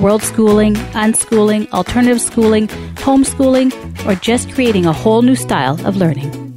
world 0.00 0.22
schooling, 0.22 0.74
unschooling, 0.94 1.70
alternative 1.72 2.20
schooling, 2.20 2.68
homeschooling, 2.96 3.70
or 4.06 4.14
just 4.16 4.52
creating 4.52 4.86
a 4.86 4.92
whole 4.92 5.22
new 5.22 5.36
style 5.36 5.78
of 5.86 5.96
learning. 5.96 6.50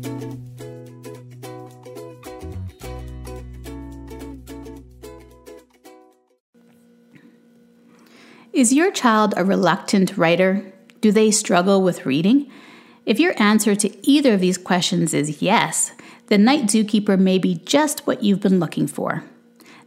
Is 8.53 8.71
your 8.71 8.91
child 8.91 9.33
a 9.35 9.43
reluctant 9.43 10.15
writer? 10.15 10.63
Do 11.01 11.11
they 11.11 11.31
struggle 11.31 11.81
with 11.81 12.05
reading? 12.05 12.49
If 13.05 13.19
your 13.19 13.33
answer 13.41 13.75
to 13.75 14.07
either 14.09 14.35
of 14.35 14.39
these 14.39 14.57
questions 14.57 15.13
is 15.13 15.41
yes, 15.41 15.91
then 16.27 16.45
Night 16.45 16.67
Zookeeper 16.67 17.19
may 17.19 17.37
be 17.37 17.55
just 17.65 18.07
what 18.07 18.23
you've 18.23 18.39
been 18.39 18.59
looking 18.59 18.87
for. 18.87 19.23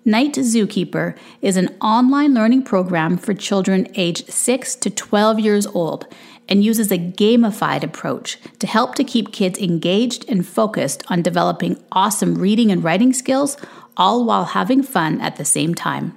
Night 0.09 0.35
Zookeeper 0.35 1.17
is 1.43 1.57
an 1.57 1.77
online 1.81 2.33
learning 2.33 2.63
program 2.63 3.17
for 3.19 3.35
children 3.35 3.89
aged 3.97 4.31
6 4.31 4.77
to 4.77 4.89
12 4.89 5.41
years 5.41 5.67
old 5.67 6.07
and 6.49 6.63
uses 6.63 6.93
a 6.93 6.97
gamified 6.97 7.83
approach 7.83 8.39
to 8.61 8.69
help 8.69 8.95
to 8.95 9.03
keep 9.03 9.33
kids 9.33 9.59
engaged 9.59 10.25
and 10.29 10.47
focused 10.47 11.03
on 11.11 11.23
developing 11.23 11.83
awesome 11.91 12.37
reading 12.37 12.71
and 12.71 12.85
writing 12.85 13.13
skills, 13.13 13.57
all 13.97 14.25
while 14.25 14.45
having 14.45 14.81
fun 14.81 15.21
at 15.21 15.39
the 15.39 15.45
same 15.45 15.75
time. 15.75 16.17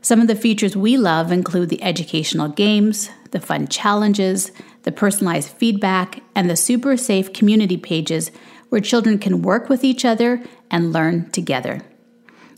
Some 0.00 0.22
of 0.22 0.26
the 0.26 0.34
features 0.34 0.74
we 0.74 0.96
love 0.96 1.30
include 1.30 1.68
the 1.68 1.82
educational 1.82 2.48
games, 2.48 3.10
the 3.32 3.40
fun 3.40 3.68
challenges, 3.68 4.52
the 4.84 4.90
personalized 4.90 5.50
feedback, 5.50 6.20
and 6.34 6.48
the 6.48 6.56
super 6.56 6.96
safe 6.96 7.30
community 7.34 7.76
pages 7.76 8.30
where 8.70 8.80
children 8.80 9.18
can 9.18 9.42
work 9.42 9.68
with 9.68 9.84
each 9.84 10.06
other 10.06 10.42
and 10.70 10.94
learn 10.94 11.30
together. 11.30 11.82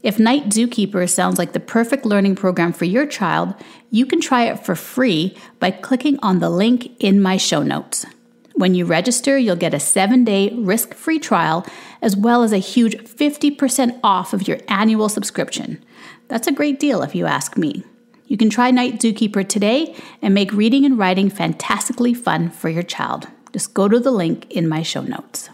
If 0.05 0.19
Night 0.19 0.50
Zookeeper 0.50 1.08
sounds 1.08 1.38
like 1.38 1.55
the 1.55 1.60
perfect 1.60 2.05
learning 2.05 2.36
program 2.36 2.74
for 2.74 2.84
your 2.84 3.06
child, 3.06 3.55
you 3.91 4.05
can 4.05 4.20
try 4.20 4.44
it 4.44 4.62
for 4.62 4.77
free 4.77 5.34
by 5.61 5.70
clicking 5.70 6.19
on 6.22 6.41
the 6.41 6.50
link 6.50 6.94
in 7.00 7.22
my 7.22 7.38
show 7.38 7.62
notes. 7.62 8.05
When 8.52 8.74
you 8.74 8.84
register, 8.84 9.38
you'll 9.38 9.56
get 9.56 9.72
a 9.72 9.80
seven 9.80 10.22
day 10.22 10.50
risk 10.50 10.92
free 10.92 11.19
trial 11.19 11.66
as 12.02 12.19
well 12.19 12.42
as 12.42 12.52
a 12.52 12.58
huge 12.58 12.96
50% 12.98 13.98
off 14.05 14.34
of 14.34 14.46
your 14.46 14.58
annual 14.69 15.08
subscription. 15.08 15.83
That's 16.28 16.46
a 16.46 16.52
great 16.52 16.78
deal 16.78 17.00
if 17.00 17.14
you 17.14 17.24
ask 17.24 17.56
me. 17.56 17.83
You 18.27 18.36
can 18.36 18.50
try 18.50 18.70
Night 18.70 19.00
Zookeeper 19.00 19.48
today 19.48 19.96
and 20.20 20.34
make 20.34 20.52
reading 20.52 20.84
and 20.84 20.98
writing 20.98 21.30
fantastically 21.30 22.12
fun 22.12 22.50
for 22.50 22.68
your 22.68 22.83
child. 22.83 23.27
Just 23.55 23.72
go 23.72 23.89
to 23.89 23.98
the 23.98 24.11
link 24.11 24.50
in 24.50 24.68
my 24.68 24.83
show 24.83 25.00
notes. 25.00 25.48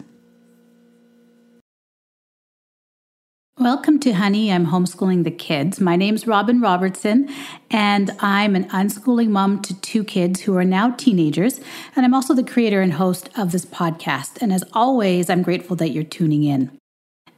Welcome 3.59 3.99
to 3.99 4.13
Honey, 4.13 4.49
I'm 4.49 4.67
Homeschooling 4.67 5.25
the 5.25 5.29
Kids. 5.29 5.81
My 5.81 5.97
name's 5.97 6.25
Robin 6.25 6.61
Robertson, 6.61 7.29
and 7.69 8.09
I'm 8.19 8.55
an 8.55 8.69
unschooling 8.69 9.27
mom 9.27 9.61
to 9.63 9.79
two 9.81 10.05
kids 10.05 10.39
who 10.39 10.55
are 10.55 10.63
now 10.63 10.91
teenagers. 10.91 11.59
And 11.93 12.05
I'm 12.05 12.13
also 12.13 12.33
the 12.33 12.45
creator 12.45 12.81
and 12.81 12.93
host 12.93 13.29
of 13.37 13.51
this 13.51 13.65
podcast. 13.65 14.41
And 14.41 14.53
as 14.53 14.63
always, 14.71 15.29
I'm 15.29 15.43
grateful 15.43 15.75
that 15.75 15.89
you're 15.89 16.05
tuning 16.05 16.45
in. 16.45 16.75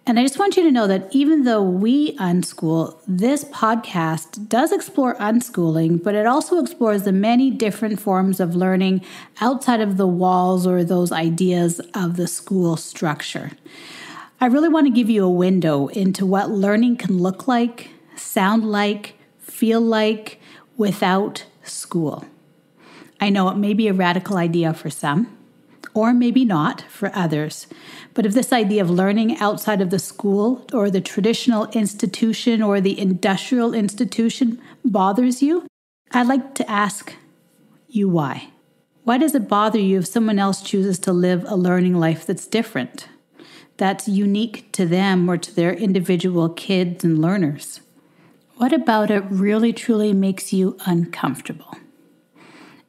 And 0.05 0.19
I 0.19 0.21
just 0.21 0.37
want 0.37 0.55
you 0.55 0.63
to 0.63 0.71
know 0.71 0.85
that 0.85 1.07
even 1.11 1.45
though 1.45 1.63
we 1.63 2.15
unschool, 2.17 2.99
this 3.07 3.45
podcast 3.45 4.47
does 4.47 4.71
explore 4.71 5.15
unschooling, 5.15 6.01
but 6.03 6.13
it 6.13 6.27
also 6.27 6.61
explores 6.61 7.03
the 7.03 7.11
many 7.11 7.49
different 7.49 7.99
forms 7.99 8.39
of 8.39 8.55
learning 8.55 9.01
outside 9.41 9.81
of 9.81 9.97
the 9.97 10.07
walls 10.07 10.67
or 10.67 10.83
those 10.83 11.11
ideas 11.11 11.81
of 11.95 12.17
the 12.17 12.27
school 12.27 12.77
structure. 12.77 13.51
I 14.43 14.47
really 14.47 14.67
want 14.67 14.87
to 14.87 14.91
give 14.91 15.09
you 15.09 15.23
a 15.23 15.29
window 15.29 15.87
into 15.87 16.25
what 16.25 16.51
learning 16.51 16.97
can 16.97 17.17
look 17.17 17.47
like, 17.47 17.91
sound 18.17 18.69
like, 18.69 19.15
feel 19.39 19.79
like 19.79 20.37
without 20.75 21.45
school. 21.63 22.25
I 23.21 23.29
know 23.29 23.47
it 23.47 23.55
may 23.55 23.73
be 23.73 23.87
a 23.87 23.93
radical 23.93 24.35
idea 24.35 24.73
for 24.73 24.89
some, 24.89 25.33
or 25.93 26.13
maybe 26.13 26.43
not 26.43 26.81
for 26.89 27.09
others. 27.15 27.67
But 28.13 28.25
if 28.25 28.33
this 28.33 28.51
idea 28.51 28.81
of 28.81 28.89
learning 28.89 29.37
outside 29.37 29.79
of 29.79 29.91
the 29.91 29.97
school 29.97 30.67
or 30.73 30.89
the 30.89 30.99
traditional 30.99 31.67
institution 31.67 32.61
or 32.61 32.81
the 32.81 32.99
industrial 32.99 33.73
institution 33.73 34.61
bothers 34.83 35.41
you, 35.41 35.65
I'd 36.11 36.27
like 36.27 36.53
to 36.55 36.69
ask 36.69 37.13
you 37.87 38.09
why. 38.09 38.49
Why 39.05 39.17
does 39.19 39.35
it 39.35 39.47
bother 39.47 39.79
you 39.79 39.99
if 39.99 40.07
someone 40.07 40.37
else 40.37 40.61
chooses 40.61 40.99
to 40.99 41.13
live 41.13 41.45
a 41.47 41.55
learning 41.55 41.95
life 41.97 42.25
that's 42.25 42.45
different? 42.45 43.07
That's 43.77 44.07
unique 44.07 44.71
to 44.73 44.85
them 44.85 45.29
or 45.29 45.37
to 45.37 45.55
their 45.55 45.73
individual 45.73 46.49
kids 46.49 47.03
and 47.03 47.19
learners? 47.19 47.81
What 48.57 48.73
about 48.73 49.09
it 49.09 49.23
really 49.29 49.73
truly 49.73 50.13
makes 50.13 50.53
you 50.53 50.77
uncomfortable? 50.85 51.75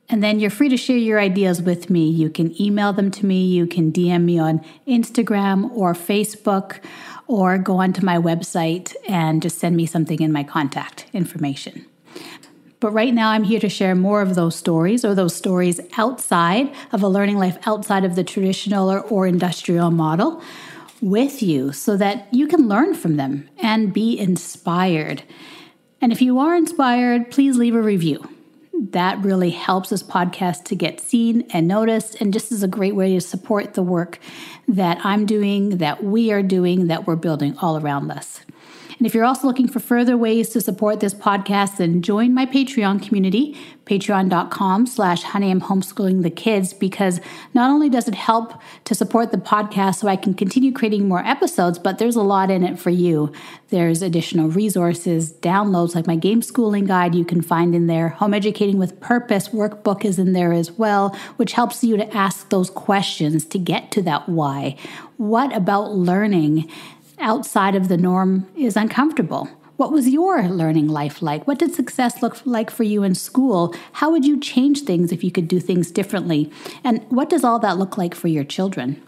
And 0.08 0.22
then 0.22 0.38
you're 0.38 0.50
free 0.50 0.68
to 0.68 0.76
share 0.76 0.98
your 0.98 1.18
ideas 1.18 1.62
with 1.62 1.88
me. 1.88 2.08
You 2.08 2.28
can 2.28 2.60
email 2.60 2.92
them 2.92 3.10
to 3.12 3.26
me, 3.26 3.46
you 3.46 3.66
can 3.66 3.90
DM 3.90 4.24
me 4.24 4.38
on 4.38 4.64
Instagram 4.86 5.70
or 5.72 5.94
Facebook, 5.94 6.80
or 7.26 7.56
go 7.56 7.78
onto 7.78 8.04
my 8.04 8.18
website 8.18 8.94
and 9.08 9.40
just 9.40 9.58
send 9.58 9.76
me 9.76 9.86
something 9.86 10.20
in 10.20 10.30
my 10.30 10.44
contact 10.44 11.06
information. 11.14 11.86
But 12.80 12.90
right 12.90 13.14
now, 13.14 13.30
I'm 13.30 13.44
here 13.44 13.60
to 13.60 13.68
share 13.70 13.94
more 13.94 14.20
of 14.20 14.34
those 14.34 14.54
stories 14.54 15.06
or 15.06 15.14
those 15.14 15.34
stories 15.34 15.80
outside 15.96 16.70
of 16.92 17.02
a 17.02 17.08
learning 17.08 17.38
life 17.38 17.56
outside 17.66 18.04
of 18.04 18.14
the 18.14 18.22
traditional 18.22 18.92
or, 18.92 19.00
or 19.00 19.26
industrial 19.26 19.90
model 19.90 20.42
with 21.04 21.42
you 21.42 21.70
so 21.70 21.96
that 21.98 22.26
you 22.32 22.46
can 22.46 22.66
learn 22.66 22.94
from 22.94 23.16
them 23.16 23.48
and 23.58 23.92
be 23.92 24.18
inspired. 24.18 25.22
And 26.00 26.10
if 26.12 26.22
you 26.22 26.38
are 26.38 26.56
inspired, 26.56 27.30
please 27.30 27.56
leave 27.58 27.74
a 27.74 27.82
review. 27.82 28.28
That 28.90 29.22
really 29.22 29.50
helps 29.50 29.90
this 29.90 30.02
podcast 30.02 30.64
to 30.64 30.74
get 30.74 31.00
seen 31.00 31.46
and 31.52 31.68
noticed, 31.68 32.20
and 32.20 32.32
just 32.32 32.50
is 32.50 32.62
a 32.62 32.68
great 32.68 32.94
way 32.94 33.14
to 33.14 33.20
support 33.20 33.74
the 33.74 33.82
work 33.82 34.18
that 34.66 34.98
I'm 35.04 35.26
doing, 35.26 35.78
that 35.78 36.02
we 36.02 36.32
are 36.32 36.42
doing, 36.42 36.88
that 36.88 37.06
we're 37.06 37.16
building 37.16 37.56
all 37.58 37.78
around 37.78 38.10
us. 38.10 38.40
And 38.98 39.06
if 39.06 39.14
you're 39.14 39.24
also 39.24 39.46
looking 39.46 39.68
for 39.68 39.80
further 39.80 40.16
ways 40.16 40.50
to 40.50 40.60
support 40.60 41.00
this 41.00 41.14
podcast, 41.14 41.78
then 41.78 42.02
join 42.02 42.32
my 42.32 42.46
Patreon 42.46 43.02
community, 43.06 43.56
patreon.com 43.86 44.86
slash 44.86 45.22
honey 45.22 45.50
I'm 45.50 45.60
homeschooling 45.60 46.22
the 46.22 46.30
kids, 46.30 46.72
because 46.72 47.20
not 47.52 47.70
only 47.70 47.88
does 47.88 48.08
it 48.08 48.14
help 48.14 48.54
to 48.84 48.94
support 48.94 49.30
the 49.30 49.38
podcast 49.38 49.96
so 49.96 50.08
I 50.08 50.16
can 50.16 50.34
continue 50.34 50.72
creating 50.72 51.08
more 51.08 51.24
episodes, 51.24 51.78
but 51.78 51.98
there's 51.98 52.16
a 52.16 52.22
lot 52.22 52.50
in 52.50 52.62
it 52.64 52.78
for 52.78 52.90
you. 52.90 53.32
There's 53.68 54.02
additional 54.02 54.48
resources, 54.48 55.32
downloads 55.32 55.94
like 55.94 56.06
my 56.06 56.16
game 56.16 56.42
schooling 56.42 56.84
guide 56.84 57.14
you 57.14 57.24
can 57.24 57.42
find 57.42 57.74
in 57.74 57.86
there. 57.88 58.10
Home 58.10 58.34
Educating 58.34 58.78
with 58.78 59.00
Purpose 59.00 59.48
workbook 59.48 60.04
is 60.04 60.18
in 60.18 60.32
there 60.32 60.52
as 60.52 60.70
well, 60.72 61.16
which 61.36 61.52
helps 61.52 61.82
you 61.82 61.96
to 61.96 62.16
ask 62.16 62.50
those 62.50 62.70
questions 62.70 63.44
to 63.46 63.58
get 63.58 63.90
to 63.92 64.02
that 64.02 64.28
why. 64.28 64.76
What 65.16 65.54
about 65.54 65.92
learning 65.92 66.70
outside 67.18 67.74
of 67.74 67.88
the 67.88 67.96
norm 67.96 68.46
is 68.56 68.76
uncomfortable. 68.76 69.48
What 69.76 69.90
was 69.90 70.08
your 70.08 70.48
learning 70.48 70.88
life 70.88 71.20
like? 71.20 71.46
What 71.46 71.58
did 71.58 71.74
success 71.74 72.22
look 72.22 72.44
like 72.46 72.70
for 72.70 72.84
you 72.84 73.02
in 73.02 73.14
school? 73.14 73.74
How 73.92 74.10
would 74.10 74.24
you 74.24 74.38
change 74.38 74.82
things 74.82 75.10
if 75.10 75.24
you 75.24 75.32
could 75.32 75.48
do 75.48 75.58
things 75.58 75.90
differently? 75.90 76.52
And 76.84 77.04
what 77.08 77.28
does 77.28 77.42
all 77.42 77.58
that 77.58 77.78
look 77.78 77.98
like 77.98 78.14
for 78.14 78.28
your 78.28 78.44
children? 78.44 79.02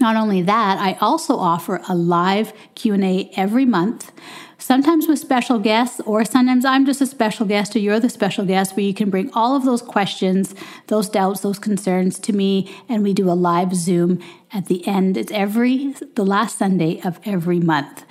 Not 0.00 0.16
only 0.16 0.42
that, 0.42 0.78
I 0.78 0.94
also 1.00 1.36
offer 1.36 1.80
a 1.88 1.94
live 1.94 2.52
Q&A 2.74 3.30
every 3.36 3.64
month 3.64 4.12
sometimes 4.68 5.08
with 5.08 5.18
special 5.18 5.58
guests, 5.58 5.98
or 6.04 6.26
sometimes 6.26 6.62
I'm 6.66 6.84
just 6.84 7.00
a 7.00 7.06
special 7.06 7.46
guest 7.46 7.74
or 7.74 7.78
you're 7.78 7.98
the 7.98 8.10
special 8.10 8.44
guest, 8.44 8.76
where 8.76 8.84
you 8.84 8.92
can 8.92 9.08
bring 9.08 9.30
all 9.32 9.56
of 9.56 9.64
those 9.64 9.80
questions, 9.80 10.54
those 10.88 11.08
doubts, 11.08 11.40
those 11.40 11.58
concerns 11.58 12.18
to 12.18 12.34
me, 12.34 12.76
and 12.86 13.02
we 13.02 13.14
do 13.14 13.30
a 13.30 13.32
live 13.32 13.74
Zoom 13.74 14.22
at 14.52 14.66
the 14.66 14.86
end. 14.86 15.16
It's 15.16 15.32
every, 15.32 15.94
the 16.16 16.26
last 16.26 16.58
Sunday 16.58 17.00
of 17.00 17.18
every 17.24 17.60
month. 17.60 18.04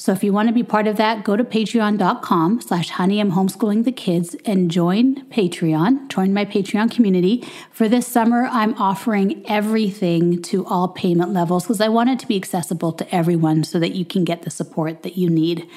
So 0.00 0.12
if 0.12 0.22
you 0.22 0.32
want 0.32 0.46
to 0.46 0.54
be 0.54 0.62
part 0.62 0.86
of 0.86 0.96
that, 0.98 1.24
go 1.24 1.34
to 1.34 1.42
patreon.com 1.42 2.60
slash 2.60 2.90
honey 2.90 3.18
I'm 3.18 3.32
homeschooling 3.32 3.82
the 3.82 3.90
kids 3.90 4.36
and 4.44 4.70
join 4.70 5.26
Patreon, 5.26 6.06
join 6.08 6.32
my 6.32 6.44
Patreon 6.44 6.92
community. 6.92 7.44
For 7.72 7.88
this 7.88 8.06
summer, 8.06 8.48
I'm 8.52 8.74
offering 8.74 9.44
everything 9.48 10.40
to 10.42 10.64
all 10.66 10.86
payment 10.86 11.32
levels 11.32 11.64
because 11.64 11.80
I 11.80 11.88
want 11.88 12.10
it 12.10 12.20
to 12.20 12.28
be 12.28 12.36
accessible 12.36 12.92
to 12.92 13.12
everyone 13.14 13.64
so 13.64 13.80
that 13.80 13.96
you 13.96 14.04
can 14.04 14.22
get 14.22 14.42
the 14.42 14.50
support 14.50 15.02
that 15.02 15.18
you 15.18 15.28
need. 15.28 15.68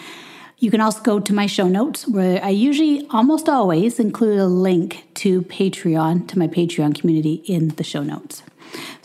You 0.59 0.69
can 0.69 0.81
also 0.81 1.01
go 1.01 1.19
to 1.19 1.33
my 1.33 1.47
show 1.47 1.67
notes 1.67 2.07
where 2.07 2.43
I 2.43 2.49
usually 2.49 3.07
almost 3.09 3.49
always 3.49 3.99
include 3.99 4.37
a 4.37 4.45
link 4.45 5.03
to 5.15 5.41
Patreon, 5.41 6.27
to 6.27 6.37
my 6.37 6.47
Patreon 6.47 6.93
community 6.93 7.41
in 7.47 7.69
the 7.69 7.83
show 7.83 8.03
notes. 8.03 8.43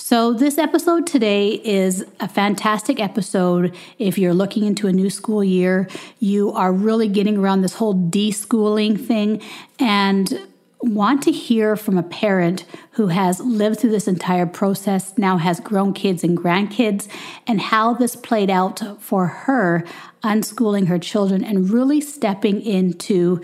So, 0.09 0.33
this 0.33 0.57
episode 0.57 1.05
today 1.05 1.61
is 1.65 2.07
a 2.21 2.29
fantastic 2.29 3.01
episode 3.01 3.75
if 3.99 4.19
you're 4.19 4.35
looking 4.35 4.65
into 4.65 4.87
a 4.87 4.93
new 4.93 5.11
school 5.11 5.43
year. 5.43 5.89
You 6.21 6.53
are 6.53 6.73
really 6.73 7.09
getting 7.09 7.37
around 7.37 7.63
this 7.63 7.75
whole 7.75 7.93
deschooling 7.93 9.05
thing 9.05 9.43
and 9.81 10.47
want 10.81 11.25
to 11.25 11.33
hear 11.33 11.75
from 11.75 11.99
a 11.99 12.05
parent 12.05 12.67
who 12.93 13.09
has 13.09 13.41
lived 13.41 13.81
through 13.81 13.91
this 13.91 14.07
entire 14.07 14.47
process, 14.47 15.19
now 15.19 15.39
has 15.39 15.59
grown 15.59 15.93
kids 15.93 16.23
and 16.23 16.39
grandkids, 16.39 17.09
and 17.49 17.61
how 17.61 17.93
this 17.93 18.15
played 18.15 18.49
out 18.49 19.03
for 19.03 19.27
her 19.27 19.85
unschooling 20.23 20.87
her 20.87 21.01
children 21.01 21.43
and 21.43 21.71
really 21.71 22.01
stepping 22.01 22.63
into 22.63 23.41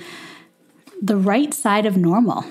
the 1.03 1.17
right 1.17 1.53
side 1.53 1.87
of 1.87 1.97
normal, 1.97 2.44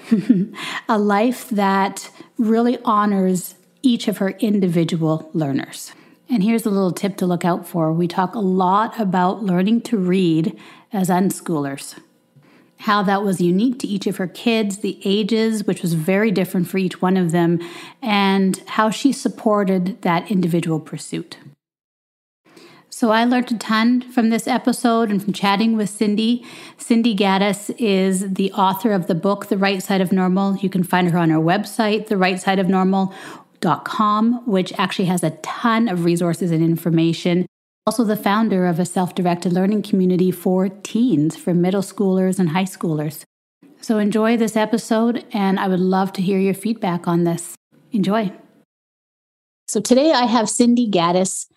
a 0.90 1.00
life 1.00 1.48
that 1.48 2.12
really 2.38 2.78
honors 2.84 3.56
each 3.82 4.08
of 4.08 4.18
her 4.18 4.30
individual 4.32 5.30
learners. 5.34 5.94
And 6.30 6.44
here's 6.44 6.66
a 6.66 6.70
little 6.70 6.92
tip 6.92 7.18
to 7.18 7.26
look 7.26 7.44
out 7.44 7.68
for. 7.68 7.92
We 7.92 8.08
talk 8.08 8.36
a 8.36 8.40
lot 8.40 9.00
about 9.00 9.44
learning 9.44 9.82
to 9.82 9.98
read 9.98 10.58
as 10.94 11.10
unschoolers, 11.10 12.00
how 12.80 13.04
that 13.04 13.24
was 13.24 13.42
unique 13.42 13.80
to 13.80 13.88
each 13.88 14.08
of 14.08 14.18
her 14.18 14.28
kids, 14.28 14.78
the 14.78 15.00
ages, 15.04 15.66
which 15.66 15.82
was 15.82 15.94
very 15.94 16.32
different 16.32 16.68
for 16.68 16.78
each 16.78 17.02
one 17.02 17.18
of 17.18 17.32
them, 17.32 17.60
and 18.02 18.62
how 18.68 18.90
she 18.90 19.12
supported 19.12 20.02
that 20.04 20.32
individual 20.32 20.80
pursuit. 20.80 21.38
So 22.90 23.10
I 23.10 23.26
learned 23.26 23.52
a 23.52 23.58
ton 23.58 24.02
from 24.02 24.30
this 24.30 24.48
episode 24.48 25.10
and 25.10 25.24
from 25.24 25.34
chatting 25.34 25.76
with 25.76 25.90
Cindy. 25.90 26.46
Cindy 26.78 27.16
Gaddis 27.16 27.74
is 27.80 28.34
the 28.34 28.52
author 28.52 28.92
of 28.92 29.08
the 29.08 29.16
book, 29.16 29.48
The 29.48 29.58
Right 29.58 29.82
Side 29.82 30.02
of 30.02 30.12
Normal. 30.12 30.58
You 30.58 30.70
can 30.70 30.84
find 30.84 31.10
her 31.10 31.18
on 31.18 31.30
her 31.30 31.40
website, 31.40 32.08
The 32.08 32.18
Right 32.18 32.40
Side 32.40 32.60
of 32.60 32.70
Normal, 32.70 33.14
com, 33.62 34.46
which 34.46 34.74
actually 34.78 35.06
has 35.06 35.24
a 35.24 35.32
ton 35.42 35.88
of 35.88 36.04
resources 36.04 36.52
and 36.52 36.64
information. 36.64 37.46
Also, 37.86 38.04
the 38.04 38.16
founder 38.16 38.68
of 38.68 38.80
a 38.80 38.86
self 38.86 39.16
directed 39.16 39.54
learning 39.54 39.82
community 39.82 40.32
for 40.32 40.70
teens, 40.70 41.36
for 41.36 41.54
middle 41.54 41.82
schoolers 41.82 42.38
and 42.40 42.50
high 42.50 42.66
schoolers. 42.66 43.24
So, 43.82 43.98
enjoy 43.98 44.38
this 44.38 44.56
episode, 44.56 45.26
and 45.32 45.60
I 45.60 45.68
would 45.68 45.80
love 45.80 46.14
to 46.14 46.22
hear 46.22 46.40
your 46.40 46.54
feedback 46.54 47.08
on 47.08 47.24
this. 47.24 47.56
Enjoy. 47.92 48.32
So, 49.68 49.80
today 49.80 50.12
I 50.12 50.26
have 50.26 50.50
Cindy 50.50 50.90
Gaddis 50.90 51.48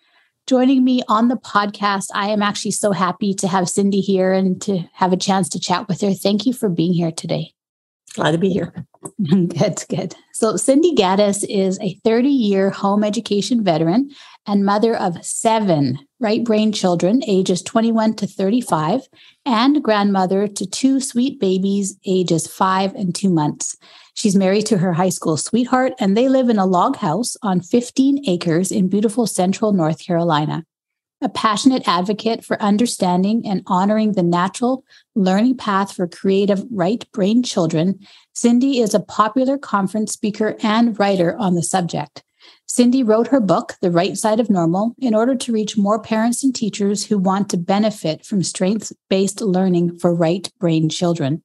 joining 0.47 0.83
me 0.83 1.01
on 1.07 1.27
the 1.27 1.37
podcast. 1.37 2.07
I 2.13 2.29
am 2.29 2.41
actually 2.41 2.71
so 2.71 2.91
happy 2.91 3.33
to 3.35 3.47
have 3.47 3.67
Cindy 3.67 3.99
here 3.99 4.31
and 4.31 4.61
to 4.63 4.83
have 4.93 5.11
a 5.11 5.17
chance 5.17 5.49
to 5.49 5.59
chat 5.59 5.87
with 5.87 6.01
her. 6.01 6.13
Thank 6.13 6.45
you 6.45 6.53
for 6.53 6.69
being 6.69 6.93
here 6.93 7.11
today. 7.11 7.54
Glad 8.15 8.31
to 8.31 8.37
be 8.37 8.49
here. 8.49 8.73
good, 9.27 9.83
good. 9.89 10.15
So, 10.33 10.55
Cindy 10.55 10.95
Gaddis 10.95 11.45
is 11.47 11.77
a 11.81 11.99
30 12.05 12.29
year 12.29 12.69
home 12.69 13.03
education 13.03 13.63
veteran 13.63 14.09
and 14.47 14.65
mother 14.65 14.95
of 14.95 15.23
seven 15.23 15.99
right 16.21 16.43
brain 16.43 16.71
children, 16.71 17.21
ages 17.27 17.61
21 17.61 18.15
to 18.15 18.27
35, 18.27 19.01
and 19.45 19.83
grandmother 19.83 20.47
to 20.47 20.65
two 20.65 21.01
sweet 21.01 21.39
babies, 21.41 21.97
ages 22.05 22.47
five 22.47 22.95
and 22.95 23.13
two 23.13 23.29
months. 23.29 23.75
She's 24.13 24.35
married 24.35 24.65
to 24.67 24.77
her 24.77 24.93
high 24.93 25.09
school 25.09 25.35
sweetheart, 25.35 25.91
and 25.99 26.15
they 26.15 26.29
live 26.29 26.47
in 26.47 26.57
a 26.57 26.65
log 26.65 26.95
house 26.95 27.35
on 27.43 27.59
15 27.59 28.29
acres 28.29 28.71
in 28.71 28.87
beautiful 28.87 29.27
central 29.27 29.73
North 29.73 29.99
Carolina 29.99 30.63
a 31.25 31.29
passionate 31.29 31.87
advocate 31.87 32.45
for 32.45 32.61
understanding 32.61 33.41
and 33.47 33.63
honoring 33.65 34.11
the 34.11 34.21
natural 34.21 34.85
learning 35.15 35.57
path 35.57 35.91
for 35.91 36.07
creative 36.07 36.63
right 36.69 37.11
brain 37.13 37.41
children, 37.41 37.99
Cindy 38.33 38.79
is 38.79 38.93
a 38.93 38.99
popular 38.99 39.57
conference 39.57 40.13
speaker 40.13 40.55
and 40.61 40.99
writer 40.99 41.35
on 41.37 41.55
the 41.55 41.63
subject. 41.63 42.23
Cindy 42.67 43.01
wrote 43.01 43.29
her 43.29 43.39
book, 43.39 43.73
The 43.81 43.89
Right 43.89 44.15
Side 44.15 44.39
of 44.39 44.51
Normal, 44.51 44.93
in 44.99 45.15
order 45.15 45.33
to 45.33 45.51
reach 45.51 45.75
more 45.75 45.99
parents 45.99 46.43
and 46.43 46.53
teachers 46.53 47.07
who 47.07 47.17
want 47.17 47.49
to 47.49 47.57
benefit 47.57 48.23
from 48.23 48.43
strengths 48.43 48.93
based 49.09 49.41
learning 49.41 49.97
for 49.97 50.13
right 50.13 50.47
brain 50.59 50.89
children. 50.89 51.41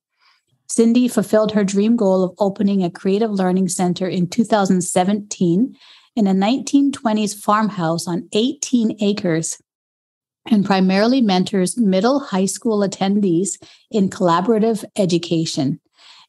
Cindy 0.68 1.08
fulfilled 1.08 1.52
her 1.52 1.64
dream 1.64 1.96
goal 1.96 2.22
of 2.22 2.34
opening 2.38 2.84
a 2.84 2.90
creative 2.90 3.30
learning 3.30 3.68
center 3.68 4.06
in 4.06 4.28
2017 4.28 5.74
in 6.16 6.26
a 6.26 6.34
1920s 6.34 7.34
farmhouse 7.34 8.06
on 8.06 8.28
18 8.32 8.98
acres 9.00 9.56
and 10.46 10.64
primarily 10.64 11.20
mentors 11.20 11.76
middle 11.76 12.20
high 12.20 12.46
school 12.46 12.78
attendees 12.80 13.62
in 13.90 14.08
collaborative 14.08 14.84
education. 14.96 15.80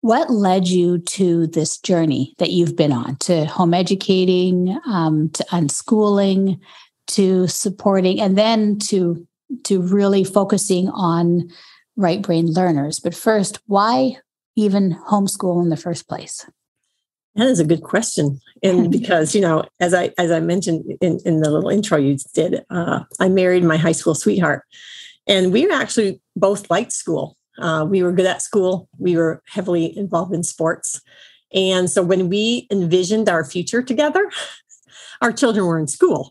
what 0.00 0.28
led 0.28 0.66
you 0.66 0.98
to 0.98 1.46
this 1.46 1.78
journey 1.78 2.34
that 2.38 2.50
you've 2.50 2.74
been 2.74 2.90
on 2.90 3.14
to 3.18 3.44
home 3.44 3.72
educating, 3.72 4.76
um, 4.88 5.28
to 5.34 5.44
unschooling, 5.52 6.58
to 7.06 7.46
supporting, 7.46 8.20
and 8.20 8.36
then 8.36 8.80
to 8.88 9.24
to 9.66 9.80
really 9.80 10.24
focusing 10.24 10.88
on 10.88 11.48
right 11.94 12.22
brain 12.22 12.52
learners. 12.52 12.98
But 12.98 13.14
first, 13.14 13.60
why 13.66 14.16
even 14.56 14.98
homeschool 15.08 15.62
in 15.62 15.68
the 15.68 15.76
first 15.76 16.08
place? 16.08 16.44
That 17.36 17.48
is 17.48 17.60
a 17.60 17.64
good 17.64 17.82
question, 17.82 18.40
and 18.62 18.90
because 18.98 19.34
you 19.34 19.40
know, 19.40 19.64
as 19.78 19.94
I 19.94 20.12
as 20.18 20.30
I 20.30 20.40
mentioned 20.40 20.84
in, 21.00 21.20
in 21.24 21.40
the 21.40 21.50
little 21.50 21.70
intro 21.70 21.98
you 21.98 22.16
did, 22.34 22.64
uh, 22.70 23.00
I 23.18 23.28
married 23.28 23.64
my 23.64 23.76
high 23.76 23.92
school 23.92 24.14
sweetheart, 24.14 24.64
and 25.26 25.52
we 25.52 25.70
actually 25.70 26.20
both 26.36 26.70
liked 26.70 26.92
school. 26.92 27.36
Uh, 27.58 27.86
we 27.88 28.02
were 28.02 28.12
good 28.12 28.26
at 28.26 28.42
school. 28.42 28.88
We 28.98 29.16
were 29.16 29.42
heavily 29.46 29.96
involved 29.96 30.34
in 30.34 30.42
sports, 30.42 31.00
and 31.52 31.88
so 31.88 32.02
when 32.02 32.28
we 32.28 32.66
envisioned 32.70 33.28
our 33.28 33.44
future 33.44 33.82
together, 33.82 34.28
our 35.22 35.32
children 35.32 35.66
were 35.66 35.78
in 35.78 35.86
school 35.88 36.30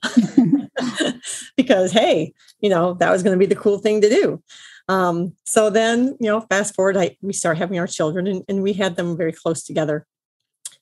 because 1.58 1.92
hey, 1.92 2.34
you 2.60 2.70
know 2.70 2.96
that 2.96 3.12
was 3.12 3.24
going 3.24 3.36
to 3.36 3.40
be 3.40 3.46
the 3.46 3.60
cool 3.60 3.78
thing 3.78 4.02
to 4.02 4.10
do. 4.10 4.44
Um, 4.90 5.36
so 5.44 5.70
then, 5.70 6.18
you 6.20 6.28
know, 6.28 6.42
fast 6.42 6.74
forward, 6.74 6.98
I, 6.98 7.16
we 7.22 7.32
started 7.32 7.60
having 7.60 7.78
our 7.78 7.86
children, 7.86 8.26
and, 8.26 8.44
and 8.50 8.64
we 8.64 8.74
had 8.74 8.96
them 8.96 9.16
very 9.16 9.32
close 9.32 9.64
together 9.64 10.08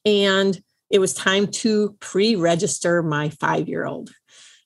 and 0.07 0.59
it 0.89 0.99
was 0.99 1.13
time 1.13 1.47
to 1.47 1.95
pre 1.99 2.35
register 2.35 3.03
my 3.03 3.29
five 3.29 3.67
year 3.67 3.85
old. 3.85 4.09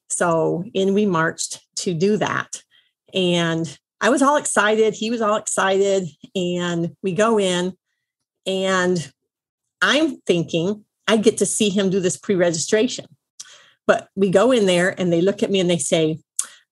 So 0.09 0.63
in 0.73 0.93
we 0.93 1.05
marched 1.07 1.61
to 1.77 1.93
do 1.95 2.17
that. 2.17 2.61
And 3.13 3.77
I 3.99 4.09
was 4.09 4.21
all 4.21 4.37
excited. 4.37 4.93
He 4.93 5.09
was 5.09 5.19
all 5.21 5.35
excited. 5.35 6.07
And 6.35 6.95
we 7.01 7.13
go 7.13 7.39
in, 7.39 7.73
and 8.45 9.11
I'm 9.81 10.17
thinking 10.27 10.85
I 11.07 11.17
get 11.17 11.39
to 11.39 11.45
see 11.45 11.69
him 11.69 11.89
do 11.89 11.99
this 11.99 12.17
pre 12.17 12.35
registration. 12.35 13.05
But 13.87 14.09
we 14.15 14.29
go 14.29 14.51
in 14.51 14.67
there 14.67 14.99
and 14.99 15.11
they 15.11 15.21
look 15.21 15.41
at 15.41 15.49
me 15.49 15.59
and 15.59 15.69
they 15.69 15.79
say, 15.79 16.19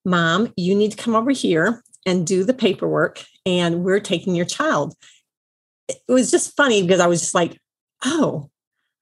Mom, 0.05 0.53
you 0.55 0.75
need 0.75 0.91
to 0.91 0.97
come 0.97 1.15
over 1.15 1.31
here 1.31 1.81
and 2.05 2.25
do 2.25 2.43
the 2.43 2.53
paperwork, 2.53 3.23
and 3.45 3.83
we're 3.83 3.99
taking 3.99 4.35
your 4.35 4.45
child. 4.45 4.93
It 5.87 5.99
was 6.07 6.29
just 6.29 6.55
funny 6.55 6.83
because 6.83 6.99
I 6.99 7.07
was 7.07 7.19
just 7.19 7.35
like, 7.35 7.59
oh, 8.05 8.49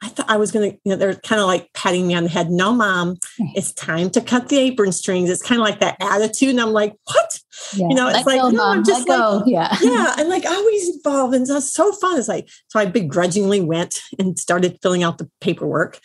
I 0.02 0.10
thought 0.10 0.30
I 0.30 0.38
was 0.38 0.52
going 0.52 0.72
to, 0.72 0.78
you 0.84 0.92
know, 0.92 0.96
they're 0.96 1.16
kind 1.16 1.42
of 1.42 1.48
like 1.48 1.74
patting 1.74 2.08
me 2.08 2.14
on 2.14 2.24
the 2.24 2.30
head. 2.30 2.52
No, 2.52 2.72
mom, 2.72 3.18
hmm. 3.38 3.46
it's 3.56 3.74
time 3.74 4.12
to 4.12 4.22
cut 4.22 4.50
the 4.50 4.58
apron 4.60 4.92
strings. 4.92 5.30
It's 5.30 5.42
kind 5.42 5.60
of 5.60 5.66
like 5.66 5.80
that 5.80 5.98
attitude. 6.00 6.50
And 6.50 6.62
I'm 6.62 6.72
like, 6.72 6.94
what? 7.06 7.40
Yeah. 7.76 7.88
You 7.90 7.96
know, 7.96 8.08
it's 8.08 8.18
Let 8.18 8.28
like, 8.28 8.42
go, 8.42 8.50
no, 8.50 8.58
mom. 8.58 8.78
I'm 8.78 8.84
just 8.84 9.08
Let 9.08 9.20
like, 9.20 9.46
go. 9.46 9.50
yeah. 9.50 9.76
Yeah. 9.82 10.16
And 10.20 10.30
like 10.30 10.46
always 10.46 10.96
involved. 10.96 11.34
And 11.34 11.48
that's 11.48 11.74
so 11.74 11.92
fun. 11.94 12.20
It's 12.20 12.28
like, 12.28 12.48
so 12.68 12.80
I 12.80 12.86
begrudgingly 12.86 13.62
went 13.62 14.00
and 14.20 14.38
started 14.38 14.78
filling 14.84 15.02
out 15.02 15.18
the 15.18 15.30
paperwork. 15.42 16.00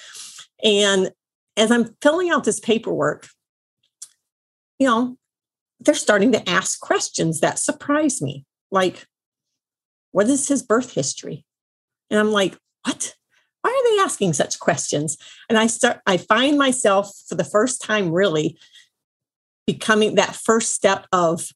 And 0.65 1.11
as 1.59 1.71
I'm 1.71 1.95
filling 2.01 2.31
out 2.31 2.45
this 2.45 2.61
paperwork, 2.61 3.29
you 4.79 4.87
know, 4.87 5.19
they're 5.81 5.95
starting 5.95 6.33
to 6.33 6.49
ask 6.49 6.81
questions 6.81 7.41
that 7.41 7.59
surprise 7.59 8.23
me. 8.23 8.47
Like, 8.71 9.07
what 10.13 10.29
is 10.29 10.49
his 10.49 10.63
birth 10.63 10.93
history? 10.95 11.45
And 12.11 12.19
I'm 12.19 12.31
like, 12.31 12.57
what? 12.85 13.15
Why 13.63 13.71
are 13.71 13.97
they 13.97 14.03
asking 14.03 14.35
such 14.35 14.59
questions? 14.61 15.17
And 15.49 15.57
I 15.57 15.67
start, 15.67 16.01
I 16.07 16.17
find 16.17 16.59
myself 16.59 17.11
for 17.29 17.35
the 17.35 17.45
first 17.45 17.81
time 17.81 18.11
really 18.11 18.59
becoming 19.67 20.17
that 20.17 20.35
first 20.35 20.73
step 20.73 21.07
of 21.13 21.49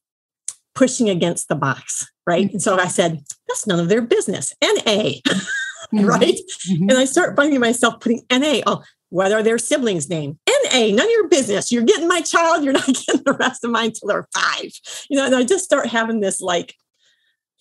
pushing 0.75 1.11
against 1.11 1.49
the 1.49 1.55
box, 1.55 2.07
right? 2.27 2.47
Mm-hmm. 2.47 2.55
And 2.55 2.63
so 2.63 2.79
I 2.79 2.87
said, 2.87 3.21
that's 3.49 3.67
none 3.67 3.81
of 3.81 3.89
their 3.89 4.03
business. 4.03 4.55
NA, 4.63 4.71
mm-hmm. 5.27 6.05
right? 6.05 6.39
Mm-hmm. 6.69 6.91
And 6.91 6.99
I 6.99 7.05
start 7.05 7.37
finding 7.37 7.61
myself 7.61 8.01
putting 8.01 8.23
NA. 8.31 8.61
Oh, 8.67 8.83
what 9.09 9.33
are 9.33 9.43
their 9.43 9.59
siblings' 9.59 10.09
name? 10.09 10.39
NA, 10.49 10.89
none 10.95 11.07
of 11.07 11.11
your 11.11 11.29
business. 11.29 11.73
You're 11.73 11.85
getting 11.85 12.09
my 12.09 12.21
child, 12.21 12.65
you're 12.65 12.73
not 12.73 12.87
getting 12.87 13.23
the 13.25 13.37
rest 13.39 13.65
of 13.65 13.71
mine 13.71 13.93
till 13.93 14.09
they're 14.09 14.29
five. 14.35 14.71
You 15.09 15.17
know, 15.17 15.27
and 15.27 15.35
I 15.35 15.43
just 15.43 15.65
start 15.65 15.89
having 15.89 16.21
this 16.21 16.41
like 16.41 16.75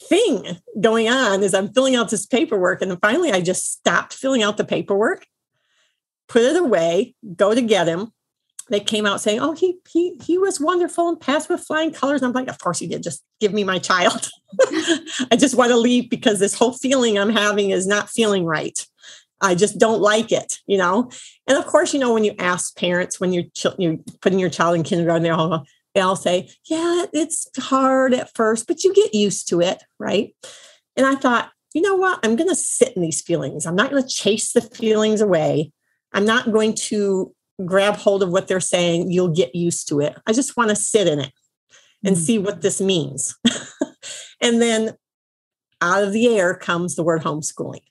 thing 0.01 0.57
going 0.79 1.09
on 1.09 1.43
is 1.43 1.53
I'm 1.53 1.73
filling 1.73 1.95
out 1.95 2.09
this 2.09 2.25
paperwork. 2.25 2.81
And 2.81 2.91
then 2.91 2.99
finally 3.01 3.31
I 3.31 3.41
just 3.41 3.71
stopped 3.71 4.13
filling 4.13 4.43
out 4.43 4.57
the 4.57 4.65
paperwork, 4.65 5.25
put 6.27 6.43
it 6.43 6.55
away, 6.55 7.15
go 7.35 7.53
to 7.53 7.61
get 7.61 7.87
him. 7.87 8.11
They 8.69 8.79
came 8.79 9.05
out 9.05 9.21
saying, 9.21 9.39
Oh, 9.39 9.53
he 9.53 9.77
he 9.87 10.19
he 10.23 10.39
was 10.39 10.59
wonderful 10.59 11.07
and 11.07 11.19
passed 11.19 11.49
with 11.49 11.61
flying 11.61 11.91
colors. 11.91 12.23
I'm 12.23 12.31
like, 12.31 12.47
of 12.47 12.57
course 12.57 12.79
he 12.79 12.87
did. 12.87 13.03
Just 13.03 13.23
give 13.39 13.53
me 13.53 13.63
my 13.63 13.77
child. 13.77 14.29
I 15.31 15.37
just 15.37 15.55
want 15.55 15.69
to 15.69 15.77
leave 15.77 16.09
because 16.09 16.39
this 16.39 16.55
whole 16.55 16.73
feeling 16.73 17.17
I'm 17.19 17.29
having 17.29 17.69
is 17.69 17.85
not 17.85 18.09
feeling 18.09 18.43
right. 18.43 18.77
I 19.39 19.53
just 19.53 19.77
don't 19.77 20.01
like 20.01 20.31
it, 20.31 20.55
you 20.65 20.77
know. 20.77 21.11
And 21.47 21.57
of 21.57 21.67
course, 21.67 21.93
you 21.93 21.99
know, 21.99 22.13
when 22.13 22.23
you 22.23 22.33
ask 22.39 22.75
parents 22.75 23.19
when 23.19 23.33
you're, 23.33 23.43
ch- 23.53 23.67
you're 23.77 23.97
putting 24.21 24.39
your 24.39 24.49
child 24.49 24.75
in 24.75 24.83
kindergarten, 24.83 25.23
they're 25.23 25.33
all 25.33 25.65
they 25.95 26.01
all 26.01 26.17
say, 26.17 26.49
yeah, 26.65 27.05
it's 27.13 27.47
hard 27.57 28.13
at 28.13 28.35
first, 28.35 28.67
but 28.67 28.83
you 28.83 28.93
get 28.93 29.15
used 29.15 29.47
to 29.49 29.61
it, 29.61 29.81
right? 29.97 30.35
And 30.97 31.05
I 31.05 31.15
thought, 31.15 31.51
you 31.73 31.81
know 31.81 31.95
what? 31.95 32.19
I'm 32.21 32.35
going 32.35 32.49
to 32.49 32.55
sit 32.55 32.93
in 32.95 33.01
these 33.01 33.21
feelings. 33.21 33.65
I'm 33.65 33.75
not 33.75 33.89
going 33.89 34.03
to 34.03 34.07
chase 34.07 34.51
the 34.51 34.61
feelings 34.61 35.21
away. 35.21 35.71
I'm 36.13 36.25
not 36.25 36.51
going 36.51 36.75
to 36.75 37.33
grab 37.65 37.95
hold 37.95 38.23
of 38.23 38.29
what 38.29 38.47
they're 38.47 38.59
saying. 38.59 39.09
You'll 39.11 39.33
get 39.33 39.55
used 39.55 39.87
to 39.89 40.01
it. 40.01 40.17
I 40.27 40.33
just 40.33 40.57
want 40.57 40.69
to 40.69 40.75
sit 40.75 41.07
in 41.07 41.19
it 41.19 41.31
and 42.03 42.15
mm. 42.15 42.19
see 42.19 42.37
what 42.37 42.61
this 42.61 42.81
means. 42.81 43.35
and 44.41 44.61
then 44.61 44.95
out 45.81 46.03
of 46.03 46.13
the 46.13 46.27
air 46.37 46.55
comes 46.55 46.95
the 46.95 47.03
word 47.03 47.23
homeschooling. 47.23 47.83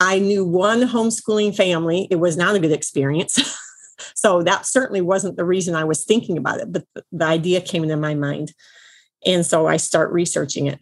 I 0.00 0.18
knew 0.18 0.44
one 0.44 0.82
homeschooling 0.82 1.56
family. 1.56 2.08
It 2.10 2.16
was 2.16 2.36
not 2.36 2.54
a 2.54 2.60
good 2.60 2.72
experience. 2.72 3.38
So 4.14 4.42
that 4.42 4.66
certainly 4.66 5.00
wasn't 5.00 5.36
the 5.36 5.44
reason 5.44 5.74
I 5.74 5.84
was 5.84 6.04
thinking 6.04 6.36
about 6.38 6.60
it, 6.60 6.72
but 6.72 6.84
the 7.12 7.24
idea 7.24 7.60
came 7.60 7.82
into 7.82 7.96
my 7.96 8.14
mind. 8.14 8.52
And 9.26 9.44
so 9.44 9.66
I 9.66 9.76
start 9.76 10.12
researching 10.12 10.66
it. 10.66 10.78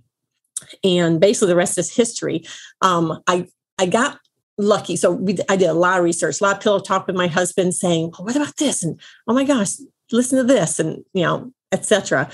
And 0.83 1.21
basically 1.21 1.49
the 1.49 1.57
rest 1.57 1.79
is 1.79 1.95
history. 1.95 2.45
Um, 2.83 3.23
I 3.27 3.47
I 3.79 3.87
got 3.87 4.19
lucky. 4.59 4.97
So 4.97 5.11
we, 5.13 5.37
I 5.49 5.57
did 5.57 5.69
a 5.69 5.75
lot 5.75 5.99
of 5.99 6.05
research, 6.05 6.41
a 6.41 6.45
lot 6.45 6.57
of 6.57 6.63
pillow 6.63 6.81
talk 6.81 7.07
with 7.07 7.17
my 7.17 7.27
husband 7.27 7.75
saying, 7.75 8.13
oh, 8.19 8.25
what 8.25 8.37
about 8.37 8.57
this? 8.57 8.83
And 8.83 8.99
oh 9.27 9.35
my 9.35 9.45
gosh, 9.45 9.73
listen 10.11 10.39
to 10.39 10.45
this 10.45 10.79
and 10.79 11.05
you 11.13 11.23
know, 11.23 11.53
etc. 11.73 12.31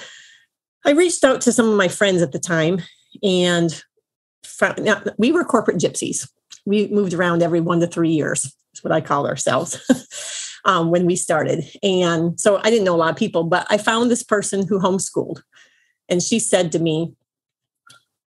I 0.84 0.90
reached 0.90 1.24
out 1.24 1.40
to 1.42 1.52
some 1.52 1.68
of 1.68 1.76
my 1.76 1.88
friends 1.88 2.22
at 2.22 2.32
the 2.32 2.38
time 2.38 2.80
and 3.22 3.82
found, 4.44 4.84
now, 4.84 5.02
we 5.18 5.32
were 5.32 5.44
corporate 5.44 5.78
gypsies. 5.78 6.28
We 6.64 6.88
moved 6.88 7.14
around 7.14 7.42
every 7.42 7.60
one 7.60 7.80
to 7.80 7.86
three 7.86 8.10
years. 8.10 8.42
That's 8.72 8.84
what 8.84 8.92
I 8.92 9.00
call 9.00 9.26
ourselves. 9.26 9.78
um, 10.64 10.90
when 10.90 11.06
we 11.06 11.16
started. 11.16 11.64
And 11.82 12.38
so 12.38 12.60
I 12.62 12.70
didn't 12.70 12.84
know 12.84 12.94
a 12.94 12.96
lot 12.96 13.10
of 13.10 13.16
people, 13.16 13.44
but 13.44 13.66
I 13.70 13.78
found 13.78 14.10
this 14.10 14.22
person 14.22 14.66
who 14.66 14.78
homeschooled. 14.78 15.42
And 16.08 16.22
she 16.22 16.38
said 16.38 16.72
to 16.72 16.78
me, 16.78 17.14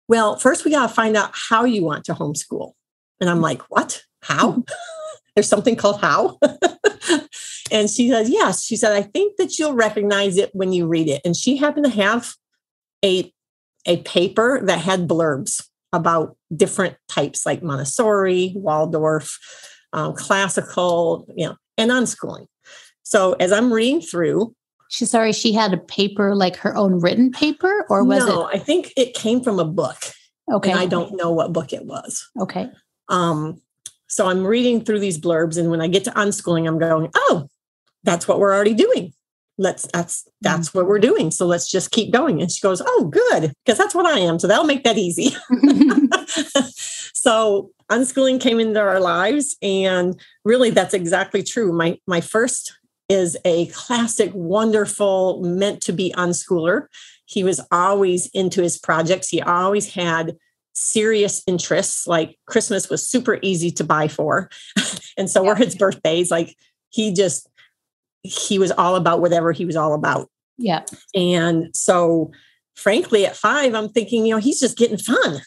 Well, 0.08 0.38
first 0.38 0.66
we 0.66 0.72
got 0.72 0.88
to 0.88 0.94
find 0.94 1.16
out 1.16 1.32
how 1.34 1.66
you 1.66 1.84
want 1.84 2.06
to 2.06 2.14
homeschool. 2.14 2.74
And 3.20 3.30
I'm 3.30 3.42
like, 3.42 3.62
What? 3.70 4.04
How? 4.22 4.64
There's 5.36 5.48
something 5.48 5.76
called 5.76 6.02
how? 6.02 6.38
and 7.72 7.90
she 7.90 8.10
said, 8.10 8.28
Yes. 8.28 8.64
She 8.64 8.76
said, 8.76 8.94
I 8.94 9.02
think 9.02 9.38
that 9.38 9.58
you'll 9.58 9.74
recognize 9.74 10.38
it 10.38 10.50
when 10.54 10.74
you 10.74 10.88
read 10.88 11.08
it. 11.08 11.22
And 11.24 11.36
she 11.36 11.58
happened 11.58 11.86
to 11.86 11.92
have 11.92 12.34
a, 13.04 13.32
a 13.86 13.98
paper 14.02 14.60
that 14.64 14.80
had 14.80 15.08
blurbs 15.08 15.64
about 15.94 16.36
different 16.56 16.98
types 17.08 17.46
like 17.46 17.64
Montessori, 17.64 18.54
Waldorf, 18.56 19.38
um, 19.94 20.14
classical, 20.14 21.26
you 21.36 21.48
know, 21.48 21.56
and 21.80 21.92
unschooling. 21.92 22.48
So 23.04 23.34
as 23.34 23.52
I'm 23.52 23.74
reading 23.74 24.02
through, 24.02 24.54
she 24.90 25.06
sorry, 25.06 25.34
she 25.34 25.54
had 25.54 25.74
a 25.74 25.78
paper 25.78 26.36
like 26.36 26.56
her 26.58 26.76
own 26.76 27.00
written 27.00 27.32
paper, 27.32 27.86
or 27.90 28.04
was 28.04 28.24
it? 28.24 28.28
no, 28.28 28.48
it? 28.48 28.56
I 28.56 28.60
think 28.60 28.92
it 28.98 29.14
came 29.14 29.42
from 29.42 29.60
a 29.60 29.66
book. 29.66 29.98
Okay. 30.52 30.72
And 30.72 30.80
I 30.80 30.88
don't 30.88 31.16
know 31.16 31.32
what 31.32 31.54
book 31.54 31.74
it 31.74 31.86
was. 31.86 32.28
Okay. 32.40 32.70
Um, 33.08 33.62
so 34.08 34.28
I'm 34.28 34.44
reading 34.44 34.84
through 34.84 35.00
these 35.00 35.20
blurbs, 35.20 35.58
and 35.58 35.70
when 35.70 35.82
I 35.82 35.88
get 35.88 36.04
to 36.06 36.12
unschooling, 36.12 36.68
I'm 36.68 36.80
going, 36.80 37.10
oh, 37.16 37.48
that's 38.04 38.28
what 38.28 38.40
we're 38.40 38.54
already 38.54 38.74
doing. 38.74 39.14
Let's 39.60 39.88
that's 39.94 40.28
that's 40.42 40.70
mm-hmm. 40.70 40.80
what 40.80 40.88
we're 40.88 41.00
doing. 41.00 41.32
So 41.32 41.46
let's 41.46 41.70
just 41.70 41.92
keep 41.92 42.14
going. 42.14 42.42
And 42.42 42.50
she 42.50 42.62
goes, 42.62 42.82
Oh, 42.84 43.12
good, 43.12 43.54
because 43.66 43.78
that's 43.78 43.94
what 43.94 44.06
I 44.06 44.20
am. 44.20 44.40
So 44.40 44.48
that'll 44.48 44.64
make 44.64 44.86
that 44.86 44.98
easy. 44.98 45.36
so 47.22 47.72
unschooling 47.90 48.40
came 48.40 48.60
into 48.60 48.80
our 48.80 49.00
lives 49.00 49.58
and 49.62 50.20
really 50.46 50.70
that's 50.70 50.94
exactly 50.94 51.44
true. 51.44 51.74
My 51.74 51.98
my 52.08 52.22
first 52.22 52.78
is 53.10 53.38
a 53.44 53.68
classic 53.68 54.32
wonderful 54.34 55.42
meant 55.42 55.82
to 55.82 55.92
be 55.92 56.14
unschooler. 56.16 56.88
He 57.26 57.44
was 57.44 57.60
always 57.72 58.28
into 58.28 58.62
his 58.62 58.78
projects. 58.78 59.30
He 59.30 59.42
always 59.42 59.94
had 59.94 60.38
serious 60.76 61.44
interests 61.46 62.08
like 62.08 62.38
christmas 62.46 62.90
was 62.90 63.06
super 63.06 63.38
easy 63.42 63.70
to 63.70 63.84
buy 63.84 64.08
for 64.08 64.50
and 65.18 65.30
so 65.30 65.44
yeah. 65.44 65.50
were 65.50 65.56
his 65.56 65.76
birthdays. 65.76 66.32
Like 66.32 66.56
he 66.90 67.14
just 67.14 67.50
he 68.24 68.60
was 68.60 68.72
all 68.72 68.96
about 68.96 69.20
whatever 69.20 69.52
he 69.52 69.66
was 69.66 69.76
all 69.76 69.94
about. 69.94 70.30
Yeah. 70.58 70.84
And 71.16 71.76
so 71.76 72.32
frankly 72.76 73.26
at 73.26 73.36
five 73.36 73.74
i'm 73.74 73.90
thinking 73.90 74.26
you 74.26 74.34
know 74.34 74.40
he's 74.40 74.60
just 74.60 74.78
getting 74.78 74.98
fun 74.98 75.42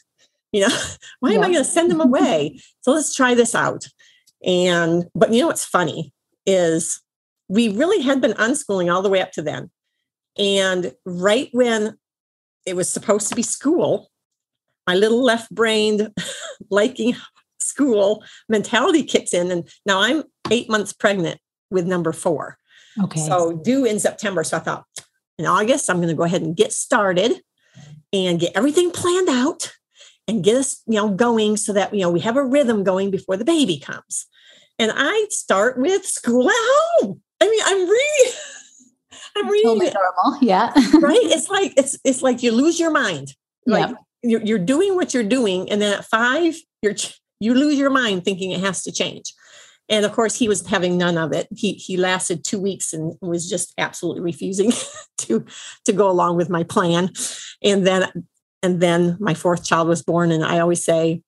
you 0.52 0.61
know 0.61 0.78
why 1.21 1.30
yeah. 1.30 1.38
am 1.38 1.44
i 1.44 1.50
going 1.50 1.64
to 1.64 1.64
send 1.64 1.90
them 1.90 2.00
away? 2.00 2.61
So 2.82 2.92
let's 2.92 3.14
try 3.14 3.35
this 3.35 3.54
out. 3.54 3.87
And 4.44 5.06
but 5.14 5.32
you 5.32 5.40
know 5.40 5.47
what's 5.49 5.64
funny 5.64 6.12
is 6.47 7.00
we 7.49 7.68
really 7.68 8.02
had 8.02 8.21
been 8.21 8.32
unschooling 8.32 8.92
all 8.92 9.02
the 9.02 9.09
way 9.09 9.21
up 9.21 9.32
to 9.32 9.42
then. 9.42 9.71
And 10.38 10.92
right 11.04 11.49
when 11.52 11.99
it 12.66 12.76
was 12.76 12.88
supposed 12.88 13.28
to 13.28 13.35
be 13.35 13.42
school 13.42 14.09
my 14.87 14.94
little 14.97 15.23
left-brained 15.23 16.12
liking 16.71 17.14
school 17.61 18.25
mentality 18.49 19.04
kicks 19.04 19.32
in. 19.32 19.50
And 19.50 19.68
now 19.87 20.00
i'm 20.00 20.25
eight 20.50 20.68
months 20.68 20.92
pregnant 20.92 21.40
with 21.71 21.87
number 21.87 22.12
four. 22.12 22.59
Okay. 23.02 23.21
So 23.21 23.52
due 23.52 23.85
in 23.85 23.99
september. 23.99 24.44
So 24.44 24.56
i 24.56 24.61
thought 24.61 24.85
in 25.38 25.47
august 25.47 25.88
i'm 25.88 25.97
going 25.97 26.09
to 26.09 26.14
go 26.14 26.25
ahead 26.25 26.42
and 26.42 26.56
get 26.56 26.73
started 26.73 27.40
and 28.12 28.38
get 28.38 28.52
everything 28.54 28.90
planned 28.90 29.28
out 29.28 29.73
and 30.28 30.44
get 30.44 30.56
us, 30.56 30.82
you 30.86 30.96
know, 30.96 31.10
going 31.10 31.56
so 31.56 31.72
that, 31.72 31.92
you 31.94 32.00
know, 32.00 32.10
we 32.10 32.20
have 32.20 32.36
a 32.36 32.44
rhythm 32.44 32.84
going 32.84 33.10
before 33.10 33.36
the 33.36 33.44
baby 33.44 33.78
comes. 33.78 34.26
And 34.78 34.92
I 34.94 35.26
start 35.30 35.78
with 35.78 36.04
school 36.06 36.48
at 36.48 36.56
home. 36.56 37.20
I 37.40 37.48
mean, 37.48 37.60
I'm 37.64 37.88
really, 37.88 38.32
I'm 39.36 39.48
reading 39.48 39.70
totally 39.70 39.86
it. 39.88 39.94
normal. 39.94 40.42
Yeah. 40.42 40.72
right. 41.00 41.20
It's 41.22 41.48
like, 41.48 41.74
it's, 41.76 41.98
it's 42.04 42.22
like 42.22 42.42
you 42.42 42.52
lose 42.52 42.78
your 42.78 42.90
mind. 42.90 43.34
Like 43.66 43.88
yep. 43.88 43.98
you're, 44.22 44.42
you're 44.42 44.58
doing 44.58 44.94
what 44.94 45.14
you're 45.14 45.22
doing. 45.22 45.70
And 45.70 45.80
then 45.80 45.98
at 45.98 46.04
five, 46.04 46.56
you're, 46.82 46.94
you 47.40 47.54
lose 47.54 47.78
your 47.78 47.90
mind 47.90 48.24
thinking 48.24 48.52
it 48.52 48.60
has 48.60 48.82
to 48.84 48.92
change. 48.92 49.34
And 49.88 50.06
of 50.06 50.12
course, 50.12 50.36
he 50.36 50.48
was 50.48 50.66
having 50.66 50.96
none 50.96 51.18
of 51.18 51.32
it. 51.32 51.48
He 51.54 51.74
he 51.74 51.96
lasted 51.96 52.44
two 52.44 52.60
weeks 52.60 52.92
and 52.92 53.14
was 53.20 53.48
just 53.48 53.74
absolutely 53.76 54.22
refusing 54.22 54.72
to 55.18 55.44
to 55.84 55.92
go 55.92 56.08
along 56.08 56.36
with 56.36 56.48
my 56.48 56.62
plan. 56.62 57.10
And 57.62 57.86
then 57.86 58.26
and 58.62 58.81
then 58.81 59.16
my 59.21 59.35
fourth 59.35 59.64
child 59.64 59.88
was 59.88 60.02
born. 60.02 60.31
And 60.31 60.45
I 60.45 60.61
always 60.61 60.85
say, 60.85 61.23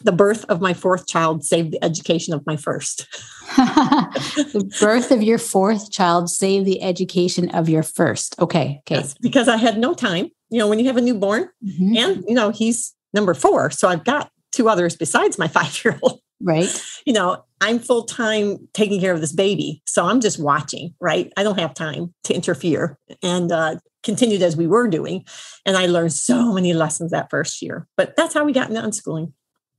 the 0.00 0.12
birth 0.12 0.44
of 0.48 0.60
my 0.60 0.74
fourth 0.74 1.06
child 1.06 1.44
saved 1.44 1.72
the 1.72 1.82
education 1.82 2.32
of 2.32 2.46
my 2.46 2.56
first. 2.56 3.06
the 3.56 4.72
birth 4.80 5.10
of 5.10 5.22
your 5.22 5.38
fourth 5.38 5.90
child 5.90 6.30
saved 6.30 6.66
the 6.66 6.82
education 6.82 7.50
of 7.50 7.68
your 7.68 7.82
first. 7.82 8.38
Okay. 8.40 8.80
Okay. 8.80 8.96
Yes, 8.96 9.14
because 9.20 9.48
I 9.48 9.56
had 9.56 9.78
no 9.78 9.94
time. 9.94 10.30
You 10.50 10.58
know, 10.58 10.68
when 10.68 10.78
you 10.78 10.86
have 10.86 10.96
a 10.96 11.00
newborn, 11.00 11.48
mm-hmm. 11.64 11.96
and, 11.96 12.24
you 12.26 12.34
know, 12.34 12.50
he's 12.50 12.94
number 13.12 13.34
four. 13.34 13.70
So 13.70 13.88
I've 13.88 14.04
got 14.04 14.30
two 14.52 14.68
others 14.68 14.96
besides 14.96 15.38
my 15.38 15.48
five 15.48 15.84
year 15.84 15.98
old. 16.02 16.20
Right. 16.40 16.68
You 17.04 17.12
know, 17.12 17.44
I'm 17.60 17.78
full 17.78 18.04
time 18.04 18.68
taking 18.72 19.00
care 19.00 19.12
of 19.12 19.20
this 19.20 19.32
baby. 19.32 19.82
So 19.86 20.04
I'm 20.04 20.20
just 20.20 20.38
watching, 20.38 20.94
right? 21.00 21.32
I 21.36 21.42
don't 21.42 21.58
have 21.58 21.74
time 21.74 22.14
to 22.24 22.34
interfere. 22.34 22.98
And 23.22 23.50
uh, 23.50 23.76
continued 24.02 24.42
as 24.42 24.56
we 24.56 24.66
were 24.66 24.88
doing. 24.88 25.24
And 25.66 25.76
I 25.76 25.86
learned 25.86 26.12
so 26.12 26.52
many 26.52 26.72
lessons 26.72 27.10
that 27.10 27.30
first 27.30 27.60
year. 27.60 27.86
But 27.96 28.16
that's 28.16 28.34
how 28.34 28.44
we 28.44 28.52
got 28.52 28.70
into 28.70 28.80
unschooling. 28.80 29.32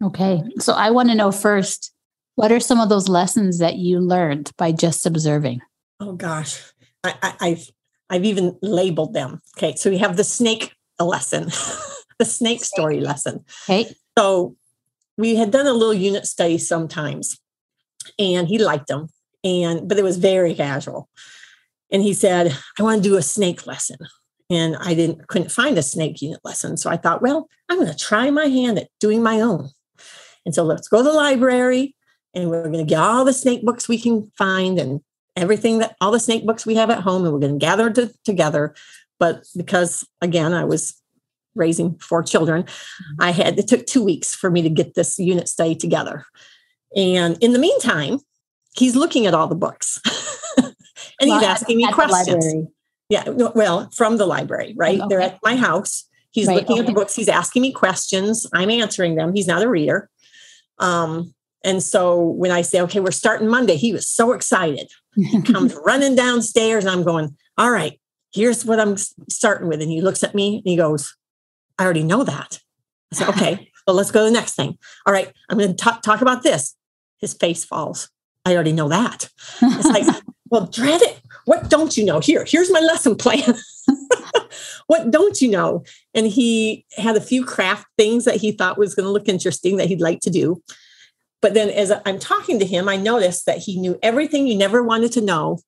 Okay. 0.04 0.42
So 0.60 0.74
I 0.74 0.92
want 0.92 1.10
to 1.10 1.16
know 1.16 1.32
first, 1.32 1.92
what 2.36 2.52
are 2.52 2.60
some 2.60 2.80
of 2.80 2.90
those 2.90 3.10
lessons 3.10 3.60
that 3.60 3.76
you 3.76 4.00
learned 4.00 4.52
by 4.58 4.72
just 4.72 5.06
observing? 5.06 5.62
Oh 6.00 6.14
gosh. 6.14 6.62
I, 7.04 7.36
have 7.42 7.70
I've 8.10 8.26
even 8.26 8.58
labeled 8.62 9.14
them. 9.14 9.42
Okay. 9.58 9.76
So 9.76 9.90
we 9.90 9.98
have 9.98 10.18
the 10.18 10.24
snake 10.24 10.74
lesson, 11.00 11.46
the 12.20 12.26
snake 12.26 12.64
story 12.64 13.00
lesson. 13.00 13.44
Okay. 13.64 13.94
So 14.18 14.56
we 15.20 15.36
had 15.36 15.52
done 15.52 15.68
a 15.68 15.74
little 15.74 15.94
unit 15.94 16.26
study 16.26 16.58
sometimes 16.58 17.38
and 18.18 18.48
he 18.48 18.58
liked 18.58 18.88
them. 18.88 19.10
And 19.44 19.88
but 19.88 20.00
it 20.00 20.04
was 20.04 20.18
very 20.18 20.56
casual. 20.56 21.10
And 21.92 22.02
he 22.02 22.14
said, 22.14 22.58
I 22.80 22.84
want 22.84 23.04
to 23.04 23.10
do 23.10 23.18
a 23.18 23.22
snake 23.22 23.68
lesson. 23.68 23.98
and 24.50 24.78
I 24.80 24.94
didn't 24.94 25.28
couldn't 25.28 25.52
find 25.52 25.78
a 25.78 25.84
snake 25.84 26.22
unit 26.22 26.40
lesson. 26.44 26.78
So 26.78 26.90
I 26.90 26.96
thought, 26.96 27.22
well, 27.22 27.50
I'm 27.70 27.78
going 27.78 27.92
to 27.92 27.98
try 27.98 28.32
my 28.32 28.46
hand 28.46 28.80
at 28.80 28.90
doing 29.00 29.22
my 29.22 29.42
own. 29.42 29.70
And 30.46 30.56
so 30.56 30.64
let's 30.64 30.88
go 30.88 31.00
to 31.00 31.04
the 31.04 31.12
library 31.12 31.96
and 32.34 32.50
we're 32.50 32.64
going 32.64 32.86
to 32.86 32.90
get 32.90 33.00
all 33.00 33.26
the 33.26 33.34
snake 33.34 33.64
books 33.66 33.90
we 33.90 34.00
can 34.00 34.32
find 34.38 34.80
and 34.80 35.02
everything 35.36 35.80
that 35.80 35.96
all 36.00 36.12
the 36.12 36.20
snake 36.20 36.46
books 36.46 36.66
we 36.66 36.76
have 36.76 36.90
at 36.90 37.02
home 37.02 37.26
and 37.26 37.34
we're 37.34 37.40
going 37.40 37.60
to 37.60 37.66
gather 37.66 37.90
to, 37.92 38.12
together. 38.24 38.74
But 39.20 39.44
because 39.56 40.08
again, 40.22 40.54
I 40.54 40.64
was 40.64 40.99
raising 41.60 41.98
four 42.00 42.24
children, 42.24 42.64
mm-hmm. 42.64 43.22
I 43.22 43.32
had 43.32 43.60
it 43.60 43.68
took 43.68 43.86
two 43.86 44.04
weeks 44.04 44.34
for 44.34 44.50
me 44.50 44.62
to 44.64 44.70
get 44.70 44.96
this 44.96 45.20
unit 45.20 45.48
study 45.48 45.76
together. 45.76 46.26
And 46.96 47.38
in 47.42 47.54
the 47.54 47.60
meantime, 47.60 48.20
he's 48.74 48.96
looking 48.96 49.28
at 49.28 49.36
all 49.36 49.48
the 49.48 49.56
books 49.56 50.00
and 51.20 51.30
well, 51.30 51.40
he's 51.40 51.48
asking 51.48 51.78
me 51.78 51.92
questions. 51.92 52.68
Yeah, 53.10 53.28
well, 53.28 53.90
from 53.96 54.18
the 54.18 54.26
library, 54.26 54.74
right? 54.78 55.00
Okay. 55.00 55.08
They're 55.10 55.22
at 55.22 55.40
my 55.44 55.56
house. 55.56 56.06
He's 56.32 56.48
right, 56.48 56.58
looking 56.58 56.74
okay. 56.74 56.82
at 56.82 56.86
the 56.86 56.94
books. 56.94 57.16
He's 57.16 57.28
asking 57.28 57.64
me 57.64 57.72
questions. 57.72 58.46
I'm 58.54 58.70
answering 58.70 59.16
them. 59.16 59.34
He's 59.34 59.48
not 59.48 59.64
a 59.64 59.70
reader. 59.70 60.10
Um, 60.78 61.34
and 61.64 61.82
so 61.82 62.22
when 62.22 62.52
I 62.52 62.62
say, 62.62 62.82
okay, 62.82 63.00
we're 63.00 63.12
starting 63.12 63.48
Monday, 63.48 63.76
he 63.76 63.92
was 63.92 64.08
so 64.08 64.32
excited. 64.32 64.92
He 65.16 65.42
comes 65.54 65.76
running 65.84 66.16
downstairs, 66.16 66.86
and 66.86 66.92
I'm 66.92 67.04
going, 67.04 67.36
all 67.58 67.72
right, 67.72 68.00
here's 68.32 68.64
what 68.64 68.80
I'm 68.80 68.96
starting 69.28 69.68
with. 69.68 69.82
And 69.82 69.90
he 69.90 70.02
looks 70.02 70.24
at 70.24 70.36
me 70.36 70.58
and 70.58 70.64
he 70.66 70.78
goes, 70.78 71.16
I 71.80 71.86
already 71.86 72.04
know 72.04 72.24
that. 72.24 72.60
I 73.12 73.16
said, 73.16 73.30
okay, 73.30 73.72
well, 73.88 73.96
let's 73.96 74.12
go 74.12 74.20
to 74.20 74.26
the 74.26 74.32
next 74.32 74.56
thing. 74.56 74.78
All 75.06 75.14
right, 75.14 75.32
I'm 75.50 75.58
going 75.58 75.72
to 75.72 75.76
talk, 75.76 76.04
talk 76.04 76.22
about 76.22 76.44
this. 76.44 76.76
His 77.18 77.34
face 77.34 77.66
falls. 77.66 78.10
I 78.46 78.54
already 78.54 78.74
know 78.74 78.90
that. 78.90 79.30
It's 79.62 79.86
like, 79.86 80.24
well, 80.50 80.68
dread 80.68 81.02
it. 81.02 81.22
What 81.46 81.70
don't 81.70 81.98
you 81.98 82.06
know? 82.06 82.20
Here, 82.20 82.46
here's 82.48 82.72
my 82.72 82.80
lesson 82.80 83.16
plan. 83.16 83.56
what 84.88 85.10
don't 85.12 85.42
you 85.42 85.50
know? 85.50 85.84
And 86.14 86.28
he 86.28 86.86
had 86.98 87.16
a 87.16 87.22
few 87.22 87.44
craft 87.46 87.88
things 87.98 88.26
that 88.26 88.38
he 88.38 88.52
thought 88.52 88.78
was 88.78 88.96
going 88.96 89.06
to 89.06 89.12
look 89.12 89.28
interesting 89.28 89.78
that 89.78 89.88
he'd 89.88 90.02
like 90.02 90.20
to 90.22 90.30
do. 90.30 90.62
But 91.42 91.54
then 91.54 91.70
as 91.70 91.92
I'm 92.06 92.20
talking 92.20 92.60
to 92.60 92.66
him, 92.66 92.90
I 92.90 92.98
noticed 92.98 93.46
that 93.46 93.60
he 93.60 93.80
knew 93.80 93.98
everything 94.04 94.48
you 94.48 94.58
never 94.58 94.84
wanted 94.84 95.12
to 95.14 95.22
know 95.22 95.60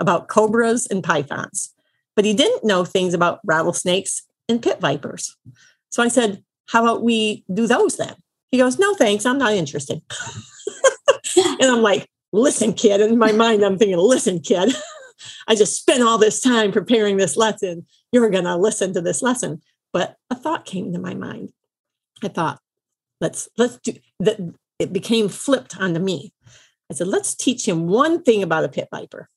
about 0.00 0.28
cobras 0.28 0.86
and 0.86 1.04
pythons, 1.04 1.72
but 2.16 2.24
he 2.24 2.34
didn't 2.34 2.64
know 2.64 2.84
things 2.84 3.14
about 3.14 3.40
rattlesnakes 3.44 4.22
and 4.48 4.62
pit 4.62 4.80
vipers. 4.80 5.36
So 5.90 6.02
I 6.02 6.08
said, 6.08 6.42
How 6.68 6.82
about 6.82 7.02
we 7.02 7.44
do 7.52 7.66
those 7.66 7.96
then? 7.96 8.14
He 8.50 8.58
goes, 8.58 8.78
No, 8.78 8.94
thanks. 8.94 9.26
I'm 9.26 9.38
not 9.38 9.52
interested. 9.52 10.00
and 11.36 11.70
I'm 11.70 11.82
like, 11.82 12.08
Listen, 12.32 12.72
kid. 12.72 13.00
In 13.00 13.18
my 13.18 13.32
mind, 13.32 13.62
I'm 13.62 13.78
thinking, 13.78 13.98
Listen, 13.98 14.40
kid. 14.40 14.74
I 15.48 15.54
just 15.54 15.80
spent 15.80 16.02
all 16.02 16.18
this 16.18 16.40
time 16.40 16.72
preparing 16.72 17.16
this 17.16 17.36
lesson. 17.36 17.86
You're 18.12 18.30
going 18.30 18.44
to 18.44 18.56
listen 18.56 18.94
to 18.94 19.00
this 19.00 19.22
lesson. 19.22 19.60
But 19.92 20.16
a 20.30 20.34
thought 20.34 20.64
came 20.64 20.92
to 20.92 20.98
my 20.98 21.14
mind. 21.14 21.50
I 22.22 22.28
thought, 22.28 22.60
let's 23.20 23.48
let's 23.56 23.78
do 23.78 23.94
that. 24.20 24.38
It 24.78 24.92
became 24.92 25.28
flipped 25.28 25.76
onto 25.78 25.98
me. 25.98 26.32
I 26.90 26.94
said, 26.94 27.08
let's 27.08 27.34
teach 27.34 27.66
him 27.66 27.88
one 27.88 28.22
thing 28.22 28.42
about 28.42 28.64
a 28.64 28.68
pit 28.68 28.88
viper. 28.90 29.28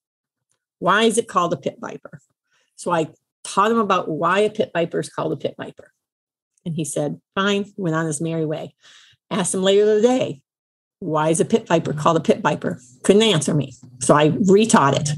Why 0.79 1.03
is 1.03 1.17
it 1.17 1.27
called 1.27 1.53
a 1.53 1.57
pit 1.57 1.77
viper? 1.79 2.19
So 2.75 2.91
I 2.91 3.09
taught 3.43 3.71
him 3.71 3.79
about 3.79 4.09
why 4.09 4.39
a 4.39 4.49
pit 4.49 4.71
viper 4.73 4.99
is 4.99 5.09
called 5.09 5.33
a 5.33 5.37
pit 5.37 5.55
viper. 5.57 5.91
And 6.65 6.75
he 6.75 6.85
said, 6.85 7.19
fine, 7.35 7.65
went 7.77 7.95
on 7.95 8.05
his 8.05 8.21
merry 8.21 8.45
way. 8.45 8.75
Asked 9.29 9.55
him 9.55 9.63
later 9.63 9.85
the 9.85 10.01
day, 10.01 10.41
why 10.99 11.29
is 11.29 11.39
a 11.39 11.45
pit 11.45 11.67
viper 11.67 11.93
called 11.93 12.17
a 12.17 12.21
pit 12.21 12.41
viper? 12.41 12.79
Couldn't 13.03 13.23
answer 13.23 13.53
me. 13.53 13.73
So 13.99 14.15
I 14.15 14.29
retaught 14.29 14.99
it. 14.99 15.09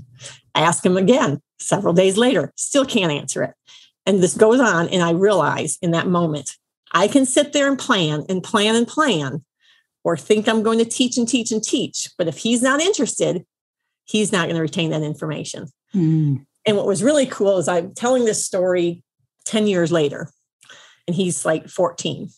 I 0.55 0.61
asked 0.61 0.85
him 0.85 0.97
again 0.97 1.41
several 1.59 1.93
days 1.93 2.17
later, 2.17 2.53
still 2.55 2.85
can't 2.85 3.11
answer 3.11 3.43
it. 3.43 3.53
And 4.05 4.21
this 4.21 4.35
goes 4.35 4.59
on. 4.59 4.87
And 4.89 5.01
I 5.01 5.11
realize 5.11 5.77
in 5.81 5.91
that 5.91 6.07
moment, 6.07 6.57
I 6.91 7.07
can 7.07 7.25
sit 7.25 7.53
there 7.53 7.67
and 7.67 7.77
plan 7.77 8.23
and 8.29 8.43
plan 8.43 8.75
and 8.75 8.87
plan, 8.87 9.43
or 10.03 10.15
think 10.15 10.47
I'm 10.47 10.63
going 10.63 10.79
to 10.79 10.85
teach 10.85 11.17
and 11.17 11.27
teach 11.27 11.51
and 11.51 11.63
teach. 11.63 12.09
But 12.17 12.27
if 12.27 12.37
he's 12.37 12.61
not 12.61 12.81
interested, 12.81 13.45
he's 14.05 14.31
not 14.31 14.45
going 14.45 14.55
to 14.55 14.61
retain 14.61 14.91
that 14.91 15.01
information. 15.01 15.67
Mm. 15.95 16.45
And 16.65 16.77
what 16.77 16.87
was 16.87 17.03
really 17.03 17.25
cool 17.25 17.57
is 17.57 17.67
I'm 17.67 17.93
telling 17.93 18.25
this 18.25 18.45
story 18.45 19.03
10 19.45 19.67
years 19.67 19.91
later, 19.91 20.29
and 21.07 21.15
he's 21.15 21.45
like 21.45 21.67
14. 21.67 22.29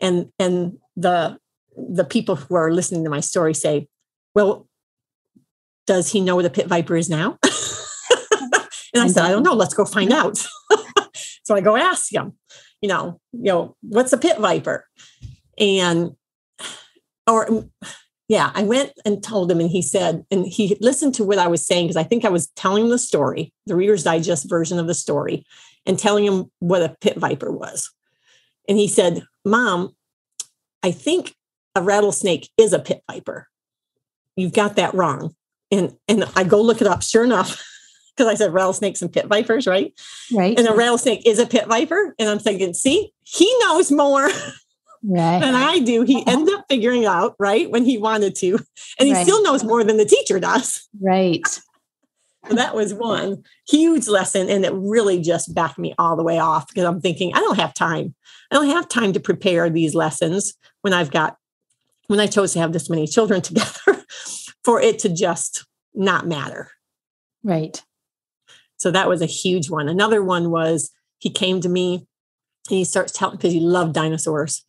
And 0.00 0.30
and 0.38 0.78
the 0.96 1.38
the 1.76 2.04
people 2.04 2.36
who 2.36 2.54
are 2.54 2.72
listening 2.72 3.04
to 3.04 3.10
my 3.10 3.20
story 3.20 3.54
say, 3.54 3.88
Well, 4.34 4.68
does 5.86 6.12
he 6.12 6.20
know 6.20 6.36
where 6.36 6.42
the 6.42 6.50
pit 6.50 6.66
viper 6.66 6.96
is 6.96 7.10
now? 7.10 7.38
and 8.94 9.02
I 9.02 9.08
said, 9.08 9.24
I 9.24 9.30
don't 9.30 9.42
know. 9.42 9.54
Let's 9.54 9.74
go 9.74 9.84
find 9.84 10.12
out. 10.12 10.36
so 11.44 11.54
I 11.54 11.60
go 11.60 11.76
ask 11.76 12.12
him, 12.12 12.34
you 12.80 12.88
know, 12.88 13.20
you 13.32 13.44
know, 13.44 13.76
what's 13.82 14.12
a 14.12 14.18
pit 14.18 14.38
viper? 14.38 14.86
And 15.58 16.12
or 17.26 17.66
yeah, 18.28 18.50
I 18.54 18.62
went 18.62 18.92
and 19.04 19.22
told 19.22 19.50
him, 19.50 19.60
and 19.60 19.70
he 19.70 19.82
said, 19.82 20.24
and 20.30 20.46
he 20.46 20.76
listened 20.80 21.14
to 21.16 21.24
what 21.24 21.38
I 21.38 21.46
was 21.46 21.66
saying 21.66 21.86
because 21.86 21.96
I 21.96 22.04
think 22.04 22.24
I 22.24 22.30
was 22.30 22.48
telling 22.56 22.88
the 22.88 22.98
story, 22.98 23.52
the 23.66 23.76
Reader's 23.76 24.04
Digest 24.04 24.48
version 24.48 24.78
of 24.78 24.86
the 24.86 24.94
story, 24.94 25.44
and 25.84 25.98
telling 25.98 26.24
him 26.24 26.50
what 26.60 26.82
a 26.82 26.96
pit 27.00 27.16
viper 27.16 27.52
was. 27.52 27.90
And 28.66 28.78
he 28.78 28.88
said, 28.88 29.26
Mom, 29.44 29.94
I 30.82 30.90
think 30.90 31.34
a 31.74 31.82
rattlesnake 31.82 32.48
is 32.56 32.72
a 32.72 32.78
pit 32.78 33.02
viper. 33.10 33.48
You've 34.36 34.54
got 34.54 34.76
that 34.76 34.94
wrong. 34.94 35.34
And 35.70 35.94
and 36.08 36.24
I 36.34 36.44
go 36.44 36.62
look 36.62 36.80
it 36.80 36.86
up. 36.86 37.02
Sure 37.02 37.24
enough, 37.24 37.62
because 38.16 38.32
I 38.32 38.36
said 38.36 38.54
rattlesnakes 38.54 39.02
and 39.02 39.12
pit 39.12 39.26
vipers, 39.26 39.66
right? 39.66 39.92
Right. 40.32 40.58
And 40.58 40.66
a 40.66 40.74
rattlesnake 40.74 41.26
is 41.26 41.38
a 41.38 41.46
pit 41.46 41.66
viper. 41.66 42.14
And 42.18 42.28
I'm 42.28 42.38
thinking, 42.38 42.72
see, 42.72 43.12
he 43.22 43.54
knows 43.60 43.90
more 43.92 44.30
right. 45.04 45.40
than 45.40 45.54
I 45.54 45.78
do. 45.78 46.02
He 46.02 46.24
ended 46.26 46.54
up 46.54 46.66
figuring 46.68 47.04
out, 47.04 47.34
right, 47.38 47.70
when 47.70 47.84
he 47.84 47.98
wanted 47.98 48.34
to. 48.36 48.58
And 48.98 49.08
he 49.08 49.12
right. 49.12 49.22
still 49.22 49.42
knows 49.42 49.64
more 49.64 49.84
than 49.84 49.96
the 49.96 50.04
teacher 50.04 50.40
does. 50.40 50.88
Right. 51.00 51.46
So 51.46 51.62
that 52.54 52.74
was 52.74 52.94
one 52.94 53.42
huge 53.68 54.08
lesson. 54.08 54.48
And 54.48 54.64
it 54.64 54.72
really 54.74 55.20
just 55.20 55.54
backed 55.54 55.78
me 55.78 55.94
all 55.98 56.16
the 56.16 56.22
way 56.22 56.38
off 56.38 56.68
because 56.68 56.84
I'm 56.84 57.00
thinking, 57.00 57.32
I 57.34 57.40
don't 57.40 57.58
have 57.58 57.74
time. 57.74 58.14
I 58.50 58.56
don't 58.56 58.68
have 58.68 58.88
time 58.88 59.12
to 59.12 59.20
prepare 59.20 59.70
these 59.70 59.94
lessons 59.94 60.54
when 60.82 60.92
I've 60.92 61.10
got, 61.10 61.36
when 62.06 62.20
I 62.20 62.26
chose 62.26 62.52
to 62.52 62.58
have 62.60 62.72
this 62.72 62.90
many 62.90 63.06
children 63.06 63.40
together 63.42 64.04
for 64.62 64.80
it 64.80 64.98
to 65.00 65.08
just 65.08 65.66
not 65.94 66.26
matter. 66.26 66.70
Right. 67.42 67.82
So 68.76 68.90
that 68.90 69.08
was 69.08 69.22
a 69.22 69.26
huge 69.26 69.70
one. 69.70 69.88
Another 69.88 70.22
one 70.22 70.50
was 70.50 70.90
he 71.18 71.30
came 71.30 71.60
to 71.60 71.68
me 71.68 72.06
and 72.68 72.78
he 72.78 72.84
starts 72.84 73.12
telling 73.12 73.36
because 73.36 73.52
he 73.52 73.60
loved 73.60 73.94
dinosaurs 73.94 74.64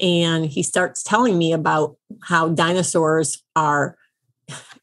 and 0.00 0.46
he 0.46 0.62
starts 0.62 1.02
telling 1.02 1.38
me 1.38 1.52
about 1.52 1.96
how 2.22 2.48
dinosaurs 2.48 3.42
are 3.54 3.96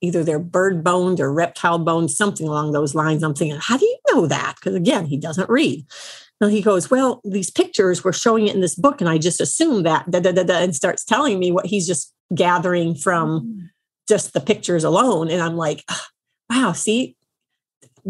either 0.01 0.23
they're 0.23 0.39
bird 0.39 0.83
boned 0.83 1.19
or 1.19 1.31
reptile 1.31 1.77
boned, 1.77 2.09
something 2.11 2.47
along 2.47 2.71
those 2.71 2.95
lines. 2.95 3.23
I'm 3.23 3.33
thinking, 3.33 3.59
how 3.61 3.77
do 3.77 3.85
you 3.85 3.97
know 4.11 4.27
that? 4.27 4.55
Because 4.55 4.75
again, 4.75 5.05
he 5.05 5.17
doesn't 5.17 5.49
read. 5.49 5.85
And 6.39 6.51
he 6.51 6.61
goes, 6.61 6.89
Well, 6.89 7.21
these 7.23 7.51
pictures 7.51 8.03
were 8.03 8.13
showing 8.13 8.47
it 8.47 8.55
in 8.55 8.61
this 8.61 8.75
book, 8.75 8.99
and 8.99 9.09
I 9.09 9.19
just 9.19 9.39
assumed 9.39 9.85
that, 9.85 10.09
da, 10.09 10.19
da, 10.19 10.31
da, 10.31 10.43
da, 10.43 10.57
and 10.57 10.75
starts 10.75 11.05
telling 11.05 11.37
me 11.37 11.51
what 11.51 11.67
he's 11.67 11.85
just 11.85 12.13
gathering 12.33 12.95
from 12.95 13.41
mm. 13.41 13.69
just 14.07 14.33
the 14.33 14.39
pictures 14.39 14.83
alone. 14.83 15.29
And 15.29 15.41
I'm 15.41 15.55
like, 15.55 15.83
Wow, 16.49 16.71
see, 16.73 17.15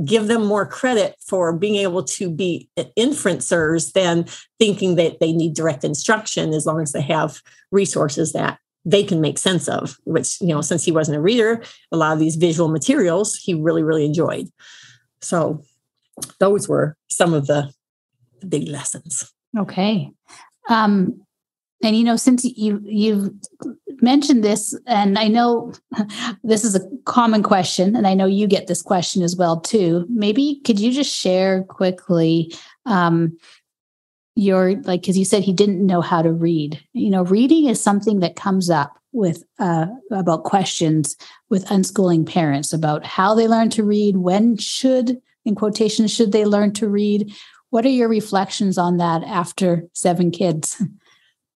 give 0.06 0.28
them 0.28 0.46
more 0.46 0.66
credit 0.66 1.16
for 1.26 1.52
being 1.54 1.76
able 1.76 2.04
to 2.04 2.30
be 2.30 2.70
inferencers 2.98 3.94
than 3.94 4.26
thinking 4.60 4.96
that 4.96 5.20
they 5.20 5.32
need 5.32 5.54
direct 5.54 5.84
instruction 5.84 6.54
as 6.54 6.66
long 6.66 6.82
as 6.82 6.92
they 6.92 7.02
have 7.02 7.42
resources 7.72 8.34
that 8.34 8.60
they 8.86 9.04
can 9.04 9.22
make 9.22 9.38
sense 9.38 9.68
of 9.68 9.98
which 10.06 10.42
you 10.42 10.48
know 10.48 10.62
since 10.62 10.84
he 10.84 10.92
wasn't 10.92 11.16
a 11.16 11.22
reader 11.22 11.62
a 11.92 11.98
lot 11.98 12.14
of 12.14 12.20
these 12.20 12.36
visual 12.36 12.70
materials 12.70 13.36
he 13.36 13.54
really 13.54 13.84
really 13.84 14.06
enjoyed. 14.06 14.48
So 15.22 15.64
those 16.40 16.68
were 16.68 16.98
some 17.10 17.34
of 17.34 17.48
the 17.48 17.72
big 18.48 18.68
lessons. 18.68 19.32
Okay. 19.58 20.12
Um 20.70 21.22
and 21.84 21.96
you 21.96 22.04
know 22.04 22.16
since 22.16 22.44
you 22.44 22.82
you've 22.84 23.32
mentioned 24.02 24.44
this, 24.44 24.78
and 24.88 25.18
I 25.18 25.28
know 25.28 25.74
this 26.44 26.64
is 26.64 26.76
a 26.76 26.82
common 27.06 27.44
question, 27.44 27.96
and 27.96 28.08
I 28.08 28.14
know 28.14 28.26
you 28.26 28.48
get 28.48 28.68
this 28.68 28.82
question 28.82 29.22
as 29.22 29.36
well 29.36 29.60
too. 29.60 30.06
Maybe 30.10 30.62
could 30.66 30.80
you 30.80 30.92
just 30.92 31.16
share 31.16 31.64
quickly 31.64 32.54
um, 32.86 33.38
your 34.36 34.82
like 34.84 35.02
because 35.02 35.18
you 35.18 35.26
said 35.26 35.44
he 35.44 35.54
didn't 35.54 35.86
know 35.86 36.02
how 36.02 36.22
to 36.22 36.32
read. 36.32 36.82
You 36.94 37.10
know, 37.10 37.24
reading 37.24 37.68
is 37.68 37.82
something 37.82 38.20
that 38.20 38.36
comes 38.36 38.70
up 38.70 38.98
with 39.14 39.44
uh, 39.60 39.88
about 40.12 40.44
questions 40.44 41.18
with 41.50 41.66
unschooling 41.66 42.26
parents 42.26 42.72
about 42.72 43.06
how 43.06 43.36
they 43.36 43.48
learn 43.48 43.70
to 43.72 43.84
read, 43.84 44.18
when 44.18 44.58
should 44.58 45.22
in 45.44 45.56
quotations 45.56 46.14
should 46.14 46.32
they 46.32 46.46
learn 46.46 46.74
to 46.74 46.88
read. 46.88 47.34
What 47.72 47.86
are 47.86 47.90
your 47.90 48.10
reflections 48.10 48.78
on 48.78 48.98
that 48.98 49.24
after 49.24 49.86
seven 49.94 50.32
kids? 50.32 50.82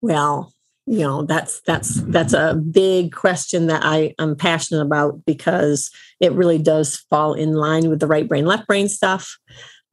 Well, 0.03 0.53
you 0.85 0.99
know 0.99 1.23
that's 1.23 1.61
that's 1.61 2.01
that's 2.07 2.33
a 2.33 2.55
big 2.55 3.13
question 3.13 3.67
that 3.67 3.85
i 3.85 4.13
am 4.19 4.35
passionate 4.35 4.81
about 4.81 5.25
because 5.25 5.89
it 6.19 6.33
really 6.33 6.57
does 6.57 6.97
fall 7.09 7.33
in 7.33 7.53
line 7.53 7.89
with 7.89 8.01
the 8.01 8.05
right 8.05 8.27
brain 8.27 8.45
left 8.45 8.67
brain 8.67 8.89
stuff 8.89 9.37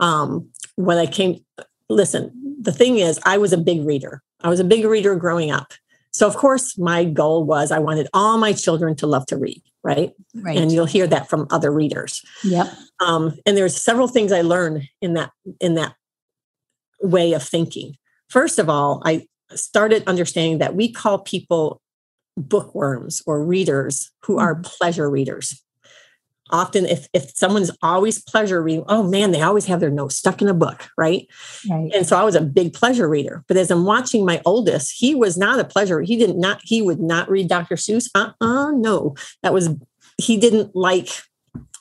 um, 0.00 0.48
when 0.76 0.98
I 0.98 1.06
came, 1.06 1.44
listen, 1.88 2.32
the 2.60 2.72
thing 2.72 2.98
is, 2.98 3.20
I 3.24 3.38
was 3.38 3.52
a 3.52 3.58
big 3.58 3.86
reader. 3.86 4.22
I 4.40 4.48
was 4.48 4.60
a 4.60 4.64
big 4.64 4.84
reader 4.84 5.14
growing 5.14 5.50
up. 5.50 5.72
So, 6.12 6.26
of 6.26 6.36
course, 6.36 6.76
my 6.76 7.04
goal 7.04 7.44
was 7.44 7.70
I 7.70 7.78
wanted 7.78 8.08
all 8.12 8.36
my 8.38 8.52
children 8.52 8.96
to 8.96 9.06
love 9.06 9.26
to 9.26 9.36
read, 9.36 9.62
right? 9.84 10.12
Right. 10.34 10.58
And 10.58 10.72
you'll 10.72 10.86
hear 10.86 11.06
that 11.06 11.28
from 11.28 11.46
other 11.50 11.70
readers. 11.70 12.24
Yep. 12.42 12.66
Um, 12.98 13.38
and 13.46 13.56
there's 13.56 13.80
several 13.80 14.08
things 14.08 14.32
I 14.32 14.40
learned 14.40 14.88
in 15.00 15.14
that 15.14 15.30
in 15.60 15.74
that 15.74 15.94
way 17.00 17.32
of 17.32 17.42
thinking. 17.42 17.96
First 18.28 18.58
of 18.58 18.68
all, 18.68 19.02
I 19.04 19.26
started 19.54 20.04
understanding 20.06 20.58
that 20.58 20.74
we 20.74 20.92
call 20.92 21.18
people 21.18 21.80
bookworms 22.36 23.22
or 23.26 23.44
readers 23.44 24.10
who 24.24 24.38
are 24.38 24.54
mm-hmm. 24.54 24.62
pleasure 24.62 25.10
readers. 25.10 25.62
Often 26.52 26.86
if 26.86 27.06
if 27.12 27.30
someone's 27.36 27.70
always 27.80 28.20
pleasure 28.20 28.60
reading 28.60 28.84
oh 28.88 29.04
man 29.04 29.30
they 29.30 29.40
always 29.40 29.66
have 29.66 29.78
their 29.78 29.88
nose 29.88 30.16
stuck 30.16 30.42
in 30.42 30.48
a 30.48 30.54
book 30.54 30.88
right? 30.98 31.28
right. 31.70 31.92
And 31.94 32.04
so 32.04 32.16
i 32.16 32.24
was 32.24 32.34
a 32.34 32.40
big 32.40 32.72
pleasure 32.72 33.08
reader. 33.08 33.44
But 33.46 33.56
as 33.56 33.70
i'm 33.70 33.84
watching 33.84 34.24
my 34.26 34.42
oldest 34.44 34.96
he 34.98 35.14
was 35.14 35.36
not 35.36 35.60
a 35.60 35.64
pleasure 35.64 36.00
he 36.00 36.16
did 36.16 36.36
not 36.36 36.60
he 36.64 36.82
would 36.82 37.00
not 37.00 37.30
read 37.30 37.48
dr 37.48 37.76
seuss. 37.76 38.08
Uh-uh 38.16 38.72
no. 38.72 39.14
That 39.44 39.52
was 39.52 39.70
he 40.18 40.36
didn't 40.38 40.74
like 40.74 41.10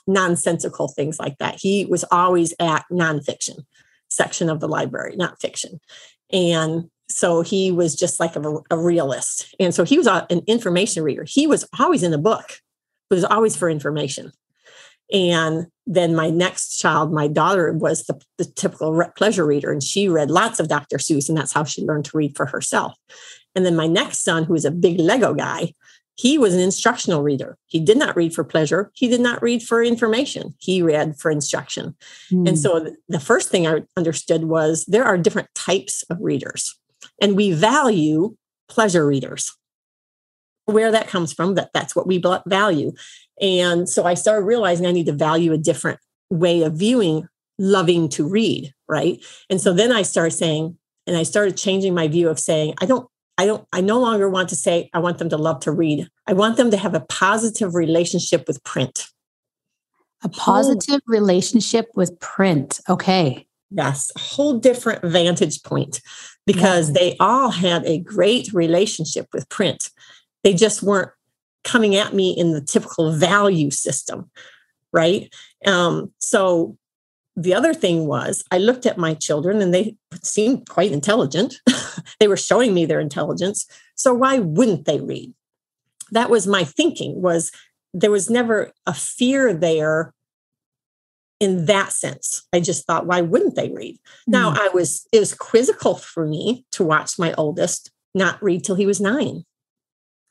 nonsensical 0.06 0.86
things 0.86 1.18
like 1.18 1.38
that. 1.38 1.56
He 1.58 1.86
was 1.86 2.04
always 2.12 2.54
at 2.60 2.84
nonfiction 2.92 3.64
section 4.08 4.48
of 4.48 4.60
the 4.60 4.68
library 4.68 5.16
not 5.16 5.40
fiction. 5.40 5.80
And 6.32 6.90
so 7.10 7.42
he 7.42 7.70
was 7.72 7.94
just 7.94 8.20
like 8.20 8.36
a, 8.36 8.42
a 8.70 8.78
realist 8.78 9.54
and 9.58 9.74
so 9.74 9.84
he 9.84 9.98
was 9.98 10.06
a, 10.06 10.26
an 10.30 10.40
information 10.46 11.02
reader 11.02 11.24
he 11.24 11.46
was 11.46 11.66
always 11.78 12.02
in 12.02 12.10
the 12.10 12.18
book 12.18 12.60
it 13.10 13.14
was 13.14 13.24
always 13.24 13.56
for 13.56 13.68
information 13.68 14.32
and 15.12 15.66
then 15.86 16.14
my 16.14 16.30
next 16.30 16.78
child, 16.78 17.12
my 17.12 17.26
daughter, 17.26 17.72
was 17.72 18.04
the, 18.04 18.20
the 18.38 18.44
typical 18.44 18.92
re- 18.92 19.10
pleasure 19.16 19.44
reader, 19.44 19.72
and 19.72 19.82
she 19.82 20.08
read 20.08 20.30
lots 20.30 20.60
of 20.60 20.68
Dr. 20.68 20.98
Seuss, 20.98 21.28
and 21.28 21.36
that's 21.36 21.52
how 21.52 21.64
she 21.64 21.82
learned 21.82 22.04
to 22.06 22.16
read 22.16 22.36
for 22.36 22.46
herself. 22.46 22.96
And 23.54 23.66
then 23.66 23.74
my 23.74 23.88
next 23.88 24.22
son, 24.22 24.44
who 24.44 24.54
is 24.54 24.64
a 24.64 24.70
big 24.70 25.00
Lego 25.00 25.34
guy, 25.34 25.74
he 26.14 26.38
was 26.38 26.54
an 26.54 26.60
instructional 26.60 27.22
reader. 27.22 27.56
He 27.66 27.80
did 27.80 27.96
not 27.96 28.14
read 28.14 28.34
for 28.34 28.44
pleasure. 28.44 28.90
He 28.94 29.08
did 29.08 29.20
not 29.20 29.42
read 29.42 29.62
for 29.62 29.82
information. 29.82 30.54
He 30.58 30.82
read 30.82 31.16
for 31.18 31.30
instruction. 31.30 31.96
Mm. 32.30 32.48
And 32.48 32.58
so 32.58 32.94
the 33.08 33.20
first 33.20 33.48
thing 33.48 33.66
I 33.66 33.82
understood 33.96 34.44
was 34.44 34.84
there 34.84 35.04
are 35.04 35.16
different 35.16 35.48
types 35.54 36.04
of 36.10 36.18
readers, 36.20 36.78
and 37.20 37.36
we 37.36 37.52
value 37.52 38.36
pleasure 38.68 39.06
readers 39.06 39.56
where 40.66 40.92
that 40.92 41.08
comes 41.08 41.32
from 41.32 41.54
that 41.54 41.70
that's 41.74 41.96
what 41.96 42.06
we 42.06 42.22
value 42.46 42.92
and 43.40 43.88
so 43.88 44.04
I 44.04 44.14
started 44.14 44.44
realizing 44.44 44.86
I 44.86 44.92
need 44.92 45.06
to 45.06 45.12
value 45.12 45.52
a 45.52 45.58
different 45.58 45.98
way 46.28 46.62
of 46.62 46.74
viewing 46.74 47.26
loving 47.58 48.08
to 48.10 48.26
read, 48.26 48.72
right? 48.88 49.24
And 49.48 49.60
so 49.60 49.72
then 49.72 49.92
I 49.92 50.02
started 50.02 50.32
saying, 50.32 50.76
and 51.06 51.16
I 51.16 51.22
started 51.22 51.56
changing 51.56 51.94
my 51.94 52.08
view 52.08 52.28
of 52.28 52.38
saying, 52.38 52.74
I 52.80 52.86
don't, 52.86 53.08
I 53.38 53.46
don't, 53.46 53.66
I 53.72 53.80
no 53.80 53.98
longer 53.98 54.28
want 54.28 54.50
to 54.50 54.56
say 54.56 54.90
I 54.92 54.98
want 54.98 55.18
them 55.18 55.30
to 55.30 55.38
love 55.38 55.60
to 55.60 55.72
read. 55.72 56.08
I 56.26 56.34
want 56.34 56.58
them 56.58 56.70
to 56.70 56.76
have 56.76 56.94
a 56.94 57.00
positive 57.00 57.74
relationship 57.74 58.46
with 58.46 58.62
print. 58.64 59.08
A 60.22 60.28
positive 60.28 61.00
whole, 61.06 61.20
relationship 61.20 61.86
with 61.94 62.18
print. 62.20 62.80
Okay. 62.88 63.46
Yes, 63.70 64.12
a 64.14 64.18
whole 64.18 64.58
different 64.58 65.02
vantage 65.02 65.62
point 65.62 66.02
because 66.52 66.94
they 66.94 67.16
all 67.20 67.50
had 67.50 67.86
a 67.86 67.98
great 68.00 68.52
relationship 68.52 69.28
with 69.32 69.48
print. 69.48 69.90
They 70.42 70.52
just 70.52 70.82
weren't 70.82 71.12
coming 71.62 71.94
at 71.94 72.12
me 72.12 72.32
in 72.36 72.52
the 72.52 72.60
typical 72.60 73.12
value 73.12 73.70
system, 73.70 74.28
right? 74.92 75.32
Um, 75.64 76.12
so 76.18 76.76
the 77.36 77.54
other 77.54 77.72
thing 77.72 78.06
was 78.06 78.42
I 78.50 78.58
looked 78.58 78.84
at 78.84 78.98
my 78.98 79.14
children 79.14 79.62
and 79.62 79.72
they 79.72 79.94
seemed 80.24 80.68
quite 80.68 80.90
intelligent. 80.90 81.54
they 82.20 82.26
were 82.26 82.36
showing 82.36 82.74
me 82.74 82.84
their 82.84 83.00
intelligence. 83.00 83.66
So 83.94 84.12
why 84.12 84.40
wouldn't 84.40 84.86
they 84.86 85.00
read? 85.00 85.32
That 86.10 86.30
was 86.30 86.48
my 86.48 86.64
thinking 86.64 87.22
was 87.22 87.52
there 87.94 88.10
was 88.10 88.28
never 88.28 88.72
a 88.86 88.94
fear 88.94 89.54
there 89.54 90.12
in 91.40 91.64
that 91.66 91.92
sense. 91.92 92.46
I 92.52 92.60
just 92.60 92.86
thought, 92.86 93.06
why 93.06 93.22
wouldn't 93.22 93.56
they 93.56 93.70
read? 93.70 93.96
Mm-hmm. 93.96 94.32
Now 94.32 94.50
I 94.54 94.68
was, 94.72 95.06
it 95.12 95.18
was 95.18 95.34
quizzical 95.34 95.96
for 95.96 96.26
me 96.26 96.64
to 96.72 96.84
watch 96.84 97.18
my 97.18 97.32
oldest 97.34 97.90
not 98.14 98.42
read 98.42 98.64
till 98.64 98.74
he 98.74 98.86
was 98.86 99.00
nine. 99.00 99.44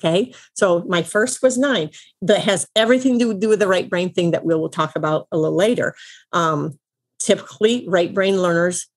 Okay. 0.02 0.34
So 0.54 0.84
my 0.88 1.04
first 1.04 1.42
was 1.42 1.58
nine. 1.58 1.90
That 2.22 2.42
has 2.42 2.68
everything 2.76 3.20
to 3.20 3.34
do 3.34 3.50
with 3.50 3.60
the 3.60 3.68
right 3.68 3.90
brain 3.90 4.14
thing 4.14 4.32
that 4.32 4.46
we 4.46 4.56
will 4.56 4.70
talk 4.70 4.96
about 4.96 5.28
a 5.32 5.38
little 5.38 5.58
later. 5.58 5.94
Um, 6.32 6.80
typically, 7.20 7.86
right 7.88 8.14
brain 8.14 8.42
learners 8.42 8.88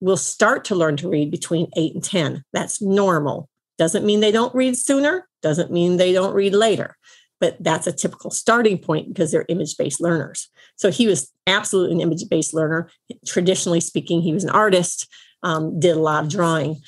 will 0.00 0.16
start 0.16 0.64
to 0.66 0.74
learn 0.74 0.96
to 0.98 1.08
read 1.08 1.30
between 1.30 1.70
eight 1.76 1.94
and 1.94 2.04
10. 2.04 2.44
That's 2.52 2.82
normal. 2.82 3.48
Doesn't 3.78 4.04
mean 4.04 4.20
they 4.20 4.32
don't 4.32 4.54
read 4.54 4.76
sooner, 4.76 5.26
doesn't 5.42 5.70
mean 5.70 5.96
they 5.96 6.12
don't 6.12 6.34
read 6.34 6.54
later, 6.54 6.96
but 7.40 7.56
that's 7.60 7.86
a 7.86 7.92
typical 7.92 8.30
starting 8.30 8.78
point 8.78 9.08
because 9.08 9.32
they're 9.32 9.46
image 9.48 9.76
based 9.76 10.00
learners. 10.00 10.48
So 10.76 10.90
he 10.90 11.06
was 11.06 11.32
absolutely 11.46 11.96
an 11.96 12.00
image 12.00 12.28
based 12.28 12.54
learner. 12.54 12.90
Traditionally 13.26 13.80
speaking, 13.80 14.20
he 14.20 14.32
was 14.32 14.44
an 14.44 14.50
artist, 14.50 15.08
um, 15.42 15.80
did 15.80 15.96
a 15.96 16.00
lot 16.00 16.24
of 16.24 16.30
drawing. 16.30 16.80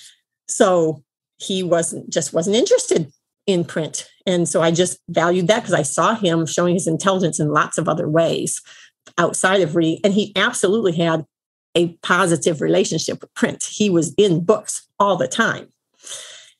So 0.48 1.02
he 1.38 1.62
wasn't 1.62 2.10
just 2.10 2.32
wasn't 2.32 2.56
interested 2.56 3.10
in 3.46 3.64
print. 3.64 4.08
And 4.26 4.48
so 4.48 4.62
I 4.62 4.70
just 4.70 4.98
valued 5.08 5.48
that 5.48 5.60
because 5.60 5.74
I 5.74 5.82
saw 5.82 6.14
him 6.14 6.46
showing 6.46 6.74
his 6.74 6.86
intelligence 6.86 7.40
in 7.40 7.48
lots 7.48 7.78
of 7.78 7.88
other 7.88 8.08
ways 8.08 8.60
outside 9.18 9.62
of 9.62 9.74
reading. 9.74 10.00
And 10.04 10.14
he 10.14 10.32
absolutely 10.36 10.92
had 10.92 11.24
a 11.74 11.88
positive 12.02 12.60
relationship 12.60 13.20
with 13.20 13.34
print. 13.34 13.64
He 13.64 13.90
was 13.90 14.14
in 14.14 14.44
books 14.44 14.86
all 15.00 15.16
the 15.16 15.26
time. 15.26 15.68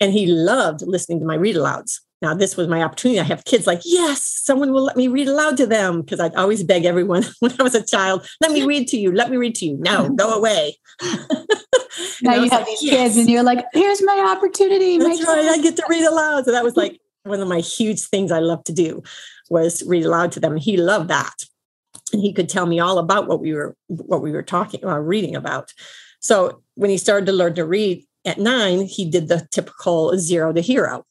And 0.00 0.12
he 0.12 0.26
loved 0.26 0.83
listening 0.83 1.20
to 1.20 1.26
my 1.26 1.35
read 1.35 1.55
alouds. 1.55 2.00
Now, 2.23 2.35
this 2.35 2.57
was 2.57 2.69
my 2.69 2.83
opportunity. 2.83 3.19
I 3.19 3.25
have 3.25 3.45
kids 3.45 3.67
like, 3.67 3.83
yes, 3.85 4.23
someone 4.23 4.73
will 4.73 4.85
let 4.85 4.97
me 4.97 5.09
read 5.09 5.27
aloud 5.27 5.57
to 5.57 5.67
them 5.67 6.01
because 6.01 6.21
I'd 6.21 6.37
always 6.37 6.63
beg 6.63 6.85
everyone 6.85 7.25
when 7.41 7.53
I 7.59 7.63
was 7.65 7.75
a 7.75 7.85
child, 7.85 8.27
let 8.41 8.53
me 8.53 8.65
read 8.65 8.87
to 8.89 8.97
you, 8.97 9.13
let 9.13 9.29
me 9.29 9.37
read 9.37 9.57
to 9.57 9.67
you. 9.67 9.77
No, 9.81 10.09
go 10.09 10.33
away. 10.39 10.79
now 12.23 12.35
you 12.37 12.49
have 12.49 12.61
like, 12.61 12.67
these 12.67 12.85
yes. 12.85 12.95
kids 12.95 13.17
and 13.17 13.29
you're 13.29 13.43
like, 13.43 13.67
here's 13.73 14.03
my 14.03 14.35
opportunity. 14.37 14.99
That's 14.99 15.21
my 15.21 15.35
right. 15.35 15.59
I 15.59 15.63
get 15.63 15.77
to 15.77 15.85
read 15.89 16.05
aloud. 16.05 16.45
So 16.45 16.53
that 16.53 16.63
was 16.63 16.77
like 16.77 17.01
one 17.25 17.41
of 17.41 17.49
my 17.49 17.59
huge 17.59 18.01
things 18.03 18.31
I 18.31 18.39
love 18.39 18.63
to 18.65 18.73
do 18.73 19.03
was 19.51 19.83
read 19.83 20.05
aloud 20.05 20.31
to 20.33 20.41
them. 20.41 20.57
He 20.57 20.77
loved 20.77 21.09
that. 21.09 21.35
And 22.13 22.23
he 22.23 22.33
could 22.33 22.49
tell 22.49 22.67
me 22.67 22.79
all 22.79 22.99
about 22.99 23.27
what 23.27 23.41
we 23.41 23.53
were 23.53 23.75
what 23.89 24.23
we 24.23 24.33
were 24.33 24.43
talking 24.43 24.85
or 24.85 24.93
uh, 24.93 24.99
reading 24.99 25.35
about. 25.35 25.73
So 26.21 26.63
when 26.75 26.91
he 26.91 26.99
started 26.99 27.27
to 27.27 27.33
learn 27.33 27.55
to 27.55 27.65
read 27.65 28.05
at 28.25 28.39
nine, 28.39 28.83
he 28.83 29.11
did 29.11 29.29
the 29.29 29.47
typical 29.51 30.17
zero 30.19 30.53
to 30.53 30.61
hero, 30.61 31.05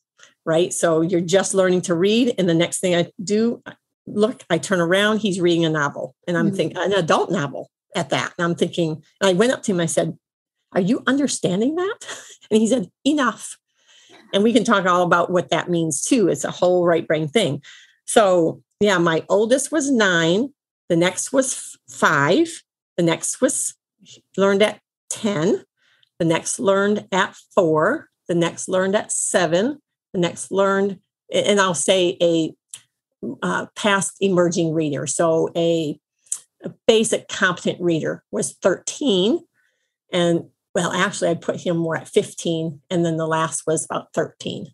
right? 0.46 0.74
So 0.74 1.02
you're 1.02 1.22
just 1.22 1.54
learning 1.54 1.82
to 1.84 1.96
read, 1.96 2.36
and 2.38 2.48
the 2.48 2.54
next 2.54 2.80
thing 2.80 2.96
I 2.96 3.12
do, 3.24 3.62
look, 4.08 4.44
I 4.50 4.58
turn 4.58 4.82
around, 4.82 5.20
he's 5.20 5.40
reading 5.40 5.66
a 5.66 5.70
novel, 5.70 6.16
and 6.28 6.38
I'm 6.38 6.48
mm-hmm. 6.48 6.56
thinking 6.56 6.78
an 6.78 6.94
adult 6.94 7.32
novel 7.32 7.70
at 7.96 8.10
that. 8.10 8.34
And 8.38 8.46
I'm 8.46 8.56
thinking, 8.56 9.04
and 9.20 9.30
I 9.30 9.34
went 9.34 9.52
up 9.52 9.64
to 9.64 9.72
him, 9.72 9.80
I 9.80 9.86
said, 9.86 10.18
Are 10.74 10.82
you 10.82 11.04
understanding 11.08 11.76
that? 11.76 11.98
And 12.50 12.60
he 12.60 12.68
said, 12.68 12.90
Enough. 13.06 13.58
And 14.34 14.44
we 14.44 14.52
can 14.52 14.66
talk 14.66 14.86
all 14.86 15.04
about 15.04 15.32
what 15.32 15.52
that 15.52 15.70
means 15.70 16.04
too. 16.04 16.28
It's 16.28 16.44
a 16.44 16.52
whole 16.52 16.86
right 16.86 17.08
brain 17.08 17.30
thing. 17.30 17.62
So, 18.06 18.62
yeah, 18.82 18.98
my 18.98 19.24
oldest 19.30 19.72
was 19.72 19.90
nine, 19.90 20.54
the 20.90 20.98
next 20.98 21.32
was 21.32 21.78
five, 21.90 22.62
the 22.98 23.04
next 23.04 23.40
was 23.40 23.76
learned 24.36 24.64
at 24.64 24.82
10, 25.12 25.64
the 26.20 26.26
next 26.26 26.60
learned 26.60 27.08
at 27.12 27.36
four, 27.56 28.10
the 28.28 28.36
next 28.36 28.68
learned 28.68 28.96
at 28.96 29.12
seven, 29.12 29.82
next 30.14 30.52
learned, 30.52 31.00
and 31.34 31.60
I'll 31.60 31.74
say 31.74 32.18
a 32.22 32.54
uh, 33.42 33.68
past 33.76 34.16
emerging 34.20 34.74
reader. 34.74 35.08
So 35.08 35.50
a 35.56 36.00
a 36.64 36.70
basic 36.88 37.28
competent 37.28 37.80
reader 37.82 38.24
was 38.32 38.54
13 38.62 39.40
and 40.12 40.44
well 40.76 40.92
actually 40.92 41.30
i 41.30 41.34
put 41.34 41.60
him 41.60 41.78
more 41.78 41.98
at 41.98 42.08
15 42.08 42.80
and 42.90 43.06
then 43.06 43.18
the 43.18 43.28
last 43.28 43.64
was 43.66 43.86
about 43.86 44.14
13 44.14 44.68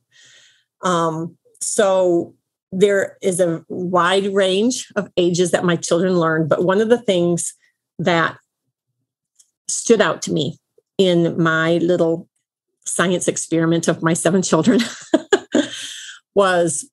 um, 0.84 1.38
so 1.60 2.36
there 2.72 3.18
is 3.22 3.40
a 3.40 3.64
wide 3.68 4.32
range 4.34 4.92
of 4.96 5.10
ages 5.18 5.52
that 5.52 5.66
my 5.66 5.76
children 5.76 6.20
learn 6.20 6.48
but 6.48 6.64
one 6.64 6.82
of 6.82 6.90
the 6.90 7.02
things 7.02 7.54
that 8.00 8.38
stood 9.68 10.02
out 10.02 10.22
to 10.22 10.32
me 10.32 10.58
in 10.98 11.42
my 11.42 11.78
little 11.78 12.28
science 12.86 13.28
experiment 13.28 13.88
of 13.88 14.04
my 14.04 14.14
seven 14.14 14.42
children 14.42 14.80
was 16.38 16.88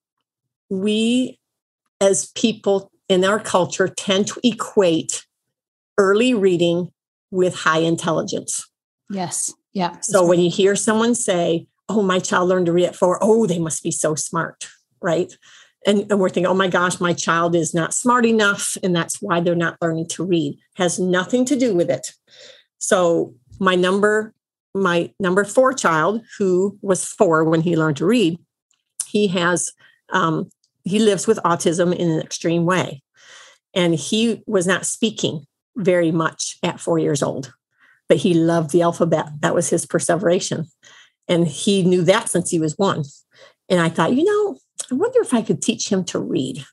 we 0.70 1.38
as 2.00 2.32
people 2.34 2.90
in 3.10 3.26
our 3.26 3.38
culture 3.38 3.86
tend 3.86 4.26
to 4.26 4.40
equate 4.42 5.26
early 5.98 6.32
reading 6.32 6.90
with 7.30 7.54
high 7.54 7.80
intelligence. 7.80 8.66
Yes. 9.10 9.52
Yeah. 9.74 10.00
So 10.00 10.26
when 10.26 10.40
you 10.40 10.50
hear 10.50 10.74
someone 10.74 11.14
say, 11.14 11.66
Oh, 11.90 12.00
my 12.00 12.18
child 12.18 12.48
learned 12.48 12.64
to 12.66 12.72
read 12.72 12.86
at 12.86 12.96
four, 12.96 13.18
oh, 13.20 13.46
they 13.46 13.58
must 13.58 13.82
be 13.82 13.90
so 13.90 14.14
smart. 14.14 14.66
Right. 15.02 15.30
And, 15.86 16.10
and 16.10 16.18
we're 16.18 16.30
thinking, 16.30 16.46
oh 16.46 16.54
my 16.54 16.68
gosh, 16.68 16.98
my 16.98 17.12
child 17.12 17.54
is 17.54 17.74
not 17.74 17.92
smart 17.92 18.24
enough. 18.24 18.78
And 18.82 18.96
that's 18.96 19.20
why 19.20 19.40
they're 19.40 19.54
not 19.54 19.76
learning 19.82 20.08
to 20.10 20.24
read. 20.24 20.58
Has 20.76 20.98
nothing 20.98 21.44
to 21.44 21.56
do 21.56 21.74
with 21.74 21.90
it. 21.90 22.12
So 22.78 23.34
my 23.60 23.74
number, 23.74 24.32
my 24.74 25.12
number 25.20 25.44
four 25.44 25.74
child, 25.74 26.22
who 26.38 26.78
was 26.80 27.04
four 27.04 27.44
when 27.44 27.60
he 27.60 27.76
learned 27.76 27.98
to 27.98 28.06
read, 28.06 28.38
he 29.14 29.28
has 29.28 29.72
um, 30.12 30.50
he 30.82 30.98
lives 30.98 31.26
with 31.26 31.38
autism 31.44 31.94
in 31.94 32.10
an 32.10 32.20
extreme 32.20 32.66
way, 32.66 33.02
and 33.72 33.94
he 33.94 34.42
was 34.46 34.66
not 34.66 34.84
speaking 34.84 35.46
very 35.76 36.10
much 36.10 36.58
at 36.62 36.80
four 36.80 36.98
years 36.98 37.22
old, 37.22 37.54
but 38.08 38.18
he 38.18 38.34
loved 38.34 38.70
the 38.70 38.82
alphabet. 38.82 39.26
That 39.40 39.54
was 39.54 39.70
his 39.70 39.86
perseveration, 39.86 40.66
and 41.28 41.46
he 41.46 41.84
knew 41.84 42.02
that 42.02 42.28
since 42.28 42.50
he 42.50 42.58
was 42.58 42.76
one. 42.76 43.04
And 43.68 43.80
I 43.80 43.88
thought, 43.88 44.12
you 44.12 44.24
know, 44.24 44.58
I 44.90 44.94
wonder 44.96 45.20
if 45.20 45.32
I 45.32 45.42
could 45.42 45.62
teach 45.62 45.88
him 45.88 46.04
to 46.06 46.18
read. 46.18 46.58
If 46.58 46.66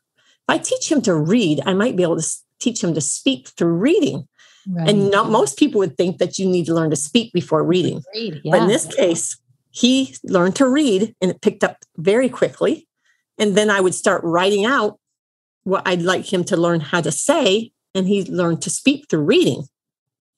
I 0.49 0.57
teach 0.57 0.91
him 0.91 1.01
to 1.03 1.15
read, 1.15 1.61
I 1.65 1.73
might 1.73 1.95
be 1.95 2.03
able 2.03 2.19
to 2.19 2.27
teach 2.59 2.83
him 2.83 2.95
to 2.95 3.01
speak 3.01 3.49
through 3.49 3.73
reading. 3.73 4.27
Right. 4.67 4.89
And 4.89 5.11
not 5.11 5.29
most 5.29 5.57
people 5.57 5.79
would 5.79 5.95
think 5.95 6.17
that 6.17 6.37
you 6.37 6.47
need 6.47 6.65
to 6.65 6.73
learn 6.73 6.89
to 6.89 6.95
speak 6.95 7.33
before 7.33 7.63
reading. 7.63 8.01
Read, 8.13 8.41
yeah. 8.43 8.51
But 8.51 8.63
in 8.63 8.67
this 8.67 8.85
case, 8.93 9.39
he 9.71 10.15
learned 10.23 10.55
to 10.57 10.67
read 10.67 11.15
and 11.21 11.31
it 11.31 11.41
picked 11.41 11.63
up 11.63 11.77
very 11.97 12.29
quickly. 12.29 12.87
And 13.37 13.55
then 13.55 13.69
I 13.69 13.81
would 13.81 13.95
start 13.95 14.21
writing 14.23 14.65
out 14.65 14.99
what 15.63 15.87
I'd 15.87 16.01
like 16.01 16.31
him 16.31 16.43
to 16.45 16.57
learn 16.57 16.81
how 16.81 17.01
to 17.01 17.11
say. 17.11 17.71
And 17.95 18.07
he 18.07 18.23
learned 18.23 18.61
to 18.63 18.69
speak 18.69 19.05
through 19.09 19.23
reading. 19.23 19.63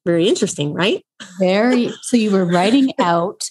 Very 0.05 0.27
interesting, 0.27 0.73
right? 0.73 1.03
Very. 1.39 1.91
So 2.01 2.17
you 2.17 2.31
were 2.31 2.45
writing 2.45 2.91
out 2.99 3.49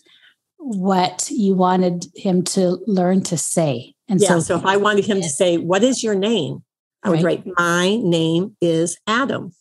what 0.57 1.29
you 1.31 1.55
wanted 1.55 2.07
him 2.15 2.43
to 2.45 2.79
learn 2.87 3.23
to 3.25 3.37
say. 3.37 3.95
And 4.09 4.21
yeah, 4.21 4.29
so, 4.29 4.41
so 4.41 4.57
if 4.57 4.67
I 4.67 4.77
wanted 4.77 5.07
him 5.07 5.21
to 5.21 5.29
say, 5.29 5.57
What 5.57 5.83
is 5.83 6.03
your 6.03 6.15
name? 6.15 6.63
I 7.03 7.11
would 7.11 7.23
right. 7.23 7.43
write, 7.45 7.55
My 7.57 7.97
name 7.97 8.57
is 8.61 8.99
Adam 9.07 9.53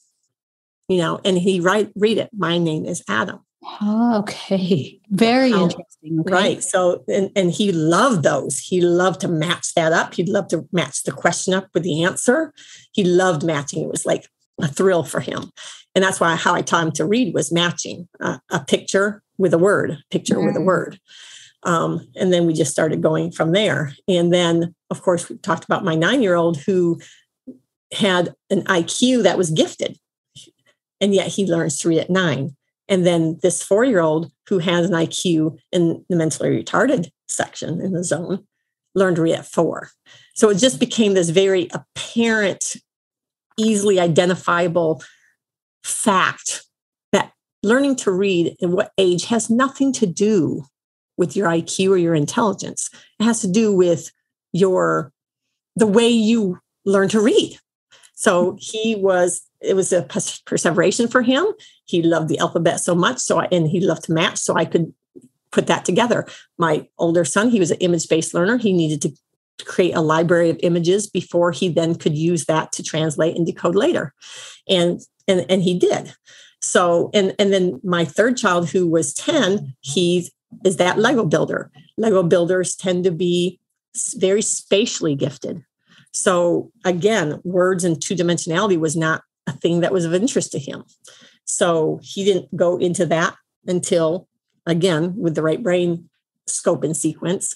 you 0.91 0.97
know, 0.97 1.21
and 1.23 1.37
he 1.37 1.61
write 1.61 1.89
read 1.95 2.17
it. 2.17 2.29
My 2.33 2.57
name 2.57 2.85
is 2.85 3.01
Adam. 3.07 3.39
Oh, 3.63 4.19
okay. 4.19 4.99
Very 5.09 5.53
um, 5.53 5.63
interesting. 5.63 6.19
Okay. 6.21 6.33
Right. 6.33 6.63
So 6.63 7.03
and, 7.07 7.31
and 7.35 7.51
he 7.51 7.71
loved 7.71 8.23
those. 8.23 8.59
He 8.59 8.81
loved 8.81 9.21
to 9.21 9.27
match 9.27 9.73
that 9.75 9.93
up. 9.93 10.13
He'd 10.13 10.29
love 10.29 10.47
to 10.49 10.67
match 10.71 11.03
the 11.03 11.11
question 11.11 11.53
up 11.53 11.67
with 11.73 11.83
the 11.83 12.03
answer. 12.03 12.53
He 12.91 13.03
loved 13.03 13.43
matching. 13.43 13.83
It 13.83 13.89
was 13.89 14.05
like 14.05 14.27
a 14.59 14.67
thrill 14.67 15.03
for 15.03 15.19
him. 15.19 15.51
And 15.93 16.03
that's 16.03 16.19
why 16.19 16.35
how 16.35 16.53
I 16.53 16.61
taught 16.61 16.85
him 16.85 16.91
to 16.93 17.05
read 17.05 17.33
was 17.33 17.51
matching 17.51 18.07
uh, 18.19 18.37
a 18.49 18.59
picture 18.59 19.21
with 19.37 19.53
a 19.53 19.57
word, 19.57 19.97
picture 20.09 20.35
mm-hmm. 20.35 20.47
with 20.47 20.55
a 20.55 20.59
mm. 20.59 20.65
word. 20.65 20.99
Um, 21.63 22.07
and 22.15 22.33
then 22.33 22.47
we 22.47 22.53
just 22.53 22.71
started 22.71 23.01
going 23.01 23.31
from 23.31 23.51
there. 23.51 23.93
And 24.07 24.33
then, 24.33 24.73
of 24.89 25.01
course, 25.01 25.29
we 25.29 25.37
talked 25.37 25.65
about 25.65 25.83
my 25.83 25.95
nine 25.95 26.23
year 26.23 26.35
old 26.35 26.57
who 26.57 26.99
had 27.91 28.33
an 28.49 28.63
IQ 28.63 29.23
that 29.23 29.37
was 29.37 29.51
gifted 29.51 29.99
and 31.01 31.15
yet 31.15 31.27
he 31.27 31.45
learns 31.45 31.79
to 31.79 31.89
read 31.89 31.97
at 31.99 32.09
nine. 32.09 32.55
And 32.91 33.05
then 33.05 33.39
this 33.41 33.63
four 33.63 33.85
year 33.85 34.01
old 34.01 34.31
who 34.47 34.59
has 34.59 34.85
an 34.85 34.91
IQ 34.91 35.57
in 35.71 36.05
the 36.09 36.17
mentally 36.17 36.61
retarded 36.61 37.09
section 37.29 37.79
in 37.79 37.93
the 37.93 38.03
zone 38.03 38.45
learned 38.93 39.15
to 39.15 39.21
read 39.21 39.35
at 39.35 39.45
four. 39.45 39.89
So 40.35 40.49
it 40.49 40.57
just 40.57 40.77
became 40.77 41.13
this 41.13 41.29
very 41.29 41.69
apparent, 41.71 42.75
easily 43.57 43.97
identifiable 43.97 45.01
fact 45.85 46.63
that 47.13 47.31
learning 47.63 47.95
to 47.95 48.11
read 48.11 48.57
at 48.61 48.69
what 48.69 48.91
age 48.97 49.25
has 49.27 49.49
nothing 49.49 49.93
to 49.93 50.05
do 50.05 50.65
with 51.15 51.37
your 51.37 51.47
IQ 51.47 51.91
or 51.91 51.97
your 51.97 52.13
intelligence. 52.13 52.89
It 53.21 53.23
has 53.23 53.39
to 53.39 53.49
do 53.49 53.73
with 53.73 54.11
your 54.51 55.13
the 55.77 55.87
way 55.87 56.09
you 56.09 56.59
learn 56.83 57.07
to 57.07 57.21
read. 57.21 57.57
So 58.15 58.57
he 58.59 58.95
was 58.95 59.47
it 59.61 59.75
was 59.75 59.93
a 59.93 60.07
perseveration 60.45 61.07
for 61.07 61.21
him. 61.21 61.45
He 61.85 62.01
loved 62.01 62.29
the 62.29 62.39
alphabet 62.39 62.79
so 62.79 62.95
much, 62.95 63.19
so 63.19 63.39
I, 63.39 63.47
and 63.51 63.67
he 63.67 63.79
loved 63.79 64.05
to 64.05 64.13
match, 64.13 64.37
so 64.37 64.55
I 64.55 64.65
could 64.65 64.93
put 65.51 65.67
that 65.67 65.85
together. 65.85 66.25
My 66.57 66.87
older 66.97 67.25
son, 67.25 67.49
he 67.49 67.59
was 67.59 67.71
an 67.71 67.77
image-based 67.77 68.33
learner. 68.33 68.57
He 68.57 68.73
needed 68.73 69.01
to 69.01 69.65
create 69.65 69.93
a 69.93 70.01
library 70.01 70.49
of 70.49 70.59
images 70.63 71.07
before 71.07 71.51
he 71.51 71.69
then 71.69 71.95
could 71.95 72.17
use 72.17 72.45
that 72.45 72.71
to 72.71 72.83
translate 72.83 73.35
and 73.35 73.45
decode 73.45 73.75
later, 73.75 74.13
and 74.67 75.01
and 75.27 75.45
and 75.49 75.61
he 75.61 75.77
did. 75.77 76.13
So 76.61 77.09
and 77.13 77.35
and 77.37 77.53
then 77.53 77.79
my 77.83 78.05
third 78.05 78.37
child, 78.37 78.69
who 78.69 78.87
was 78.87 79.13
ten, 79.13 79.75
he 79.81 80.29
is 80.65 80.77
that 80.77 80.97
Lego 80.97 81.25
builder. 81.25 81.71
Lego 81.97 82.23
builders 82.23 82.75
tend 82.75 83.03
to 83.03 83.11
be 83.11 83.59
very 84.15 84.41
spatially 84.41 85.15
gifted. 85.15 85.63
So 86.13 86.71
again, 86.83 87.39
words 87.43 87.83
and 87.83 88.01
two 88.01 88.15
dimensionality 88.15 88.79
was 88.79 88.95
not 88.95 89.23
a 89.47 89.51
thing 89.51 89.81
that 89.81 89.91
was 89.91 90.05
of 90.05 90.13
interest 90.13 90.51
to 90.51 90.59
him. 90.59 90.83
So 91.45 91.99
he 92.03 92.23
didn't 92.23 92.55
go 92.55 92.77
into 92.77 93.05
that 93.07 93.35
until, 93.65 94.27
again, 94.65 95.15
with 95.17 95.35
the 95.35 95.43
right 95.43 95.61
brain 95.61 96.09
scope 96.47 96.83
and 96.83 96.95
sequence. 96.95 97.53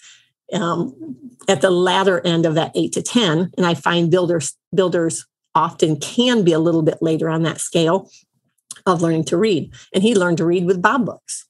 Um, 0.53 1.17
at 1.47 1.61
the 1.61 1.71
latter 1.71 2.21
end 2.25 2.45
of 2.45 2.53
that 2.53 2.71
eight 2.75 2.93
to 2.93 3.01
10, 3.01 3.51
and 3.57 3.65
I 3.65 3.73
find 3.73 4.11
builders 4.11 4.55
builders 4.73 5.25
often 5.55 5.97
can 5.99 6.43
be 6.43 6.51
a 6.51 6.59
little 6.59 6.83
bit 6.83 7.01
later 7.01 7.29
on 7.29 7.43
that 7.43 7.59
scale 7.59 8.11
of 8.85 9.01
learning 9.01 9.23
to 9.25 9.37
read. 9.37 9.73
And 9.93 10.03
he 10.03 10.13
learned 10.13 10.37
to 10.37 10.45
read 10.45 10.65
with 10.65 10.81
Bob 10.81 11.05
books. 11.05 11.47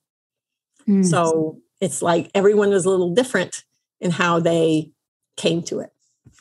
Mm. 0.87 1.05
So 1.05 1.59
it's 1.81 2.01
like 2.01 2.29
everyone 2.33 2.69
was 2.69 2.85
a 2.85 2.89
little 2.89 3.13
different 3.13 3.63
in 3.99 4.11
how 4.11 4.39
they 4.39 4.91
came 5.35 5.63
to 5.63 5.79
it. 5.79 5.91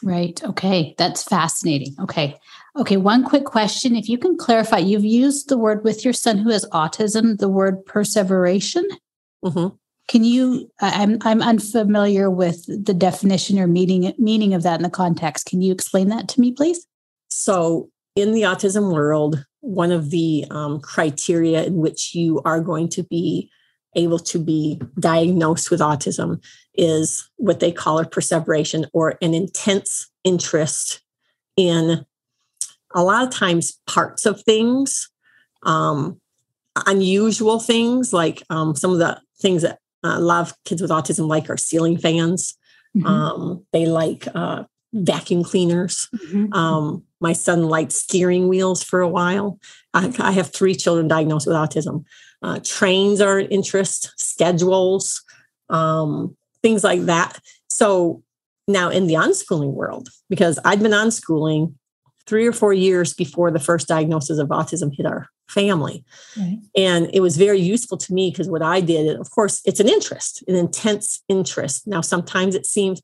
Right. 0.02 0.40
Okay. 0.44 0.94
That's 0.98 1.22
fascinating. 1.24 1.96
Okay. 2.00 2.36
Okay. 2.76 2.96
One 2.96 3.24
quick 3.24 3.44
question. 3.44 3.94
If 3.94 4.08
you 4.08 4.18
can 4.18 4.36
clarify, 4.36 4.78
you've 4.78 5.04
used 5.04 5.48
the 5.48 5.58
word 5.58 5.84
with 5.84 6.04
your 6.04 6.12
son 6.14 6.38
who 6.38 6.50
has 6.50 6.66
autism, 6.72 7.38
the 7.38 7.48
word 7.48 7.84
perseveration. 7.86 8.88
Mm-hmm. 9.44 9.76
Can 10.08 10.24
you? 10.24 10.70
I'm 10.80 11.18
I'm 11.22 11.40
unfamiliar 11.40 12.30
with 12.30 12.66
the 12.66 12.94
definition 12.94 13.58
or 13.58 13.66
meaning 13.66 14.12
meaning 14.18 14.54
of 14.54 14.62
that 14.64 14.78
in 14.78 14.82
the 14.82 14.90
context. 14.90 15.46
Can 15.46 15.62
you 15.62 15.72
explain 15.72 16.08
that 16.08 16.28
to 16.30 16.40
me, 16.40 16.52
please? 16.52 16.86
So, 17.28 17.88
in 18.14 18.32
the 18.32 18.42
autism 18.42 18.92
world, 18.92 19.44
one 19.60 19.92
of 19.92 20.10
the 20.10 20.44
um, 20.50 20.80
criteria 20.80 21.64
in 21.64 21.76
which 21.76 22.14
you 22.14 22.42
are 22.44 22.60
going 22.60 22.88
to 22.90 23.02
be 23.02 23.50
able 23.96 24.18
to 24.18 24.38
be 24.38 24.80
diagnosed 24.98 25.70
with 25.70 25.80
autism 25.80 26.42
is 26.74 27.28
what 27.36 27.60
they 27.60 27.72
call 27.72 27.98
a 27.98 28.04
perseveration 28.04 28.86
or 28.92 29.16
an 29.22 29.32
intense 29.32 30.10
interest 30.24 31.00
in 31.56 32.04
a 32.94 33.02
lot 33.02 33.24
of 33.24 33.30
times 33.30 33.78
parts 33.86 34.24
of 34.24 34.40
things, 34.42 35.08
um, 35.64 36.20
unusual 36.86 37.58
things 37.58 38.12
like 38.12 38.42
um, 38.50 38.74
some 38.74 38.92
of 38.92 38.98
the 38.98 39.20
things 39.40 39.62
that 39.62 39.78
uh, 40.04 40.16
a 40.16 40.20
lot 40.20 40.48
of 40.48 40.54
kids 40.64 40.80
with 40.80 40.90
autism 40.90 41.28
like 41.28 41.50
are 41.50 41.56
ceiling 41.56 41.98
fans. 41.98 42.56
Mm-hmm. 42.96 43.06
Um, 43.06 43.66
they 43.72 43.86
like 43.86 44.28
uh, 44.34 44.64
vacuum 44.92 45.42
cleaners. 45.42 46.08
Mm-hmm. 46.14 46.52
Um, 46.52 47.02
my 47.20 47.32
son 47.32 47.64
liked 47.64 47.92
steering 47.92 48.48
wheels 48.48 48.82
for 48.82 49.00
a 49.00 49.08
while. 49.08 49.58
I, 49.92 50.12
I 50.18 50.32
have 50.32 50.52
three 50.52 50.74
children 50.74 51.08
diagnosed 51.08 51.46
with 51.46 51.56
autism. 51.56 52.04
Uh, 52.42 52.60
trains 52.62 53.20
are 53.20 53.38
an 53.38 53.46
interest, 53.46 54.12
schedules, 54.16 55.22
um, 55.70 56.36
things 56.62 56.84
like 56.84 57.02
that. 57.06 57.40
So 57.68 58.22
now 58.68 58.90
in 58.90 59.06
the 59.06 59.14
unschooling 59.14 59.72
world, 59.72 60.08
because 60.28 60.58
I'd 60.64 60.82
been 60.82 60.92
unschooling 60.92 61.74
three 62.26 62.46
or 62.46 62.52
four 62.52 62.72
years 62.72 63.12
before 63.14 63.50
the 63.50 63.58
first 63.58 63.88
diagnosis 63.88 64.38
of 64.38 64.48
autism 64.48 64.94
hit 64.94 65.06
our 65.06 65.28
family. 65.48 66.04
Right. 66.36 66.58
And 66.76 67.10
it 67.12 67.20
was 67.20 67.36
very 67.36 67.60
useful 67.60 67.98
to 67.98 68.14
me 68.14 68.30
because 68.30 68.48
what 68.48 68.62
I 68.62 68.80
did, 68.80 69.18
of 69.18 69.30
course, 69.30 69.60
it's 69.64 69.80
an 69.80 69.88
interest, 69.88 70.42
an 70.48 70.54
intense 70.54 71.22
interest. 71.28 71.86
Now, 71.86 72.00
sometimes 72.00 72.54
it 72.54 72.66
seems 72.66 73.02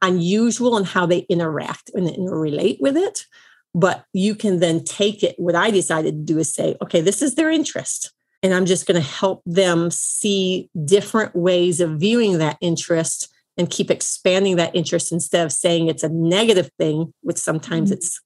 unusual 0.00 0.76
in 0.76 0.84
how 0.84 1.06
they 1.06 1.20
interact 1.28 1.90
and 1.94 2.10
relate 2.30 2.78
with 2.80 2.96
it, 2.96 3.26
but 3.74 4.04
you 4.12 4.34
can 4.34 4.58
then 4.58 4.84
take 4.84 5.22
it. 5.22 5.34
What 5.38 5.54
I 5.54 5.70
decided 5.70 6.12
to 6.14 6.32
do 6.32 6.38
is 6.38 6.52
say, 6.52 6.76
okay, 6.82 7.00
this 7.00 7.22
is 7.22 7.34
their 7.34 7.50
interest. 7.50 8.12
And 8.42 8.52
I'm 8.52 8.66
just 8.66 8.86
going 8.86 9.00
to 9.00 9.08
help 9.08 9.42
them 9.46 9.90
see 9.90 10.68
different 10.84 11.36
ways 11.36 11.80
of 11.80 12.00
viewing 12.00 12.38
that 12.38 12.58
interest 12.60 13.32
and 13.56 13.70
keep 13.70 13.90
expanding 13.90 14.56
that 14.56 14.74
interest 14.74 15.12
instead 15.12 15.44
of 15.44 15.52
saying 15.52 15.86
it's 15.86 16.02
a 16.02 16.08
negative 16.08 16.70
thing, 16.78 17.12
which 17.20 17.36
sometimes 17.36 17.90
mm-hmm. 17.90 17.98
it's 17.98 18.20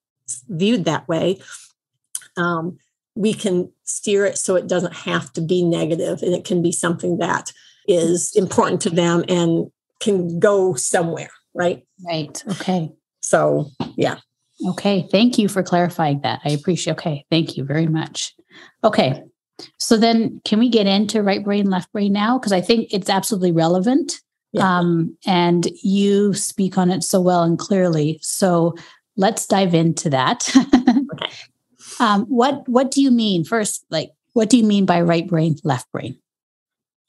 viewed 0.49 0.85
that 0.85 1.09
way. 1.09 1.39
Um, 2.37 2.79
we 3.15 3.33
can 3.33 3.73
steer 3.85 4.27
it 4.27 4.37
so 4.37 4.57
it 4.57 4.67
doesn't 4.67 4.95
have 4.95 5.33
to 5.33 5.41
be 5.41 5.63
negative 5.63 6.23
and 6.23 6.35
it 6.35 6.45
can 6.45 6.63
be 6.63 6.73
something 6.73 7.19
that 7.19 7.53
is 7.89 8.35
important 8.37 8.81
to 8.83 8.91
them 8.91 9.25
and 9.29 9.71
can 10.01 10.39
go 10.39 10.75
somewhere, 10.75 11.31
right? 11.55 11.83
Right. 12.05 12.43
Okay. 12.51 12.93
So, 13.21 13.71
yeah. 13.97 14.19
Okay. 14.69 15.09
Thank 15.11 15.39
you 15.39 15.49
for 15.49 15.63
clarifying 15.63 16.21
that. 16.23 16.41
I 16.45 16.51
appreciate. 16.51 16.95
Okay. 16.95 17.25
Thank 17.31 17.57
you 17.57 17.65
very 17.65 17.87
much. 17.87 18.35
Okay. 18.85 19.23
So 19.79 19.97
then, 19.97 20.41
can 20.45 20.59
we 20.59 20.69
get 20.69 20.87
into 20.87 21.23
right 21.23 21.43
brain, 21.43 21.71
left 21.71 21.91
brain 21.93 22.13
now? 22.13 22.39
Because 22.39 22.53
I 22.53 22.61
think 22.61 22.93
it's 22.93 23.09
absolutely 23.09 23.53
relevant. 23.53 24.21
Yeah. 24.53 24.79
Um, 24.79 25.17
and 25.27 25.69
you 25.83 26.35
speak 26.35 26.79
on 26.79 26.91
it 26.91 27.03
so 27.03 27.21
well 27.21 27.43
and 27.43 27.59
clearly. 27.59 28.19
So 28.23 28.75
let's 29.17 29.47
dive 29.47 29.75
into 29.75 30.11
that. 30.11 30.49
okay. 30.57 31.33
um, 32.01 32.25
what 32.27 32.69
What 32.69 32.91
do 32.91 33.03
you 33.03 33.11
mean? 33.11 33.45
First, 33.45 33.85
like 33.91 34.11
What 34.33 34.51
do 34.51 34.57
you 34.57 34.65
mean 34.65 34.87
by 34.87 35.01
right 35.01 35.27
brain, 35.27 35.57
left 35.65 35.91
brain? 35.93 36.19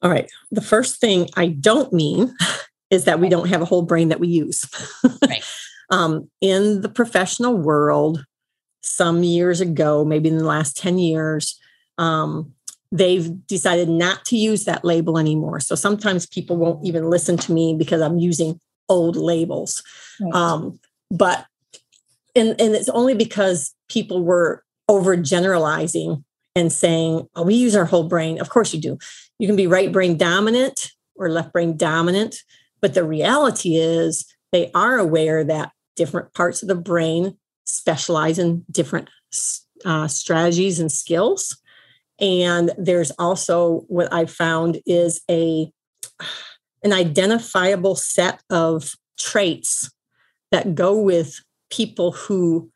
All 0.01 0.11
right. 0.11 0.29
The 0.51 0.61
first 0.61 0.99
thing 0.99 1.29
I 1.35 1.47
don't 1.47 1.91
mean 1.91 2.35
is 2.89 3.05
that 3.05 3.19
we 3.19 3.29
don't 3.29 3.49
have 3.49 3.61
a 3.61 3.65
whole 3.65 3.81
brain 3.81 4.09
that 4.09 4.19
we 4.19 4.27
use. 4.27 4.65
right. 5.27 5.43
um, 5.89 6.29
in 6.41 6.81
the 6.81 6.89
professional 6.89 7.55
world, 7.57 8.23
some 8.81 9.23
years 9.23 9.59
ago, 9.59 10.05
maybe 10.05 10.29
in 10.29 10.37
the 10.37 10.45
last 10.45 10.77
10 10.77 10.97
years, 10.97 11.59
um, 11.97 12.53
they've 12.91 13.45
decided 13.47 13.89
not 13.89 14.23
to 14.25 14.37
use 14.37 14.63
that 14.65 14.85
label 14.85 15.17
anymore. 15.17 15.59
So 15.59 15.75
sometimes 15.75 16.25
people 16.25 16.55
won't 16.55 16.85
even 16.85 17.09
listen 17.09 17.37
to 17.37 17.51
me 17.51 17.75
because 17.77 18.01
I'm 18.01 18.17
using 18.17 18.59
old 18.87 19.17
labels. 19.17 19.83
Right. 20.21 20.33
Um, 20.33 20.79
but 21.11 21.45
and 22.37 22.59
and 22.61 22.75
it's 22.75 22.89
only 22.89 23.15
because 23.15 23.73
people 23.89 24.23
were 24.23 24.63
overgeneralizing 24.89 26.23
and 26.55 26.71
saying, 26.71 27.27
"Oh, 27.35 27.43
we 27.43 27.55
use 27.55 27.75
our 27.75 27.85
whole 27.85 28.07
brain." 28.07 28.39
Of 28.39 28.49
course 28.49 28.73
you 28.73 28.79
do. 28.79 28.97
You 29.39 29.47
can 29.47 29.55
be 29.55 29.67
right 29.67 29.91
brain 29.91 30.17
dominant 30.17 30.91
or 31.15 31.29
left 31.29 31.51
brain 31.51 31.75
dominant, 31.75 32.37
but 32.81 32.93
the 32.93 33.03
reality 33.03 33.75
is 33.75 34.25
they 34.51 34.71
are 34.73 34.97
aware 34.97 35.43
that 35.43 35.71
different 35.95 36.33
parts 36.33 36.61
of 36.61 36.67
the 36.67 36.75
brain 36.75 37.37
specialize 37.65 38.39
in 38.39 38.63
different 38.71 39.09
uh, 39.83 40.07
strategies 40.07 40.79
and 40.79 40.91
skills. 40.91 41.57
And 42.19 42.71
there's 42.77 43.11
also 43.11 43.83
what 43.87 44.11
I 44.13 44.25
found 44.25 44.79
is 44.85 45.21
a 45.29 45.71
an 46.83 46.93
identifiable 46.93 47.95
set 47.95 48.41
of 48.49 48.91
traits 49.17 49.91
that 50.51 50.75
go 50.75 50.97
with 50.97 51.41
people 51.69 52.11
who 52.11 52.71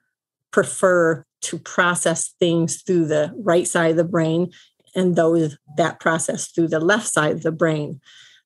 prefer 0.52 1.26
to 1.42 1.58
process 1.58 2.34
things 2.40 2.82
through 2.82 3.06
the 3.06 3.34
right 3.38 3.68
side 3.68 3.92
of 3.92 3.98
the 3.98 4.04
brain 4.04 4.52
and 4.96 5.16
those 5.16 5.58
that 5.78 6.00
process 6.00 6.52
through 6.52 6.68
the 6.68 6.80
left 6.80 7.08
side 7.08 7.32
of 7.32 7.44
the 7.44 7.52
brain. 7.52 8.00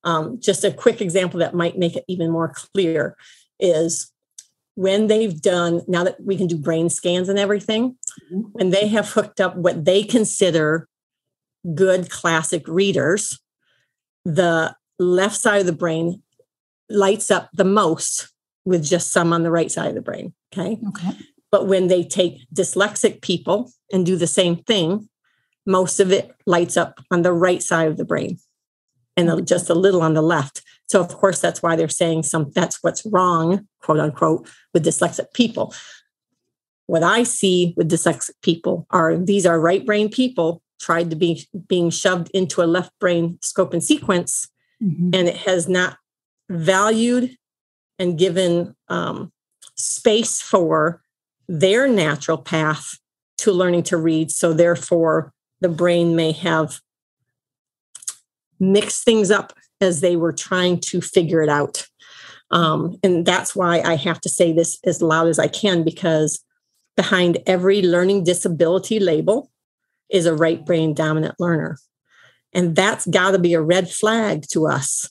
Um, 0.03 0.39
just 0.39 0.63
a 0.63 0.71
quick 0.71 1.01
example 1.01 1.39
that 1.39 1.55
might 1.55 1.77
make 1.77 1.95
it 1.95 2.05
even 2.07 2.31
more 2.31 2.53
clear 2.53 3.17
is 3.59 4.11
when 4.75 5.07
they've 5.07 5.41
done, 5.41 5.81
now 5.87 6.03
that 6.03 6.23
we 6.23 6.37
can 6.37 6.47
do 6.47 6.57
brain 6.57 6.89
scans 6.89 7.29
and 7.29 7.39
everything, 7.39 7.97
mm-hmm. 8.31 8.41
when 8.51 8.69
they 8.69 8.87
have 8.87 9.09
hooked 9.09 9.41
up 9.41 9.55
what 9.55 9.85
they 9.85 10.03
consider 10.03 10.87
good 11.73 12.09
classic 12.11 12.67
readers, 12.67 13.39
the 14.25 14.75
left 14.99 15.35
side 15.35 15.61
of 15.61 15.65
the 15.65 15.73
brain 15.73 16.21
lights 16.89 17.31
up 17.31 17.49
the 17.53 17.65
most 17.65 18.29
with 18.65 18.83
just 18.83 19.11
some 19.11 19.31
on 19.31 19.43
the 19.43 19.51
right 19.51 19.71
side 19.71 19.89
of 19.89 19.95
the 19.95 20.01
brain. 20.01 20.33
Okay. 20.53 20.79
Okay. 20.89 21.11
But 21.51 21.67
when 21.67 21.87
they 21.87 22.03
take 22.03 22.41
dyslexic 22.53 23.21
people 23.21 23.71
and 23.91 24.05
do 24.05 24.17
the 24.17 24.27
same 24.27 24.57
thing, 24.57 25.07
most 25.65 25.99
of 25.99 26.11
it 26.11 26.31
lights 26.45 26.75
up 26.75 26.99
on 27.11 27.21
the 27.21 27.33
right 27.33 27.61
side 27.61 27.87
of 27.87 27.97
the 27.97 28.05
brain 28.05 28.37
and 29.17 29.47
just 29.47 29.69
a 29.69 29.75
little 29.75 30.01
on 30.01 30.13
the 30.13 30.21
left. 30.21 30.61
So 30.87 30.99
of 30.99 31.09
course 31.09 31.39
that's 31.39 31.63
why 31.63 31.75
they're 31.75 31.87
saying 31.87 32.23
some 32.23 32.51
that's 32.53 32.83
what's 32.83 33.05
wrong, 33.05 33.67
quote 33.81 33.99
unquote, 33.99 34.49
with 34.73 34.85
dyslexic 34.85 35.33
people. 35.33 35.73
What 36.87 37.03
I 37.03 37.23
see 37.23 37.73
with 37.77 37.89
dyslexic 37.89 38.33
people 38.41 38.85
are 38.91 39.17
these 39.17 39.45
are 39.45 39.59
right 39.59 39.85
brain 39.85 40.09
people 40.09 40.61
tried 40.79 41.09
to 41.09 41.15
be 41.15 41.47
being 41.67 41.89
shoved 41.89 42.29
into 42.31 42.61
a 42.61 42.65
left 42.65 42.91
brain 42.99 43.39
scope 43.41 43.73
and 43.73 43.83
sequence, 43.83 44.49
mm-hmm. 44.83 45.11
and 45.13 45.27
it 45.27 45.37
has 45.37 45.67
not 45.67 45.97
valued 46.49 47.35
and 47.99 48.17
given 48.17 48.75
um, 48.89 49.31
space 49.75 50.41
for 50.41 51.01
their 51.47 51.87
natural 51.87 52.37
path 52.37 52.97
to 53.37 53.51
learning 53.51 53.83
to 53.83 53.97
read. 53.97 54.31
So 54.31 54.53
therefore, 54.53 55.33
the 55.61 55.69
brain 55.69 56.15
may 56.15 56.31
have 56.31 56.79
mixed 58.59 59.03
things 59.03 59.31
up 59.31 59.53
as 59.81 60.01
they 60.01 60.15
were 60.15 60.31
trying 60.31 60.79
to 60.79 61.01
figure 61.01 61.41
it 61.41 61.49
out. 61.49 61.87
Um, 62.51 62.97
and 63.03 63.25
that's 63.25 63.55
why 63.55 63.81
I 63.81 63.95
have 63.95 64.21
to 64.21 64.29
say 64.29 64.53
this 64.53 64.79
as 64.85 65.01
loud 65.01 65.27
as 65.27 65.39
I 65.39 65.47
can 65.47 65.83
because 65.83 66.43
behind 66.95 67.39
every 67.45 67.81
learning 67.81 68.23
disability 68.23 68.99
label 68.99 69.51
is 70.09 70.25
a 70.25 70.35
right 70.35 70.65
brain 70.65 70.93
dominant 70.93 71.35
learner. 71.39 71.77
And 72.53 72.75
that's 72.75 73.05
got 73.07 73.31
to 73.31 73.39
be 73.39 73.53
a 73.53 73.61
red 73.61 73.89
flag 73.89 74.45
to 74.51 74.67
us 74.67 75.09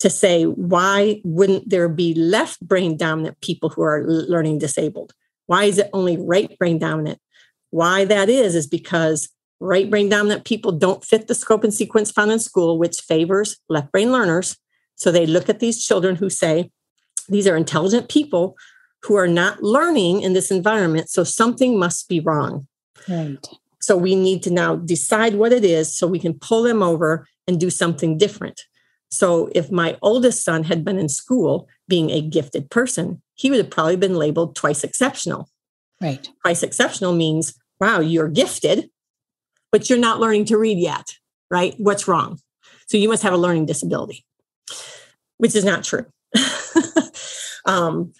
to 0.00 0.10
say, 0.10 0.44
why 0.44 1.20
wouldn't 1.24 1.68
there 1.70 1.88
be 1.88 2.14
left 2.14 2.60
brain 2.60 2.96
dominant 2.96 3.40
people 3.40 3.70
who 3.70 3.82
are 3.82 4.04
learning 4.06 4.58
disabled? 4.58 5.12
Why 5.46 5.64
is 5.64 5.78
it 5.78 5.90
only 5.92 6.16
right 6.16 6.56
brain 6.58 6.78
dominant? 6.78 7.18
Why 7.70 8.04
that 8.04 8.28
is, 8.28 8.54
is 8.54 8.66
because 8.66 9.28
right 9.58 9.88
brain 9.88 10.08
dominant 10.08 10.44
people 10.44 10.72
don't 10.72 11.04
fit 11.04 11.28
the 11.28 11.34
scope 11.34 11.64
and 11.64 11.72
sequence 11.72 12.10
found 12.10 12.30
in 12.30 12.38
school, 12.38 12.78
which 12.78 13.00
favors 13.00 13.56
left 13.68 13.92
brain 13.92 14.12
learners. 14.12 14.56
So 14.96 15.10
they 15.10 15.26
look 15.26 15.48
at 15.48 15.60
these 15.60 15.84
children 15.84 16.16
who 16.16 16.30
say, 16.30 16.70
these 17.28 17.46
are 17.46 17.56
intelligent 17.56 18.08
people 18.08 18.56
who 19.02 19.14
are 19.16 19.28
not 19.28 19.62
learning 19.62 20.22
in 20.22 20.32
this 20.32 20.50
environment. 20.50 21.08
So 21.08 21.24
something 21.24 21.78
must 21.78 22.08
be 22.08 22.20
wrong. 22.20 22.66
Right. 23.08 23.46
So 23.80 23.96
we 23.96 24.14
need 24.14 24.42
to 24.44 24.50
now 24.50 24.76
decide 24.76 25.36
what 25.36 25.52
it 25.52 25.64
is 25.64 25.94
so 25.94 26.06
we 26.06 26.18
can 26.18 26.34
pull 26.34 26.62
them 26.62 26.82
over 26.82 27.26
and 27.46 27.60
do 27.60 27.70
something 27.70 28.18
different. 28.18 28.62
So 29.10 29.50
if 29.54 29.70
my 29.70 29.96
oldest 30.02 30.44
son 30.44 30.64
had 30.64 30.84
been 30.84 30.98
in 30.98 31.08
school 31.08 31.68
being 31.88 32.10
a 32.10 32.20
gifted 32.20 32.70
person, 32.70 33.22
he 33.34 33.50
would 33.50 33.58
have 33.58 33.70
probably 33.70 33.96
been 33.96 34.14
labeled 34.14 34.56
twice 34.56 34.82
exceptional. 34.84 35.48
Right. 36.00 36.28
Twice 36.42 36.62
exceptional 36.62 37.12
means, 37.12 37.54
wow, 37.80 38.00
you're 38.00 38.28
gifted, 38.28 38.90
but 39.70 39.88
you're 39.88 39.98
not 39.98 40.20
learning 40.20 40.46
to 40.46 40.58
read 40.58 40.78
yet, 40.78 41.06
right? 41.50 41.74
What's 41.78 42.08
wrong? 42.08 42.40
So 42.86 42.96
you 42.96 43.08
must 43.08 43.22
have 43.22 43.32
a 43.32 43.38
learning 43.38 43.66
disability, 43.66 44.24
which 45.38 45.54
is 45.54 45.64
not 45.64 45.84
true. 45.84 46.06
um, 47.64 48.12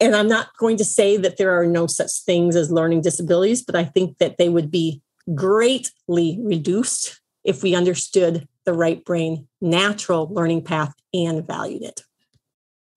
and 0.00 0.16
I'm 0.16 0.28
not 0.28 0.56
going 0.58 0.76
to 0.78 0.84
say 0.84 1.16
that 1.16 1.36
there 1.36 1.58
are 1.58 1.66
no 1.66 1.86
such 1.86 2.10
things 2.24 2.56
as 2.56 2.72
learning 2.72 3.02
disabilities, 3.02 3.62
but 3.62 3.76
I 3.76 3.84
think 3.84 4.18
that 4.18 4.36
they 4.36 4.48
would 4.48 4.70
be 4.70 5.00
greatly 5.34 6.38
reduced 6.40 7.20
if 7.44 7.62
we 7.62 7.74
understood 7.74 8.48
the 8.64 8.72
right 8.72 9.04
brain 9.04 9.48
natural 9.60 10.28
learning 10.32 10.62
path 10.62 10.94
and 11.12 11.46
valued 11.46 11.82
it. 11.82 12.02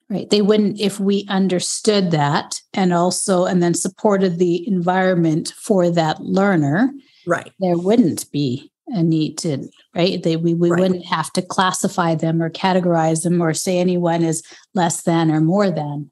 Right. 0.10 0.30
They 0.30 0.44
wouldn't, 0.44 0.80
if 0.80 1.00
we 1.00 1.26
understood 1.30 2.12
that 2.12 2.62
and 2.74 2.94
also, 2.94 3.46
and 3.46 3.64
then 3.64 3.74
supported 3.74 4.38
the 4.38 4.68
environment 4.68 5.54
for 5.58 5.90
that 5.90 6.22
learner. 6.22 6.94
Right. 7.26 7.52
There 7.60 7.78
wouldn't 7.78 8.32
be 8.32 8.72
a 8.90 9.02
need 9.02 9.40
to, 9.40 9.68
right? 9.96 10.22
They, 10.22 10.36
we, 10.36 10.54
we 10.54 10.70
right. 10.70 10.80
wouldn't 10.80 11.06
have 11.06 11.34
to 11.34 11.42
classify 11.42 12.14
them 12.14 12.40
or 12.40 12.52
categorize 12.52 13.24
them 13.24 13.42
or 13.42 13.56
say 13.56 13.80
anyone 13.80 14.22
is 14.22 14.44
less 14.76 15.02
than 15.02 15.32
or 15.32 15.42
more 15.42 15.72
than. 15.72 16.12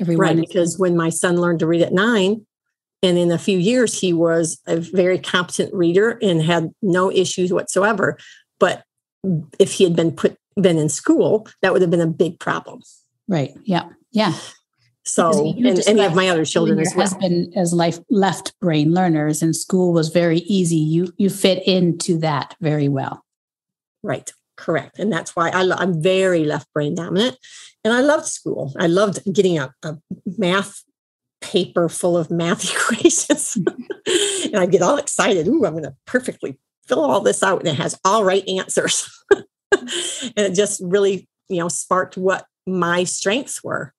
Everyone 0.00 0.26
right, 0.26 0.36
because 0.36 0.78
when 0.78 0.96
my 0.96 1.10
son 1.10 1.36
learned 1.36 1.60
to 1.60 1.66
read 1.66 1.82
at 1.82 1.92
nine, 1.92 2.46
and 3.02 3.18
in 3.18 3.30
a 3.30 3.38
few 3.38 3.58
years, 3.58 4.00
he 4.00 4.14
was 4.14 4.58
a 4.66 4.78
very 4.78 5.18
competent 5.18 5.72
reader 5.74 6.18
and 6.22 6.42
had 6.42 6.70
no 6.80 7.12
issues 7.12 7.52
whatsoever. 7.52 8.16
But 8.58 8.84
if 9.58 9.72
he 9.72 9.84
had 9.84 9.96
been 9.96 10.12
put 10.12 10.36
been 10.56 10.78
in 10.78 10.88
school, 10.88 11.48
that 11.62 11.72
would 11.72 11.82
have 11.82 11.90
been 11.90 12.00
a 12.00 12.06
big 12.06 12.38
problem. 12.38 12.80
Right. 13.28 13.52
Yeah. 13.64 13.88
Yeah. 14.12 14.34
So, 15.06 15.54
and 15.58 15.86
any 15.86 16.02
of 16.02 16.14
my 16.14 16.28
other 16.28 16.46
children 16.46 16.78
as 16.78 16.94
well. 16.94 17.06
Husband 17.06 17.52
as 17.56 17.74
life 17.74 17.98
left 18.08 18.58
brain 18.60 18.94
learners, 18.94 19.42
and 19.42 19.54
school 19.54 19.92
was 19.92 20.08
very 20.08 20.38
easy. 20.38 20.76
You 20.76 21.12
you 21.18 21.28
fit 21.28 21.66
into 21.66 22.18
that 22.18 22.56
very 22.60 22.88
well. 22.88 23.24
Right. 24.02 24.32
Correct. 24.56 24.98
And 24.98 25.12
that's 25.12 25.34
why 25.34 25.50
I, 25.50 25.68
I'm 25.76 26.00
very 26.00 26.44
left 26.44 26.72
brain 26.72 26.94
dominant. 26.94 27.36
And 27.84 27.92
I 27.92 28.00
loved 28.00 28.26
school. 28.26 28.72
I 28.78 28.86
loved 28.86 29.20
getting 29.32 29.58
a, 29.58 29.74
a 29.82 29.98
math 30.38 30.84
paper 31.40 31.88
full 31.88 32.16
of 32.16 32.30
math 32.30 32.64
equations. 32.72 33.58
Mm-hmm. 33.58 34.54
and 34.54 34.56
I 34.56 34.66
get 34.66 34.82
all 34.82 34.96
excited. 34.96 35.48
Ooh, 35.48 35.66
I'm 35.66 35.72
going 35.72 35.84
to 35.84 35.94
perfectly 36.06 36.58
fill 36.86 37.04
all 37.04 37.20
this 37.20 37.42
out. 37.42 37.60
And 37.60 37.68
it 37.68 37.76
has 37.76 37.98
all 38.04 38.24
right 38.24 38.46
answers. 38.48 39.08
and 39.32 39.44
it 40.36 40.54
just 40.54 40.80
really, 40.84 41.28
you 41.48 41.58
know, 41.58 41.68
sparked 41.68 42.16
what 42.16 42.46
my 42.66 43.04
strengths 43.04 43.62
were. 43.62 43.92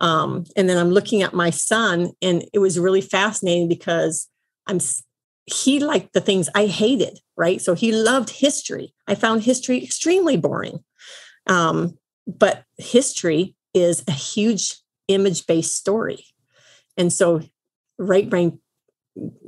Um, 0.00 0.44
and 0.56 0.68
then 0.68 0.76
I'm 0.76 0.90
looking 0.90 1.22
at 1.22 1.34
my 1.34 1.50
son, 1.50 2.10
and 2.20 2.44
it 2.52 2.58
was 2.58 2.78
really 2.78 3.00
fascinating 3.00 3.68
because 3.68 4.28
I'm 4.66 4.80
he 5.46 5.78
liked 5.78 6.14
the 6.14 6.20
things 6.20 6.48
I 6.54 6.66
hated, 6.66 7.18
right? 7.36 7.60
So 7.60 7.74
he 7.74 7.92
loved 7.92 8.30
history. 8.30 8.94
I 9.06 9.14
found 9.14 9.42
history 9.42 9.82
extremely 9.82 10.36
boring. 10.36 10.78
Um, 11.46 11.98
but 12.26 12.64
history 12.78 13.54
is 13.74 14.02
a 14.08 14.12
huge 14.12 14.76
image 15.08 15.46
based 15.46 15.74
story. 15.74 16.24
And 16.96 17.12
so 17.12 17.42
right 17.98 18.28
brain 18.28 18.58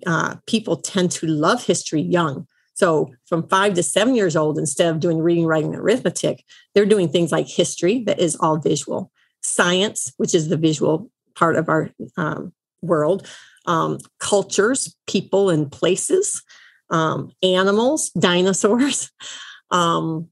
uh, 0.07 0.37
people 0.47 0.77
tend 0.77 1.11
to 1.13 1.27
love 1.27 1.65
history 1.65 2.03
young. 2.03 2.47
So 2.77 3.15
from 3.25 3.49
five 3.49 3.75
to 3.75 3.83
seven 3.83 4.15
years 4.15 4.37
old, 4.37 4.59
instead 4.59 4.95
of 4.95 5.01
doing 5.01 5.19
reading, 5.19 5.47
writing, 5.47 5.75
and 5.75 5.83
arithmetic, 5.83 6.45
they're 6.75 6.85
doing 6.85 7.09
things 7.09 7.33
like 7.33 7.49
history 7.49 8.05
that 8.05 8.21
is 8.21 8.37
all 8.37 8.59
visual, 8.59 9.11
science, 9.43 10.13
which 10.19 10.35
is 10.35 10.49
the 10.49 10.59
visual 10.59 11.11
part 11.35 11.57
of 11.57 11.71
our 11.71 11.91
um, 12.19 12.53
world, 12.83 13.27
um, 13.65 13.99
cultures, 14.21 14.95
people, 15.07 15.49
and 15.49 15.73
places, 15.73 16.43
um, 16.91 17.33
animals, 17.43 18.11
dinosaurs, 18.11 19.11
um, 19.71 20.29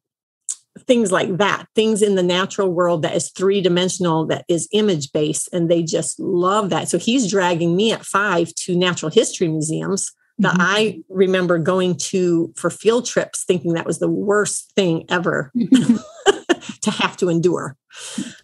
things 0.81 1.11
like 1.11 1.39
that, 1.39 1.67
things 1.75 2.03
in 2.03 2.15
the 2.15 2.23
natural 2.23 2.71
world 2.71 3.03
that 3.03 3.15
is 3.15 3.31
three 3.31 3.63
dimensional, 3.63 4.27
that 4.27 4.45
is 4.49 4.69
image 4.73 5.13
based, 5.13 5.49
and 5.51 5.71
they 5.71 5.83
just 5.83 6.21
love 6.21 6.69
that. 6.69 6.91
So 6.91 6.99
he's 6.99 7.31
dragging 7.31 7.75
me 7.75 7.93
at 7.93 8.05
five 8.05 8.55
to 8.57 8.77
natural 8.77 9.11
history 9.11 9.49
museums 9.49 10.13
that 10.39 10.55
mm-hmm. 10.55 10.63
I 10.63 11.01
remember 11.09 11.59
going 11.59 11.97
to 11.97 12.53
for 12.57 12.71
field 12.71 13.07
trips, 13.07 13.45
thinking 13.45 13.75
that 13.75 13.87
was 13.87 13.99
the 13.99 14.09
worst 14.09 14.73
thing 14.75 15.05
ever 15.09 15.53
to 16.83 16.91
have 16.91 17.17
to 17.19 17.29
endure 17.29 17.77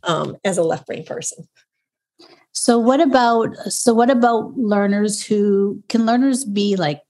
um, 0.05 0.37
as 0.45 0.59
a 0.59 0.63
left 0.63 0.87
brain 0.87 1.05
person. 1.05 1.49
So 2.53 2.79
what 2.79 3.01
about 3.01 3.55
so 3.69 3.95
what 3.95 4.11
about 4.11 4.57
learners 4.57 5.25
who 5.25 5.83
can 5.89 6.05
learners 6.05 6.45
be 6.45 6.77
like 6.77 7.01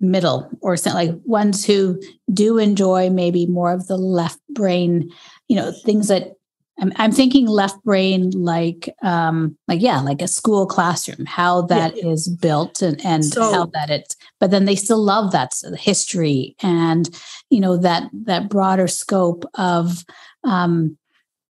middle 0.00 0.50
or 0.60 0.76
like 0.86 1.14
ones 1.24 1.64
who 1.64 2.00
do 2.32 2.58
enjoy 2.58 3.10
maybe 3.10 3.46
more 3.46 3.72
of 3.72 3.86
the 3.86 3.96
left 3.96 4.40
brain, 4.50 5.10
you 5.48 5.56
know, 5.56 5.72
things 5.72 6.08
that 6.08 6.32
I'm, 6.78 6.92
I'm 6.96 7.12
thinking 7.12 7.46
left 7.46 7.82
brain 7.84 8.30
like 8.30 8.94
um 9.02 9.56
like 9.66 9.80
yeah 9.80 10.00
like 10.00 10.20
a 10.20 10.28
school 10.28 10.66
classroom 10.66 11.26
how 11.26 11.62
that 11.62 11.96
yeah. 11.96 12.08
is 12.08 12.28
built 12.28 12.82
and 12.82 13.04
and 13.04 13.24
so, 13.24 13.50
how 13.50 13.66
that 13.66 13.90
it's 13.90 14.16
but 14.40 14.50
then 14.50 14.64
they 14.66 14.76
still 14.76 15.02
love 15.02 15.32
that 15.32 15.52
history 15.78 16.54
and 16.62 17.08
you 17.50 17.60
know 17.60 17.76
that 17.78 18.10
that 18.12 18.48
broader 18.48 18.88
scope 18.88 19.44
of 19.54 20.04
um 20.44 20.96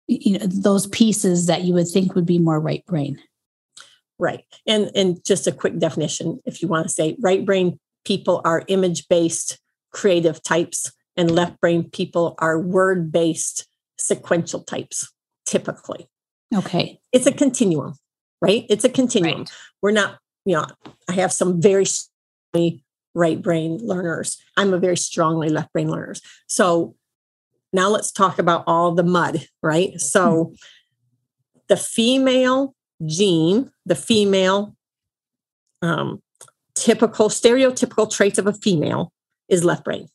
you 0.07 0.39
know 0.39 0.47
those 0.47 0.87
pieces 0.87 1.47
that 1.47 1.63
you 1.65 1.75
would 1.75 1.89
think 1.89 2.15
would 2.15 2.27
be 2.27 2.39
more 2.39 2.61
right 2.61 2.85
brain 2.87 3.19
right 4.19 4.45
and 4.67 4.91
and 4.95 5.25
just 5.25 5.47
a 5.47 5.53
quick 5.53 5.79
definition 5.79 6.41
if 6.47 6.63
you 6.63 6.69
want 6.69 6.87
to 6.87 6.93
say 6.93 7.17
right 7.21 7.45
brain 7.45 7.79
people 8.05 8.41
are 8.45 8.65
image 8.69 9.07
based 9.09 9.59
creative 9.91 10.43
types, 10.43 10.93
and 11.17 11.31
left 11.31 11.61
brain 11.61 11.91
people 11.91 12.35
are 12.39 12.59
word 12.59 13.13
based 13.13 13.67
sequential 14.01 14.63
types, 14.63 15.13
typically. 15.47 16.09
Okay. 16.55 17.01
It's 17.13 17.27
a 17.27 17.33
continuum, 17.33 17.95
right? 18.41 18.67
It's 18.69 18.85
a 18.85 18.89
continuum. 18.89 19.41
Right. 19.41 19.53
We're 19.83 19.91
not, 19.93 20.19
you 20.45 20.57
know, 20.57 20.67
I 21.09 21.13
have 21.13 21.33
some 21.33 21.61
very 21.61 21.85
right 23.15 23.43
brain 23.43 23.79
learners. 23.79 24.39
I'm 24.57 24.75
a 24.75 24.79
very 24.79 24.97
strongly 24.97 25.49
left 25.49 25.73
brain 25.73 25.91
learners. 25.91 26.23
So 26.49 26.95
now 27.73 27.89
let's 27.89 28.11
talk 28.11 28.39
about 28.39 28.65
all 28.67 28.93
the 28.93 29.03
mud, 29.03 29.47
right? 29.63 30.01
So 30.01 30.45
mm-hmm. 30.45 30.55
the 31.69 31.77
female 31.77 32.75
gene, 33.07 33.71
the 33.87 33.95
female 33.95 34.77
um, 35.83 36.21
typical, 36.75 37.29
stereotypical 37.29 38.11
traits 38.11 38.39
of 38.39 38.47
a 38.47 38.53
female 38.53 39.13
is 39.49 39.65
left 39.65 39.85
brain. 39.85 40.09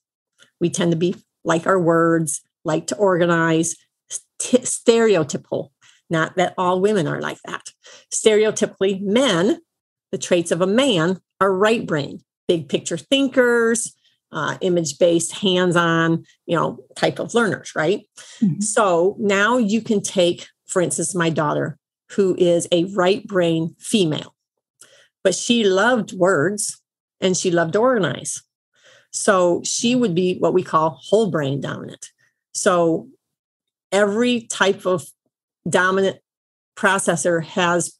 We 0.60 0.70
tend 0.70 0.92
to 0.92 0.98
be 0.98 1.16
like 1.44 1.68
our 1.68 1.80
words, 1.80 2.42
like 2.66 2.88
to 2.88 2.96
organize, 2.98 3.76
t- 4.40 4.58
stereotypical. 4.60 5.70
Not 6.10 6.36
that 6.36 6.54
all 6.58 6.82
women 6.82 7.08
are 7.08 7.22
like 7.22 7.40
that. 7.46 7.70
Stereotypically, 8.14 9.02
men, 9.02 9.60
the 10.12 10.18
traits 10.18 10.52
of 10.52 10.62
a 10.62 10.68
man 10.68 11.20
are 11.42 11.54
right 11.54 11.86
brain, 11.86 12.22
big 12.48 12.70
picture 12.70 12.98
thinkers, 12.98 13.96
uh, 14.32 14.58
image 14.62 15.00
based, 15.00 15.32
hands 15.32 15.76
on, 15.76 16.26
you 16.46 16.56
know, 16.56 16.80
type 16.96 17.20
of 17.20 17.34
learners, 17.34 17.74
right? 17.76 18.02
Mm-hmm. 18.42 18.60
So 18.60 19.16
now 19.20 19.58
you 19.58 19.82
can 19.82 20.02
take, 20.02 20.48
for 20.68 20.82
instance, 20.82 21.16
my 21.16 21.30
daughter, 21.30 21.78
who 22.12 22.36
is 22.38 22.68
a 22.72 22.86
right 22.94 23.26
brain 23.26 23.76
female 23.80 24.36
but 25.26 25.34
she 25.34 25.64
loved 25.64 26.14
words 26.14 26.80
and 27.20 27.36
she 27.36 27.50
loved 27.50 27.74
to 27.74 27.80
organize. 27.80 28.44
So 29.12 29.62
she 29.66 29.96
would 29.96 30.14
be 30.14 30.38
what 30.38 30.54
we 30.54 30.62
call 30.62 31.00
whole 31.02 31.32
brain 31.32 31.60
dominant. 31.60 32.12
So 32.56 33.10
every 33.92 34.42
type 34.42 34.86
of 34.86 35.06
dominant 35.70 36.18
processor 36.76 37.44
has 37.44 37.98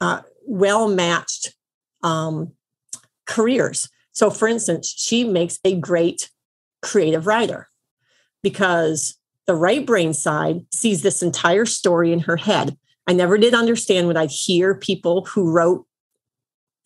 uh, 0.00 0.20
well 0.46 0.88
matched 0.88 1.54
um, 2.02 2.52
careers. 3.26 3.88
So, 4.12 4.30
for 4.30 4.48
instance, 4.48 4.92
she 4.96 5.24
makes 5.24 5.58
a 5.64 5.78
great 5.78 6.30
creative 6.82 7.26
writer 7.26 7.68
because 8.42 9.16
the 9.46 9.54
right 9.54 9.84
brain 9.84 10.12
side 10.14 10.60
sees 10.72 11.02
this 11.02 11.22
entire 11.22 11.64
story 11.64 12.12
in 12.12 12.20
her 12.20 12.36
head. 12.36 12.76
I 13.06 13.12
never 13.12 13.38
did 13.38 13.54
understand 13.54 14.06
when 14.06 14.16
I'd 14.16 14.30
hear 14.30 14.74
people 14.74 15.24
who 15.24 15.50
wrote 15.50 15.86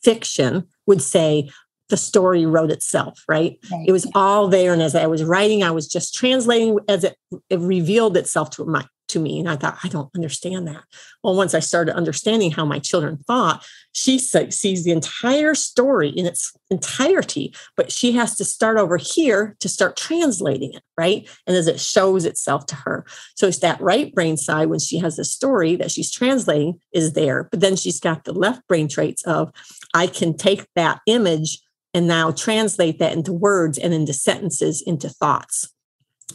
fiction 0.02 0.68
would 0.86 1.02
say 1.02 1.50
the 1.92 1.96
story 1.98 2.46
wrote 2.46 2.70
itself, 2.70 3.22
right? 3.28 3.58
right? 3.70 3.84
It 3.86 3.92
was 3.92 4.10
all 4.14 4.48
there. 4.48 4.72
And 4.72 4.80
as 4.80 4.94
I 4.94 5.06
was 5.06 5.22
writing, 5.22 5.62
I 5.62 5.72
was 5.72 5.86
just 5.86 6.14
translating 6.14 6.78
as 6.88 7.04
it, 7.04 7.16
it 7.50 7.60
revealed 7.60 8.16
itself 8.16 8.48
to 8.52 8.64
my 8.64 8.86
to 9.08 9.18
me. 9.18 9.38
And 9.38 9.46
I 9.46 9.56
thought, 9.56 9.76
I 9.84 9.88
don't 9.88 10.08
understand 10.14 10.66
that. 10.68 10.84
Well, 11.22 11.36
once 11.36 11.52
I 11.52 11.60
started 11.60 11.94
understanding 11.94 12.50
how 12.50 12.64
my 12.64 12.78
children 12.78 13.18
thought, 13.26 13.62
she 13.92 14.18
sees 14.18 14.84
the 14.84 14.90
entire 14.90 15.54
story 15.54 16.08
in 16.08 16.24
its 16.24 16.50
entirety, 16.70 17.54
but 17.76 17.92
she 17.92 18.12
has 18.12 18.36
to 18.36 18.44
start 18.46 18.78
over 18.78 18.96
here 18.96 19.54
to 19.60 19.68
start 19.68 19.98
translating 19.98 20.72
it, 20.72 20.82
right? 20.96 21.28
And 21.46 21.54
as 21.54 21.66
it 21.66 21.78
shows 21.78 22.24
itself 22.24 22.64
to 22.66 22.74
her. 22.74 23.04
So 23.36 23.48
it's 23.48 23.58
that 23.58 23.82
right 23.82 24.14
brain 24.14 24.38
side 24.38 24.70
when 24.70 24.80
she 24.80 24.96
has 25.00 25.16
the 25.16 25.26
story 25.26 25.76
that 25.76 25.90
she's 25.90 26.10
translating 26.10 26.80
is 26.94 27.12
there. 27.12 27.48
But 27.50 27.60
then 27.60 27.76
she's 27.76 28.00
got 28.00 28.24
the 28.24 28.32
left 28.32 28.66
brain 28.66 28.88
traits 28.88 29.22
of, 29.24 29.52
I 29.92 30.06
can 30.06 30.34
take 30.38 30.66
that 30.74 31.00
image 31.06 31.58
and 31.94 32.06
now 32.06 32.30
translate 32.30 32.98
that 32.98 33.12
into 33.12 33.32
words 33.32 33.78
and 33.78 33.92
into 33.92 34.12
sentences, 34.12 34.82
into 34.82 35.08
thoughts. 35.08 35.72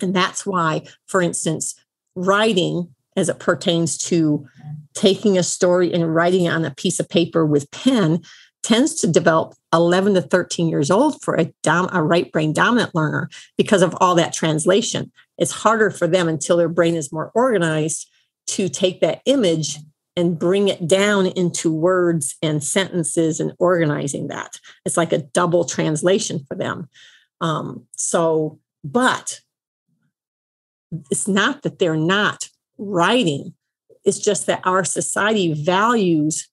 And 0.02 0.16
that's 0.16 0.46
why, 0.46 0.84
for 1.08 1.22
instance, 1.22 1.76
writing 2.16 2.94
as 3.16 3.30
it 3.30 3.40
pertains 3.40 3.98
to 3.98 4.48
taking 4.94 5.38
a 5.38 5.44
story 5.44 5.92
and 5.92 6.14
writing 6.14 6.46
it 6.46 6.54
on 6.54 6.66
a 6.66 6.74
piece 6.76 7.00
of 7.00 7.10
paper 7.10 7.46
with 7.46 7.70
pen 7.72 8.22
tends 8.64 8.96
to 9.02 9.08
develop 9.08 9.54
11 9.74 10.14
to 10.16 10.22
13 10.22 10.68
years 10.68 10.92
old 10.92 11.22
for 11.22 11.36
a, 11.36 11.52
dom- 11.64 11.90
a 11.94 12.04
right 12.04 12.32
brain 12.32 12.54
dominant 12.54 12.94
learner 12.94 13.30
because 13.58 13.82
of 13.82 13.96
all 14.00 14.14
that 14.16 14.34
translation. 14.34 15.12
It's 15.38 15.52
harder 15.52 15.90
for 15.90 16.08
them 16.08 16.28
until 16.28 16.58
their 16.58 16.70
brain 16.70 16.96
is 16.96 17.12
more 17.12 17.32
organized 17.34 18.10
to 18.48 18.70
take 18.70 19.02
that 19.02 19.22
image 19.26 19.78
and 20.18 20.38
bring 20.38 20.68
it 20.68 20.88
down 20.88 21.28
into 21.28 21.72
words 21.72 22.36
and 22.42 22.64
sentences 22.64 23.40
and 23.40 23.54
organizing 23.60 24.28
that. 24.28 24.60
It's 24.84 24.98
like 24.98 25.14
a 25.14 25.20
double 25.20 25.64
translation 25.64 26.44
for 26.48 26.56
them. 26.56 26.90
Um, 27.40 27.86
so, 27.96 28.60
but 28.84 29.40
it's 31.12 31.28
not 31.28 31.62
that 31.62 31.78
they're 31.78 31.96
not 31.96 32.50
writing, 32.80 33.54
it's 34.04 34.20
just 34.20 34.48
that 34.48 34.62
our 34.64 34.84
society 34.84 35.54
values 35.54 36.50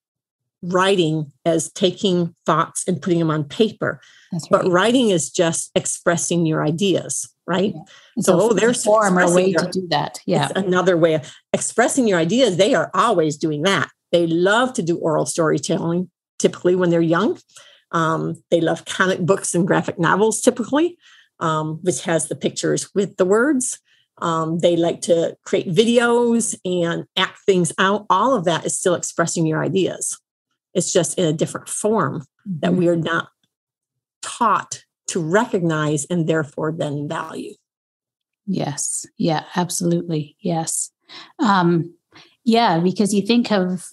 writing 0.63 1.31
as 1.45 1.71
taking 1.73 2.35
thoughts 2.45 2.85
and 2.87 3.01
putting 3.01 3.19
them 3.19 3.31
on 3.31 3.45
paper. 3.45 4.01
Right. 4.35 4.63
But 4.63 4.71
writing 4.71 5.11
is 5.11 5.31
just 5.31 5.71
expressing 5.75 6.47
your 6.47 6.65
ideas, 6.65 7.33
right? 7.47 7.75
Yeah. 7.75 8.23
So, 8.23 8.41
oh, 8.41 8.53
there's 8.53 8.85
form 8.85 9.19
or 9.19 9.33
way 9.35 9.47
your, 9.47 9.61
to 9.61 9.71
do 9.71 9.87
that. 9.89 10.21
Yeah. 10.27 10.49
another 10.57 10.97
way 10.97 11.15
of 11.15 11.33
expressing 11.53 12.09
your 12.09 12.19
ideas. 12.19 12.57
They 12.57 12.75
are 12.75 12.91
always 12.95 13.37
doing 13.37 13.63
that. 13.63 13.91
They 14.13 14.27
love 14.27 14.73
to 14.75 14.83
do 14.83 14.99
oral 14.99 15.27
storytelling, 15.27 16.11
typically 16.39 16.75
when 16.75 16.91
they're 16.91 17.01
young. 17.01 17.39
Um, 17.93 18.43
they 18.51 18.61
love 18.61 18.85
comic 18.85 19.21
books 19.21 19.55
and 19.55 19.67
graphic 19.67 19.99
novels, 19.99 20.41
typically, 20.41 20.99
um, 21.41 21.79
which 21.83 22.03
has 22.05 22.29
the 22.29 22.37
pictures 22.37 22.91
with 22.95 23.17
the 23.17 23.25
words. 23.25 23.79
Um, 24.19 24.59
they 24.59 24.77
like 24.77 25.01
to 25.03 25.37
create 25.45 25.69
videos 25.69 26.57
and 26.65 27.05
act 27.17 27.39
things 27.47 27.73
out. 27.79 28.07
All 28.11 28.35
of 28.35 28.45
that 28.45 28.65
is 28.65 28.79
still 28.79 28.95
expressing 28.95 29.47
your 29.47 29.63
ideas. 29.63 30.19
It's 30.73 30.93
just 30.93 31.19
in 31.19 31.25
a 31.25 31.33
different 31.33 31.69
form 31.69 32.21
mm-hmm. 32.21 32.61
that 32.61 32.75
we 32.75 32.89
are 32.89 32.97
not 32.97 33.29
taught 34.25 34.85
to 35.09 35.21
recognize 35.21 36.07
and 36.07 36.27
therefore 36.27 36.73
then 36.73 37.07
value. 37.09 37.55
Yes. 38.47 39.07
Yeah, 39.17 39.45
absolutely. 39.55 40.37
Yes. 40.41 40.91
Um, 41.39 41.95
yeah, 42.45 42.79
because 42.79 43.15
you 43.15 43.23
think 43.23 43.53
of 43.53 43.89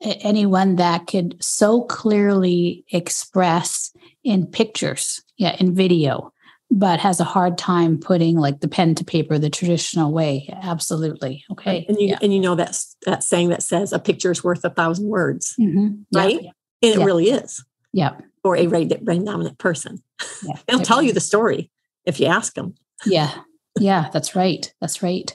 anyone 0.00 0.76
that 0.76 1.06
could 1.06 1.42
so 1.42 1.82
clearly 1.82 2.84
express 2.90 3.92
in 4.22 4.46
pictures, 4.46 5.22
yeah, 5.38 5.56
in 5.58 5.74
video, 5.74 6.32
but 6.70 7.00
has 7.00 7.20
a 7.20 7.24
hard 7.24 7.56
time 7.56 7.98
putting 7.98 8.36
like 8.36 8.60
the 8.60 8.68
pen 8.68 8.94
to 8.96 9.04
paper 9.04 9.38
the 9.38 9.50
traditional 9.50 10.12
way. 10.12 10.48
Absolutely. 10.62 11.44
Okay. 11.52 11.70
Right. 11.70 11.88
And 11.88 12.00
you 12.00 12.08
yeah. 12.08 12.18
and 12.20 12.34
you 12.34 12.40
know 12.40 12.54
that 12.54 12.76
that 13.06 13.22
saying 13.22 13.50
that 13.50 13.62
says 13.62 13.92
a 13.92 13.98
picture 13.98 14.30
is 14.30 14.42
worth 14.42 14.64
a 14.64 14.70
thousand 14.70 15.06
words, 15.06 15.54
mm-hmm. 15.58 16.02
right? 16.14 16.42
Yeah. 16.42 16.50
And 16.82 16.94
it 16.94 16.98
yeah. 16.98 17.04
really 17.04 17.30
is. 17.30 17.64
Yeah. 17.92 18.16
For 18.44 18.56
a 18.56 18.66
brain, 18.66 18.92
brain 19.02 19.24
dominant 19.24 19.58
person, 19.58 20.02
they'll 20.68 20.80
tell 20.80 21.02
you 21.02 21.12
the 21.12 21.20
story 21.20 21.70
if 22.04 22.20
you 22.20 22.26
ask 22.26 22.54
them. 22.54 22.74
Yeah. 23.04 23.34
Yeah. 23.80 24.10
That's 24.12 24.36
right. 24.36 24.72
That's 24.80 25.02
right. 25.02 25.34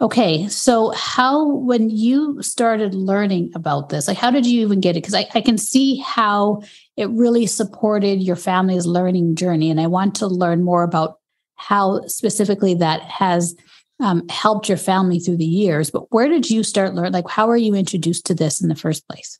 Okay, 0.00 0.48
so 0.48 0.90
how, 0.90 1.48
when 1.48 1.90
you 1.90 2.42
started 2.42 2.94
learning 2.94 3.52
about 3.54 3.88
this, 3.88 4.08
like 4.08 4.18
how 4.18 4.30
did 4.30 4.44
you 4.44 4.60
even 4.62 4.80
get 4.80 4.96
it? 4.96 5.02
Because 5.02 5.14
I, 5.14 5.28
I 5.34 5.40
can 5.40 5.58
see 5.58 5.98
how 5.98 6.62
it 6.96 7.08
really 7.10 7.46
supported 7.46 8.22
your 8.22 8.36
family's 8.36 8.86
learning 8.86 9.36
journey. 9.36 9.70
And 9.70 9.80
I 9.80 9.86
want 9.86 10.16
to 10.16 10.26
learn 10.26 10.64
more 10.64 10.82
about 10.82 11.20
how 11.54 12.04
specifically 12.06 12.74
that 12.74 13.02
has 13.02 13.54
um, 14.00 14.26
helped 14.28 14.68
your 14.68 14.78
family 14.78 15.20
through 15.20 15.36
the 15.36 15.44
years. 15.44 15.90
But 15.90 16.12
where 16.12 16.28
did 16.28 16.50
you 16.50 16.64
start 16.64 16.94
learning? 16.94 17.12
Like, 17.12 17.28
how 17.28 17.48
are 17.48 17.56
you 17.56 17.74
introduced 17.74 18.26
to 18.26 18.34
this 18.34 18.60
in 18.60 18.68
the 18.68 18.74
first 18.74 19.06
place? 19.06 19.38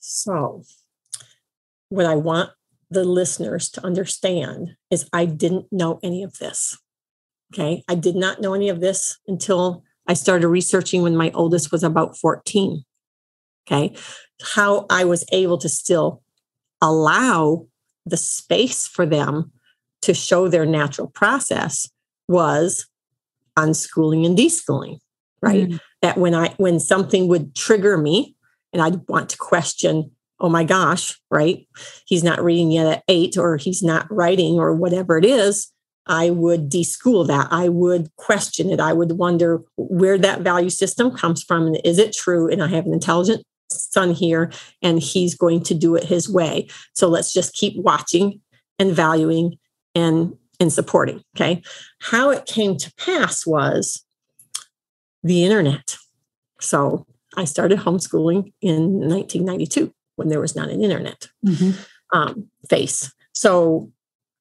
So, 0.00 0.62
what 1.88 2.06
I 2.06 2.14
want 2.14 2.50
the 2.90 3.04
listeners 3.04 3.68
to 3.70 3.84
understand 3.84 4.76
is 4.90 5.08
I 5.12 5.26
didn't 5.26 5.66
know 5.70 6.00
any 6.02 6.22
of 6.22 6.38
this. 6.38 6.78
Okay. 7.52 7.82
I 7.88 7.94
did 7.94 8.16
not 8.16 8.40
know 8.40 8.54
any 8.54 8.68
of 8.68 8.80
this 8.80 9.18
until 9.26 9.82
I 10.06 10.14
started 10.14 10.48
researching 10.48 11.02
when 11.02 11.16
my 11.16 11.30
oldest 11.32 11.70
was 11.70 11.82
about 11.82 12.16
14. 12.16 12.82
Okay. 13.66 13.94
How 14.54 14.86
I 14.88 15.04
was 15.04 15.24
able 15.32 15.58
to 15.58 15.68
still 15.68 16.22
allow 16.80 17.66
the 18.06 18.16
space 18.16 18.86
for 18.86 19.04
them 19.04 19.52
to 20.02 20.14
show 20.14 20.48
their 20.48 20.64
natural 20.64 21.08
process 21.08 21.88
was 22.28 22.86
unschooling 23.58 24.24
and 24.24 24.38
deschooling, 24.38 24.98
right? 25.42 25.68
Mm. 25.68 25.80
That 26.02 26.16
when 26.16 26.34
I 26.34 26.54
when 26.58 26.78
something 26.78 27.28
would 27.28 27.54
trigger 27.56 27.98
me 27.98 28.36
and 28.72 28.80
I'd 28.80 29.00
want 29.08 29.30
to 29.30 29.36
question, 29.36 30.12
oh 30.40 30.48
my 30.48 30.64
gosh, 30.64 31.18
right? 31.30 31.66
He's 32.06 32.24
not 32.24 32.42
reading 32.42 32.70
yet 32.70 32.86
at 32.86 33.04
eight, 33.08 33.36
or 33.36 33.56
he's 33.56 33.82
not 33.82 34.10
writing, 34.10 34.58
or 34.58 34.74
whatever 34.74 35.18
it 35.18 35.24
is. 35.24 35.72
I 36.08 36.30
would 36.30 36.70
deschool 36.70 37.26
that. 37.26 37.48
I 37.50 37.68
would 37.68 38.14
question 38.16 38.70
it. 38.70 38.80
I 38.80 38.92
would 38.92 39.12
wonder 39.12 39.62
where 39.76 40.16
that 40.18 40.40
value 40.40 40.70
system 40.70 41.14
comes 41.14 41.42
from 41.42 41.66
and 41.66 41.80
is 41.84 41.98
it 41.98 42.14
true? 42.14 42.50
And 42.50 42.62
I 42.62 42.68
have 42.68 42.86
an 42.86 42.94
intelligent 42.94 43.44
son 43.70 44.12
here 44.12 44.50
and 44.80 44.98
he's 44.98 45.34
going 45.34 45.62
to 45.64 45.74
do 45.74 45.94
it 45.94 46.04
his 46.04 46.28
way. 46.28 46.68
So 46.94 47.08
let's 47.08 47.32
just 47.32 47.54
keep 47.54 47.74
watching 47.76 48.40
and 48.78 48.92
valuing 48.92 49.58
and 49.94 50.34
and 50.60 50.72
supporting, 50.72 51.22
okay? 51.36 51.62
How 52.00 52.30
it 52.30 52.46
came 52.46 52.76
to 52.78 52.92
pass 52.94 53.46
was 53.46 54.04
the 55.22 55.44
internet. 55.44 55.96
So 56.60 57.06
I 57.36 57.44
started 57.44 57.78
homeschooling 57.78 58.52
in 58.60 59.08
1992 59.08 59.92
when 60.18 60.28
there 60.28 60.40
was 60.40 60.56
not 60.56 60.68
an 60.68 60.82
internet 60.82 61.28
mm-hmm. 61.46 61.70
um, 62.12 62.48
face. 62.68 63.12
So 63.32 63.90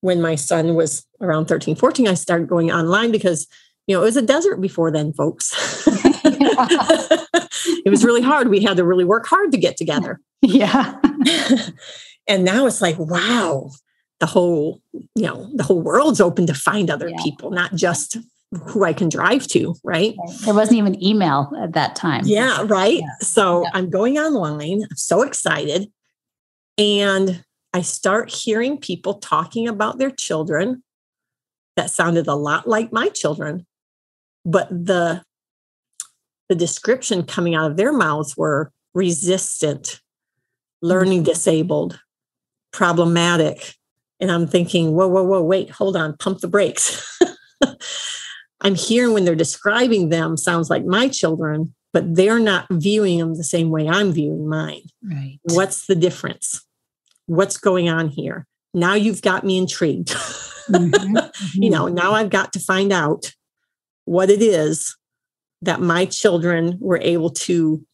when 0.01 0.21
my 0.21 0.35
son 0.35 0.75
was 0.75 1.05
around 1.21 1.45
13, 1.45 1.75
14, 1.75 2.07
I 2.07 2.15
started 2.15 2.47
going 2.47 2.71
online 2.71 3.11
because, 3.11 3.47
you 3.85 3.95
know, 3.95 4.01
it 4.01 4.05
was 4.05 4.17
a 4.17 4.21
desert 4.21 4.59
before 4.59 4.91
then, 4.91 5.13
folks. 5.13 5.53
it 6.25 7.89
was 7.89 8.03
really 8.03 8.21
hard. 8.21 8.49
We 8.49 8.63
had 8.63 8.77
to 8.77 8.83
really 8.83 9.05
work 9.05 9.27
hard 9.27 9.51
to 9.51 9.57
get 9.57 9.77
together. 9.77 10.19
Yeah. 10.41 10.99
and 12.27 12.43
now 12.43 12.65
it's 12.65 12.81
like, 12.81 12.97
wow, 12.97 13.69
the 14.19 14.25
whole, 14.25 14.81
you 14.93 15.23
know, 15.23 15.49
the 15.53 15.63
whole 15.63 15.81
world's 15.81 16.21
open 16.21 16.47
to 16.47 16.53
find 16.53 16.89
other 16.89 17.09
yeah. 17.09 17.21
people, 17.23 17.51
not 17.51 17.75
just 17.75 18.17
who 18.67 18.83
I 18.85 18.93
can 18.93 19.09
drive 19.09 19.45
to, 19.47 19.75
right? 19.83 20.15
There 20.45 20.53
wasn't 20.53 20.77
even 20.77 21.03
email 21.03 21.51
at 21.61 21.73
that 21.73 21.95
time. 21.95 22.23
Yeah, 22.25 22.63
right. 22.65 22.99
Yeah. 22.99 23.07
So 23.19 23.63
yeah. 23.63 23.71
I'm 23.73 23.89
going 23.89 24.17
online. 24.17 24.83
I'm 24.83 24.95
so 24.95 25.21
excited. 25.21 25.91
And 26.77 27.43
I 27.73 27.81
start 27.81 28.29
hearing 28.29 28.77
people 28.77 29.15
talking 29.15 29.67
about 29.67 29.97
their 29.97 30.11
children 30.11 30.83
that 31.75 31.91
sounded 31.91 32.27
a 32.27 32.35
lot 32.35 32.67
like 32.67 32.91
my 32.91 33.09
children, 33.09 33.65
but 34.45 34.69
the 34.69 35.23
the 36.49 36.55
description 36.55 37.23
coming 37.23 37.55
out 37.55 37.69
of 37.69 37.77
their 37.77 37.91
mouths 37.91 38.37
were 38.37 38.71
resistant, 38.93 39.99
learning 40.81 41.19
mm-hmm. 41.19 41.31
disabled, 41.31 41.99
problematic. 42.71 43.75
And 44.19 44.31
I'm 44.31 44.47
thinking, 44.47 44.93
whoa, 44.93 45.07
whoa, 45.09 45.23
whoa, 45.23 45.43
wait, 45.43 45.69
hold 45.69 45.97
on, 45.97 46.15
pump 46.17 46.39
the 46.39 46.47
brakes. 46.47 47.19
I'm 48.61 48.75
hearing 48.75 49.13
when 49.13 49.25
they're 49.25 49.35
describing 49.35 50.09
them 50.09 50.37
sounds 50.37 50.69
like 50.69 50.85
my 50.85 51.07
children, 51.07 51.73
but 51.93 52.15
they're 52.15 52.39
not 52.39 52.65
viewing 52.71 53.19
them 53.19 53.35
the 53.35 53.43
same 53.43 53.69
way 53.69 53.87
I'm 53.87 54.11
viewing 54.11 54.47
mine. 54.47 54.83
Right. 55.03 55.39
What's 55.43 55.85
the 55.87 55.95
difference? 55.95 56.63
What's 57.27 57.57
going 57.57 57.89
on 57.89 58.09
here? 58.09 58.47
Now 58.73 58.95
you've 58.95 59.21
got 59.21 59.43
me 59.43 59.57
intrigued. 59.57 60.09
Mm-hmm. 60.09 61.15
Mm-hmm. 61.15 61.27
you 61.61 61.69
know, 61.69 61.87
now 61.87 62.13
I've 62.13 62.29
got 62.29 62.53
to 62.53 62.59
find 62.59 62.91
out 62.91 63.33
what 64.05 64.29
it 64.29 64.41
is 64.41 64.95
that 65.61 65.81
my 65.81 66.05
children 66.05 66.77
were 66.79 66.99
able 67.01 67.29
to 67.31 67.85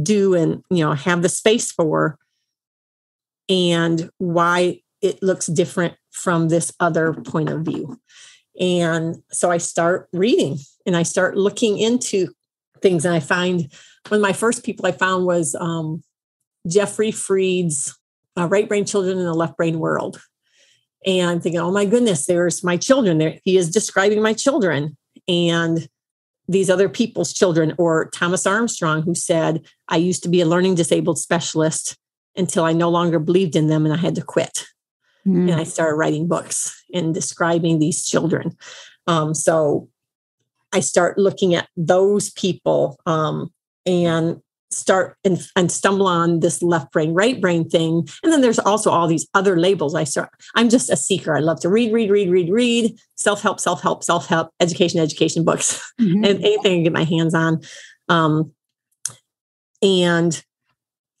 do 0.00 0.34
and, 0.34 0.62
you 0.70 0.84
know, 0.84 0.92
have 0.92 1.22
the 1.22 1.28
space 1.28 1.72
for 1.72 2.18
and 3.48 4.10
why 4.18 4.80
it 5.02 5.22
looks 5.22 5.46
different 5.46 5.94
from 6.10 6.48
this 6.48 6.72
other 6.80 7.12
point 7.12 7.48
of 7.48 7.62
view. 7.62 7.98
And 8.58 9.22
so 9.30 9.50
I 9.50 9.58
start 9.58 10.08
reading 10.12 10.58
and 10.86 10.96
I 10.96 11.02
start 11.02 11.36
looking 11.36 11.78
into 11.78 12.28
things. 12.82 13.04
And 13.04 13.14
I 13.14 13.20
find 13.20 13.70
one 14.08 14.18
of 14.18 14.22
my 14.22 14.32
first 14.32 14.64
people 14.64 14.86
I 14.86 14.92
found 14.92 15.26
was 15.26 15.54
um, 15.54 16.02
Jeffrey 16.66 17.10
Freed's 17.10 17.96
uh, 18.36 18.48
Right 18.48 18.68
Brain 18.68 18.84
Children 18.84 19.18
in 19.18 19.24
the 19.24 19.34
Left 19.34 19.56
Brain 19.56 19.78
World. 19.78 20.20
And 21.06 21.30
I'm 21.30 21.40
thinking, 21.40 21.60
oh 21.60 21.70
my 21.70 21.84
goodness, 21.84 22.26
there's 22.26 22.64
my 22.64 22.76
children. 22.76 23.18
There, 23.18 23.38
he 23.44 23.56
is 23.56 23.70
describing 23.70 24.22
my 24.22 24.32
children 24.32 24.96
and 25.26 25.88
these 26.48 26.70
other 26.70 26.88
people's 26.88 27.32
children. 27.32 27.74
Or 27.78 28.10
Thomas 28.10 28.46
Armstrong, 28.46 29.02
who 29.02 29.14
said, 29.14 29.64
I 29.88 29.96
used 29.96 30.22
to 30.24 30.28
be 30.28 30.40
a 30.40 30.46
learning 30.46 30.74
disabled 30.74 31.18
specialist 31.18 31.96
until 32.36 32.64
I 32.64 32.72
no 32.72 32.88
longer 32.88 33.18
believed 33.18 33.56
in 33.56 33.68
them 33.68 33.84
and 33.84 33.94
I 33.94 33.98
had 33.98 34.14
to 34.16 34.22
quit. 34.22 34.64
Mm. 35.28 35.50
And 35.50 35.60
I 35.60 35.64
started 35.64 35.96
writing 35.96 36.26
books 36.26 36.84
and 36.92 37.14
describing 37.14 37.78
these 37.78 38.04
children. 38.04 38.56
Um, 39.06 39.34
so 39.34 39.88
I 40.72 40.80
start 40.80 41.18
looking 41.18 41.54
at 41.54 41.68
those 41.76 42.30
people 42.30 42.98
um, 43.06 43.52
and 43.86 44.40
start 44.70 45.16
and, 45.24 45.38
and, 45.56 45.72
stumble 45.72 46.06
on 46.06 46.40
this 46.40 46.62
left 46.62 46.92
brain 46.92 47.14
right 47.14 47.40
brain 47.40 47.66
thing 47.68 48.06
and 48.22 48.30
then 48.30 48.42
there's 48.42 48.58
also 48.58 48.90
all 48.90 49.06
these 49.08 49.26
other 49.32 49.56
labels 49.56 49.94
i 49.94 50.04
start 50.04 50.28
i'm 50.56 50.68
just 50.68 50.90
a 50.90 50.96
seeker 50.96 51.34
i 51.34 51.40
love 51.40 51.58
to 51.58 51.70
read 51.70 51.90
read 51.90 52.10
read 52.10 52.28
read 52.28 52.50
read 52.50 52.94
self-help 53.16 53.58
self-help 53.58 54.04
self-help 54.04 54.50
education 54.60 55.00
education 55.00 55.42
books 55.42 55.90
mm-hmm. 56.00 56.22
and 56.22 56.44
anything 56.44 56.72
i 56.72 56.74
can 56.74 56.82
get 56.82 56.92
my 56.92 57.04
hands 57.04 57.34
on 57.34 57.60
um, 58.10 58.52
and 59.82 60.44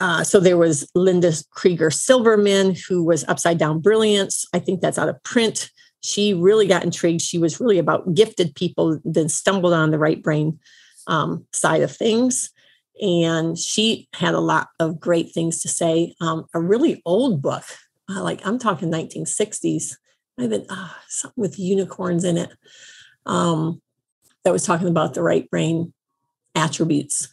uh, 0.00 0.22
so 0.22 0.38
there 0.38 0.56
was 0.56 0.88
Linda 0.94 1.32
Kreger 1.56 1.92
Silverman, 1.92 2.76
who 2.88 3.04
was 3.04 3.24
Upside 3.26 3.58
Down 3.58 3.80
Brilliance. 3.80 4.46
I 4.52 4.58
think 4.58 4.80
that's 4.80 4.98
out 4.98 5.08
of 5.08 5.22
print. 5.24 5.70
She 6.00 6.34
really 6.34 6.68
got 6.68 6.84
intrigued. 6.84 7.22
She 7.22 7.38
was 7.38 7.60
really 7.60 7.78
about 7.78 8.14
gifted 8.14 8.54
people, 8.54 9.00
then 9.04 9.28
stumbled 9.28 9.72
on 9.72 9.90
the 9.90 9.98
right 9.98 10.22
brain 10.22 10.60
um, 11.08 11.46
side 11.52 11.82
of 11.82 11.94
things. 11.94 12.50
And 13.00 13.58
she 13.58 14.08
had 14.14 14.34
a 14.34 14.40
lot 14.40 14.68
of 14.78 15.00
great 15.00 15.32
things 15.32 15.60
to 15.62 15.68
say. 15.68 16.14
Um, 16.20 16.46
a 16.54 16.60
really 16.60 17.02
old 17.04 17.42
book, 17.42 17.64
uh, 18.08 18.22
like 18.22 18.44
I'm 18.46 18.58
talking 18.58 18.90
1960s, 18.90 19.96
I've 20.38 20.52
uh, 20.52 20.88
something 21.08 21.40
with 21.40 21.58
unicorns 21.58 22.22
in 22.22 22.38
it, 22.38 22.50
um, 23.26 23.82
that 24.44 24.52
was 24.52 24.64
talking 24.64 24.88
about 24.88 25.14
the 25.14 25.22
right 25.22 25.50
brain 25.50 25.92
attributes. 26.54 27.28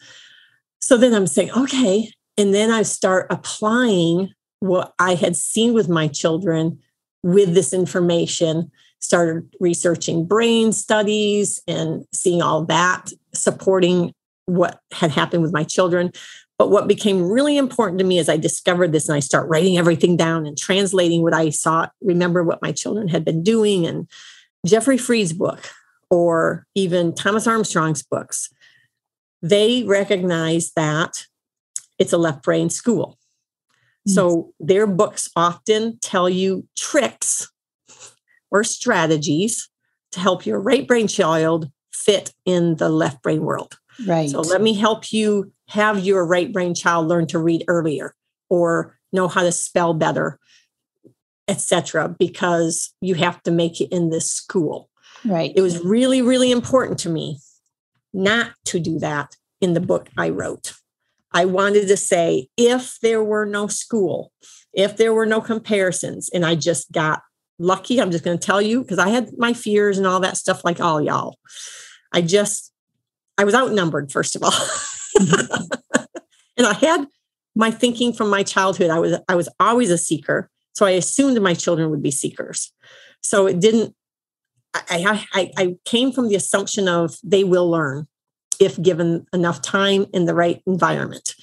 So 0.80 0.96
then 0.96 1.14
I'm 1.14 1.26
saying, 1.26 1.52
okay, 1.52 2.10
and 2.36 2.54
then 2.54 2.70
I 2.70 2.82
start 2.82 3.26
applying 3.30 4.32
what 4.60 4.94
I 4.98 5.14
had 5.14 5.36
seen 5.36 5.74
with 5.74 5.88
my 5.88 6.08
children 6.08 6.78
with 7.22 7.54
this 7.54 7.72
information, 7.72 8.70
started 9.00 9.48
researching 9.60 10.26
brain 10.26 10.72
studies 10.72 11.60
and 11.66 12.04
seeing 12.12 12.42
all 12.42 12.64
that, 12.66 13.10
supporting 13.34 14.12
what 14.46 14.80
had 14.92 15.10
happened 15.10 15.42
with 15.42 15.52
my 15.52 15.64
children. 15.64 16.12
But 16.58 16.70
what 16.70 16.88
became 16.88 17.28
really 17.28 17.58
important 17.58 17.98
to 17.98 18.04
me 18.04 18.18
as 18.18 18.28
I 18.28 18.38
discovered 18.38 18.92
this 18.92 19.08
and 19.08 19.16
I 19.16 19.20
start 19.20 19.48
writing 19.48 19.76
everything 19.76 20.16
down 20.16 20.46
and 20.46 20.56
translating 20.56 21.22
what 21.22 21.34
I 21.34 21.50
saw, 21.50 21.88
remember 22.00 22.42
what 22.42 22.62
my 22.62 22.72
children 22.72 23.08
had 23.08 23.24
been 23.24 23.42
doing. 23.42 23.86
And 23.86 24.08
Jeffrey 24.64 24.96
Freed's 24.96 25.34
book, 25.34 25.68
or 26.10 26.66
even 26.74 27.14
Thomas 27.14 27.46
Armstrong's 27.46 28.02
books, 28.02 28.48
they 29.42 29.82
recognize 29.84 30.72
that 30.76 31.26
it's 31.98 32.12
a 32.12 32.18
left 32.18 32.42
brain 32.42 32.70
school. 32.70 33.18
Mm-hmm. 34.06 34.12
So 34.12 34.52
their 34.60 34.86
books 34.86 35.28
often 35.36 35.98
tell 36.00 36.28
you 36.28 36.66
tricks 36.76 37.50
or 38.50 38.64
strategies 38.64 39.68
to 40.12 40.20
help 40.20 40.46
your 40.46 40.60
right 40.60 40.86
brain 40.86 41.08
child 41.08 41.70
fit 41.92 42.32
in 42.44 42.76
the 42.76 42.88
left 42.88 43.22
brain 43.22 43.42
world. 43.42 43.78
Right. 44.06 44.30
So 44.30 44.40
let 44.40 44.60
me 44.60 44.74
help 44.74 45.12
you 45.12 45.52
have 45.68 46.04
your 46.04 46.24
right 46.26 46.52
brain 46.52 46.74
child 46.74 47.08
learn 47.08 47.26
to 47.28 47.38
read 47.38 47.64
earlier 47.66 48.14
or 48.48 48.96
know 49.12 49.28
how 49.28 49.42
to 49.42 49.50
spell 49.50 49.94
better, 49.94 50.38
etc. 51.48 52.14
because 52.18 52.94
you 53.00 53.14
have 53.14 53.42
to 53.44 53.50
make 53.50 53.80
it 53.80 53.88
in 53.90 54.10
this 54.10 54.30
school. 54.30 54.90
Right. 55.24 55.52
It 55.56 55.62
was 55.62 55.82
really, 55.84 56.22
really 56.22 56.52
important 56.52 56.98
to 57.00 57.08
me 57.08 57.38
not 58.12 58.52
to 58.66 58.78
do 58.78 58.98
that 58.98 59.36
in 59.60 59.74
the 59.74 59.80
book 59.80 60.08
I 60.16 60.30
wrote. 60.30 60.72
I 61.36 61.44
wanted 61.44 61.86
to 61.88 61.98
say, 61.98 62.48
if 62.56 62.98
there 63.00 63.22
were 63.22 63.44
no 63.44 63.66
school, 63.66 64.32
if 64.72 64.96
there 64.96 65.12
were 65.12 65.26
no 65.26 65.42
comparisons, 65.42 66.30
and 66.32 66.46
I 66.46 66.54
just 66.54 66.90
got 66.92 67.20
lucky, 67.58 68.00
I'm 68.00 68.10
just 68.10 68.24
going 68.24 68.38
to 68.38 68.46
tell 68.46 68.62
you, 68.62 68.80
because 68.80 68.98
I 68.98 69.10
had 69.10 69.28
my 69.36 69.52
fears 69.52 69.98
and 69.98 70.06
all 70.06 70.18
that 70.20 70.38
stuff, 70.38 70.64
like 70.64 70.80
all 70.80 70.98
y'all. 70.98 71.36
I 72.10 72.22
just, 72.22 72.72
I 73.36 73.44
was 73.44 73.54
outnumbered, 73.54 74.10
first 74.10 74.34
of 74.34 74.42
all. 74.44 74.54
and 76.56 76.66
I 76.66 76.72
had 76.72 77.06
my 77.54 77.70
thinking 77.70 78.14
from 78.14 78.30
my 78.30 78.42
childhood. 78.42 78.88
I 78.88 78.98
was, 78.98 79.18
I 79.28 79.34
was 79.34 79.50
always 79.60 79.90
a 79.90 79.98
seeker. 79.98 80.48
So 80.72 80.86
I 80.86 80.92
assumed 80.92 81.38
my 81.42 81.52
children 81.52 81.90
would 81.90 82.02
be 82.02 82.10
seekers. 82.10 82.72
So 83.22 83.46
it 83.46 83.60
didn't, 83.60 83.94
I, 84.74 85.22
I, 85.34 85.50
I 85.58 85.76
came 85.84 86.12
from 86.12 86.28
the 86.28 86.34
assumption 86.34 86.88
of 86.88 87.18
they 87.22 87.44
will 87.44 87.70
learn 87.70 88.06
if 88.60 88.80
given 88.80 89.26
enough 89.32 89.62
time 89.62 90.06
in 90.12 90.24
the 90.24 90.34
right 90.34 90.62
environment. 90.66 91.34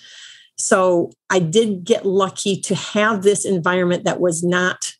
So 0.57 1.11
I 1.29 1.39
did 1.39 1.83
get 1.83 2.05
lucky 2.05 2.59
to 2.61 2.75
have 2.75 3.23
this 3.23 3.45
environment 3.45 4.03
that 4.05 4.19
was 4.19 4.43
not 4.43 4.93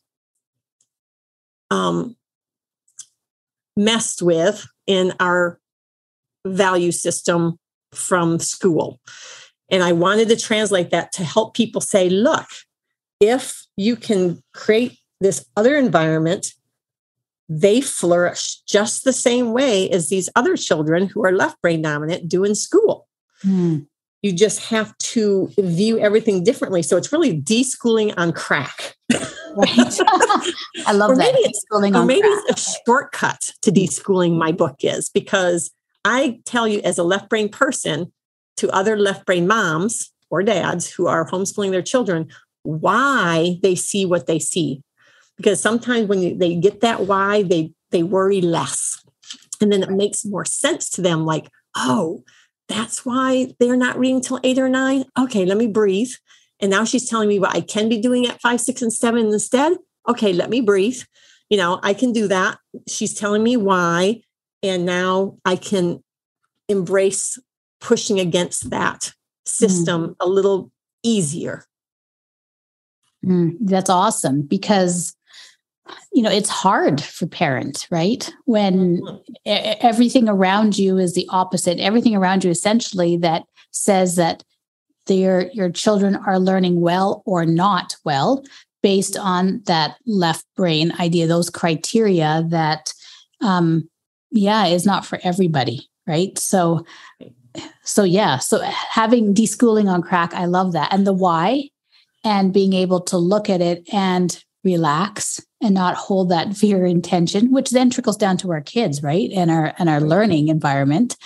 um, 1.70 2.16
messed 3.76 4.22
with 4.22 4.66
in 4.86 5.12
our 5.20 5.58
value 6.46 6.92
system 6.92 7.58
from 7.92 8.38
school. 8.38 9.00
And 9.70 9.82
I 9.82 9.92
wanted 9.92 10.28
to 10.28 10.36
translate 10.36 10.90
that 10.90 11.12
to 11.12 11.24
help 11.24 11.54
people 11.54 11.80
say, 11.80 12.08
look, 12.08 12.46
if 13.20 13.64
you 13.76 13.96
can 13.96 14.42
create 14.52 14.98
this 15.20 15.46
other 15.56 15.76
environment 15.76 16.52
they 17.48 17.80
flourish 17.80 18.60
just 18.66 19.04
the 19.04 19.12
same 19.12 19.52
way 19.52 19.90
as 19.90 20.08
these 20.08 20.28
other 20.34 20.56
children 20.56 21.06
who 21.06 21.24
are 21.24 21.32
left 21.32 21.60
brain 21.60 21.82
dominant 21.82 22.28
do 22.28 22.44
in 22.44 22.54
school. 22.54 23.06
Mm. 23.44 23.86
You 24.22 24.32
just 24.32 24.60
have 24.70 24.96
to 24.98 25.50
view 25.58 25.98
everything 25.98 26.42
differently. 26.42 26.82
So 26.82 26.96
it's 26.96 27.12
really 27.12 27.38
deschooling 27.42 28.14
on 28.16 28.32
crack. 28.32 28.96
Right. 29.10 29.76
I 30.86 30.92
love 30.92 31.10
or 31.10 31.16
that. 31.16 31.34
Maybe 31.34 31.52
deschooling 31.52 31.94
or 31.94 32.06
maybe 32.06 32.22
crack. 32.22 32.42
it's 32.48 32.66
a 32.66 32.80
shortcut 32.86 33.52
to 33.62 33.70
deschooling 33.70 34.38
my 34.38 34.50
book 34.50 34.76
is 34.80 35.10
because 35.10 35.70
I 36.04 36.40
tell 36.46 36.66
you 36.66 36.80
as 36.80 36.96
a 36.96 37.04
left 37.04 37.28
brain 37.28 37.50
person 37.50 38.12
to 38.56 38.70
other 38.70 38.96
left 38.96 39.26
brain 39.26 39.46
moms 39.46 40.10
or 40.30 40.42
dads 40.42 40.90
who 40.90 41.06
are 41.06 41.28
homeschooling 41.28 41.70
their 41.70 41.82
children 41.82 42.28
why 42.62 43.58
they 43.62 43.74
see 43.74 44.06
what 44.06 44.26
they 44.26 44.38
see 44.38 44.82
because 45.36 45.60
sometimes 45.60 46.08
when 46.08 46.22
you, 46.22 46.36
they 46.36 46.54
get 46.54 46.80
that 46.80 47.06
why 47.06 47.42
they 47.42 47.72
they 47.90 48.02
worry 48.02 48.40
less. 48.40 49.00
And 49.60 49.72
then 49.72 49.82
it 49.82 49.90
makes 49.90 50.24
more 50.24 50.44
sense 50.44 50.90
to 50.90 51.02
them 51.02 51.24
like 51.24 51.48
oh 51.76 52.24
that's 52.68 53.04
why 53.04 53.52
they're 53.60 53.76
not 53.76 53.98
reading 53.98 54.20
till 54.20 54.40
eight 54.42 54.58
or 54.58 54.68
nine? 54.68 55.04
Okay 55.18 55.44
let 55.44 55.56
me 55.56 55.66
breathe. 55.66 56.10
And 56.60 56.70
now 56.70 56.84
she's 56.84 57.08
telling 57.08 57.28
me 57.28 57.38
what 57.38 57.54
i 57.54 57.60
can 57.60 57.88
be 57.88 58.00
doing 58.00 58.26
at 58.26 58.40
five 58.40 58.60
six 58.60 58.82
and 58.82 58.92
seven 58.92 59.26
instead? 59.26 59.76
Okay 60.08 60.32
let 60.32 60.50
me 60.50 60.60
breathe. 60.60 61.02
You 61.50 61.58
know 61.58 61.80
i 61.82 61.94
can 61.94 62.12
do 62.12 62.28
that. 62.28 62.58
She's 62.88 63.14
telling 63.14 63.42
me 63.42 63.56
why 63.56 64.22
and 64.62 64.86
now 64.86 65.36
i 65.44 65.56
can 65.56 66.02
embrace 66.68 67.38
pushing 67.80 68.18
against 68.18 68.70
that 68.70 69.12
system 69.44 70.08
mm. 70.08 70.16
a 70.20 70.26
little 70.26 70.70
easier. 71.02 71.64
Mm, 73.24 73.56
that's 73.60 73.90
awesome 73.90 74.42
because 74.42 75.14
you 76.12 76.22
know 76.22 76.30
it's 76.30 76.48
hard 76.48 77.00
for 77.00 77.26
parents 77.26 77.90
right? 77.90 78.32
When 78.44 79.00
mm-hmm. 79.00 79.86
everything 79.86 80.28
around 80.28 80.78
you 80.78 80.98
is 80.98 81.14
the 81.14 81.26
opposite. 81.28 81.78
Everything 81.78 82.16
around 82.16 82.44
you 82.44 82.50
essentially 82.50 83.16
that 83.18 83.44
says 83.70 84.16
that 84.16 84.42
their 85.06 85.50
your 85.52 85.70
children 85.70 86.16
are 86.16 86.38
learning 86.38 86.80
well 86.80 87.22
or 87.26 87.44
not 87.44 87.96
well 88.04 88.42
based 88.82 89.16
on 89.16 89.62
that 89.66 89.96
left 90.06 90.44
brain 90.56 90.92
idea 91.00 91.26
those 91.26 91.50
criteria 91.50 92.44
that 92.48 92.92
um 93.40 93.88
yeah 94.30 94.66
is 94.66 94.86
not 94.86 95.04
for 95.04 95.18
everybody 95.22 95.88
right? 96.06 96.38
So 96.38 96.84
so 97.82 98.02
yeah 98.02 98.38
so 98.38 98.60
having 98.60 99.32
deschooling 99.32 99.88
on 99.88 100.02
crack 100.02 100.34
i 100.34 100.44
love 100.46 100.72
that. 100.72 100.92
And 100.92 101.06
the 101.06 101.12
why 101.12 101.68
and 102.24 102.52
being 102.52 102.72
able 102.72 103.00
to 103.02 103.18
look 103.18 103.50
at 103.50 103.60
it 103.60 103.86
and 103.92 104.42
relax 104.64 105.40
and 105.64 105.74
not 105.74 105.96
hold 105.96 106.28
that 106.28 106.54
fear 106.54 106.84
and 106.84 107.02
tension 107.02 107.50
which 107.50 107.70
then 107.70 107.90
trickles 107.90 108.16
down 108.16 108.36
to 108.36 108.52
our 108.52 108.60
kids 108.60 109.02
right? 109.02 109.30
And 109.32 109.50
our 109.50 109.74
and 109.78 109.88
our 109.88 110.00
learning 110.00 110.48
environment. 110.48 111.16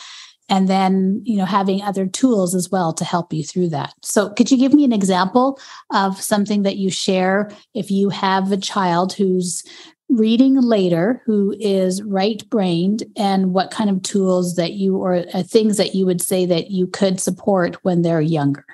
And 0.50 0.66
then 0.66 1.20
you 1.24 1.36
know 1.36 1.44
having 1.44 1.82
other 1.82 2.06
tools 2.06 2.54
as 2.54 2.70
well 2.70 2.92
to 2.94 3.04
help 3.04 3.32
you 3.32 3.44
through 3.44 3.68
that. 3.70 3.92
So 4.02 4.30
could 4.30 4.50
you 4.50 4.56
give 4.56 4.72
me 4.72 4.84
an 4.84 4.92
example 4.92 5.60
of 5.92 6.20
something 6.20 6.62
that 6.62 6.76
you 6.76 6.90
share 6.90 7.50
if 7.74 7.90
you 7.90 8.08
have 8.08 8.50
a 8.50 8.56
child 8.56 9.12
who's 9.12 9.62
reading 10.08 10.58
later 10.58 11.22
who 11.26 11.54
is 11.60 12.02
right 12.02 12.48
brained 12.48 13.04
and 13.14 13.52
what 13.52 13.70
kind 13.70 13.90
of 13.90 14.02
tools 14.02 14.56
that 14.56 14.72
you 14.72 14.96
or 14.96 15.26
uh, 15.34 15.42
things 15.42 15.76
that 15.76 15.94
you 15.94 16.06
would 16.06 16.22
say 16.22 16.46
that 16.46 16.70
you 16.70 16.86
could 16.86 17.20
support 17.20 17.76
when 17.84 18.00
they're 18.02 18.20
younger? 18.20 18.64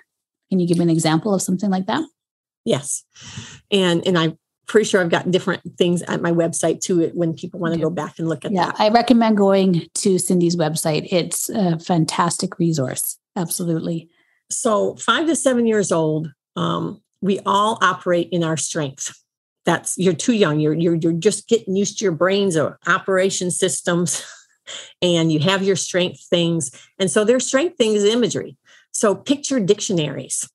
Can 0.51 0.61
you 0.61 0.69
give 0.69 0.79
me 0.79 0.85
an 0.85 0.91
example 0.91 1.35
of 1.35 1.43
something 1.43 1.71
like 1.71 1.87
that? 1.87 2.07
Yes. 2.65 3.05
And 3.71 4.07
and 4.07 4.19
i 4.19 4.33
pretty 4.67 4.89
sure 4.89 5.01
I've 5.01 5.11
got 5.11 5.31
different 5.31 5.63
things 5.77 6.03
at 6.03 6.23
my 6.23 6.33
website 6.33 6.81
too 6.81 7.11
when 7.15 7.35
people 7.35 7.61
want 7.61 7.75
to 7.75 7.81
go 7.81 7.91
back 7.91 8.19
and 8.19 8.29
look 8.29 8.45
at 8.45 8.53
yeah, 8.53 8.67
that. 8.67 8.81
I 8.81 8.89
recommend 8.89 9.37
going 9.37 9.87
to 9.95 10.19
Cindy's 10.19 10.57
website. 10.57 11.09
It's 11.11 11.49
a 11.51 11.79
fantastic 11.79 12.59
resource. 12.59 13.19
Absolutely. 13.37 14.09
So, 14.51 14.95
five 14.97 15.27
to 15.27 15.37
seven 15.37 15.67
years 15.67 15.91
old, 15.91 16.33
um, 16.57 17.03
we 17.21 17.41
all 17.47 17.79
operate 17.83 18.29
in 18.31 18.45
our 18.45 18.57
strength. 18.57 19.13
That's 19.65 19.97
you're 19.97 20.13
too 20.13 20.35
young. 20.35 20.61
You're 20.61 20.75
you're 20.75 20.95
you're 20.95 21.13
just 21.13 21.49
getting 21.49 21.75
used 21.75 21.99
to 21.99 22.05
your 22.05 22.13
brains 22.13 22.57
or 22.57 22.79
operation 22.87 23.51
systems, 23.51 24.25
and 25.03 25.33
you 25.33 25.41
have 25.41 25.63
your 25.63 25.77
strength 25.77 26.21
things. 26.29 26.71
And 26.99 27.11
so 27.11 27.25
their 27.25 27.41
strength 27.41 27.79
thing 27.79 27.95
is 27.95 28.05
imagery. 28.05 28.57
So 28.93 29.15
picture 29.15 29.59
dictionaries 29.59 30.49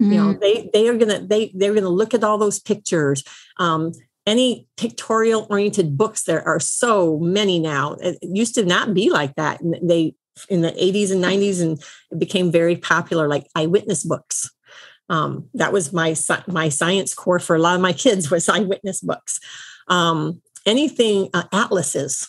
mm 0.00 0.12
You 0.12 0.16
know, 0.16 0.34
mm. 0.34 0.40
they 0.40 0.70
they 0.72 0.88
are 0.88 0.96
gonna 0.96 1.26
they 1.26 1.52
they're 1.54 1.74
gonna 1.74 1.88
look 1.88 2.14
at 2.14 2.24
all 2.24 2.38
those 2.38 2.58
pictures. 2.58 3.24
Um, 3.58 3.92
any 4.26 4.66
pictorial 4.76 5.46
oriented 5.48 5.96
books 5.96 6.24
there 6.24 6.46
are 6.46 6.58
so 6.58 7.18
many 7.18 7.58
now. 7.60 7.96
It 8.00 8.18
used 8.22 8.56
to 8.56 8.64
not 8.64 8.92
be 8.92 9.08
like 9.08 9.36
that. 9.36 9.60
And 9.60 9.76
they 9.88 10.14
in 10.50 10.60
the 10.60 10.72
80s 10.72 11.12
and 11.12 11.24
90s 11.24 11.62
and 11.62 11.82
it 12.10 12.18
became 12.18 12.52
very 12.52 12.76
popular 12.76 13.28
like 13.28 13.46
eyewitness 13.54 14.04
books. 14.04 14.50
Um, 15.08 15.48
that 15.54 15.72
was 15.72 15.92
my 15.92 16.16
my 16.46 16.68
science 16.68 17.14
core 17.14 17.38
for 17.38 17.56
a 17.56 17.60
lot 17.60 17.76
of 17.76 17.80
my 17.80 17.92
kids 17.92 18.30
was 18.32 18.48
eyewitness 18.48 19.00
books. 19.00 19.40
Um, 19.88 20.42
anything 20.66 21.30
uh, 21.32 21.44
atlases 21.52 22.28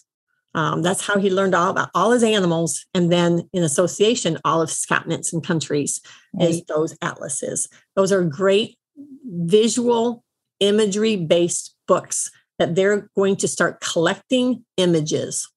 um, 0.58 0.82
that's 0.82 1.06
how 1.06 1.20
he 1.20 1.30
learned 1.30 1.54
all 1.54 1.70
about 1.70 1.92
all 1.94 2.10
his 2.12 2.24
animals. 2.24 2.84
And 2.96 3.12
then 3.12 3.48
in 3.54 3.62
association, 3.62 4.40
all 4.44 4.60
of 4.60 4.70
his 4.70 4.88
continents 4.88 5.32
and 5.32 5.46
countries 5.46 6.02
right. 6.34 6.50
is 6.50 6.64
those 6.64 6.98
atlases. 7.00 7.70
Those 7.96 8.12
are 8.12 8.24
great 8.24 8.76
visual 9.24 10.24
imagery 10.60 11.16
based 11.16 11.76
books 11.88 12.32
that 12.58 12.74
they're 12.74 13.08
going 13.16 13.36
to 13.36 13.48
start 13.48 13.82
collecting 13.82 14.66
images, 14.78 15.48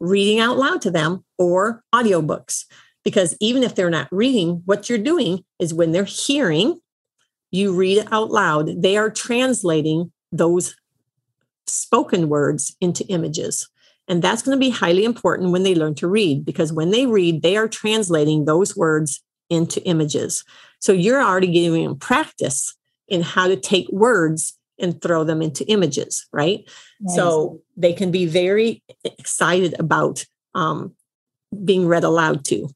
reading 0.00 0.40
out 0.40 0.58
loud 0.58 0.82
to 0.82 0.90
them, 0.90 1.24
or 1.38 1.84
audiobooks. 1.94 2.64
Because 3.04 3.36
even 3.40 3.62
if 3.62 3.76
they're 3.76 3.90
not 3.90 4.08
reading, 4.10 4.62
what 4.64 4.88
you're 4.88 4.98
doing 4.98 5.44
is 5.60 5.72
when 5.72 5.92
they're 5.92 6.02
hearing, 6.02 6.80
you 7.52 7.72
read 7.72 8.08
out 8.10 8.32
loud, 8.32 8.82
they 8.82 8.96
are 8.96 9.08
translating 9.08 10.10
those 10.32 10.74
spoken 11.68 12.28
words 12.28 12.76
into 12.80 13.04
images. 13.06 13.68
And 14.08 14.22
that's 14.22 14.42
going 14.42 14.56
to 14.56 14.60
be 14.60 14.70
highly 14.70 15.04
important 15.04 15.52
when 15.52 15.62
they 15.62 15.74
learn 15.74 15.94
to 15.96 16.08
read, 16.08 16.44
because 16.44 16.72
when 16.72 16.90
they 16.90 17.06
read, 17.06 17.42
they 17.42 17.56
are 17.56 17.68
translating 17.68 18.44
those 18.44 18.76
words 18.76 19.22
into 19.50 19.82
images. 19.84 20.44
So 20.80 20.92
you're 20.92 21.22
already 21.22 21.48
giving 21.48 21.84
them 21.84 21.98
practice 21.98 22.74
in 23.06 23.22
how 23.22 23.48
to 23.48 23.56
take 23.56 23.88
words 23.90 24.58
and 24.78 25.00
throw 25.02 25.24
them 25.24 25.42
into 25.42 25.64
images, 25.66 26.26
right? 26.32 26.68
Nice. 27.00 27.16
So 27.16 27.60
they 27.76 27.92
can 27.92 28.10
be 28.10 28.26
very 28.26 28.82
excited 29.04 29.78
about 29.78 30.24
um, 30.54 30.94
being 31.64 31.86
read 31.86 32.04
aloud 32.04 32.44
to. 32.46 32.68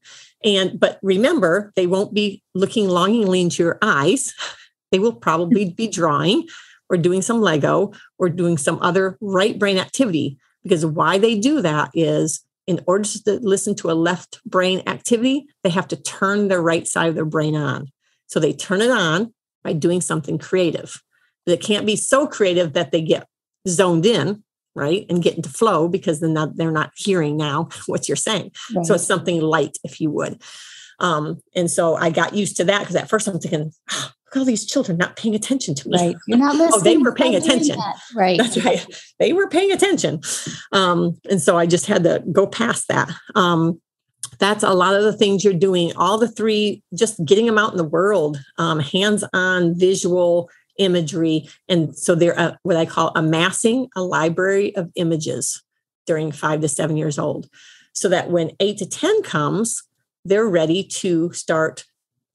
And 0.43 0.79
but 0.79 0.99
remember, 1.01 1.71
they 1.75 1.87
won't 1.87 2.13
be 2.13 2.43
looking 2.53 2.89
longingly 2.89 3.41
into 3.41 3.63
your 3.63 3.77
eyes. 3.81 4.33
They 4.91 4.99
will 4.99 5.13
probably 5.13 5.69
be 5.69 5.87
drawing 5.87 6.47
or 6.89 6.97
doing 6.97 7.21
some 7.21 7.41
Lego 7.41 7.93
or 8.19 8.29
doing 8.29 8.57
some 8.57 8.77
other 8.81 9.17
right 9.21 9.57
brain 9.57 9.77
activity 9.77 10.37
because 10.63 10.85
why 10.85 11.17
they 11.17 11.37
do 11.37 11.61
that 11.61 11.91
is 11.93 12.43
in 12.65 12.79
order 12.87 13.03
to 13.03 13.39
listen 13.41 13.75
to 13.75 13.91
a 13.91 13.93
left 13.93 14.41
brain 14.45 14.81
activity, 14.87 15.45
they 15.63 15.69
have 15.69 15.87
to 15.89 16.01
turn 16.01 16.47
their 16.47 16.61
right 16.61 16.87
side 16.87 17.09
of 17.09 17.15
their 17.15 17.25
brain 17.25 17.55
on. 17.55 17.87
So 18.27 18.39
they 18.39 18.53
turn 18.53 18.81
it 18.81 18.89
on 18.89 19.33
by 19.63 19.73
doing 19.73 20.01
something 20.01 20.37
creative. 20.37 21.01
But 21.45 21.53
it 21.53 21.61
can't 21.61 21.85
be 21.85 21.97
so 21.97 22.25
creative 22.25 22.73
that 22.73 22.91
they 22.91 23.01
get 23.01 23.27
zoned 23.67 24.05
in 24.05 24.43
right? 24.75 25.05
And 25.09 25.21
get 25.21 25.35
into 25.35 25.49
flow 25.49 25.87
because 25.87 26.19
then 26.19 26.33
not, 26.33 26.55
they're 26.55 26.71
not 26.71 26.91
hearing 26.95 27.37
now 27.37 27.69
what 27.87 28.07
you're 28.07 28.15
saying. 28.15 28.51
Right. 28.75 28.85
So 28.85 28.95
it's 28.95 29.05
something 29.05 29.41
light, 29.41 29.77
if 29.83 30.01
you 30.01 30.09
would. 30.11 30.41
Um, 31.03 31.41
and 31.55 31.69
so 31.69 31.95
I 31.95 32.09
got 32.09 32.33
used 32.33 32.57
to 32.57 32.63
that 32.63 32.79
because 32.79 32.95
at 32.95 33.09
first 33.09 33.27
I'm 33.27 33.37
thinking, 33.37 33.71
oh, 33.91 34.11
look 34.33 34.41
all 34.41 34.45
these 34.45 34.65
children 34.65 34.97
not 34.97 35.15
paying 35.15 35.35
attention 35.35 35.75
to 35.75 35.89
me. 35.89 35.97
Right. 35.97 36.15
You're 36.27 36.37
not 36.37 36.55
listening. 36.55 36.71
oh, 36.73 36.79
they 36.79 36.97
were 36.97 37.13
paying 37.13 37.35
attention. 37.35 37.77
Right. 38.15 38.39
That's 38.39 38.63
right. 38.63 38.85
They 39.19 39.33
were 39.33 39.47
paying 39.47 39.71
attention. 39.71 40.21
Um, 40.71 41.19
and 41.29 41.41
so 41.41 41.57
I 41.57 41.65
just 41.65 41.85
had 41.85 42.03
to 42.03 42.23
go 42.31 42.47
past 42.47 42.87
that. 42.87 43.11
Um, 43.35 43.81
that's 44.39 44.63
a 44.63 44.73
lot 44.73 44.95
of 44.95 45.03
the 45.03 45.13
things 45.13 45.43
you're 45.43 45.53
doing. 45.53 45.91
All 45.95 46.17
the 46.17 46.27
three, 46.27 46.81
just 46.95 47.23
getting 47.25 47.45
them 47.45 47.57
out 47.57 47.71
in 47.71 47.77
the 47.77 47.83
world, 47.83 48.39
um, 48.57 48.79
hands 48.79 49.23
on 49.33 49.77
visual 49.77 50.49
imagery. 50.79 51.47
And 51.67 51.95
so 51.95 52.15
they're 52.15 52.37
uh, 52.39 52.55
what 52.63 52.77
I 52.77 52.85
call 52.85 53.11
amassing 53.15 53.89
a 53.95 54.01
library 54.01 54.75
of 54.75 54.89
images 54.95 55.61
during 56.07 56.31
five 56.31 56.61
to 56.61 56.67
seven 56.67 56.97
years 56.97 57.19
old. 57.19 57.47
So 57.93 58.09
that 58.09 58.31
when 58.31 58.51
eight 58.59 58.79
to 58.79 58.87
10 58.87 59.21
comes, 59.21 59.83
they're 60.25 60.47
ready 60.47 60.83
to 60.83 61.31
start. 61.33 61.85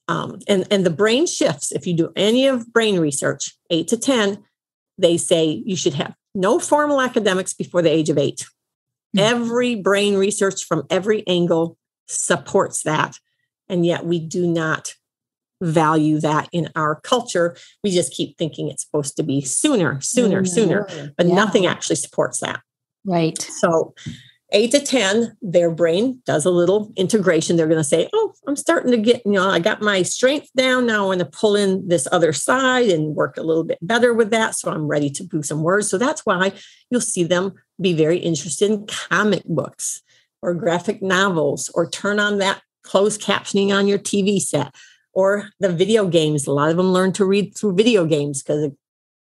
Um, 0.08 0.38
and, 0.48 0.66
and 0.70 0.86
the 0.86 0.90
brain 0.90 1.26
shifts. 1.26 1.72
If 1.72 1.86
you 1.86 1.94
do 1.94 2.12
any 2.16 2.46
of 2.46 2.72
brain 2.72 2.98
research, 2.98 3.54
eight 3.70 3.88
to 3.88 3.96
10, 3.96 4.42
they 4.96 5.16
say 5.16 5.62
you 5.64 5.76
should 5.76 5.94
have 5.94 6.14
no 6.34 6.58
formal 6.58 7.00
academics 7.00 7.52
before 7.52 7.82
the 7.82 7.90
age 7.90 8.10
of 8.10 8.18
8 8.18 8.36
mm-hmm. 8.36 9.18
Every 9.18 9.74
brain 9.74 10.16
research 10.16 10.64
from 10.64 10.84
every 10.90 11.26
angle 11.26 11.76
supports 12.06 12.82
that. 12.82 13.16
And 13.68 13.84
yet 13.84 14.06
we 14.06 14.18
do 14.18 14.46
not 14.46 14.94
value 15.60 16.20
that 16.20 16.48
in 16.52 16.70
our 16.76 17.00
culture. 17.00 17.56
We 17.82 17.90
just 17.90 18.12
keep 18.12 18.38
thinking 18.38 18.68
it's 18.68 18.84
supposed 18.84 19.16
to 19.16 19.22
be 19.22 19.40
sooner, 19.40 20.00
sooner, 20.00 20.42
mm-hmm. 20.42 20.46
sooner, 20.46 21.12
but 21.16 21.26
yeah. 21.26 21.34
nothing 21.34 21.66
actually 21.66 21.96
supports 21.96 22.40
that. 22.40 22.60
Right. 23.04 23.40
So 23.40 23.94
eight 24.52 24.70
to 24.70 24.80
10, 24.80 25.36
their 25.42 25.70
brain 25.70 26.22
does 26.24 26.44
a 26.44 26.50
little 26.50 26.92
integration. 26.96 27.56
They're 27.56 27.66
going 27.66 27.78
to 27.78 27.84
say, 27.84 28.08
Oh, 28.12 28.32
I'm 28.46 28.56
starting 28.56 28.90
to 28.92 28.96
get, 28.96 29.22
you 29.24 29.32
know, 29.32 29.48
I 29.48 29.58
got 29.58 29.82
my 29.82 30.02
strength 30.02 30.48
down. 30.56 30.86
Now 30.86 31.04
I 31.04 31.06
want 31.06 31.20
to 31.20 31.26
pull 31.26 31.54
in 31.54 31.86
this 31.88 32.08
other 32.10 32.32
side 32.32 32.88
and 32.88 33.14
work 33.14 33.36
a 33.36 33.42
little 33.42 33.64
bit 33.64 33.78
better 33.82 34.14
with 34.14 34.30
that. 34.30 34.54
So 34.54 34.70
I'm 34.70 34.88
ready 34.88 35.10
to 35.10 35.24
do 35.24 35.42
some 35.42 35.62
words. 35.62 35.90
So 35.90 35.98
that's 35.98 36.24
why 36.24 36.52
you'll 36.90 37.00
see 37.00 37.24
them 37.24 37.54
be 37.80 37.92
very 37.92 38.18
interested 38.18 38.70
in 38.70 38.86
comic 38.86 39.44
books 39.44 40.02
or 40.40 40.54
graphic 40.54 41.02
novels 41.02 41.70
or 41.74 41.88
turn 41.88 42.18
on 42.18 42.38
that 42.38 42.62
closed 42.82 43.20
captioning 43.20 43.74
on 43.74 43.86
your 43.86 43.98
TV 43.98 44.40
set 44.40 44.74
or 45.12 45.50
the 45.60 45.70
video 45.70 46.06
games. 46.06 46.46
A 46.46 46.52
lot 46.52 46.70
of 46.70 46.76
them 46.76 46.92
learn 46.92 47.12
to 47.12 47.24
read 47.24 47.56
through 47.56 47.74
video 47.74 48.06
games 48.06 48.42
because 48.42 48.70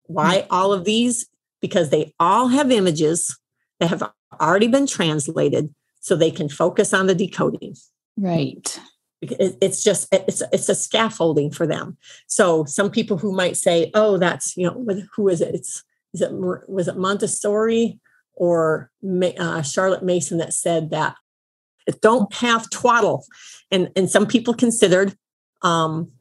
why 0.04 0.40
mm-hmm. 0.40 0.54
all 0.54 0.72
of 0.72 0.86
these? 0.86 1.28
Because 1.60 1.90
they 1.90 2.14
all 2.20 2.48
have 2.48 2.72
images 2.72 3.38
that 3.80 3.90
have 3.90 4.04
already 4.40 4.68
been 4.68 4.88
translated 4.88 5.74
so 6.00 6.16
they 6.16 6.32
can 6.32 6.50
focus 6.50 6.94
on 6.94 7.08
the 7.08 7.16
decoding. 7.16 7.76
Right. 8.18 8.80
It's 9.22 9.84
just 9.84 10.08
it's 10.12 10.44
it's 10.52 10.70
a 10.70 10.76
scaffolding 10.76 11.52
for 11.52 11.66
them. 11.66 11.98
So 12.28 12.66
some 12.66 12.92
people 12.92 13.18
who 13.18 13.32
might 13.32 13.58
say, 13.58 13.90
"Oh, 13.96 14.18
that's 14.18 14.56
you 14.56 14.68
know 14.68 14.86
who 15.16 15.28
is 15.28 15.42
it? 15.42 15.56
It's 15.56 15.84
is 16.14 16.22
it 16.22 16.32
was 16.32 16.88
it 16.88 16.98
Montessori 16.98 18.00
or 18.36 18.92
uh, 19.40 19.64
Charlotte 19.64 20.04
Mason 20.04 20.38
that 20.38 20.54
said 20.54 20.92
that 20.92 21.16
don't 22.02 22.32
have 22.36 22.70
twaddle, 22.70 23.26
and 23.72 23.90
and 23.96 24.10
some 24.10 24.28
people 24.28 24.54
considered 24.54 25.16
um, 25.64 26.12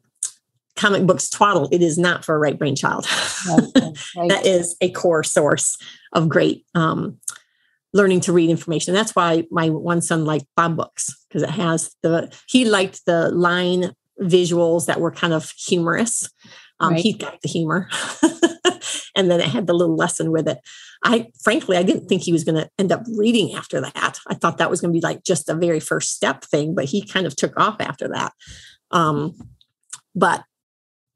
comic 0.75 1.05
books 1.05 1.29
twaddle. 1.29 1.69
It 1.71 1.81
is 1.81 1.97
not 1.97 2.25
for 2.25 2.35
a 2.35 2.39
right 2.39 2.57
brain 2.57 2.75
child. 2.75 3.05
Right, 3.47 3.61
right. 3.75 3.93
that 4.29 4.45
is 4.45 4.75
a 4.81 4.89
core 4.91 5.23
source 5.23 5.77
of 6.13 6.29
great 6.29 6.65
um, 6.73 7.19
learning 7.93 8.21
to 8.21 8.33
read 8.33 8.49
information. 8.49 8.93
That's 8.93 9.15
why 9.15 9.45
my 9.51 9.69
one 9.69 10.01
son 10.01 10.25
liked 10.25 10.45
Bob 10.55 10.75
books 10.75 11.13
because 11.27 11.43
it 11.43 11.49
has 11.49 11.95
the 12.03 12.33
he 12.47 12.65
liked 12.65 13.05
the 13.05 13.29
line 13.29 13.93
visuals 14.21 14.87
that 14.87 14.99
were 14.99 15.11
kind 15.11 15.33
of 15.33 15.51
humorous. 15.51 16.29
Um, 16.79 16.93
right. 16.93 17.01
He 17.01 17.13
got 17.13 17.41
the 17.41 17.49
humor, 17.49 17.89
and 19.15 19.31
then 19.31 19.39
it 19.39 19.47
had 19.47 19.65
the 19.65 19.73
little 19.73 19.95
lesson 19.95 20.31
with 20.31 20.47
it. 20.47 20.59
I 21.03 21.27
frankly 21.41 21.77
I 21.77 21.83
didn't 21.83 22.07
think 22.07 22.23
he 22.23 22.31
was 22.31 22.43
going 22.43 22.55
to 22.55 22.69
end 22.77 22.91
up 22.91 23.03
reading 23.15 23.55
after 23.55 23.81
that. 23.81 24.19
I 24.27 24.35
thought 24.35 24.57
that 24.57 24.69
was 24.69 24.81
going 24.81 24.93
to 24.93 24.97
be 24.97 25.03
like 25.03 25.23
just 25.23 25.49
a 25.49 25.55
very 25.55 25.79
first 25.79 26.13
step 26.13 26.43
thing, 26.43 26.75
but 26.75 26.85
he 26.85 27.05
kind 27.05 27.25
of 27.25 27.35
took 27.35 27.59
off 27.59 27.77
after 27.79 28.07
that. 28.09 28.33
Um, 28.91 29.35
but 30.15 30.43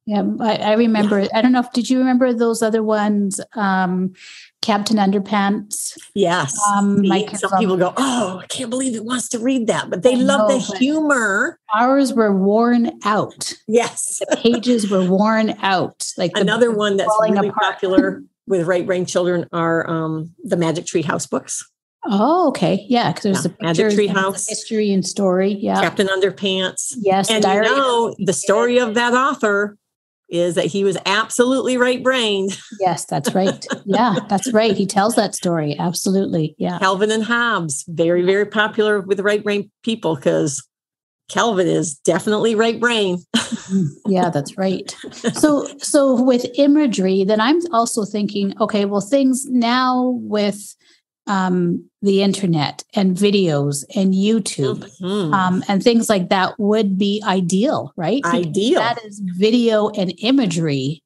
yeah, 0.06 0.24
I, 0.40 0.56
I 0.56 0.74
remember. 0.74 1.22
Yeah. 1.22 1.28
I 1.34 1.42
don't 1.42 1.52
know 1.52 1.60
if 1.60 1.72
did 1.74 1.90
you 1.90 2.00
remember 2.00 2.34
those 2.34 2.62
other 2.62 2.82
ones? 2.82 3.40
Um, 3.56 4.14
Captain 4.62 4.98
Underpants. 4.98 5.98
Yes. 6.16 6.60
Um, 6.74 7.06
some 7.34 7.52
people 7.60 7.78
go, 7.78 7.94
"Oh, 7.98 8.40
I 8.42 8.48
can't 8.48 8.70
believe 8.70 8.96
it 8.96 9.06
wants 9.06 9.28
to 9.30 9.40
read 9.40 9.68
that," 9.68 9.90
but 9.90 10.02
they 10.02 10.14
I 10.14 10.18
love 10.18 10.50
know, 10.50 10.58
the 10.58 10.78
humor. 10.78 11.60
Ours 11.76 12.14
were 12.14 12.36
worn 12.36 12.92
out. 13.04 13.54
Yes, 13.68 14.22
the 14.30 14.38
pages 14.38 14.90
were 14.90 15.06
worn 15.06 15.56
out. 15.62 16.12
Like 16.18 16.32
another 16.36 16.72
one 16.72 16.98
that's 16.98 17.16
really 17.22 17.50
apart. 17.50 17.64
popular 17.64 18.24
with 18.48 18.66
right 18.68 18.86
brain 18.86 19.06
children 19.06 19.48
are 19.54 19.88
um, 19.90 20.34
the 20.44 20.58
Magic 20.58 20.86
Tree 20.88 21.04
House 21.04 21.28
books. 21.28 21.64
Oh, 22.06 22.48
okay. 22.50 22.86
Yeah, 22.90 23.12
because 23.12 23.24
there's 23.24 23.46
yeah. 23.46 23.52
the 23.52 23.64
Magic 23.64 23.92
Tree 23.92 24.08
House, 24.08 24.48
history 24.48 24.92
and 24.92 25.06
story. 25.06 25.54
Yeah, 25.54 25.80
Captain 25.80 26.08
Underpants. 26.08 26.96
Yes, 26.98 27.30
and 27.30 27.44
you 27.44 27.62
know 27.62 28.16
the 28.18 28.34
story 28.34 28.80
of 28.80 28.96
that 28.96 29.14
author 29.14 29.78
is 30.32 30.56
that 30.56 30.66
he 30.66 30.84
was 30.84 30.98
absolutely 31.06 31.78
right 31.78 32.02
brained. 32.02 32.58
Yes, 32.80 33.06
that's 33.06 33.36
right. 33.36 33.66
Yeah, 33.86 34.16
that's 34.30 34.52
right. 34.54 34.76
He 34.76 34.86
tells 34.86 35.16
that 35.16 35.36
story. 35.36 35.78
Absolutely. 35.78 36.56
Yeah. 36.58 36.80
Calvin 36.80 37.12
and 37.12 37.24
Hobbes, 37.24 37.84
very, 37.88 38.24
very 38.24 38.46
popular 38.46 39.02
with 39.02 39.20
right 39.20 39.44
brain 39.44 39.70
people 39.84 40.16
because 40.16 40.66
Calvin 41.30 41.68
is 41.68 41.96
definitely 41.96 42.56
right 42.56 42.80
brain. 42.80 43.20
Mm, 43.36 43.88
yeah, 44.08 44.30
that's 44.30 44.58
right. 44.58 44.96
So 45.34 45.66
so 45.78 46.22
with 46.22 46.46
imagery, 46.56 47.24
then 47.24 47.40
I'm 47.40 47.60
also 47.72 48.04
thinking, 48.06 48.54
okay, 48.60 48.86
well, 48.86 49.02
things 49.02 49.46
now 49.50 50.20
with 50.22 50.76
um, 51.28 51.90
the 52.02 52.24
internet 52.24 52.84
and 52.96 53.16
videos 53.16 53.84
and 53.96 54.14
YouTube 54.14 54.90
mm-hmm. 55.00 55.34
um, 55.34 55.64
and 55.68 55.84
things 55.84 56.10
like 56.10 56.30
that 56.30 56.60
would 56.60 56.98
be 56.98 57.22
ideal, 57.26 57.94
right? 57.96 58.22
Because 58.24 58.48
ideal. 58.48 58.80
That 58.80 59.04
is 59.06 59.20
video 59.20 59.90
and 59.90 60.14
imagery. 60.20 61.04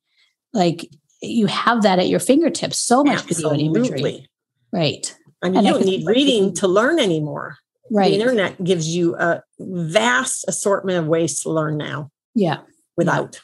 Like 0.53 0.89
you 1.21 1.47
have 1.47 1.83
that 1.83 1.99
at 1.99 2.07
your 2.07 2.19
fingertips. 2.19 2.79
So 2.79 3.03
much 3.03 3.23
Absolutely. 3.23 3.67
video 3.67 3.75
and 3.75 3.87
imagery. 3.87 4.29
Right. 4.71 5.15
I 5.41 5.49
mean, 5.49 5.57
and 5.57 5.67
you 5.67 5.73
don't 5.73 5.85
need 5.85 6.07
reading 6.07 6.53
to 6.55 6.67
learn 6.67 6.99
anymore. 6.99 7.57
Right. 7.91 8.11
The 8.11 8.19
internet 8.19 8.63
gives 8.63 8.87
you 8.87 9.15
a 9.15 9.43
vast 9.59 10.45
assortment 10.47 10.97
of 10.97 11.07
ways 11.07 11.41
to 11.41 11.51
learn 11.51 11.77
now. 11.77 12.09
Yeah. 12.33 12.59
Without. 12.97 13.41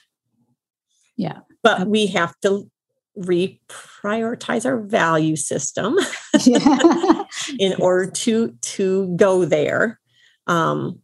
Yeah. 1.16 1.40
But 1.64 1.88
we 1.88 2.08
have 2.08 2.34
to 2.42 2.70
reprioritize 3.18 4.66
our 4.66 4.80
value 4.80 5.36
system 5.36 5.98
in 7.60 7.74
order 7.80 8.10
to 8.10 8.56
to 8.62 9.14
go 9.16 9.46
there. 9.46 10.00
Um 10.48 11.00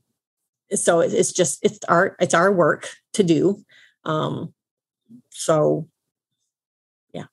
so 0.74 0.99
it's 1.01 1.32
just 1.32 1.60
it's 1.64 1.80
our 1.88 2.16
it's 2.20 2.34
our 2.34 2.51
work 2.51 2.89
to 3.14 3.24
do. 3.24 3.64
Um 4.05 4.53
so 5.30 5.88
yeah. 7.14 7.26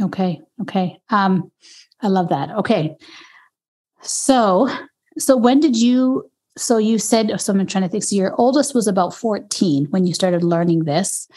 Okay 0.00 0.40
okay. 0.62 0.98
Um 1.10 1.50
i 2.00 2.08
love 2.08 2.28
that. 2.28 2.50
Okay. 2.50 2.96
So 4.02 4.68
so 5.18 5.36
when 5.36 5.60
did 5.60 5.76
you 5.76 6.30
so 6.58 6.78
you 6.78 6.98
said 6.98 7.38
so 7.38 7.52
i'm 7.52 7.66
trying 7.66 7.84
to 7.84 7.88
think 7.88 8.02
so 8.02 8.16
your 8.16 8.34
oldest 8.38 8.74
was 8.74 8.86
about 8.86 9.14
14 9.14 9.86
when 9.90 10.06
you 10.06 10.14
started 10.14 10.44
learning 10.44 10.84
this. 10.84 11.28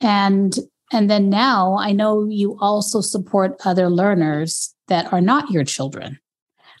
And 0.00 0.58
and 0.94 1.10
then 1.10 1.28
now 1.28 1.76
I 1.76 1.90
know 1.90 2.24
you 2.24 2.56
also 2.60 3.00
support 3.00 3.60
other 3.64 3.90
learners 3.90 4.72
that 4.86 5.12
are 5.12 5.20
not 5.20 5.50
your 5.50 5.64
children. 5.64 6.20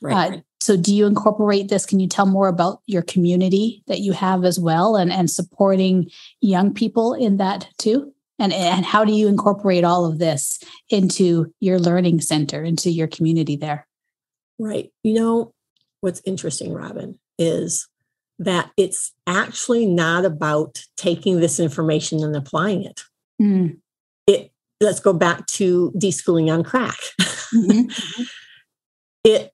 Right. 0.00 0.34
Uh, 0.34 0.40
so 0.60 0.76
do 0.76 0.94
you 0.94 1.06
incorporate 1.06 1.68
this? 1.68 1.84
Can 1.84 1.98
you 1.98 2.08
tell 2.08 2.24
more 2.24 2.46
about 2.46 2.80
your 2.86 3.02
community 3.02 3.82
that 3.88 4.00
you 4.00 4.12
have 4.12 4.44
as 4.44 4.58
well 4.58 4.94
and, 4.96 5.12
and 5.12 5.28
supporting 5.28 6.10
young 6.40 6.72
people 6.72 7.12
in 7.12 7.38
that 7.38 7.68
too? 7.78 8.12
And, 8.38 8.52
and 8.52 8.84
how 8.84 9.04
do 9.04 9.12
you 9.12 9.26
incorporate 9.26 9.84
all 9.84 10.06
of 10.06 10.18
this 10.18 10.60
into 10.88 11.52
your 11.60 11.78
learning 11.80 12.20
center, 12.20 12.62
into 12.62 12.90
your 12.90 13.08
community 13.08 13.56
there? 13.56 13.86
Right. 14.58 14.90
You 15.02 15.14
know, 15.14 15.52
what's 16.02 16.22
interesting, 16.24 16.72
Robin, 16.72 17.18
is 17.36 17.88
that 18.38 18.70
it's 18.76 19.12
actually 19.26 19.86
not 19.86 20.24
about 20.24 20.84
taking 20.96 21.40
this 21.40 21.58
information 21.58 22.22
and 22.22 22.36
applying 22.36 22.84
it. 22.84 23.02
Mm 23.42 23.76
it 23.76 23.83
let's 24.80 25.00
go 25.00 25.12
back 25.12 25.46
to 25.46 25.92
deschooling 25.96 26.52
on 26.52 26.64
crack. 26.64 26.98
Mm-hmm. 27.54 28.22
it 29.22 29.52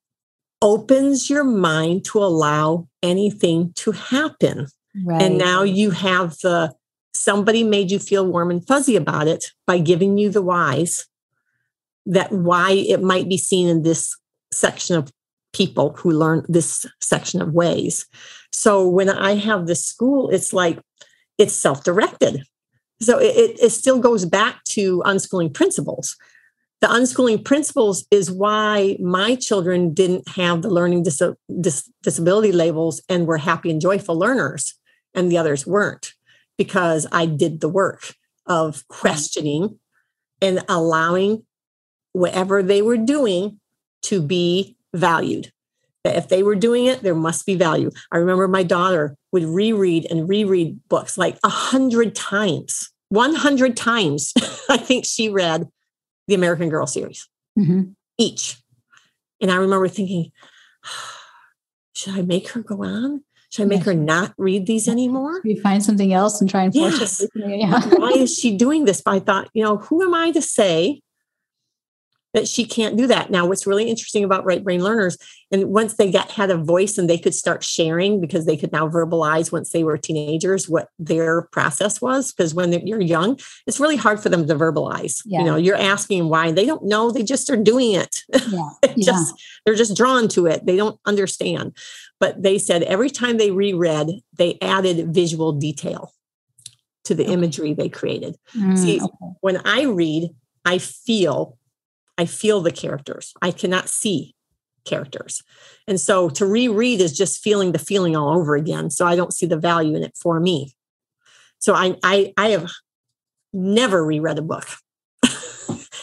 opens 0.63 1.29
your 1.29 1.43
mind 1.43 2.03
to 2.05 2.17
allow 2.17 2.87
anything 3.03 3.73
to 3.75 3.91
happen. 3.91 4.65
Right. 5.05 5.21
And 5.21 5.37
now 5.37 5.61
you 5.61 5.91
have 5.91 6.37
the 6.39 6.73
somebody 7.13 7.63
made 7.63 7.91
you 7.91 7.99
feel 7.99 8.25
warm 8.25 8.49
and 8.49 8.65
fuzzy 8.65 8.95
about 8.95 9.27
it 9.27 9.51
by 9.67 9.77
giving 9.77 10.17
you 10.17 10.29
the 10.31 10.41
whys. 10.41 11.05
that 12.07 12.31
why 12.31 12.71
it 12.71 13.03
might 13.03 13.29
be 13.29 13.37
seen 13.37 13.67
in 13.67 13.83
this 13.83 14.17
section 14.51 14.95
of 14.95 15.11
people 15.53 15.93
who 15.97 16.09
learn 16.09 16.43
this 16.47 16.85
section 17.01 17.41
of 17.41 17.53
ways. 17.53 18.07
So 18.51 18.87
when 18.89 19.09
I 19.09 19.35
have 19.35 19.67
this 19.67 19.85
school, 19.85 20.29
it's 20.31 20.53
like 20.53 20.79
it's 21.37 21.53
self-directed. 21.53 22.43
So 23.01 23.17
it, 23.17 23.57
it 23.59 23.71
still 23.71 23.99
goes 23.99 24.25
back 24.25 24.63
to 24.69 25.01
unschooling 25.05 25.53
principles. 25.53 26.15
The 26.81 26.87
unschooling 26.87 27.43
principles 27.43 28.05
is 28.09 28.31
why 28.31 28.97
my 28.99 29.35
children 29.35 29.93
didn't 29.93 30.27
have 30.29 30.61
the 30.61 30.69
learning 30.69 31.03
dis- 31.03 31.21
dis- 31.59 31.91
disability 32.01 32.51
labels 32.51 33.01
and 33.07 33.27
were 33.27 33.37
happy 33.37 33.69
and 33.69 33.81
joyful 33.81 34.17
learners, 34.17 34.75
and 35.13 35.31
the 35.31 35.37
others 35.37 35.67
weren't, 35.67 36.13
because 36.57 37.05
I 37.11 37.25
did 37.25 37.61
the 37.61 37.69
work 37.69 38.15
of 38.47 38.87
questioning 38.87 39.79
and 40.41 40.63
allowing 40.67 41.45
whatever 42.13 42.63
they 42.63 42.81
were 42.81 42.97
doing 42.97 43.59
to 44.03 44.21
be 44.21 44.75
valued. 44.93 45.51
That 46.03 46.15
if 46.15 46.29
they 46.29 46.41
were 46.41 46.55
doing 46.55 46.85
it, 46.85 47.01
there 47.01 47.15
must 47.15 47.45
be 47.45 47.55
value. 47.55 47.91
I 48.11 48.17
remember 48.17 48.47
my 48.47 48.63
daughter 48.63 49.15
would 49.31 49.43
reread 49.43 50.07
and 50.09 50.27
reread 50.27 50.79
books 50.89 51.17
like 51.17 51.37
a 51.43 51.49
hundred 51.49 52.15
times. 52.15 52.91
100 53.09 53.75
times, 53.75 54.33
I 54.69 54.77
think 54.77 55.05
she 55.05 55.29
read 55.29 55.67
the 56.27 56.33
American 56.33 56.69
Girl 56.69 56.87
series 56.87 57.27
mm-hmm. 57.59 57.91
each. 58.17 58.57
And 59.41 59.51
I 59.51 59.55
remember 59.55 59.87
thinking, 59.87 60.31
should 61.93 62.15
I 62.15 62.21
make 62.21 62.49
her 62.49 62.61
go 62.61 62.83
on? 62.83 63.23
Should 63.51 63.63
I 63.63 63.65
make 63.65 63.79
yes. 63.79 63.87
her 63.87 63.93
not 63.93 64.33
read 64.37 64.65
these 64.65 64.87
anymore? 64.87 65.41
You 65.43 65.59
find 65.59 65.83
something 65.83 66.13
else 66.13 66.39
and 66.39 66.49
try 66.49 66.63
and 66.63 66.73
force 66.73 66.99
yes. 66.99 67.21
it. 67.21 67.29
Yeah. 67.35 67.81
Why 67.97 68.11
is 68.11 68.33
she 68.33 68.55
doing 68.55 68.85
this? 68.85 69.01
But 69.01 69.11
I 69.11 69.19
thought, 69.19 69.49
you 69.53 69.61
know, 69.61 69.77
who 69.77 70.01
am 70.03 70.13
I 70.13 70.31
to 70.31 70.41
say 70.41 71.01
that 72.33 72.47
she 72.47 72.65
can't 72.65 72.97
do 72.97 73.07
that. 73.07 73.29
Now, 73.29 73.45
what's 73.45 73.67
really 73.67 73.89
interesting 73.89 74.23
about 74.23 74.45
right 74.45 74.63
brain 74.63 74.83
learners, 74.83 75.17
and 75.51 75.65
once 75.65 75.95
they 75.95 76.11
got 76.11 76.31
had 76.31 76.49
a 76.49 76.57
voice 76.57 76.97
and 76.97 77.09
they 77.09 77.17
could 77.17 77.35
start 77.35 77.63
sharing 77.63 78.21
because 78.21 78.45
they 78.45 78.55
could 78.55 78.71
now 78.71 78.87
verbalize 78.87 79.51
once 79.51 79.71
they 79.71 79.83
were 79.83 79.97
teenagers 79.97 80.69
what 80.69 80.89
their 80.97 81.43
process 81.51 82.01
was. 82.01 82.31
Because 82.31 82.53
when 82.53 82.71
you're 82.87 83.01
young, 83.01 83.37
it's 83.67 83.79
really 83.79 83.97
hard 83.97 84.21
for 84.21 84.29
them 84.29 84.47
to 84.47 84.55
verbalize. 84.55 85.21
Yeah. 85.25 85.39
You 85.39 85.45
know, 85.45 85.55
you're 85.57 85.75
asking 85.75 86.29
why 86.29 86.51
they 86.51 86.65
don't 86.65 86.85
know; 86.85 87.11
they 87.11 87.23
just 87.23 87.49
are 87.49 87.57
doing 87.57 87.93
it. 87.93 88.23
Yeah. 88.47 88.69
just 88.97 89.33
yeah. 89.37 89.43
they're 89.65 89.75
just 89.75 89.97
drawn 89.97 90.27
to 90.29 90.47
it. 90.47 90.65
They 90.65 90.77
don't 90.77 90.99
understand. 91.05 91.75
But 92.19 92.43
they 92.43 92.57
said 92.57 92.83
every 92.83 93.09
time 93.09 93.37
they 93.37 93.51
reread, 93.51 94.21
they 94.37 94.57
added 94.61 95.13
visual 95.13 95.51
detail 95.53 96.13
to 97.05 97.15
the 97.15 97.23
okay. 97.23 97.33
imagery 97.33 97.73
they 97.73 97.89
created. 97.89 98.37
Mm, 98.55 98.77
See, 98.77 99.01
okay. 99.01 99.33
when 99.41 99.57
I 99.65 99.83
read, 99.83 100.29
I 100.65 100.77
feel 100.77 101.57
I 102.17 102.25
feel 102.25 102.61
the 102.61 102.71
characters. 102.71 103.33
I 103.41 103.51
cannot 103.51 103.89
see 103.89 104.35
characters. 104.85 105.43
And 105.87 105.99
so 105.99 106.29
to 106.29 106.45
reread 106.45 107.01
is 107.01 107.15
just 107.15 107.41
feeling 107.43 107.71
the 107.71 107.79
feeling 107.79 108.15
all 108.15 108.37
over 108.37 108.55
again. 108.55 108.89
So 108.89 109.05
I 109.05 109.15
don't 109.15 109.33
see 109.33 109.45
the 109.45 109.57
value 109.57 109.95
in 109.95 110.03
it 110.03 110.17
for 110.17 110.39
me. 110.39 110.73
So 111.59 111.73
I 111.73 111.95
I, 112.03 112.33
I 112.37 112.49
have 112.49 112.69
never 113.53 114.03
reread 114.03 114.39
a 114.39 114.41
book. 114.41 114.67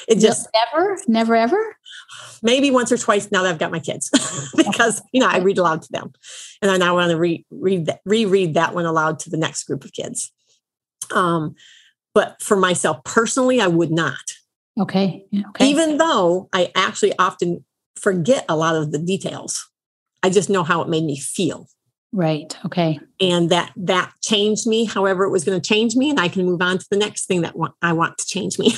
it 0.09 0.19
just 0.19 0.49
never, 0.55 0.99
never 1.07 1.35
ever. 1.35 1.77
Maybe 2.43 2.71
once 2.71 2.93
or 2.93 2.99
twice 2.99 3.31
now 3.33 3.43
that 3.43 3.51
I've 3.51 3.59
got 3.59 3.73
my 3.73 3.81
kids, 3.81 4.11
because 4.57 5.03
you 5.13 5.21
know 5.21 5.27
I 5.27 5.39
read 5.39 5.59
aloud 5.59 5.83
to 5.83 5.93
them, 5.93 6.13
and 6.63 6.71
I 6.71 6.77
now 6.77 6.95
want 6.95 7.11
to 7.11 7.19
re- 7.19 7.45
read 7.51 7.87
that, 7.87 8.01
reread 8.05 8.55
that 8.55 8.75
one 8.75 8.87
aloud 8.87 9.19
to 9.21 9.31
the 9.31 9.37
next 9.37 9.65
group 9.65 9.85
of 9.85 9.93
kids. 9.93 10.33
Um, 11.13 11.57
but 12.15 12.41
for 12.41 12.57
myself 12.57 13.03
personally, 13.05 13.61
I 13.61 13.67
would 13.67 13.91
not. 13.91 14.38
Okay. 14.79 15.25
okay. 15.51 15.67
Even 15.67 15.99
though 15.99 16.49
I 16.53 16.71
actually 16.75 17.17
often 17.19 17.65
forget 17.97 18.45
a 18.49 18.57
lot 18.57 18.77
of 18.77 18.93
the 18.93 18.99
details, 18.99 19.69
I 20.23 20.31
just 20.31 20.51
know 20.51 20.63
how 20.63 20.83
it 20.83 20.89
made 20.89 21.05
me 21.05 21.19
feel. 21.19 21.69
Right. 22.13 22.57
Okay. 22.65 22.99
And 23.21 23.51
that 23.51 23.73
that 23.77 24.13
changed 24.23 24.67
me. 24.67 24.87
However, 24.87 25.25
it 25.25 25.31
was 25.31 25.45
going 25.45 25.61
to 25.61 25.67
change 25.67 25.95
me, 25.95 26.09
and 26.09 26.19
I 26.19 26.29
can 26.29 26.47
move 26.47 26.63
on 26.63 26.79
to 26.79 26.87
the 26.91 26.97
next 26.97 27.27
thing 27.27 27.43
that 27.43 27.57
want, 27.57 27.75
I 27.83 27.93
want 27.93 28.17
to 28.19 28.27
change 28.27 28.59
me 28.59 28.75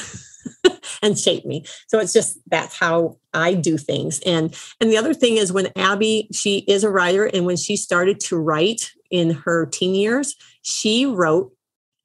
and 1.03 1.17
shape 1.17 1.45
me. 1.45 1.65
So 1.87 2.01
it's 2.01 2.13
just 2.13 2.39
that's 2.49 2.77
how 2.77 3.19
I 3.33 3.55
do 3.55 3.79
things. 3.79 4.21
And 4.27 4.55
and 4.81 4.91
the 4.91 4.97
other 4.97 5.15
thing 5.15 5.37
is 5.37 5.53
when 5.53 5.69
Abby, 5.77 6.29
she 6.33 6.65
is 6.67 6.83
a 6.83 6.91
writer, 6.91 7.27
and 7.27 7.47
when 7.47 7.57
she 7.57 7.77
started 7.77 8.19
to 8.21 8.37
write 8.37 8.91
in 9.13 9.31
her 9.31 9.67
teen 9.67 9.95
years, 9.95 10.35
she 10.63 11.07
wrote 11.07 11.53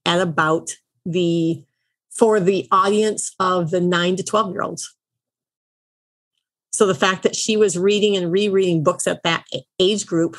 at 0.05 0.21
about 0.21 0.69
the 1.07 1.63
for 2.17 2.39
the 2.39 2.67
audience 2.71 3.33
of 3.39 3.71
the 3.71 3.81
nine 3.81 4.15
to 4.15 4.23
12 4.23 4.51
year 4.51 4.61
olds. 4.61 4.95
So 6.71 6.85
the 6.85 6.95
fact 6.95 7.23
that 7.23 7.35
she 7.35 7.55
was 7.55 7.77
reading 7.77 8.17
and 8.17 8.31
rereading 8.31 8.83
books 8.83 9.07
at 9.07 9.23
that 9.23 9.45
age 9.79 10.05
group 10.05 10.37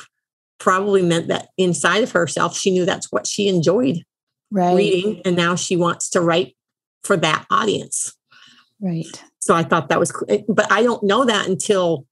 probably 0.59 1.01
meant 1.01 1.27
that 1.27 1.49
inside 1.57 2.03
of 2.03 2.11
herself, 2.11 2.55
she 2.55 2.71
knew 2.71 2.85
that's 2.85 3.11
what 3.11 3.25
she 3.25 3.47
enjoyed 3.47 4.03
right. 4.51 4.75
reading. 4.75 5.21
And 5.25 5.35
now 5.35 5.55
she 5.55 5.75
wants 5.75 6.09
to 6.11 6.21
write 6.21 6.55
for 7.03 7.17
that 7.17 7.45
audience. 7.49 8.15
Right. 8.79 9.23
So 9.39 9.55
I 9.55 9.63
thought 9.63 9.89
that 9.89 9.99
was, 9.99 10.11
cool. 10.11 10.27
Eh, 10.29 10.41
but 10.47 10.71
I 10.71 10.83
don't 10.83 11.03
know 11.03 11.25
that 11.25 11.47
until, 11.47 12.05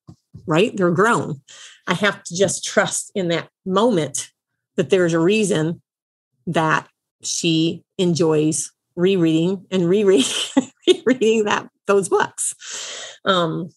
right, 0.48 0.76
they're 0.76 0.92
grown. 0.92 1.42
I 1.88 1.94
have 1.94 2.24
to 2.24 2.36
just 2.36 2.64
trust 2.64 3.12
in 3.14 3.28
that 3.28 3.50
moment 3.66 4.32
that 4.76 4.90
there's 4.90 5.14
a 5.14 5.20
reason 5.20 5.82
that 6.48 6.88
she 7.22 7.84
enjoys 7.98 8.72
rereading 8.96 9.66
and 9.72 9.90
rereading 9.90 10.32
rereading 10.88 11.46
that 11.46 11.70
those 11.88 12.10
books. 12.10 12.54
Um, 13.26 13.70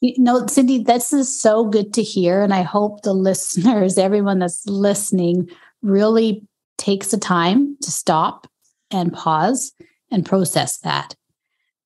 you 0.00 0.14
know, 0.18 0.46
Cindy, 0.46 0.82
this 0.82 1.12
is 1.12 1.40
so 1.40 1.64
good 1.64 1.94
to 1.94 2.02
hear. 2.02 2.42
And 2.42 2.54
I 2.54 2.62
hope 2.62 3.02
the 3.02 3.12
listeners, 3.14 3.98
everyone 3.98 4.38
that's 4.38 4.66
listening, 4.66 5.48
really 5.82 6.46
takes 6.78 7.08
the 7.08 7.18
time 7.18 7.76
to 7.82 7.90
stop 7.90 8.46
and 8.90 9.12
pause 9.12 9.72
and 10.10 10.24
process 10.24 10.78
that 10.78 11.14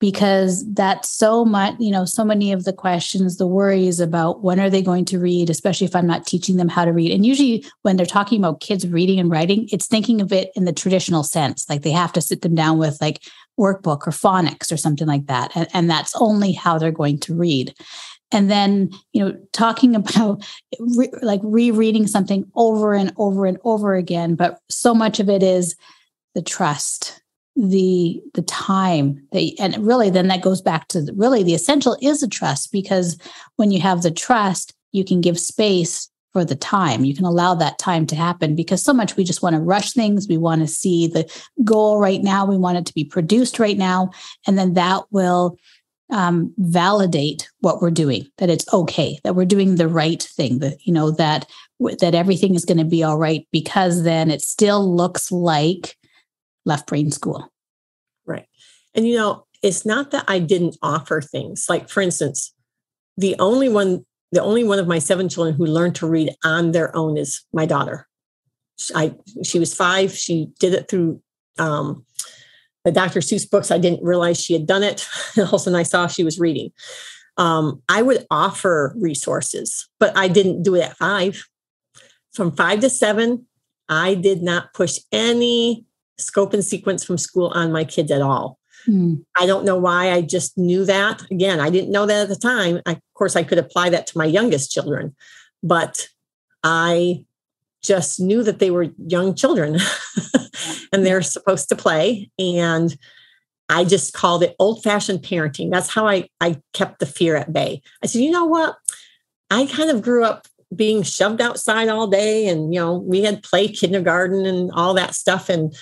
because 0.00 0.64
that's 0.72 1.10
so 1.10 1.44
much, 1.44 1.74
you 1.78 1.90
know, 1.90 2.06
so 2.06 2.24
many 2.24 2.52
of 2.52 2.64
the 2.64 2.72
questions, 2.72 3.36
the 3.36 3.46
worries 3.46 4.00
about 4.00 4.42
when 4.42 4.58
are 4.58 4.70
they 4.70 4.80
going 4.80 5.04
to 5.04 5.18
read, 5.18 5.50
especially 5.50 5.86
if 5.86 5.94
I'm 5.94 6.06
not 6.06 6.26
teaching 6.26 6.56
them 6.56 6.70
how 6.70 6.86
to 6.86 6.92
read. 6.92 7.12
And 7.12 7.24
usually 7.24 7.66
when 7.82 7.96
they're 7.96 8.06
talking 8.06 8.40
about 8.40 8.60
kids 8.60 8.88
reading 8.88 9.20
and 9.20 9.30
writing, 9.30 9.68
it's 9.70 9.86
thinking 9.86 10.22
of 10.22 10.32
it 10.32 10.50
in 10.56 10.64
the 10.64 10.72
traditional 10.72 11.22
sense. 11.22 11.68
Like 11.68 11.82
they 11.82 11.90
have 11.90 12.14
to 12.14 12.22
sit 12.22 12.40
them 12.40 12.54
down 12.54 12.78
with 12.78 12.98
like 13.02 13.22
workbook 13.58 14.06
or 14.06 14.10
phonics 14.10 14.72
or 14.72 14.78
something 14.78 15.06
like 15.06 15.26
that. 15.26 15.52
And, 15.54 15.68
and 15.74 15.90
that's 15.90 16.16
only 16.16 16.52
how 16.52 16.78
they're 16.78 16.90
going 16.90 17.18
to 17.20 17.34
read. 17.34 17.74
And 18.32 18.50
then, 18.50 18.90
you 19.12 19.22
know, 19.22 19.38
talking 19.52 19.94
about 19.94 20.42
re- 20.78 21.12
like 21.20 21.40
rereading 21.42 22.06
something 22.06 22.50
over 22.54 22.94
and 22.94 23.12
over 23.18 23.44
and 23.44 23.58
over 23.64 23.94
again, 23.94 24.34
but 24.34 24.60
so 24.70 24.94
much 24.94 25.20
of 25.20 25.28
it 25.28 25.42
is 25.42 25.76
the 26.34 26.40
trust 26.40 27.20
the 27.68 28.22
the 28.34 28.42
time 28.42 29.22
that 29.32 29.52
and 29.58 29.76
really 29.86 30.08
then 30.08 30.28
that 30.28 30.40
goes 30.40 30.62
back 30.62 30.88
to 30.88 31.02
the, 31.02 31.12
really 31.12 31.42
the 31.42 31.54
essential 31.54 31.96
is 32.00 32.22
a 32.22 32.28
trust 32.28 32.72
because 32.72 33.18
when 33.56 33.70
you 33.70 33.80
have 33.80 34.02
the 34.02 34.10
trust 34.10 34.74
you 34.92 35.04
can 35.04 35.20
give 35.20 35.38
space 35.38 36.10
for 36.32 36.44
the 36.44 36.54
time. 36.54 37.04
You 37.04 37.14
can 37.14 37.24
allow 37.24 37.54
that 37.54 37.78
time 37.78 38.06
to 38.06 38.16
happen 38.16 38.54
because 38.54 38.82
so 38.82 38.92
much 38.92 39.16
we 39.16 39.24
just 39.24 39.42
want 39.42 39.54
to 39.54 39.60
rush 39.60 39.92
things. 39.92 40.28
We 40.28 40.38
want 40.38 40.60
to 40.60 40.68
see 40.68 41.08
the 41.08 41.30
goal 41.64 41.98
right 41.98 42.22
now. 42.22 42.46
We 42.46 42.56
want 42.56 42.78
it 42.78 42.86
to 42.86 42.94
be 42.94 43.04
produced 43.04 43.58
right 43.58 43.76
now. 43.76 44.10
And 44.46 44.56
then 44.56 44.74
that 44.74 45.02
will 45.10 45.58
um, 46.10 46.52
validate 46.58 47.48
what 47.60 47.80
we're 47.80 47.90
doing 47.90 48.26
that 48.38 48.50
it's 48.50 48.72
okay 48.74 49.20
that 49.22 49.36
we're 49.36 49.44
doing 49.44 49.76
the 49.76 49.86
right 49.86 50.20
thing 50.20 50.58
that 50.58 50.76
you 50.84 50.92
know 50.92 51.12
that 51.12 51.48
that 52.00 52.16
everything 52.16 52.56
is 52.56 52.64
going 52.64 52.78
to 52.78 52.84
be 52.84 53.04
all 53.04 53.16
right 53.16 53.46
because 53.52 54.02
then 54.02 54.28
it 54.28 54.42
still 54.42 54.92
looks 54.92 55.30
like 55.30 55.96
left 56.64 56.86
brain 56.86 57.10
school. 57.10 57.48
Right. 58.26 58.46
And 58.94 59.06
you 59.06 59.16
know, 59.16 59.46
it's 59.62 59.84
not 59.84 60.10
that 60.10 60.24
I 60.28 60.38
didn't 60.38 60.76
offer 60.82 61.20
things. 61.20 61.66
Like 61.68 61.88
for 61.88 62.00
instance, 62.00 62.54
the 63.16 63.36
only 63.38 63.68
one 63.68 64.04
the 64.32 64.42
only 64.42 64.62
one 64.62 64.78
of 64.78 64.86
my 64.86 65.00
seven 65.00 65.28
children 65.28 65.56
who 65.56 65.66
learned 65.66 65.96
to 65.96 66.06
read 66.06 66.30
on 66.44 66.70
their 66.70 66.94
own 66.96 67.16
is 67.16 67.44
my 67.52 67.66
daughter. 67.66 68.06
I 68.94 69.14
she 69.44 69.58
was 69.58 69.74
5, 69.74 70.12
she 70.12 70.48
did 70.58 70.74
it 70.74 70.88
through 70.88 71.20
um 71.58 72.04
the 72.84 72.92
Dr. 72.92 73.20
Seuss 73.20 73.48
books. 73.48 73.70
I 73.70 73.78
didn't 73.78 74.02
realize 74.02 74.40
she 74.42 74.54
had 74.54 74.66
done 74.66 74.82
it. 74.82 75.06
All 75.36 75.44
of 75.44 75.52
a 75.54 75.58
sudden 75.58 75.78
I 75.78 75.82
saw 75.82 76.06
she 76.06 76.24
was 76.24 76.40
reading. 76.40 76.72
Um, 77.36 77.82
I 77.88 78.02
would 78.02 78.26
offer 78.30 78.94
resources, 78.98 79.88
but 79.98 80.16
I 80.16 80.28
didn't 80.28 80.62
do 80.62 80.74
it 80.74 80.82
at 80.82 80.96
five. 80.96 81.44
From 82.32 82.52
five 82.52 82.80
to 82.80 82.90
seven, 82.90 83.46
I 83.88 84.14
did 84.14 84.42
not 84.42 84.72
push 84.72 84.98
any 85.10 85.84
scope 86.20 86.52
and 86.52 86.64
sequence 86.64 87.04
from 87.04 87.18
school 87.18 87.48
on 87.54 87.72
my 87.72 87.84
kids 87.84 88.10
at 88.10 88.22
all. 88.22 88.58
Mm. 88.88 89.24
I 89.36 89.46
don't 89.46 89.64
know 89.64 89.76
why. 89.76 90.10
I 90.12 90.22
just 90.22 90.56
knew 90.56 90.84
that. 90.84 91.22
Again, 91.30 91.60
I 91.60 91.70
didn't 91.70 91.92
know 91.92 92.06
that 92.06 92.22
at 92.22 92.28
the 92.28 92.36
time. 92.36 92.80
I, 92.86 92.92
of 92.92 93.00
course, 93.14 93.36
I 93.36 93.42
could 93.42 93.58
apply 93.58 93.90
that 93.90 94.06
to 94.08 94.18
my 94.18 94.24
youngest 94.24 94.70
children, 94.70 95.14
but 95.62 96.08
I 96.62 97.24
just 97.82 98.20
knew 98.20 98.42
that 98.42 98.58
they 98.58 98.70
were 98.70 98.88
young 99.06 99.34
children 99.34 99.78
and 100.92 101.04
they're 101.04 101.22
supposed 101.22 101.68
to 101.70 101.76
play. 101.76 102.30
And 102.38 102.96
I 103.68 103.84
just 103.84 104.12
called 104.12 104.42
it 104.42 104.56
old 104.58 104.82
fashioned 104.82 105.20
parenting. 105.20 105.70
That's 105.70 105.88
how 105.88 106.06
I, 106.06 106.28
I 106.40 106.60
kept 106.72 106.98
the 106.98 107.06
fear 107.06 107.36
at 107.36 107.52
bay. 107.52 107.82
I 108.02 108.06
said, 108.06 108.22
you 108.22 108.30
know 108.30 108.44
what? 108.44 108.76
I 109.50 109.66
kind 109.66 109.90
of 109.90 110.02
grew 110.02 110.24
up 110.24 110.46
being 110.74 111.02
shoved 111.02 111.40
outside 111.40 111.88
all 111.88 112.06
day 112.06 112.46
and, 112.48 112.72
you 112.72 112.80
know, 112.80 112.94
we 112.94 113.22
had 113.22 113.42
play 113.42 113.68
kindergarten 113.68 114.46
and 114.46 114.70
all 114.72 114.94
that 114.94 115.14
stuff. 115.14 115.48
And 115.48 115.74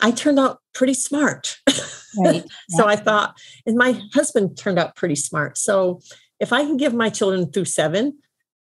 I 0.00 0.10
turned 0.10 0.38
out 0.38 0.60
pretty 0.74 0.94
smart. 0.94 1.58
Right. 2.18 2.44
so 2.70 2.86
I 2.86 2.96
thought, 2.96 3.38
and 3.66 3.76
my 3.76 4.00
husband 4.14 4.56
turned 4.56 4.78
out 4.78 4.96
pretty 4.96 5.14
smart. 5.14 5.58
So 5.58 6.00
if 6.40 6.52
I 6.52 6.62
can 6.62 6.76
give 6.76 6.94
my 6.94 7.10
children 7.10 7.50
through 7.50 7.66
seven, 7.66 8.18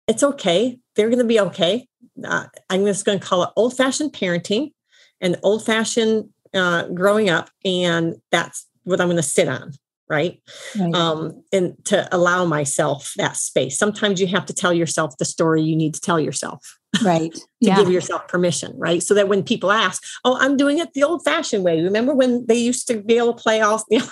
it's 0.07 0.23
okay. 0.23 0.79
They're 0.95 1.09
going 1.09 1.19
to 1.19 1.25
be 1.25 1.39
okay. 1.39 1.87
Uh, 2.23 2.45
I'm 2.69 2.85
just 2.85 3.05
going 3.05 3.19
to 3.19 3.25
call 3.25 3.43
it 3.43 3.49
old 3.55 3.75
fashioned 3.75 4.13
parenting 4.13 4.71
and 5.19 5.37
old 5.43 5.65
fashioned 5.65 6.29
uh, 6.53 6.87
growing 6.89 7.29
up. 7.29 7.49
And 7.63 8.15
that's 8.31 8.67
what 8.83 9.01
I'm 9.01 9.07
going 9.07 9.17
to 9.17 9.23
sit 9.23 9.47
on. 9.47 9.71
Right? 10.07 10.39
right. 10.79 10.93
Um, 10.93 11.43
and 11.51 11.73
to 11.85 12.07
allow 12.15 12.45
myself 12.45 13.13
that 13.17 13.37
space. 13.37 13.77
Sometimes 13.77 14.21
you 14.21 14.27
have 14.27 14.45
to 14.45 14.53
tell 14.53 14.71
yourself 14.71 15.17
the 15.17 15.25
story 15.25 15.63
you 15.63 15.75
need 15.75 15.95
to 15.95 15.99
tell 15.99 16.19
yourself. 16.19 16.77
Right. 17.03 17.33
to 17.33 17.41
yeah. 17.59 17.77
give 17.77 17.91
yourself 17.91 18.27
permission. 18.27 18.73
Right. 18.77 19.01
So 19.01 19.13
that 19.13 19.27
when 19.27 19.43
people 19.43 19.71
ask, 19.71 20.03
Oh, 20.23 20.37
I'm 20.39 20.57
doing 20.57 20.79
it 20.79 20.93
the 20.93 21.03
old 21.03 21.23
fashioned 21.23 21.63
way. 21.63 21.81
Remember 21.81 22.13
when 22.13 22.45
they 22.47 22.55
used 22.55 22.87
to 22.87 23.01
be 23.01 23.17
able 23.17 23.33
to 23.33 23.41
play 23.41 23.61
all, 23.61 23.83
you 23.89 23.99
know, 23.99 24.07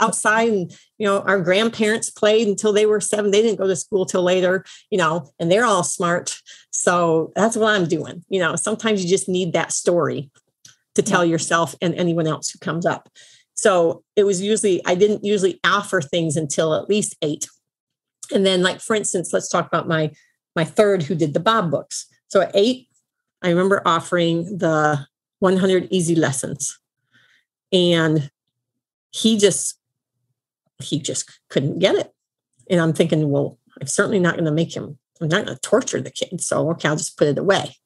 outside 0.00 0.48
and 0.48 0.76
you 0.98 1.06
know 1.06 1.20
our 1.20 1.40
grandparents 1.40 2.10
played 2.10 2.46
until 2.46 2.72
they 2.72 2.86
were 2.86 3.00
seven 3.00 3.30
they 3.30 3.42
didn't 3.42 3.58
go 3.58 3.66
to 3.66 3.76
school 3.76 4.04
till 4.06 4.22
later 4.22 4.64
you 4.90 4.98
know 4.98 5.28
and 5.38 5.50
they're 5.50 5.64
all 5.64 5.82
smart 5.82 6.40
so 6.70 7.32
that's 7.34 7.56
what 7.56 7.74
i'm 7.74 7.86
doing 7.86 8.24
you 8.28 8.40
know 8.40 8.56
sometimes 8.56 9.02
you 9.02 9.08
just 9.08 9.28
need 9.28 9.52
that 9.52 9.72
story 9.72 10.30
to 10.94 11.02
tell 11.02 11.24
yourself 11.24 11.74
and 11.82 11.94
anyone 11.94 12.26
else 12.26 12.50
who 12.50 12.58
comes 12.58 12.86
up 12.86 13.08
so 13.54 14.02
it 14.16 14.24
was 14.24 14.40
usually 14.40 14.84
i 14.86 14.94
didn't 14.94 15.24
usually 15.24 15.60
offer 15.64 16.00
things 16.00 16.36
until 16.36 16.74
at 16.74 16.88
least 16.88 17.16
eight 17.22 17.48
and 18.32 18.44
then 18.46 18.62
like 18.62 18.80
for 18.80 18.94
instance 18.94 19.32
let's 19.32 19.48
talk 19.48 19.66
about 19.66 19.88
my 19.88 20.10
my 20.56 20.64
third 20.64 21.02
who 21.02 21.14
did 21.14 21.34
the 21.34 21.40
bob 21.40 21.70
books 21.70 22.06
so 22.28 22.40
at 22.40 22.50
eight 22.54 22.88
i 23.42 23.48
remember 23.48 23.82
offering 23.84 24.58
the 24.58 25.06
100 25.44 25.88
easy 25.90 26.14
lessons. 26.14 26.78
And 27.70 28.30
he 29.12 29.38
just 29.38 29.78
he 30.82 30.98
just 30.98 31.38
couldn't 31.50 31.78
get 31.78 31.94
it. 31.94 32.12
And 32.68 32.80
i'm 32.80 32.92
thinking 32.92 33.30
well 33.30 33.58
i'm 33.80 33.86
certainly 33.86 34.18
not 34.18 34.34
going 34.34 34.46
to 34.46 34.52
make 34.52 34.74
him 34.74 34.98
i'm 35.20 35.28
not 35.28 35.44
going 35.44 35.56
to 35.56 35.60
torture 35.60 36.00
the 36.00 36.10
kid. 36.10 36.40
So 36.40 36.70
okay 36.70 36.88
i'll 36.88 36.96
just 36.96 37.18
put 37.18 37.28
it 37.28 37.38
away. 37.38 37.76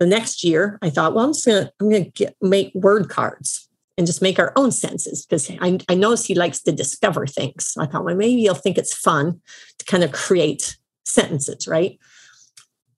The 0.00 0.06
next 0.06 0.42
year 0.42 0.78
i 0.82 0.90
thought 0.90 1.14
well 1.14 1.26
i'm 1.26 1.32
just 1.32 1.46
going 1.46 1.64
to 1.64 1.72
i'm 1.80 1.90
going 1.90 2.10
to 2.12 2.34
make 2.40 2.72
word 2.74 3.08
cards 3.08 3.68
and 3.98 4.06
just 4.06 4.22
make 4.22 4.38
our 4.38 4.52
own 4.56 4.72
sentences 4.72 5.24
because 5.24 5.50
I, 5.60 5.78
I 5.88 5.94
noticed 5.94 6.26
he 6.26 6.34
likes 6.34 6.62
to 6.62 6.72
discover 6.72 7.26
things. 7.26 7.74
I 7.78 7.86
thought 7.86 8.04
well 8.04 8.16
maybe 8.16 8.40
he'll 8.40 8.54
think 8.54 8.78
it's 8.78 8.94
fun 8.94 9.40
to 9.78 9.84
kind 9.84 10.02
of 10.02 10.12
create 10.12 10.76
sentences 11.04 11.68
right 11.68 11.98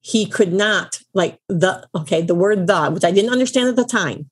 he 0.08 0.26
could 0.26 0.52
not 0.52 0.98
like 1.12 1.38
the 1.48 1.86
okay 1.94 2.22
the 2.22 2.34
word 2.34 2.66
the 2.66 2.90
which 2.90 3.04
i 3.04 3.10
didn't 3.10 3.32
understand 3.32 3.68
at 3.68 3.76
the 3.76 3.84
time 3.84 4.30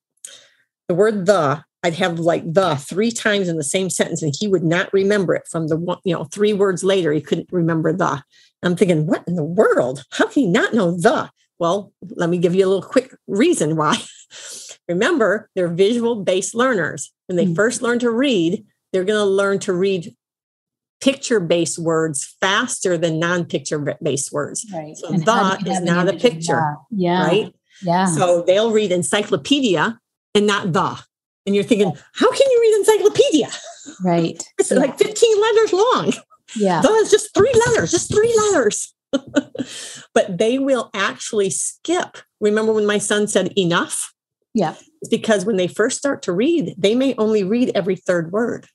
the 0.89 0.95
word 0.95 1.27
the 1.27 1.62
I'd 1.87 1.95
have 1.95 2.18
like 2.18 2.43
the 2.53 2.74
three 2.74 3.12
times 3.12 3.47
in 3.47 3.59
the 3.59 3.62
same 3.62 3.91
sentence 3.91 4.20
and 4.20 4.35
he 4.37 4.49
would 4.49 4.64
not 4.64 4.93
remember 4.93 5.37
it 5.37 5.47
from 5.49 5.68
the 5.68 5.77
one, 5.77 5.99
you 6.03 6.12
know, 6.12 6.24
three 6.24 6.53
words 6.53 6.83
later, 6.83 7.12
he 7.12 7.20
couldn't 7.20 7.49
remember 7.53 7.93
the. 7.93 8.24
I'm 8.61 8.74
thinking, 8.74 9.07
what 9.07 9.22
in 9.29 9.37
the 9.37 9.45
world? 9.45 10.03
How 10.11 10.27
can 10.27 10.43
he 10.43 10.47
not 10.49 10.74
know 10.74 10.91
the? 10.99 11.31
Well, 11.61 11.93
let 12.16 12.29
me 12.29 12.39
give 12.39 12.57
you 12.57 12.66
a 12.66 12.68
little 12.68 12.83
quick 12.83 13.14
reason 13.29 13.77
why. 13.77 13.99
Remember, 14.89 15.49
they're 15.55 15.68
visual 15.68 16.24
based 16.24 16.57
learners. 16.57 17.12
When 17.29 17.37
they 17.37 17.45
mm-hmm. 17.45 17.55
first 17.55 17.83
learn 17.83 18.01
to 18.01 18.11
read, 18.11 18.64
they're 18.93 19.05
going 19.05 19.18
to 19.20 19.24
learn 19.24 19.61
to 19.61 19.72
read 19.72 20.12
picture 21.01 21.41
based 21.41 21.79
words 21.79 22.37
faster 22.41 22.97
than 22.97 23.19
non 23.19 23.45
picture 23.45 23.97
based 24.03 24.33
words. 24.33 24.67
Right. 24.73 24.97
So 24.97 25.13
and 25.13 25.25
the 25.25 25.63
is 25.67 25.81
not 25.83 26.09
a 26.09 26.15
picture. 26.15 26.77
Yeah. 26.91 27.27
Right. 27.27 27.55
Yeah. 27.83 28.07
So 28.07 28.43
they'll 28.43 28.73
read 28.73 28.93
encyclopedia 28.93 29.99
and 30.35 30.47
not 30.47 30.73
the 30.73 30.99
and 31.47 31.55
you're 31.55 31.65
thinking, 31.65 31.93
how 32.15 32.31
can 32.31 32.51
you 32.51 32.61
read 32.61 32.79
encyclopedia? 32.79 33.49
Right. 34.05 34.43
it's 34.59 34.71
yeah. 34.71 34.79
like 34.79 34.99
15 34.99 35.41
letters 35.41 35.73
long. 35.73 36.13
Yeah. 36.57 36.81
That's 36.83 37.11
just 37.11 37.33
three 37.35 37.53
letters, 37.67 37.93
just 37.93 38.13
three 38.13 38.35
letters. 38.37 38.93
but 40.15 40.39
they 40.39 40.59
will 40.59 40.91
actually 40.93 41.51
skip. 41.51 42.19
Remember 42.41 42.73
when 42.73 42.87
my 42.87 42.99
son 42.99 43.29
said 43.29 43.53
enough? 43.57 44.13
Yeah. 44.53 44.75
It's 45.01 45.09
because 45.09 45.45
when 45.45 45.57
they 45.57 45.69
first 45.69 45.99
start 45.99 46.23
to 46.23 46.33
read, 46.33 46.75
they 46.77 46.95
may 46.95 47.15
only 47.17 47.45
read 47.45 47.71
every 47.75 47.97
third 47.97 48.33
word, 48.33 48.67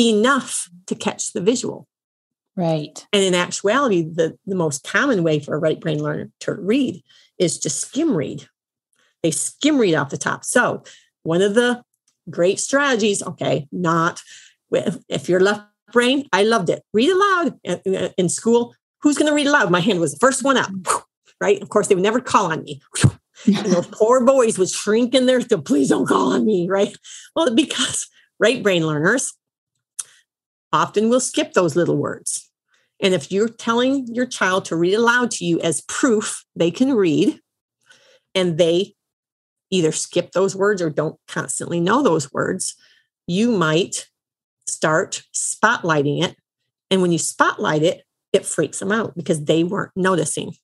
enough 0.00 0.68
to 0.86 0.94
catch 0.94 1.32
the 1.32 1.40
visual. 1.40 1.86
Right. 2.56 3.06
And 3.12 3.22
in 3.22 3.34
actuality, 3.34 4.02
the, 4.02 4.36
the 4.46 4.54
most 4.54 4.84
common 4.84 5.22
way 5.22 5.38
for 5.38 5.54
a 5.54 5.58
right 5.58 5.80
brain 5.80 6.02
learner 6.02 6.30
to 6.40 6.54
read 6.54 7.02
is 7.38 7.58
to 7.60 7.70
skim 7.70 8.14
read. 8.14 8.46
They 9.22 9.30
skim 9.30 9.78
read 9.78 9.94
off 9.94 10.10
the 10.10 10.18
top. 10.18 10.44
So 10.44 10.82
one 11.22 11.42
of 11.42 11.54
the 11.54 11.82
great 12.28 12.60
strategies, 12.60 13.22
okay, 13.22 13.68
not 13.72 14.22
if 15.08 15.28
you're 15.28 15.40
left 15.40 15.62
brain, 15.92 16.28
I 16.32 16.44
loved 16.44 16.70
it. 16.70 16.82
Read 16.92 17.10
aloud 17.10 17.58
in 18.16 18.28
school. 18.28 18.74
Who's 19.02 19.16
going 19.16 19.28
to 19.28 19.34
read 19.34 19.46
aloud? 19.46 19.70
My 19.70 19.80
hand 19.80 20.00
was 20.00 20.12
the 20.12 20.18
first 20.18 20.44
one 20.44 20.56
up, 20.56 20.70
mm-hmm. 20.70 20.98
right? 21.40 21.60
Of 21.60 21.68
course, 21.68 21.88
they 21.88 21.94
would 21.94 22.04
never 22.04 22.20
call 22.20 22.52
on 22.52 22.62
me. 22.62 22.80
and 23.46 23.56
those 23.66 23.86
poor 23.86 24.24
boys 24.24 24.58
would 24.58 24.70
shrink 24.70 25.14
in 25.14 25.26
there. 25.26 25.40
So 25.40 25.60
please 25.60 25.88
don't 25.88 26.06
call 26.06 26.32
on 26.32 26.44
me, 26.44 26.68
right? 26.68 26.96
Well, 27.34 27.54
because 27.54 28.08
right 28.38 28.62
brain 28.62 28.86
learners 28.86 29.32
often 30.72 31.08
we'll 31.08 31.20
skip 31.20 31.52
those 31.52 31.76
little 31.76 31.96
words. 31.96 32.50
And 33.02 33.14
if 33.14 33.32
you're 33.32 33.48
telling 33.48 34.06
your 34.12 34.26
child 34.26 34.66
to 34.66 34.76
read 34.76 34.94
aloud 34.94 35.30
to 35.32 35.44
you 35.44 35.60
as 35.60 35.80
proof 35.82 36.44
they 36.54 36.70
can 36.70 36.94
read, 36.94 37.40
and 38.34 38.58
they 38.58 38.94
either 39.70 39.92
skip 39.92 40.32
those 40.32 40.54
words 40.54 40.82
or 40.82 40.90
don't 40.90 41.18
constantly 41.28 41.80
know 41.80 42.02
those 42.02 42.32
words, 42.32 42.74
you 43.26 43.50
might 43.50 44.08
start 44.68 45.22
spotlighting 45.34 46.22
it. 46.22 46.36
And 46.90 47.02
when 47.02 47.12
you 47.12 47.18
spotlight 47.18 47.82
it, 47.82 48.02
it 48.32 48.46
freaks 48.46 48.78
them 48.78 48.92
out 48.92 49.14
because 49.16 49.44
they 49.44 49.64
weren't 49.64 49.92
noticing 49.96 50.54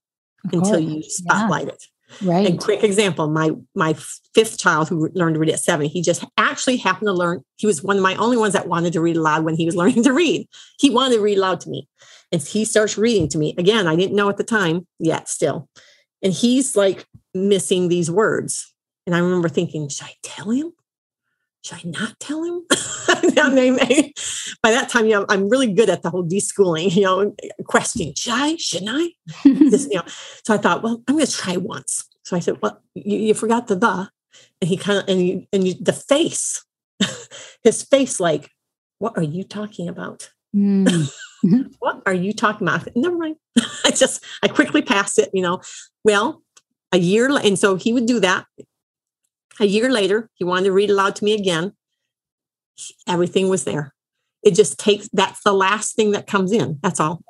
until 0.53 0.79
you 0.79 1.03
spotlight 1.03 1.67
yeah. 1.67 1.73
it. 1.73 1.85
Right. 2.23 2.47
And 2.47 2.61
quick 2.61 2.83
example, 2.85 3.29
my 3.29 3.51
my 3.75 3.95
fifth 4.35 4.59
child 4.59 4.89
who 4.89 5.09
learned 5.15 5.35
to 5.35 5.41
read 5.41 5.51
at 5.51 5.61
seven, 5.61 5.87
he 5.87 6.03
just 6.03 6.25
actually 6.37 6.77
happened 6.77 7.09
to 7.09 7.13
learn. 7.13 7.43
He 7.57 7.67
was 7.67 7.83
one 7.83 7.97
of 7.97 8.03
my 8.03 8.15
only 8.17 8.37
ones 8.37 8.53
that 8.53 8.69
wanted 8.69 8.93
to 8.95 9.01
read 9.01 9.17
aloud 9.17 9.45
when 9.45 9.57
he 9.57 9.67
was 9.67 9.77
learning 9.81 10.03
to 10.05 10.13
read. 10.13 10.49
He 10.79 10.91
wanted 10.91 11.17
to 11.17 11.23
read 11.23 11.39
aloud 11.39 11.61
to 11.61 11.71
me. 11.71 11.89
And 12.33 12.43
he 12.43 12.65
starts 12.65 12.99
reading 12.99 13.29
to 13.29 13.39
me. 13.39 13.55
Again, 13.57 13.87
I 13.87 13.97
didn't 13.97 14.17
know 14.17 14.29
at 14.29 14.37
the 14.37 14.45
time 14.45 14.87
yet 14.99 15.29
still. 15.29 15.69
And 16.23 16.33
he's 16.33 16.77
like 16.77 17.07
missing 17.35 17.89
these 17.89 18.11
words. 18.11 18.73
And 19.07 19.15
I 19.15 19.21
remember 19.21 19.49
thinking, 19.49 19.89
should 19.89 20.07
I 20.07 20.15
tell 20.23 20.51
him? 20.51 20.73
Should 21.67 21.79
I 21.79 21.91
not 21.91 22.21
tell 22.21 22.45
him? 22.45 22.63
by 24.63 24.71
that 24.71 24.89
time, 24.89 25.07
you 25.07 25.15
know, 25.15 25.27
I'm 25.29 25.49
really 25.49 25.73
good 25.73 25.91
at 25.91 26.03
the 26.03 26.11
whole 26.11 26.25
deschooling, 26.25 26.95
you 26.95 27.03
know, 27.03 27.35
questioning, 27.65 28.15
should 28.15 28.35
I, 28.35 28.55
shouldn't 28.55 28.91
I? 28.93 29.09
this, 29.45 29.89
you 29.91 29.97
know, 29.97 30.05
so 30.45 30.55
I 30.55 30.59
thought, 30.59 30.85
well, 30.85 31.03
I'm 31.09 31.17
going 31.17 31.27
to 31.27 31.33
try 31.33 31.57
once. 31.57 32.05
So 32.23 32.37
I 32.37 32.39
said, 32.39 32.63
well, 32.63 32.81
you, 32.95 33.19
you 33.19 33.35
forgot 33.35 33.67
the 33.67 33.75
the, 33.75 34.09
and 34.61 34.69
he 34.69 34.77
kind 34.77 35.01
of, 35.01 35.09
and 35.09 35.27
you, 35.27 35.47
and 35.53 35.67
you, 35.67 35.75
the 35.75 35.93
face, 35.93 36.65
his 37.65 37.83
face, 37.83 38.21
like, 38.21 38.49
what 39.01 39.15
are 39.17 39.25
you 39.25 39.43
talking 39.43 39.89
about? 39.89 40.31
Mm. 40.55 41.11
what 41.81 42.01
are 42.07 42.15
you 42.15 42.33
talking 42.33 42.69
about? 42.69 42.87
Never 42.95 43.17
mind. 43.17 43.37
I 43.85 43.91
just, 43.91 44.25
I 44.41 44.47
quickly 44.47 44.83
passed 44.83 45.19
it, 45.19 45.31
you 45.33 45.43
know. 45.43 45.63
Well, 46.05 46.45
a 46.93 46.99
year, 46.99 47.29
and 47.29 47.59
so 47.59 47.75
he 47.75 47.93
would 47.93 48.07
do 48.07 48.21
that 48.21 48.47
a 49.61 49.67
year 49.67 49.91
later, 49.91 50.29
he 50.35 50.45
wanted 50.45 50.65
to 50.67 50.73
read 50.73 50.91
aloud 50.91 51.17
to 51.17 51.25
me 51.25 51.35
again. 51.35 51.73
Everything 53.09 53.49
was 53.49 53.65
there. 53.65 53.95
It 54.43 54.55
just 54.55 54.79
takes 54.79 55.09
that's 55.13 55.43
the 55.43 55.53
last 55.53 55.97
thing 55.97 56.13
that 56.13 56.27
comes 56.27 56.53
in. 56.53 56.79
That's 56.83 57.01
all. 57.01 57.23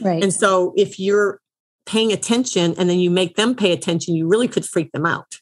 Right. 0.00 0.22
And 0.22 0.32
so 0.32 0.74
if 0.76 0.98
you're 0.98 1.40
paying 1.86 2.12
attention 2.12 2.74
and 2.78 2.88
then 2.88 2.98
you 2.98 3.10
make 3.10 3.36
them 3.36 3.54
pay 3.54 3.72
attention, 3.72 4.14
you 4.14 4.28
really 4.28 4.48
could 4.48 4.64
freak 4.64 4.92
them 4.92 5.06
out 5.06 5.40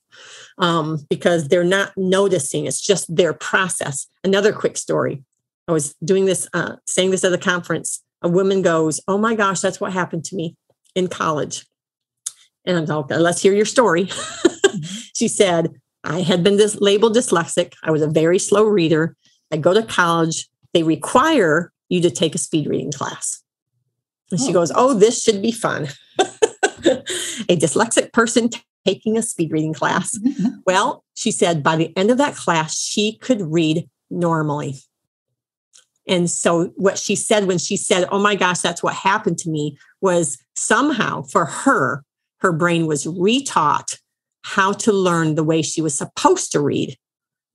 um, 0.58 0.98
because 1.08 1.48
they're 1.48 1.64
not 1.64 1.92
noticing. 1.96 2.66
It's 2.66 2.80
just 2.80 3.14
their 3.14 3.32
process. 3.32 4.06
Another 4.22 4.52
quick 4.52 4.76
story. 4.76 5.24
I 5.68 5.72
was 5.72 5.94
doing 6.04 6.24
this, 6.24 6.48
uh, 6.52 6.76
saying 6.86 7.10
this 7.10 7.24
at 7.24 7.32
a 7.32 7.38
conference. 7.38 8.02
A 8.22 8.28
woman 8.28 8.62
goes, 8.62 9.00
Oh 9.08 9.18
my 9.18 9.34
gosh, 9.34 9.60
that's 9.60 9.80
what 9.80 9.92
happened 9.92 10.24
to 10.26 10.36
me 10.36 10.56
in 10.94 11.08
college. 11.08 11.66
And 12.64 12.76
I'm 12.76 12.84
like, 12.84 12.96
okay, 13.04 13.16
let's 13.16 13.40
hear 13.40 13.54
your 13.54 13.64
story. 13.64 14.06
she 15.14 15.28
said, 15.28 15.72
I 16.04 16.20
had 16.20 16.42
been 16.42 16.56
dis- 16.56 16.80
labeled 16.80 17.14
dyslexic. 17.14 17.74
I 17.82 17.90
was 17.90 18.02
a 18.02 18.08
very 18.08 18.38
slow 18.38 18.64
reader. 18.64 19.16
I 19.52 19.56
go 19.56 19.74
to 19.74 19.82
college. 19.82 20.48
They 20.72 20.82
require 20.82 21.72
you 21.88 22.00
to 22.02 22.10
take 22.10 22.34
a 22.34 22.38
speed 22.38 22.68
reading 22.68 22.92
class. 22.92 23.42
And 24.30 24.40
oh. 24.40 24.46
she 24.46 24.52
goes, 24.52 24.72
Oh, 24.74 24.94
this 24.94 25.22
should 25.22 25.42
be 25.42 25.52
fun. 25.52 25.88
a 26.18 27.56
dyslexic 27.56 28.12
person 28.12 28.48
t- 28.48 28.60
taking 28.86 29.18
a 29.18 29.22
speed 29.22 29.52
reading 29.52 29.74
class. 29.74 30.18
Well, 30.66 31.04
she 31.14 31.32
said 31.32 31.64
by 31.64 31.74
the 31.74 31.96
end 31.96 32.12
of 32.12 32.18
that 32.18 32.36
class, 32.36 32.78
she 32.78 33.18
could 33.18 33.40
read 33.40 33.88
normally. 34.08 34.76
And 36.06 36.30
so, 36.30 36.66
what 36.76 36.96
she 36.96 37.16
said 37.16 37.46
when 37.46 37.58
she 37.58 37.76
said, 37.76 38.06
Oh 38.12 38.20
my 38.20 38.36
gosh, 38.36 38.60
that's 38.60 38.82
what 38.82 38.94
happened 38.94 39.38
to 39.38 39.50
me, 39.50 39.76
was 40.00 40.38
somehow 40.54 41.22
for 41.22 41.46
her, 41.46 42.04
her 42.38 42.52
brain 42.52 42.86
was 42.86 43.04
retaught 43.04 43.98
how 44.42 44.72
to 44.72 44.92
learn 44.92 45.34
the 45.34 45.44
way 45.44 45.62
she 45.62 45.82
was 45.82 45.96
supposed 45.96 46.52
to 46.52 46.60
read, 46.60 46.96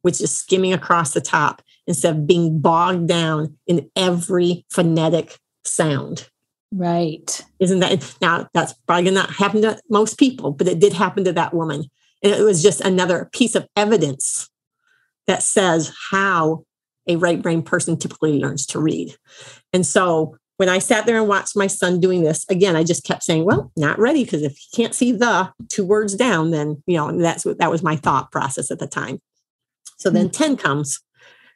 which 0.01 0.21
is 0.21 0.35
skimming 0.35 0.73
across 0.73 1.13
the 1.13 1.21
top 1.21 1.61
instead 1.87 2.15
of 2.15 2.27
being 2.27 2.59
bogged 2.59 3.07
down 3.07 3.57
in 3.67 3.89
every 3.95 4.65
phonetic 4.69 5.37
sound. 5.63 6.29
Right. 6.71 7.41
Isn't 7.59 7.79
that 7.79 8.15
now? 8.21 8.49
That's 8.53 8.73
probably 8.87 9.11
not 9.11 9.29
happen 9.29 9.61
to 9.61 9.79
most 9.89 10.19
people, 10.19 10.51
but 10.51 10.67
it 10.67 10.79
did 10.79 10.93
happen 10.93 11.23
to 11.23 11.33
that 11.33 11.53
woman. 11.53 11.85
And 12.23 12.33
it 12.33 12.43
was 12.43 12.63
just 12.63 12.81
another 12.81 13.29
piece 13.31 13.55
of 13.55 13.67
evidence 13.75 14.49
that 15.27 15.43
says 15.43 15.93
how 16.11 16.65
a 17.07 17.15
right 17.15 17.41
brain 17.41 17.61
person 17.61 17.97
typically 17.97 18.39
learns 18.39 18.65
to 18.67 18.79
read. 18.79 19.15
And 19.73 19.85
so 19.85 20.37
when 20.57 20.69
I 20.69 20.79
sat 20.79 21.05
there 21.05 21.17
and 21.17 21.27
watched 21.27 21.55
my 21.55 21.67
son 21.67 21.99
doing 21.99 22.23
this, 22.23 22.45
again, 22.49 22.75
I 22.75 22.83
just 22.83 23.03
kept 23.03 23.23
saying, 23.23 23.43
well, 23.43 23.71
not 23.75 23.99
ready, 23.99 24.23
because 24.23 24.41
if 24.41 24.53
you 24.53 24.67
can't 24.83 24.95
see 24.95 25.11
the 25.11 25.51
two 25.69 25.85
words 25.85 26.15
down, 26.15 26.51
then, 26.51 26.81
you 26.87 26.97
know, 26.97 27.11
that's 27.19 27.45
what 27.45 27.57
that 27.57 27.71
was 27.71 27.83
my 27.83 27.95
thought 27.95 28.31
process 28.31 28.71
at 28.71 28.79
the 28.79 28.87
time. 28.87 29.19
So 29.97 30.09
then 30.09 30.29
mm-hmm. 30.29 30.43
10 30.43 30.57
comes. 30.57 30.99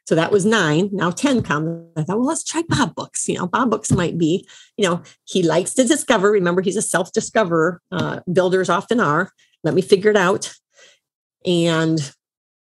So 0.06 0.14
that 0.14 0.32
was 0.32 0.44
nine. 0.44 0.90
Now 0.92 1.10
10 1.10 1.42
comes. 1.42 1.86
I 1.96 2.02
thought, 2.02 2.18
well, 2.18 2.26
let's 2.26 2.44
try 2.44 2.62
Bob 2.68 2.94
Books. 2.94 3.28
You 3.28 3.38
know, 3.38 3.46
Bob 3.46 3.70
Books 3.70 3.92
might 3.92 4.18
be, 4.18 4.46
you 4.76 4.88
know, 4.88 5.02
he 5.24 5.42
likes 5.42 5.72
to 5.74 5.84
discover. 5.84 6.30
Remember, 6.30 6.62
he's 6.62 6.76
a 6.76 6.82
self 6.82 7.12
discoverer. 7.12 7.80
Uh, 7.92 8.20
builders 8.30 8.68
often 8.68 8.98
are. 8.98 9.30
Let 9.62 9.74
me 9.74 9.82
figure 9.82 10.10
it 10.10 10.16
out. 10.16 10.52
And 11.46 12.12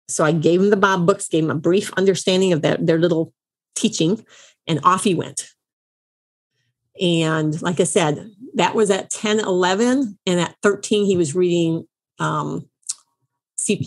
so 0.08 0.24
I 0.24 0.32
gave 0.32 0.60
him 0.60 0.70
the 0.70 0.76
Bob 0.76 1.06
Books, 1.06 1.28
gave 1.28 1.44
him 1.44 1.50
a 1.50 1.54
brief 1.54 1.92
understanding 1.94 2.52
of 2.52 2.62
their 2.62 2.98
little 2.98 3.32
teaching, 3.74 4.24
and 4.66 4.80
off 4.82 5.04
he 5.04 5.14
went. 5.14 5.48
And 7.00 7.60
like 7.62 7.80
I 7.80 7.84
said, 7.84 8.30
that 8.54 8.74
was 8.74 8.90
at 8.90 9.10
10, 9.10 9.40
11. 9.40 10.18
And 10.26 10.40
at 10.40 10.56
13, 10.62 11.04
he 11.04 11.16
was 11.16 11.34
reading 11.34 11.86
um, 12.18 12.68
C 13.56 13.84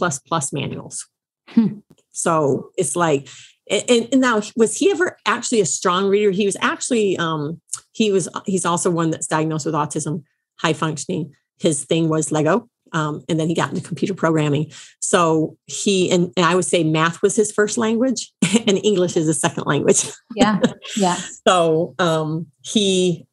manuals. 0.53 1.07
Hmm. 1.47 1.79
So 2.11 2.71
it's 2.77 2.95
like, 2.95 3.27
and, 3.69 4.09
and, 4.11 4.21
now 4.21 4.41
was 4.55 4.77
he 4.77 4.91
ever 4.91 5.17
actually 5.25 5.61
a 5.61 5.65
strong 5.65 6.07
reader? 6.07 6.31
He 6.31 6.45
was 6.45 6.57
actually, 6.59 7.17
um, 7.17 7.61
he 7.91 8.11
was, 8.11 8.27
he's 8.45 8.65
also 8.65 8.89
one 8.89 9.09
that's 9.09 9.27
diagnosed 9.27 9.65
with 9.65 9.75
autism, 9.75 10.23
high 10.59 10.73
functioning. 10.73 11.33
His 11.57 11.85
thing 11.85 12.09
was 12.09 12.31
Lego. 12.31 12.67
Um, 12.91 13.23
and 13.29 13.39
then 13.39 13.47
he 13.47 13.53
got 13.53 13.69
into 13.69 13.87
computer 13.87 14.13
programming. 14.13 14.71
So 14.99 15.57
he 15.65 16.09
and, 16.11 16.33
and, 16.35 16.45
I 16.45 16.55
would 16.55 16.65
say 16.65 16.83
math 16.83 17.21
was 17.21 17.35
his 17.35 17.51
first 17.51 17.77
language, 17.77 18.31
and 18.67 18.83
English 18.83 19.17
is 19.17 19.27
a 19.27 19.33
second 19.33 19.65
language. 19.65 20.05
Yeah, 20.35 20.59
yeah. 20.97 21.17
so 21.47 21.95
um, 21.99 22.47
he, 22.61 23.25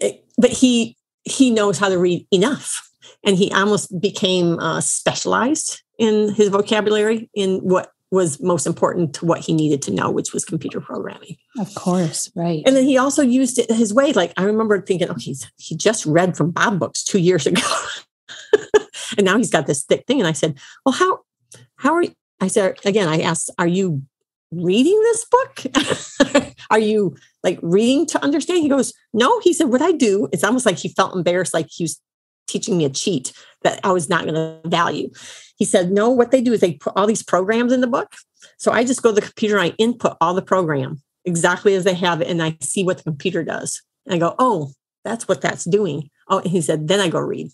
eh, 0.00 0.12
but 0.38 0.50
he 0.50 0.96
he 1.24 1.50
knows 1.50 1.78
how 1.78 1.88
to 1.88 1.98
read 1.98 2.26
enough, 2.30 2.88
and 3.24 3.36
he 3.36 3.50
almost 3.52 3.98
became 4.00 4.58
uh, 4.58 4.80
specialized 4.80 5.82
in 5.98 6.32
his 6.34 6.48
vocabulary 6.48 7.30
in 7.34 7.58
what 7.58 7.92
was 8.10 8.40
most 8.40 8.64
important 8.64 9.12
to 9.14 9.26
what 9.26 9.40
he 9.40 9.52
needed 9.52 9.82
to 9.82 9.90
know, 9.90 10.08
which 10.10 10.32
was 10.32 10.44
computer 10.44 10.80
programming. 10.80 11.36
Of 11.58 11.74
course, 11.74 12.30
right. 12.36 12.62
And 12.64 12.76
then 12.76 12.84
he 12.84 12.96
also 12.96 13.22
used 13.22 13.58
it 13.58 13.70
his 13.70 13.92
way. 13.92 14.12
Like 14.12 14.32
I 14.36 14.44
remember 14.44 14.80
thinking, 14.80 15.08
oh, 15.10 15.16
he's 15.18 15.50
he 15.56 15.76
just 15.76 16.06
read 16.06 16.36
from 16.36 16.50
Bob 16.50 16.78
books 16.78 17.02
two 17.02 17.18
years 17.18 17.46
ago. 17.46 17.62
and 19.16 19.24
now 19.24 19.36
he's 19.36 19.50
got 19.50 19.66
this 19.66 19.84
thick 19.84 20.06
thing. 20.06 20.20
And 20.20 20.28
I 20.28 20.32
said, 20.32 20.58
well, 20.84 20.94
how, 20.94 21.20
how 21.76 21.94
are 21.94 22.02
you? 22.02 22.12
I 22.40 22.48
said, 22.48 22.78
again, 22.84 23.08
I 23.08 23.20
asked, 23.20 23.50
are 23.58 23.66
you 23.66 24.02
reading 24.56 24.98
this 25.02 25.24
book? 25.24 26.54
are 26.70 26.78
you 26.78 27.16
like 27.42 27.58
reading 27.62 28.06
to 28.06 28.22
understand? 28.22 28.62
He 28.62 28.68
goes, 28.68 28.92
no. 29.12 29.40
He 29.40 29.52
said, 29.52 29.68
what 29.68 29.82
I 29.82 29.92
do, 29.92 30.28
it's 30.32 30.44
almost 30.44 30.66
like 30.66 30.78
he 30.78 30.88
felt 30.88 31.16
embarrassed, 31.16 31.54
like 31.54 31.68
he 31.70 31.84
was 31.84 32.00
teaching 32.46 32.76
me 32.76 32.84
a 32.84 32.90
cheat 32.90 33.32
that 33.62 33.80
I 33.84 33.92
was 33.92 34.08
not 34.08 34.24
going 34.24 34.34
to 34.34 34.60
value. 34.68 35.10
He 35.56 35.64
said, 35.64 35.90
no, 35.90 36.10
what 36.10 36.30
they 36.30 36.40
do 36.40 36.52
is 36.52 36.60
they 36.60 36.74
put 36.74 36.92
all 36.96 37.06
these 37.06 37.22
programs 37.22 37.72
in 37.72 37.80
the 37.80 37.86
book. 37.86 38.14
So 38.58 38.72
I 38.72 38.84
just 38.84 39.02
go 39.02 39.10
to 39.10 39.14
the 39.14 39.26
computer 39.26 39.56
and 39.56 39.72
I 39.72 39.74
input 39.78 40.16
all 40.20 40.34
the 40.34 40.42
program 40.42 41.02
exactly 41.24 41.74
as 41.74 41.84
they 41.84 41.94
have 41.94 42.20
it, 42.20 42.28
and 42.28 42.42
I 42.42 42.56
see 42.60 42.84
what 42.84 42.98
the 42.98 43.04
computer 43.04 43.42
does. 43.42 43.82
And 44.06 44.14
I 44.14 44.18
go, 44.18 44.34
oh, 44.38 44.72
that's 45.04 45.26
what 45.26 45.40
that's 45.40 45.64
doing. 45.64 46.10
Oh, 46.28 46.38
and 46.38 46.50
he 46.50 46.60
said, 46.60 46.88
then 46.88 47.00
I 47.00 47.08
go 47.08 47.18
read. 47.18 47.50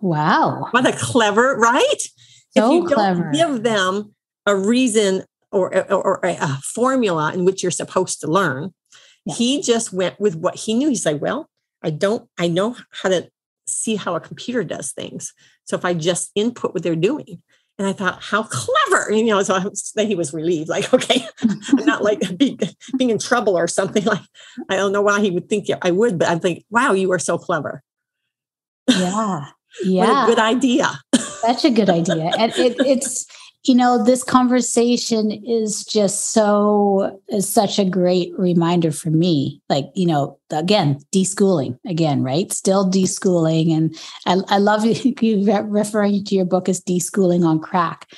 Wow. 0.00 0.68
What 0.70 0.86
a 0.86 0.96
clever, 0.96 1.56
right? 1.56 2.00
So 2.56 2.66
if 2.66 2.72
you 2.72 2.88
clever. 2.88 3.30
give 3.32 3.62
them 3.62 4.13
a 4.46 4.56
reason 4.56 5.24
or, 5.50 5.74
or, 5.74 6.18
or, 6.18 6.20
a 6.22 6.58
formula 6.62 7.32
in 7.32 7.44
which 7.44 7.62
you're 7.62 7.70
supposed 7.70 8.20
to 8.20 8.26
learn, 8.26 8.74
yeah. 9.24 9.34
he 9.34 9.62
just 9.62 9.92
went 9.92 10.18
with 10.18 10.34
what 10.34 10.56
he 10.56 10.74
knew. 10.74 10.88
He's 10.88 11.06
like, 11.06 11.20
well, 11.20 11.48
I 11.82 11.90
don't, 11.90 12.28
I 12.38 12.48
know 12.48 12.76
how 12.90 13.08
to 13.08 13.28
see 13.66 13.96
how 13.96 14.16
a 14.16 14.20
computer 14.20 14.64
does 14.64 14.92
things. 14.92 15.32
So 15.64 15.76
if 15.76 15.84
I 15.84 15.94
just 15.94 16.30
input 16.34 16.74
what 16.74 16.82
they're 16.82 16.96
doing, 16.96 17.42
and 17.78 17.88
I 17.88 17.92
thought, 17.92 18.22
how 18.22 18.44
clever, 18.44 19.12
you 19.12 19.24
know. 19.24 19.42
So 19.42 19.54
I 19.54 19.64
was, 19.64 19.92
then 19.96 20.06
he 20.06 20.14
was 20.14 20.32
relieved, 20.32 20.68
like, 20.68 20.92
okay, 20.94 21.26
I'm 21.42 21.84
not 21.84 22.04
like 22.04 22.20
being, 22.38 22.58
being 22.96 23.10
in 23.10 23.18
trouble 23.18 23.56
or 23.56 23.68
something. 23.68 24.04
Like, 24.14 24.20
I 24.68 24.76
don't 24.76 24.92
know 24.92 25.02
why 25.02 25.20
he 25.20 25.30
would 25.30 25.48
think 25.48 25.66
I 25.82 25.90
would, 25.90 26.18
but 26.18 26.28
I 26.28 26.38
think, 26.38 26.64
wow, 26.70 26.92
you 26.92 27.10
are 27.12 27.18
so 27.18 27.38
clever. 27.38 27.82
Yeah, 28.88 29.46
yeah. 29.82 30.26
good 30.26 30.38
idea. 30.38 31.00
Such 31.16 31.64
a 31.64 31.70
good 31.70 31.88
idea. 31.88 32.30
And 32.38 32.52
it, 32.52 32.76
it's, 32.80 33.26
you 33.64 33.74
know, 33.74 34.02
this 34.04 34.22
conversation 34.22 35.30
is 35.30 35.84
just 35.84 36.32
so, 36.32 37.20
is 37.28 37.48
such 37.48 37.78
a 37.78 37.84
great 37.84 38.32
reminder 38.38 38.92
for 38.92 39.10
me. 39.10 39.62
Like, 39.70 39.86
you 39.94 40.06
know, 40.06 40.38
again, 40.50 41.00
deschooling 41.12 41.78
again, 41.86 42.22
right? 42.22 42.52
Still 42.52 42.90
deschooling. 42.90 43.74
And 43.74 43.98
I, 44.26 44.56
I 44.56 44.58
love 44.58 44.84
you, 44.86 45.62
referring 45.64 46.24
to 46.24 46.34
your 46.34 46.44
book 46.44 46.68
as 46.68 46.82
deschooling 46.82 47.44
on 47.44 47.58
crack 47.58 48.10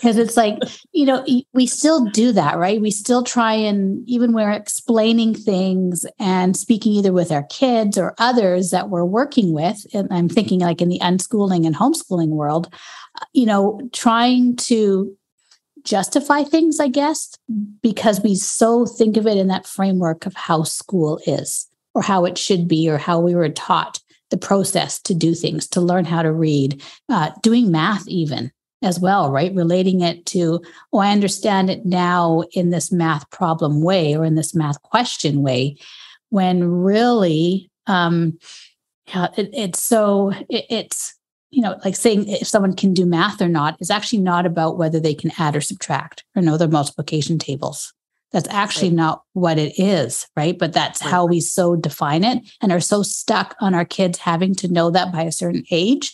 because 0.00 0.16
it's 0.16 0.36
like, 0.36 0.58
you 0.92 1.04
know, 1.04 1.24
we 1.52 1.66
still 1.66 2.06
do 2.06 2.32
that, 2.32 2.56
right? 2.56 2.80
We 2.80 2.90
still 2.90 3.22
try 3.22 3.52
and 3.52 4.06
even 4.08 4.32
we're 4.32 4.50
explaining 4.50 5.34
things 5.34 6.06
and 6.18 6.56
speaking 6.56 6.92
either 6.92 7.12
with 7.12 7.32
our 7.32 7.44
kids 7.44 7.98
or 7.98 8.14
others 8.18 8.70
that 8.70 8.88
we're 8.88 9.04
working 9.04 9.52
with, 9.52 9.84
and 9.92 10.08
I'm 10.10 10.28
thinking 10.28 10.60
like 10.60 10.80
in 10.80 10.88
the 10.88 11.00
unschooling 11.00 11.66
and 11.66 11.74
homeschooling 11.74 12.28
world, 12.28 12.72
you 13.32 13.46
know, 13.46 13.80
trying 13.92 14.56
to 14.56 15.16
justify 15.82 16.42
things, 16.42 16.80
I 16.80 16.88
guess, 16.88 17.34
because 17.82 18.20
we 18.20 18.34
so 18.34 18.86
think 18.86 19.16
of 19.16 19.26
it 19.26 19.36
in 19.36 19.48
that 19.48 19.66
framework 19.66 20.26
of 20.26 20.34
how 20.34 20.64
school 20.64 21.20
is 21.26 21.68
or 21.94 22.02
how 22.02 22.24
it 22.24 22.36
should 22.36 22.66
be 22.66 22.90
or 22.90 22.98
how 22.98 23.20
we 23.20 23.34
were 23.34 23.48
taught 23.48 24.00
the 24.30 24.36
process 24.36 24.98
to 25.02 25.14
do 25.14 25.34
things, 25.34 25.68
to 25.68 25.80
learn 25.80 26.04
how 26.04 26.22
to 26.22 26.32
read, 26.32 26.82
uh, 27.08 27.30
doing 27.42 27.70
math, 27.70 28.06
even 28.08 28.50
as 28.82 28.98
well, 28.98 29.30
right? 29.30 29.54
Relating 29.54 30.00
it 30.00 30.26
to, 30.26 30.60
oh, 30.92 30.98
I 30.98 31.12
understand 31.12 31.70
it 31.70 31.86
now 31.86 32.42
in 32.52 32.70
this 32.70 32.90
math 32.90 33.30
problem 33.30 33.82
way 33.82 34.16
or 34.16 34.24
in 34.24 34.34
this 34.34 34.54
math 34.54 34.82
question 34.82 35.42
way, 35.42 35.76
when 36.30 36.64
really, 36.64 37.70
um, 37.86 38.38
it, 39.06 39.50
it's 39.52 39.82
so, 39.82 40.32
it, 40.48 40.66
it's, 40.68 41.15
you 41.50 41.62
know, 41.62 41.78
like 41.84 41.96
saying 41.96 42.28
if 42.28 42.46
someone 42.46 42.74
can 42.74 42.92
do 42.92 43.06
math 43.06 43.40
or 43.40 43.48
not 43.48 43.76
is 43.80 43.90
actually 43.90 44.20
not 44.20 44.46
about 44.46 44.78
whether 44.78 45.00
they 45.00 45.14
can 45.14 45.30
add 45.38 45.56
or 45.56 45.60
subtract 45.60 46.24
or 46.34 46.42
know 46.42 46.56
their 46.56 46.68
multiplication 46.68 47.38
tables. 47.38 47.92
That's 48.32 48.48
actually 48.50 48.88
right. 48.88 48.96
not 48.96 49.22
what 49.34 49.56
it 49.56 49.78
is, 49.78 50.26
right? 50.36 50.58
But 50.58 50.72
that's 50.72 51.02
right. 51.02 51.10
how 51.10 51.26
we 51.26 51.40
so 51.40 51.76
define 51.76 52.24
it 52.24 52.42
and 52.60 52.72
are 52.72 52.80
so 52.80 53.02
stuck 53.02 53.54
on 53.60 53.74
our 53.74 53.84
kids 53.84 54.18
having 54.18 54.54
to 54.56 54.68
know 54.68 54.90
that 54.90 55.12
by 55.12 55.22
a 55.22 55.32
certain 55.32 55.64
age 55.70 56.10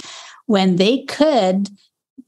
when 0.47 0.77
they 0.77 1.05
could 1.05 1.69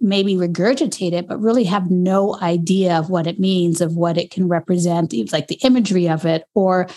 maybe 0.01 0.35
regurgitate 0.35 1.13
it, 1.13 1.29
but 1.29 1.41
really 1.41 1.65
have 1.65 1.91
no 1.91 2.39
idea 2.41 2.99
of 2.99 3.11
what 3.11 3.27
it 3.27 3.39
means, 3.39 3.81
of 3.81 3.97
what 3.97 4.19
it 4.19 4.31
can 4.31 4.49
represent, 4.49 5.15
like 5.33 5.49
the 5.49 5.61
imagery 5.63 6.09
of 6.09 6.25
it, 6.25 6.45
or 6.55 6.89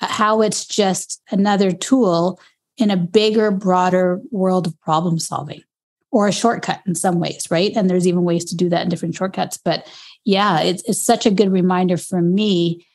uh, 0.00 0.06
how 0.06 0.42
it's 0.42 0.66
just 0.66 1.22
another 1.30 1.72
tool 1.72 2.38
in 2.76 2.90
a 2.90 2.96
bigger, 2.96 3.50
broader 3.50 4.20
world 4.30 4.66
of 4.66 4.80
problem 4.80 5.18
solving 5.18 5.62
or 6.10 6.28
a 6.28 6.32
shortcut 6.32 6.80
in 6.86 6.94
some 6.94 7.18
ways, 7.18 7.48
right? 7.50 7.72
And 7.76 7.90
there's 7.90 8.06
even 8.06 8.24
ways 8.24 8.44
to 8.46 8.56
do 8.56 8.68
that 8.68 8.82
in 8.82 8.88
different 8.88 9.14
shortcuts. 9.14 9.58
But 9.58 9.86
yeah, 10.24 10.60
it's, 10.60 10.82
it's 10.88 11.04
such 11.04 11.26
a 11.26 11.30
good 11.30 11.50
reminder 11.52 11.96
for 11.96 12.20
me 12.20 12.86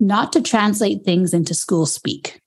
not 0.00 0.32
to 0.32 0.42
translate 0.42 1.04
things 1.04 1.32
into 1.32 1.54
school 1.54 1.86
speak. 1.86 2.40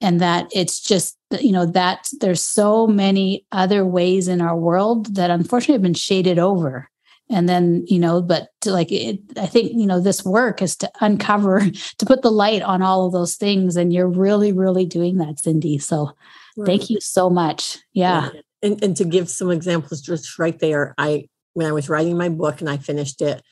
And 0.00 0.20
that 0.20 0.48
it's 0.52 0.80
just, 0.80 1.16
you 1.40 1.52
know, 1.52 1.64
that 1.64 2.08
there's 2.20 2.42
so 2.42 2.86
many 2.86 3.46
other 3.52 3.84
ways 3.86 4.28
in 4.28 4.40
our 4.40 4.56
world 4.56 5.14
that 5.14 5.30
unfortunately 5.30 5.74
have 5.74 5.82
been 5.82 5.94
shaded 5.94 6.38
over 6.38 6.88
and 7.32 7.48
then 7.48 7.84
you 7.88 7.98
know 7.98 8.22
but 8.22 8.48
like 8.66 8.92
it, 8.92 9.18
i 9.36 9.46
think 9.46 9.72
you 9.72 9.86
know 9.86 10.00
this 10.00 10.24
work 10.24 10.62
is 10.62 10.76
to 10.76 10.90
uncover 11.00 11.60
to 11.98 12.06
put 12.06 12.22
the 12.22 12.30
light 12.30 12.62
on 12.62 12.82
all 12.82 13.06
of 13.06 13.12
those 13.12 13.36
things 13.36 13.76
and 13.76 13.92
you're 13.92 14.08
really 14.08 14.52
really 14.52 14.84
doing 14.86 15.16
that 15.16 15.40
cindy 15.40 15.78
so 15.78 16.12
right. 16.56 16.66
thank 16.66 16.90
you 16.90 17.00
so 17.00 17.28
much 17.28 17.78
yeah 17.92 18.30
and, 18.62 18.82
and 18.84 18.96
to 18.96 19.04
give 19.04 19.28
some 19.28 19.50
examples 19.50 20.00
just 20.00 20.38
right 20.38 20.58
there 20.58 20.94
i 20.98 21.26
when 21.54 21.66
i 21.66 21.72
was 21.72 21.88
writing 21.88 22.16
my 22.16 22.28
book 22.28 22.60
and 22.60 22.70
i 22.70 22.76
finished 22.76 23.20
it 23.20 23.42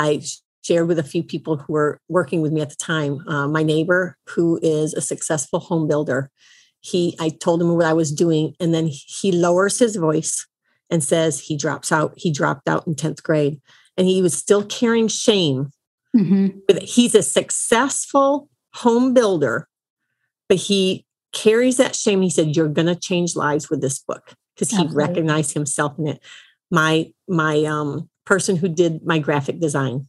I 0.00 0.22
shared 0.64 0.88
with 0.88 0.98
a 0.98 1.04
few 1.04 1.22
people 1.22 1.58
who 1.58 1.74
were 1.74 2.00
working 2.08 2.40
with 2.40 2.52
me 2.52 2.62
at 2.62 2.70
the 2.70 2.76
time. 2.76 3.26
Uh, 3.28 3.46
my 3.46 3.62
neighbor, 3.62 4.16
who 4.28 4.58
is 4.62 4.94
a 4.94 5.02
successful 5.02 5.60
home 5.60 5.86
builder, 5.86 6.30
he 6.80 7.14
I 7.20 7.28
told 7.28 7.60
him 7.60 7.76
what 7.76 7.84
I 7.84 7.92
was 7.92 8.10
doing, 8.10 8.54
and 8.58 8.74
then 8.74 8.88
he 8.90 9.30
lowers 9.30 9.78
his 9.78 9.96
voice 9.96 10.46
and 10.90 11.02
says 11.04 11.40
he 11.40 11.56
drops 11.56 11.92
out. 11.92 12.12
He 12.16 12.32
dropped 12.32 12.68
out 12.68 12.86
in 12.86 12.94
tenth 12.94 13.22
grade, 13.22 13.60
and 13.96 14.06
he 14.06 14.22
was 14.22 14.36
still 14.36 14.64
carrying 14.64 15.08
shame. 15.08 15.70
Mm-hmm. 16.16 16.76
He's 16.82 17.14
a 17.14 17.22
successful 17.22 18.48
home 18.74 19.14
builder, 19.14 19.68
but 20.48 20.58
he 20.58 21.06
carries 21.32 21.76
that 21.76 21.94
shame. 21.94 22.22
He 22.22 22.30
said, 22.30 22.56
"You're 22.56 22.68
going 22.68 22.86
to 22.86 22.96
change 22.96 23.36
lives 23.36 23.70
with 23.70 23.80
this 23.80 23.98
book," 23.98 24.34
because 24.54 24.70
he 24.70 24.86
recognized 24.88 25.54
himself 25.54 25.98
in 25.98 26.08
it. 26.08 26.20
My 26.70 27.12
my 27.28 27.64
um, 27.64 28.08
person 28.24 28.56
who 28.56 28.68
did 28.68 29.04
my 29.04 29.18
graphic 29.18 29.60
design, 29.60 30.08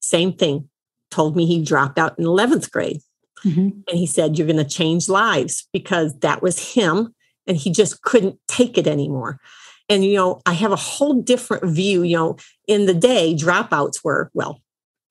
same 0.00 0.32
thing, 0.32 0.68
told 1.10 1.36
me 1.36 1.46
he 1.46 1.62
dropped 1.62 1.98
out 1.98 2.18
in 2.18 2.24
eleventh 2.24 2.70
grade, 2.70 3.00
mm-hmm. 3.44 3.80
and 3.88 3.98
he 3.98 4.06
said, 4.06 4.38
"You're 4.38 4.46
going 4.46 4.56
to 4.58 4.64
change 4.64 5.08
lives," 5.08 5.66
because 5.72 6.16
that 6.20 6.42
was 6.42 6.74
him, 6.74 7.14
and 7.46 7.56
he 7.56 7.72
just 7.72 8.02
couldn't 8.02 8.38
take 8.46 8.78
it 8.78 8.86
anymore. 8.86 9.40
And 9.88 10.04
you 10.04 10.14
know, 10.14 10.40
I 10.46 10.52
have 10.54 10.72
a 10.72 10.76
whole 10.76 11.22
different 11.22 11.64
view. 11.64 12.02
You 12.02 12.16
know, 12.16 12.36
in 12.66 12.86
the 12.86 12.94
day, 12.94 13.34
dropouts 13.34 14.04
were 14.04 14.30
well 14.34 14.60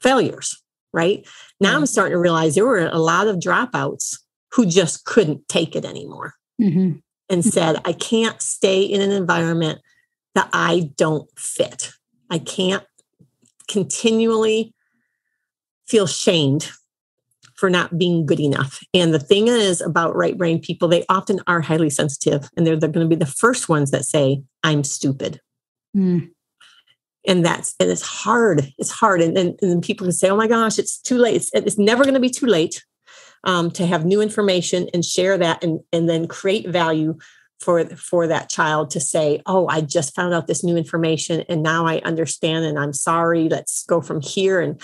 failures, 0.02 0.62
right? 0.94 1.26
Now 1.60 1.70
mm-hmm. 1.70 1.80
I'm 1.80 1.86
starting 1.86 2.14
to 2.14 2.20
realize 2.20 2.56
there 2.56 2.66
were 2.66 2.88
a 2.88 3.00
lot 3.00 3.28
of 3.28 3.38
dropouts 3.38 4.18
who 4.54 4.66
just 4.66 5.06
couldn't 5.06 5.48
take 5.50 5.76
it 5.76 5.86
anymore 5.86 6.34
mm-hmm. 6.62 7.00
and 7.30 7.42
mm-hmm. 7.42 7.50
said, 7.50 7.82
I 7.86 7.94
can't 7.94 8.42
stay 8.42 8.82
in 8.82 9.02
an 9.02 9.12
environment 9.12 9.82
that 10.34 10.50
I 10.54 10.92
don't 10.98 11.30
fit. 11.38 11.92
I 12.30 12.40
can't 12.40 12.84
continually 13.68 14.74
feel 15.88 16.08
shamed 16.08 16.72
for 17.56 17.70
not 17.70 17.98
being 17.98 18.26
good 18.26 18.40
enough. 18.40 18.80
And 18.94 19.14
the 19.14 19.20
thing 19.20 19.48
is 19.48 19.82
about 19.82 20.16
right 20.16 20.38
brain 20.38 20.60
people, 20.60 20.88
they 20.88 21.06
often 21.10 21.40
are 21.48 21.62
highly 21.62 21.90
sensitive 21.90 22.50
and 22.56 22.66
they're, 22.68 22.76
they're 22.76 22.90
going 22.90 23.10
to 23.10 23.16
be 23.16 23.20
the 23.20 23.26
first 23.26 23.70
ones 23.70 23.92
that 23.92 24.06
say, 24.06 24.42
I'm 24.64 24.84
stupid. 24.84 25.40
Mm. 25.96 26.32
And 27.28 27.46
that's, 27.46 27.74
and 27.80 27.90
it's 27.90 28.02
hard. 28.02 28.72
It's 28.78 28.92
hard. 28.92 29.22
And, 29.22 29.38
and, 29.38 29.60
and 29.62 29.82
people 29.82 30.06
can 30.06 30.12
say, 30.12 30.30
oh 30.30 30.36
my 30.36 30.48
gosh, 30.48 30.78
it's 30.78 31.00
too 31.00 31.18
late. 31.18 31.36
It's, 31.36 31.50
it's 31.54 31.78
never 31.78 32.04
going 32.04 32.14
to 32.14 32.20
be 32.20 32.30
too 32.30 32.46
late 32.46 32.84
um, 33.46 33.72
to 33.72 33.86
have 33.86 34.06
new 34.06 34.22
information 34.22 34.90
and 34.94 35.04
share 35.04 35.38
that 35.38 35.64
and, 35.64 35.80
and 35.94 36.10
then 36.10 36.28
create 36.28 36.68
value 36.68 37.18
for 37.62 37.86
for 37.96 38.28
that 38.28 38.50
child 38.50 38.90
to 38.90 39.00
say 39.00 39.42
oh 39.46 39.66
i 39.70 39.80
just 39.80 40.14
found 40.14 40.34
out 40.34 40.46
this 40.46 40.62
new 40.62 40.76
information 40.76 41.42
and 41.48 41.64
now 41.64 41.86
i 41.86 42.00
understand 42.00 42.66
and 42.66 42.78
i'm 42.78 42.92
sorry 42.92 43.48
let's 43.48 43.86
go 43.86 44.02
from 44.02 44.20
here 44.20 44.60
and 44.60 44.82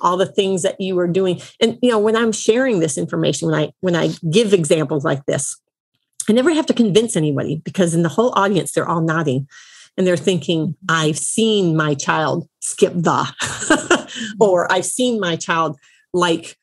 all 0.00 0.16
the 0.16 0.26
things 0.26 0.62
that 0.62 0.80
you 0.80 0.94
were 0.94 1.08
doing 1.08 1.40
and 1.60 1.78
you 1.82 1.90
know 1.90 1.98
when 1.98 2.16
i'm 2.16 2.32
sharing 2.32 2.80
this 2.80 2.98
information 2.98 3.50
when 3.50 3.60
i 3.60 3.72
when 3.80 3.96
i 3.96 4.10
give 4.30 4.52
examples 4.52 5.04
like 5.04 5.24
this 5.26 5.56
i 6.28 6.32
never 6.32 6.52
have 6.52 6.66
to 6.66 6.74
convince 6.74 7.16
anybody 7.16 7.60
because 7.64 7.94
in 7.94 8.02
the 8.02 8.08
whole 8.08 8.32
audience 8.36 8.72
they're 8.72 8.88
all 8.88 9.00
nodding 9.00 9.46
and 9.96 10.06
they're 10.06 10.16
thinking 10.16 10.76
i've 10.88 11.18
seen 11.18 11.76
my 11.76 11.94
child 11.94 12.48
skip 12.60 12.92
the 12.94 14.08
or 14.40 14.70
i've 14.72 14.86
seen 14.86 15.20
my 15.20 15.36
child 15.36 15.76
like 16.12 16.56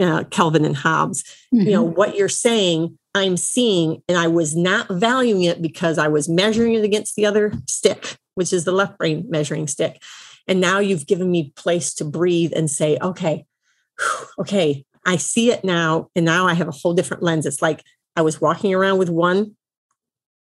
uh, 0.00 0.24
Calvin 0.30 0.64
and 0.64 0.76
Hobbes. 0.76 1.22
Mm-hmm. 1.54 1.66
You 1.66 1.72
know, 1.72 1.84
mm-hmm. 1.84 1.96
what 1.96 2.16
you're 2.16 2.28
saying, 2.28 2.98
I'm 3.14 3.36
seeing, 3.36 4.02
and 4.08 4.18
I 4.18 4.26
was 4.26 4.56
not 4.56 4.88
valuing 4.88 5.42
it 5.44 5.62
because 5.62 5.98
I 5.98 6.08
was 6.08 6.28
measuring 6.28 6.74
it 6.74 6.84
against 6.84 7.16
the 7.16 7.26
other 7.26 7.52
stick, 7.66 8.16
which 8.34 8.52
is 8.52 8.64
the 8.64 8.72
left 8.72 8.98
brain 8.98 9.26
measuring 9.28 9.66
stick. 9.66 10.02
And 10.46 10.60
now 10.60 10.78
you've 10.78 11.06
given 11.06 11.30
me 11.30 11.52
place 11.56 11.94
to 11.94 12.04
breathe 12.04 12.52
and 12.54 12.70
say, 12.70 12.98
okay, 13.00 13.46
okay, 14.38 14.84
I 15.06 15.16
see 15.16 15.50
it 15.50 15.64
now. 15.64 16.08
And 16.14 16.24
now 16.24 16.46
I 16.46 16.54
have 16.54 16.68
a 16.68 16.72
whole 16.72 16.94
different 16.94 17.22
lens. 17.22 17.46
It's 17.46 17.62
like 17.62 17.82
I 18.16 18.22
was 18.22 18.40
walking 18.40 18.74
around 18.74 18.98
with 18.98 19.10
one 19.10 19.56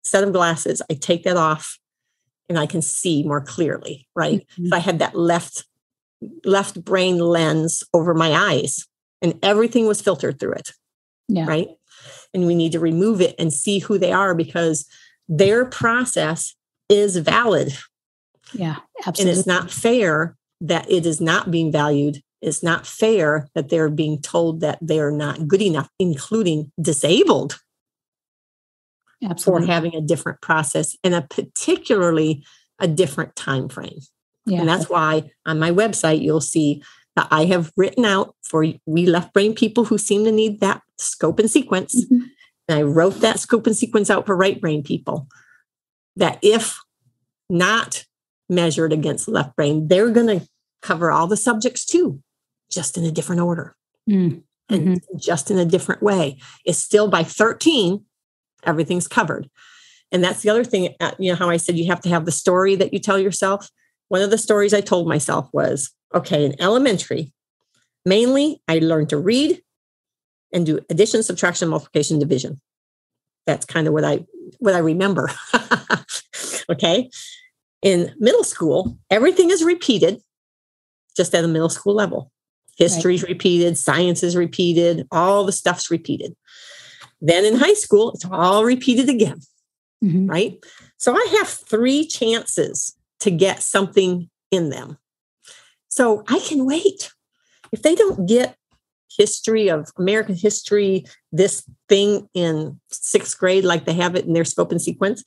set 0.05 0.25
of 0.25 0.33
glasses. 0.33 0.83
I 0.91 0.95
take 0.95 1.25
that 1.25 1.37
off 1.37 1.79
and 2.49 2.59
I 2.59 2.67
can 2.67 2.83
see 2.83 3.23
more 3.23 3.41
clearly, 3.41 4.09
right? 4.15 4.41
Mm-hmm. 4.41 4.67
If 4.67 4.73
I 4.73 4.79
had 4.79 4.99
that 4.99 5.15
left 5.15 5.65
left 6.45 6.85
brain 6.85 7.19
lens 7.19 7.83
over 7.93 8.15
my 8.15 8.31
eyes, 8.31 8.87
and 9.21 9.39
everything 9.43 9.87
was 9.87 10.01
filtered 10.03 10.39
through 10.39 10.53
it. 10.53 10.71
Yeah. 11.29 11.47
Right. 11.47 11.69
And 12.35 12.47
we 12.47 12.55
need 12.55 12.73
to 12.73 12.81
remove 12.81 13.21
it 13.21 13.35
and 13.39 13.53
see 13.53 13.79
who 13.79 13.99
they 13.99 14.13
are 14.13 14.35
because 14.35 14.87
their 15.29 15.65
process 15.65 16.55
is 16.89 17.17
valid. 17.17 17.77
Yeah, 18.55 18.77
absolutely. 19.07 19.31
And 19.31 19.39
it's 19.39 19.47
not 19.47 19.71
fair 19.71 20.37
that 20.61 20.91
it 20.91 21.07
is 21.07 21.21
not 21.21 21.51
being 21.51 21.73
valued. 21.73 22.23
It's 22.41 22.63
not 22.63 22.87
fair 22.87 23.49
that 23.55 23.69
they're 23.69 23.89
being 23.89 24.21
told 24.21 24.61
that 24.61 24.79
they're 24.81 25.13
not 25.13 25.47
good 25.47 25.63
enough, 25.63 25.89
including 25.99 26.73
disabled 26.81 27.61
Absolutely. 29.23 29.67
for 29.67 29.73
having 29.73 29.95
a 29.95 30.01
different 30.01 30.41
process 30.41 30.97
and 31.05 31.15
a 31.15 31.23
particularly 31.23 32.45
a 32.79 32.89
different 32.89 33.37
time 33.37 33.69
frame. 33.69 34.01
Yeah. 34.47 34.61
And 34.61 34.69
that's 34.69 34.89
why 34.89 35.31
on 35.47 35.59
my 35.59 35.71
website 35.71 36.21
you'll 36.21 36.41
see 36.41 36.83
that 37.15 37.29
I 37.31 37.45
have 37.45 37.73
written 37.77 38.05
out 38.05 38.35
for 38.43 38.67
we 38.87 39.07
left 39.07 39.33
brain 39.33 39.55
people 39.55 39.85
who 39.85 39.99
seem 39.99 40.25
to 40.25 40.33
need 40.33 40.61
that 40.61 40.83
scope 40.99 41.39
and 41.39 41.51
sequence. 41.51 42.05
Mm-hmm. 42.05 42.25
And 42.69 42.79
I 42.79 42.83
wrote 42.83 43.21
that 43.21 43.39
scope 43.39 43.67
and 43.67 43.77
sequence 43.77 44.11
out 44.11 44.27
for 44.27 44.37
right 44.37 44.61
brain 44.61 44.83
people 44.83 45.29
that 46.17 46.39
if 46.43 46.79
not 47.49 48.05
measured 48.53 48.93
against 48.93 49.29
left 49.29 49.57
brain, 49.57 49.89
they're 49.89 50.11
going 50.11 50.41
to 50.41 50.47
cover 50.83 51.11
all 51.11 51.27
the 51.27 51.37
subjects 51.37 51.85
too, 51.85 52.23
just 52.71 52.97
in 52.97 53.05
a 53.05 53.11
different 53.11 53.43
order 53.43 53.75
mm-hmm. 54.09 54.39
and 54.75 55.01
just 55.17 55.51
in 55.51 55.59
a 55.59 55.65
different 55.65 56.03
way. 56.03 56.39
It's 56.65 56.79
still 56.79 57.09
by 57.09 57.25
13, 57.25 58.05
everything's 58.65 59.09
covered. 59.09 59.49
And 60.11 60.23
that's 60.23 60.43
the 60.43 60.51
other 60.51 60.65
thing, 60.65 60.95
uh, 61.01 61.13
you 61.19 61.33
know, 61.33 61.37
how 61.37 61.49
I 61.49 61.57
said 61.57 61.79
you 61.79 61.87
have 61.87 62.03
to 62.03 62.11
have 62.11 62.27
the 62.27 62.33
story 62.33 62.75
that 62.77 62.93
you 62.93 62.99
tell 62.99 63.19
yourself. 63.19 63.71
One 64.09 64.21
of 64.21 64.31
the 64.31 64.39
stories 64.39 64.75
I 64.75 64.83
told 64.83 65.09
myself 65.09 65.49
was 65.53 65.91
Okay, 66.15 66.45
in 66.45 66.61
elementary, 66.61 67.33
mainly 68.05 68.61
I 68.69 68.79
learned 68.79 69.09
to 69.11 69.19
read 69.19 69.63
and 70.53 70.67
do 70.67 70.81
addition, 70.91 71.23
subtraction, 71.23 71.69
multiplication, 71.69 72.19
division. 72.19 72.61
That's 73.47 73.65
kind 73.65 73.87
of 73.87 73.95
what 73.95 74.05
I 74.05 74.27
what 74.59 74.75
I 74.75 74.79
remember. 74.79 75.31
okay. 76.71 77.11
In 77.83 78.15
middle 78.19 78.45
school, 78.45 78.97
everything 79.11 79.51
is 79.51 79.63
repeated 79.63 80.23
just 81.17 81.35
at 81.35 81.45
a 81.45 81.49
middle 81.49 81.69
school 81.69 81.95
level. 81.95 82.31
History's 82.79 83.23
right. 83.23 83.31
repeated, 83.31 83.77
science 83.77 84.23
is 84.23 84.37
repeated, 84.37 85.07
all 85.11 85.45
the 85.45 85.53
stuff's 85.53 85.91
repeated. 85.91 86.35
Then 87.21 87.45
in 87.45 87.57
high 87.57 87.75
school, 87.75 88.13
it's 88.13 88.25
all 88.25 88.65
repeated 88.65 89.09
again. 89.09 89.41
Mm-hmm. 90.03 90.27
Right. 90.27 90.65
So 90.97 91.15
I 91.15 91.37
have 91.39 91.49
three 91.49 92.07
chances 92.07 92.97
to 93.21 93.31
get 93.31 93.63
something 93.63 94.29
in 94.51 94.71
them. 94.71 94.99
So 95.89 96.25
I 96.29 96.41
can 96.41 96.65
wait. 96.67 97.13
If 97.71 97.83
they 97.83 97.95
don't 97.95 98.27
get 98.27 98.57
history 99.17 99.69
of 99.69 99.91
American 99.99 100.35
history, 100.35 101.05
this 101.31 101.65
thing 101.89 102.29
in 102.35 102.81
sixth 102.91 103.39
grade, 103.39 103.65
like 103.65 103.85
they 103.85 103.93
have 103.93 104.17
it 104.17 104.25
in 104.25 104.33
their 104.33 104.45
scope 104.45 104.73
and 104.73 104.83
sequence, 104.83 105.23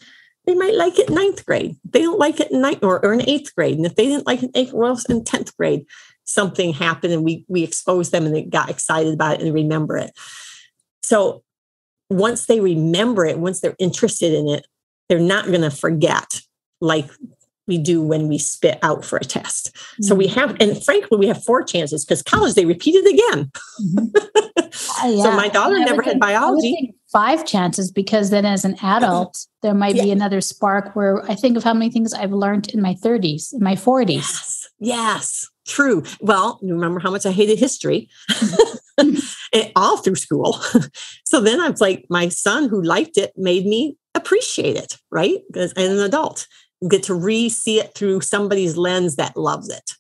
they 0.46 0.54
might 0.54 0.76
like 0.76 1.00
it 1.00 1.10
in 1.10 1.16
ninth 1.16 1.46
grade. 1.46 1.76
They 1.84 2.02
don't 2.02 2.20
like 2.20 2.40
it 2.40 2.52
in 2.52 2.62
ninth 2.62 2.84
or, 2.84 3.04
or 3.04 3.14
in 3.14 3.28
eighth 3.28 3.56
grade. 3.56 3.78
And 3.78 3.86
if 3.86 3.96
they 3.96 4.06
didn't 4.06 4.28
like 4.28 4.44
it 4.44 4.52
in 4.54 4.58
eighth, 4.58 4.74
well, 4.74 5.00
in 5.10 5.24
10th 5.24 5.56
grade, 5.58 5.86
something 6.26 6.74
happened 6.74 7.14
and 7.14 7.24
we 7.24 7.46
we 7.48 7.64
exposed 7.64 8.12
them 8.12 8.26
and 8.26 8.36
they 8.36 8.44
got 8.44 8.70
excited 8.70 9.14
about 9.14 9.40
it 9.40 9.46
and 9.46 9.54
remember 9.54 9.98
it. 9.98 10.12
So 11.04 11.44
once 12.10 12.46
they 12.46 12.60
remember 12.60 13.26
it, 13.26 13.40
once 13.40 13.62
they're 13.62 13.76
interested 13.80 14.34
in 14.34 14.48
it, 14.48 14.66
they're 15.10 15.20
not 15.20 15.48
going 15.48 15.62
to 15.62 15.72
forget 15.72 16.42
like 16.82 17.10
we 17.68 17.78
do 17.78 18.02
when 18.02 18.28
we 18.28 18.38
spit 18.38 18.80
out 18.82 19.04
for 19.04 19.18
a 19.18 19.24
test. 19.24 19.74
Mm-hmm. 19.74 20.04
So 20.04 20.16
we 20.16 20.28
mm-hmm. 20.28 20.40
have, 20.40 20.58
and 20.60 20.84
frankly, 20.84 21.18
we 21.18 21.28
have 21.28 21.44
four 21.44 21.64
chances 21.64 22.06
because 22.06 22.22
college 22.22 22.54
they 22.54 22.66
repeat 22.66 22.96
it 22.96 23.14
again. 23.14 23.52
Mm-hmm. 23.82 24.08
Uh, 24.58 25.08
yeah. 25.10 25.24
So 25.24 25.32
my 25.32 25.50
daughter 25.50 25.80
never 25.80 26.02
had 26.02 26.20
biology. 26.20 26.94
Five 27.12 27.46
chances 27.46 27.92
because 27.92 28.30
then 28.30 28.46
as 28.46 28.66
an 28.66 28.76
adult, 28.82 29.46
there 29.62 29.74
might 29.74 29.96
yeah. 29.96 30.04
be 30.04 30.12
another 30.12 30.42
spark 30.42 30.96
where 30.96 31.24
I 31.30 31.36
think 31.36 31.56
of 31.58 31.64
how 31.64 31.74
many 31.74 31.92
things 31.92 32.14
I've 32.14 32.34
learned 32.34 32.70
in 32.74 32.82
my 32.82 32.94
30s, 32.94 33.54
in 33.54 33.64
my 33.64 33.76
40s. 33.76 34.10
Yes, 34.10 34.70
yes 34.80 35.50
true. 35.66 36.04
Well, 36.22 36.60
you 36.62 36.74
remember 36.74 37.00
how 37.00 37.12
much 37.12 37.26
I 37.26 37.32
hated 37.32 37.60
history 37.60 38.10
all 39.76 39.98
through 39.98 40.16
school. 40.16 40.54
so 41.26 41.42
then 41.42 41.60
I 41.60 41.70
was 41.70 41.82
like, 41.82 42.06
my 42.10 42.30
son 42.30 42.70
who 42.70 42.82
liked 42.82 43.18
it 43.18 43.34
made 43.36 43.66
me 43.66 43.98
appreciate 44.14 44.78
it, 44.78 44.98
right? 45.12 45.40
As 45.56 45.74
an 45.74 46.00
adult 46.00 46.48
get 46.90 47.04
to 47.04 47.14
re 47.14 47.50
see 47.50 47.80
it 47.80 47.94
through 47.96 48.22
somebody's 48.22 48.78
lens 48.78 49.16
that 49.16 49.38
loves 49.38 49.70
it. 49.70 49.92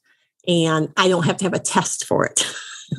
And 0.48 0.92
I 0.98 1.08
don't 1.08 1.26
have 1.26 1.38
to 1.38 1.46
have 1.46 1.54
a 1.54 1.60
test 1.60 2.06
for 2.06 2.26
it. 2.26 2.46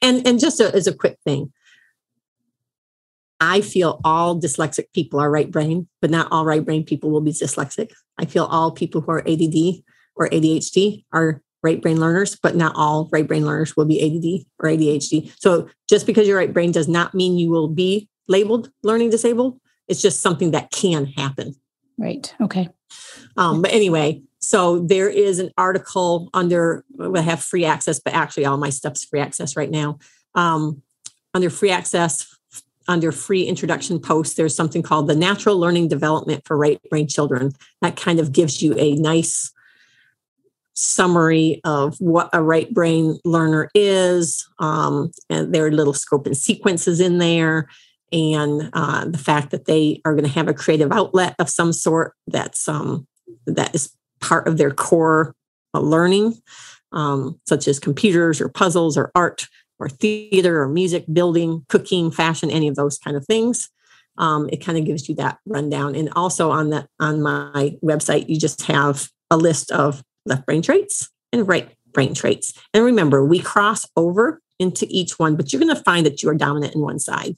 And 0.03 0.27
and 0.27 0.41
just 0.41 0.61
a, 0.61 0.75
as 0.75 0.87
a 0.87 0.95
quick 0.95 1.19
thing, 1.25 1.53
I 3.41 3.63
feel 3.63 4.01
all 4.05 4.39
dyslexic 4.39 4.93
people 4.93 5.19
are 5.19 5.31
right 5.31 5.51
brain, 5.51 5.89
but 6.01 6.11
not 6.11 6.29
all 6.31 6.45
right 6.45 6.65
brain 6.65 6.85
people 6.85 7.11
will 7.11 7.23
be 7.23 7.33
dyslexic. 7.33 7.91
I 8.19 8.27
feel 8.27 8.45
all 8.45 8.71
people 8.71 9.01
who 9.01 9.11
are 9.13 9.27
ADD 9.27 9.83
or 10.15 10.29
ADHD 10.29 11.05
are 11.13 11.43
right 11.63 11.81
brain 11.81 12.01
learners, 12.01 12.37
but 12.43 12.57
not 12.57 12.75
all 12.77 13.09
right 13.13 13.27
brain 13.27 13.47
learners 13.47 13.77
will 13.77 13.87
be 13.87 14.01
ADD 14.01 14.47
or 14.59 14.69
ADHD. 14.69 15.33
So 15.39 15.69
just 15.89 16.07
because 16.07 16.29
you're 16.29 16.37
right 16.39 16.53
brain 16.53 16.73
does 16.73 16.89
not 16.89 17.15
mean 17.15 17.39
you 17.39 17.51
will 17.51 17.69
be 17.69 18.09
labeled 18.29 18.71
learning 18.83 19.11
disabled. 19.11 19.59
It's 19.89 20.03
just 20.03 20.21
something 20.21 20.53
that 20.53 20.71
can 20.71 21.07
happen. 21.07 21.55
Right. 21.99 22.33
Okay. 22.41 22.69
Um, 23.37 23.63
but 23.63 23.73
anyway, 23.73 24.23
so 24.41 24.81
there 24.81 25.09
is 25.09 25.39
an 25.39 25.51
article 25.59 26.31
under, 26.33 26.85
I 26.99 27.21
have 27.21 27.43
free 27.43 27.65
access, 27.65 28.01
but 28.01 28.15
actually 28.15 28.47
all 28.47 28.57
my 28.57 28.71
stuff's 28.71 29.05
free 29.05 29.21
access 29.21 29.57
right 29.57 29.71
now. 29.71 29.99
Um, 30.35 30.83
under 31.35 31.51
free 31.51 31.71
access, 31.71 32.27
under 32.91 33.13
free 33.13 33.45
introduction 33.45 34.01
posts, 34.01 34.35
there's 34.35 34.55
something 34.55 34.83
called 34.83 35.07
the 35.07 35.15
natural 35.15 35.57
learning 35.57 35.89
development 35.89 36.43
for 36.45 36.57
right 36.57 36.81
brain 36.91 37.07
children. 37.07 37.53
That 37.81 37.97
kind 37.97 38.19
of 38.19 38.33
gives 38.33 38.61
you 38.61 38.75
a 38.77 38.95
nice 38.97 39.53
summary 40.75 41.61
of 41.65 41.97
what 42.01 42.29
a 42.33 42.43
right 42.43 42.73
brain 42.73 43.19
learner 43.25 43.71
is. 43.75 44.49
Um, 44.59 45.13
and 45.29 45.55
there 45.55 45.67
are 45.67 45.71
little 45.71 45.93
scope 45.93 46.27
and 46.27 46.37
sequences 46.37 47.01
in 47.01 47.19
there. 47.19 47.69
And 48.13 48.71
uh, 48.73 49.05
the 49.05 49.19
fact 49.19 49.51
that 49.51 49.67
they 49.67 50.01
are 50.05 50.15
going 50.15 50.25
to 50.25 50.31
have 50.31 50.49
a 50.49 50.55
creative 50.55 50.91
outlet 50.91 51.37
of 51.39 51.49
some 51.49 51.73
sort 51.73 52.15
that's 52.27 52.69
um, 52.69 53.07
that 53.47 53.73
is 53.73 53.95
part 54.21 54.49
of 54.49 54.59
their 54.59 54.73
core 54.73 55.35
uh, 55.75 55.81
learning, 55.81 56.35
um, 56.91 57.41
such 57.47 57.69
as 57.69 57.79
computers 57.79 58.41
or 58.41 58.49
puzzles 58.49 58.99
or 58.99 59.13
art 59.15 59.47
or 59.81 59.89
theater 59.89 60.63
or 60.63 60.69
music, 60.69 61.05
building, 61.13 61.65
cooking, 61.69 62.11
fashion, 62.11 62.51
any 62.51 62.69
of 62.69 62.77
those 62.77 62.99
kind 62.99 63.17
of 63.17 63.25
things. 63.27 63.69
Um, 64.19 64.49
it 64.53 64.59
kind 64.59 64.77
of 64.77 64.85
gives 64.85 65.09
you 65.09 65.15
that 65.17 65.39
rundown. 65.47 65.95
And 65.95 66.11
also 66.15 66.51
on 66.51 66.71
that 66.71 66.89
on 67.01 67.23
my 67.23 67.77
website, 67.83 68.29
you 68.29 68.39
just 68.39 68.63
have 68.67 69.09
a 69.31 69.37
list 69.37 69.73
of 69.73 70.05
left 70.27 70.47
brain 70.47 70.63
traits 70.63 71.11
and 71.33 71.49
right 71.49 71.75
brain 71.93 72.15
traits. 72.15 72.53
And 72.75 72.85
remember, 72.85 73.25
we 73.25 73.41
cross 73.41 73.87
over 73.97 74.41
into 74.59 74.87
each 74.91 75.19
one, 75.19 75.37
but 75.37 75.53
you're 75.53 75.61
going 75.61 75.75
to 75.75 75.83
find 75.83 76.05
that 76.05 76.23
you 76.23 76.29
are 76.29 76.35
dominant 76.35 76.75
in 76.75 76.83
one 76.83 76.99
side. 76.99 77.37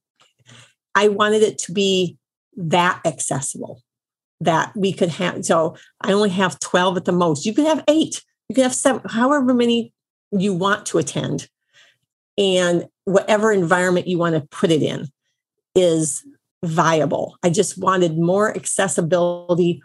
I 0.96 1.10
wanted 1.10 1.44
it 1.44 1.58
to 1.60 1.72
be 1.72 2.18
that 2.56 3.02
accessible 3.06 3.82
that 4.42 4.76
we 4.76 4.94
could 4.94 5.10
have. 5.10 5.46
So 5.46 5.76
I 6.02 6.14
only 6.14 6.30
have 6.30 6.60
12 6.60 6.98
at 6.98 7.06
the 7.06 7.12
most. 7.12 7.46
You 7.46 7.54
could 7.54 7.66
have 7.66 7.84
eight, 7.88 8.24
you 8.50 8.56
could 8.56 8.64
have 8.64 8.76
seven, 8.76 9.02
however 9.08 9.54
many 9.54 9.94
you 10.32 10.54
want 10.54 10.86
to 10.88 10.98
attend 10.98 11.48
and 12.38 12.88
whatever 13.06 13.52
environment 13.52 14.08
you 14.08 14.18
want 14.18 14.36
to 14.36 14.42
put 14.56 14.72
it 14.72 14.84
in 14.84 15.08
is 15.76 16.24
viable. 16.64 17.38
I 17.44 17.50
just 17.50 17.78
wanted 17.78 18.18
more 18.18 18.56
accessibility 18.56 19.82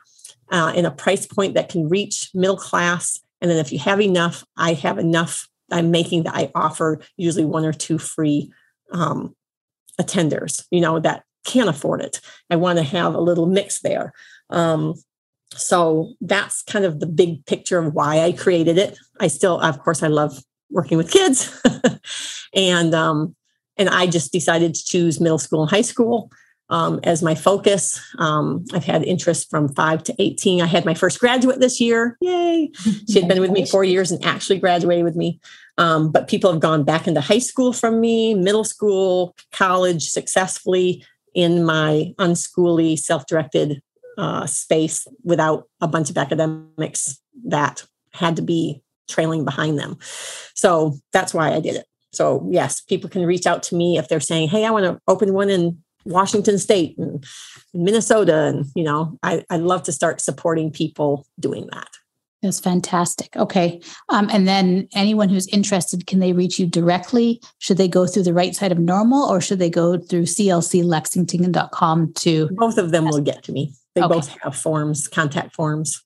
uh, 0.52 0.72
in 0.76 0.86
a 0.86 0.90
price 0.90 1.26
point 1.26 1.54
that 1.54 1.68
can 1.68 1.88
reach 1.88 2.30
middle 2.34 2.56
class. 2.56 3.18
And 3.40 3.50
then 3.50 3.58
if 3.58 3.72
you 3.72 3.80
have 3.80 4.00
enough, 4.00 4.44
I 4.56 4.74
have 4.74 4.98
enough 4.98 5.48
I'm 5.72 5.90
making 5.90 6.24
that 6.24 6.34
I 6.34 6.50
offer 6.54 7.00
usually 7.16 7.46
one 7.46 7.64
or 7.64 7.72
two 7.72 7.98
free 7.98 8.52
um, 8.92 9.34
attenders, 10.00 10.64
you 10.70 10.80
know, 10.80 11.00
that 11.00 11.24
can't 11.46 11.70
afford 11.70 12.02
it. 12.02 12.20
I 12.50 12.56
want 12.56 12.78
to 12.78 12.84
have 12.84 13.14
a 13.14 13.20
little 13.20 13.46
mix 13.46 13.80
there. 13.80 14.12
Um, 14.50 14.94
so 15.50 16.12
that's 16.20 16.62
kind 16.62 16.84
of 16.84 17.00
the 17.00 17.06
big 17.06 17.44
picture 17.46 17.78
of 17.78 17.94
why 17.94 18.20
I 18.20 18.32
created 18.32 18.78
it. 18.78 18.98
I 19.18 19.28
still, 19.28 19.60
of 19.60 19.78
course, 19.80 20.02
I 20.02 20.08
love 20.08 20.42
working 20.70 20.98
with 20.98 21.10
kids. 21.10 21.58
and 22.54 22.94
um, 22.94 23.34
and 23.76 23.88
I 23.88 24.06
just 24.06 24.32
decided 24.32 24.74
to 24.74 24.84
choose 24.84 25.20
middle 25.20 25.38
school 25.38 25.62
and 25.62 25.70
high 25.70 25.82
school 25.82 26.30
um, 26.68 27.00
as 27.04 27.22
my 27.22 27.34
focus. 27.34 28.00
Um, 28.18 28.64
I've 28.72 28.84
had 28.84 29.04
interest 29.04 29.50
from 29.50 29.68
five 29.68 30.02
to 30.04 30.14
18. 30.18 30.62
I 30.62 30.66
had 30.66 30.84
my 30.84 30.94
first 30.94 31.20
graduate 31.20 31.60
this 31.60 31.80
year. 31.80 32.16
Yay. 32.20 32.70
She 33.10 33.20
had 33.20 33.28
been 33.28 33.40
with 33.40 33.50
me 33.50 33.66
four 33.66 33.84
years 33.84 34.10
and 34.10 34.24
actually 34.24 34.58
graduated 34.58 35.04
with 35.04 35.16
me. 35.16 35.40
Um, 35.76 36.10
but 36.10 36.28
people 36.28 36.50
have 36.50 36.60
gone 36.60 36.84
back 36.84 37.06
into 37.06 37.20
high 37.20 37.40
school 37.40 37.72
from 37.72 38.00
me, 38.00 38.34
middle 38.34 38.64
school, 38.64 39.34
college 39.52 40.08
successfully 40.08 41.04
in 41.34 41.64
my 41.64 42.14
unschooly, 42.18 42.98
self 42.98 43.26
directed 43.26 43.82
uh, 44.18 44.46
space 44.46 45.06
without 45.24 45.68
a 45.80 45.88
bunch 45.88 46.10
of 46.10 46.18
academics 46.18 47.18
that 47.44 47.84
had 48.12 48.36
to 48.36 48.42
be 48.42 48.82
trailing 49.08 49.44
behind 49.44 49.78
them. 49.78 49.98
So 50.54 50.98
that's 51.12 51.34
why 51.34 51.52
I 51.52 51.60
did 51.60 51.76
it. 51.76 51.86
So 52.12 52.46
yes, 52.50 52.80
people 52.80 53.08
can 53.08 53.24
reach 53.24 53.46
out 53.46 53.62
to 53.64 53.74
me 53.74 53.98
if 53.98 54.08
they're 54.08 54.20
saying, 54.20 54.48
"Hey, 54.48 54.64
I 54.64 54.70
want 54.70 54.84
to 54.84 55.00
open 55.08 55.32
one 55.32 55.48
in 55.48 55.82
Washington 56.04 56.58
State 56.58 56.96
and 56.98 57.24
Minnesota. 57.74 58.44
And, 58.44 58.66
you 58.74 58.84
know, 58.84 59.18
I, 59.22 59.44
I 59.50 59.56
love 59.56 59.82
to 59.84 59.92
start 59.92 60.20
supporting 60.20 60.70
people 60.70 61.26
doing 61.38 61.68
that. 61.72 61.88
That's 62.42 62.58
fantastic. 62.58 63.36
Okay. 63.36 63.80
Um, 64.08 64.28
and 64.32 64.48
then 64.48 64.88
anyone 64.94 65.28
who's 65.28 65.46
interested, 65.48 66.08
can 66.08 66.18
they 66.18 66.32
reach 66.32 66.58
you 66.58 66.66
directly? 66.66 67.40
Should 67.58 67.76
they 67.76 67.86
go 67.86 68.04
through 68.06 68.24
the 68.24 68.34
right 68.34 68.54
side 68.54 68.72
of 68.72 68.80
normal 68.80 69.30
or 69.30 69.40
should 69.40 69.60
they 69.60 69.70
go 69.70 69.96
through 69.96 70.22
clclexington.com 70.22 72.12
to? 72.14 72.48
Both 72.52 72.78
of 72.78 72.90
them 72.90 73.04
will 73.04 73.20
get 73.20 73.44
to 73.44 73.52
me. 73.52 73.72
They 73.94 74.02
okay. 74.02 74.14
both 74.14 74.28
have 74.42 74.56
forms, 74.56 75.06
contact 75.06 75.54
forms. 75.54 76.02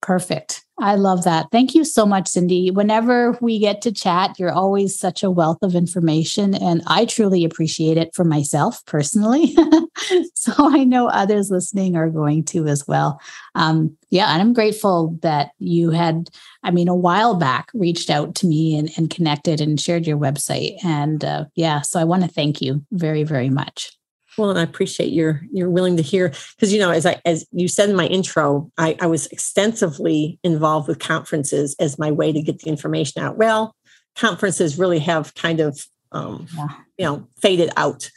Perfect. 0.00 0.64
I 0.78 0.94
love 0.94 1.24
that. 1.24 1.48
Thank 1.52 1.74
you 1.74 1.84
so 1.84 2.06
much, 2.06 2.26
Cindy. 2.26 2.70
Whenever 2.70 3.36
we 3.42 3.58
get 3.58 3.82
to 3.82 3.92
chat, 3.92 4.38
you're 4.38 4.52
always 4.52 4.98
such 4.98 5.22
a 5.22 5.30
wealth 5.30 5.58
of 5.62 5.74
information, 5.74 6.54
and 6.54 6.82
I 6.86 7.04
truly 7.04 7.44
appreciate 7.44 7.98
it 7.98 8.14
for 8.14 8.24
myself 8.24 8.84
personally. 8.86 9.54
so 10.34 10.52
I 10.56 10.84
know 10.84 11.08
others 11.08 11.50
listening 11.50 11.96
are 11.96 12.08
going 12.08 12.44
to 12.46 12.66
as 12.66 12.88
well. 12.88 13.20
Um, 13.54 13.94
yeah, 14.08 14.32
and 14.32 14.40
I'm 14.40 14.54
grateful 14.54 15.18
that 15.20 15.50
you 15.58 15.90
had, 15.90 16.30
I 16.62 16.70
mean, 16.70 16.88
a 16.88 16.96
while 16.96 17.34
back 17.34 17.70
reached 17.74 18.08
out 18.08 18.34
to 18.36 18.46
me 18.46 18.78
and, 18.78 18.90
and 18.96 19.10
connected 19.10 19.60
and 19.60 19.78
shared 19.78 20.06
your 20.06 20.18
website. 20.18 20.82
And 20.82 21.22
uh, 21.22 21.44
yeah, 21.56 21.82
so 21.82 22.00
I 22.00 22.04
want 22.04 22.22
to 22.22 22.28
thank 22.28 22.62
you 22.62 22.82
very, 22.90 23.22
very 23.22 23.50
much. 23.50 23.99
Well, 24.38 24.50
and 24.50 24.58
I 24.58 24.62
appreciate 24.62 25.12
your 25.12 25.42
you're 25.52 25.70
willing 25.70 25.96
to 25.96 26.02
hear 26.02 26.32
because 26.56 26.72
you 26.72 26.78
know, 26.78 26.90
as 26.90 27.06
I 27.06 27.20
as 27.24 27.46
you 27.52 27.68
said 27.68 27.90
in 27.90 27.96
my 27.96 28.06
intro, 28.06 28.70
I, 28.78 28.96
I 29.00 29.06
was 29.06 29.26
extensively 29.28 30.38
involved 30.44 30.88
with 30.88 30.98
conferences 30.98 31.74
as 31.78 31.98
my 31.98 32.10
way 32.10 32.32
to 32.32 32.42
get 32.42 32.60
the 32.60 32.70
information 32.70 33.22
out. 33.22 33.36
Well, 33.36 33.74
conferences 34.16 34.78
really 34.78 35.00
have 35.00 35.34
kind 35.34 35.60
of 35.60 35.86
um, 36.12 36.46
yeah. 36.56 36.68
you 36.98 37.04
know 37.04 37.28
faded 37.40 37.70
out, 37.76 38.10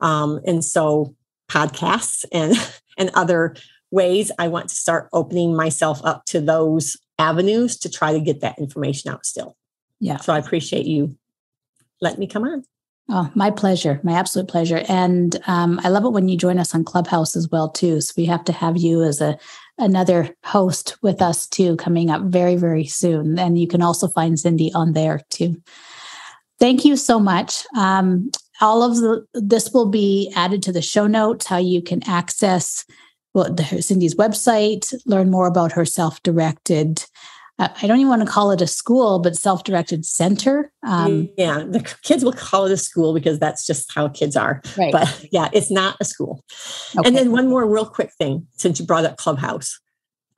um, 0.00 0.40
and 0.46 0.64
so 0.64 1.14
podcasts 1.50 2.24
and 2.32 2.54
and 2.98 3.10
other 3.14 3.56
ways 3.90 4.30
I 4.38 4.48
want 4.48 4.68
to 4.68 4.74
start 4.74 5.08
opening 5.12 5.54
myself 5.56 6.00
up 6.04 6.24
to 6.26 6.40
those 6.40 6.96
avenues 7.18 7.76
to 7.78 7.90
try 7.90 8.12
to 8.12 8.20
get 8.20 8.40
that 8.40 8.58
information 8.58 9.10
out 9.10 9.24
still. 9.24 9.56
Yeah. 10.00 10.18
So 10.18 10.32
I 10.32 10.38
appreciate 10.38 10.84
you 10.84 11.16
letting 12.00 12.20
me 12.20 12.26
come 12.26 12.44
on. 12.44 12.64
Oh, 13.10 13.30
my 13.34 13.50
pleasure. 13.50 14.00
My 14.02 14.12
absolute 14.14 14.48
pleasure. 14.48 14.82
And 14.88 15.38
um, 15.46 15.80
I 15.84 15.88
love 15.90 16.04
it 16.04 16.12
when 16.12 16.28
you 16.28 16.38
join 16.38 16.58
us 16.58 16.74
on 16.74 16.84
Clubhouse 16.84 17.36
as 17.36 17.48
well, 17.50 17.68
too. 17.68 18.00
So 18.00 18.14
we 18.16 18.24
have 18.26 18.44
to 18.44 18.52
have 18.52 18.76
you 18.78 19.02
as 19.02 19.20
a 19.20 19.38
another 19.78 20.34
host 20.44 20.96
with 21.02 21.20
us 21.20 21.46
too, 21.48 21.76
coming 21.76 22.08
up 22.08 22.22
very, 22.22 22.56
very 22.56 22.86
soon. 22.86 23.38
And 23.38 23.58
you 23.58 23.66
can 23.66 23.82
also 23.82 24.08
find 24.08 24.38
Cindy 24.38 24.72
on 24.72 24.92
there 24.92 25.20
too. 25.30 25.60
Thank 26.60 26.84
you 26.84 26.96
so 26.96 27.18
much. 27.18 27.66
Um, 27.76 28.30
all 28.60 28.82
of 28.82 28.96
the 28.96 29.26
this 29.34 29.72
will 29.72 29.88
be 29.90 30.32
added 30.36 30.62
to 30.62 30.72
the 30.72 30.80
show 30.80 31.06
notes. 31.08 31.46
How 31.46 31.58
you 31.58 31.82
can 31.82 32.08
access 32.08 32.84
well, 33.34 33.52
the, 33.52 33.82
Cindy's 33.82 34.14
website, 34.14 34.94
learn 35.06 35.28
more 35.28 35.48
about 35.48 35.72
her 35.72 35.84
self-directed 35.84 37.04
I 37.58 37.86
don't 37.86 37.98
even 37.98 38.08
want 38.08 38.22
to 38.22 38.28
call 38.28 38.50
it 38.50 38.60
a 38.60 38.66
school, 38.66 39.20
but 39.20 39.36
self 39.36 39.62
directed 39.62 40.04
center. 40.04 40.72
Um, 40.82 41.28
yeah, 41.38 41.58
the 41.58 41.80
kids 42.02 42.24
will 42.24 42.32
call 42.32 42.66
it 42.66 42.72
a 42.72 42.76
school 42.76 43.14
because 43.14 43.38
that's 43.38 43.64
just 43.66 43.92
how 43.94 44.08
kids 44.08 44.36
are. 44.36 44.60
Right. 44.76 44.90
But 44.90 45.28
yeah, 45.30 45.48
it's 45.52 45.70
not 45.70 45.96
a 46.00 46.04
school. 46.04 46.44
Okay. 46.98 47.06
And 47.06 47.16
then 47.16 47.30
one 47.30 47.48
more 47.48 47.66
real 47.66 47.86
quick 47.86 48.10
thing 48.18 48.46
since 48.56 48.80
you 48.80 48.86
brought 48.86 49.04
up 49.04 49.18
Clubhouse. 49.18 49.78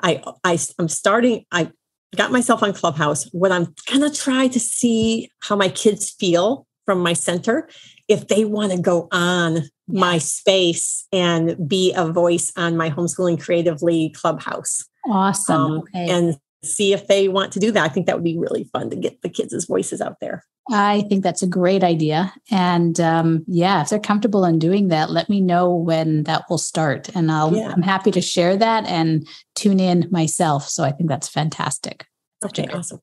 I, 0.02 0.22
I 0.44 0.58
I'm 0.78 0.88
starting, 0.88 1.46
I 1.50 1.70
got 2.16 2.32
myself 2.32 2.62
on 2.62 2.74
Clubhouse. 2.74 3.24
What 3.32 3.50
I'm 3.50 3.74
gonna 3.90 4.10
try 4.10 4.48
to 4.48 4.60
see 4.60 5.30
how 5.40 5.56
my 5.56 5.68
kids 5.70 6.10
feel 6.10 6.66
from 6.84 7.00
my 7.00 7.14
center 7.14 7.68
if 8.08 8.28
they 8.28 8.44
want 8.44 8.72
to 8.72 8.80
go 8.80 9.08
on 9.10 9.62
my 9.88 10.18
space 10.18 11.06
and 11.12 11.68
be 11.68 11.92
a 11.94 12.06
voice 12.12 12.52
on 12.56 12.76
my 12.76 12.90
homeschooling 12.90 13.40
creatively 13.40 14.10
clubhouse. 14.10 14.84
Awesome. 15.08 15.60
Um, 15.60 15.78
okay. 15.78 16.08
And 16.10 16.36
see 16.66 16.92
if 16.92 17.06
they 17.06 17.28
want 17.28 17.52
to 17.52 17.60
do 17.60 17.70
that. 17.72 17.84
I 17.84 17.88
think 17.88 18.06
that 18.06 18.16
would 18.16 18.24
be 18.24 18.38
really 18.38 18.64
fun 18.64 18.90
to 18.90 18.96
get 18.96 19.22
the 19.22 19.28
kids' 19.28 19.64
voices 19.64 20.00
out 20.00 20.20
there. 20.20 20.44
I 20.68 21.02
think 21.02 21.22
that's 21.22 21.42
a 21.42 21.46
great 21.46 21.84
idea. 21.84 22.34
And 22.50 22.98
um, 22.98 23.44
yeah, 23.46 23.82
if 23.82 23.88
they're 23.88 24.00
comfortable 24.00 24.44
in 24.44 24.58
doing 24.58 24.88
that, 24.88 25.10
let 25.10 25.28
me 25.28 25.40
know 25.40 25.72
when 25.72 26.24
that 26.24 26.44
will 26.50 26.58
start. 26.58 27.08
And 27.14 27.30
I'll, 27.30 27.54
yeah. 27.54 27.72
I'm 27.72 27.82
happy 27.82 28.10
to 28.10 28.20
share 28.20 28.56
that 28.56 28.84
and 28.86 29.26
tune 29.54 29.78
in 29.78 30.08
myself. 30.10 30.68
So 30.68 30.82
I 30.82 30.90
think 30.90 31.08
that's 31.08 31.28
fantastic. 31.28 32.06
Okay, 32.44 32.66
awesome. 32.66 33.00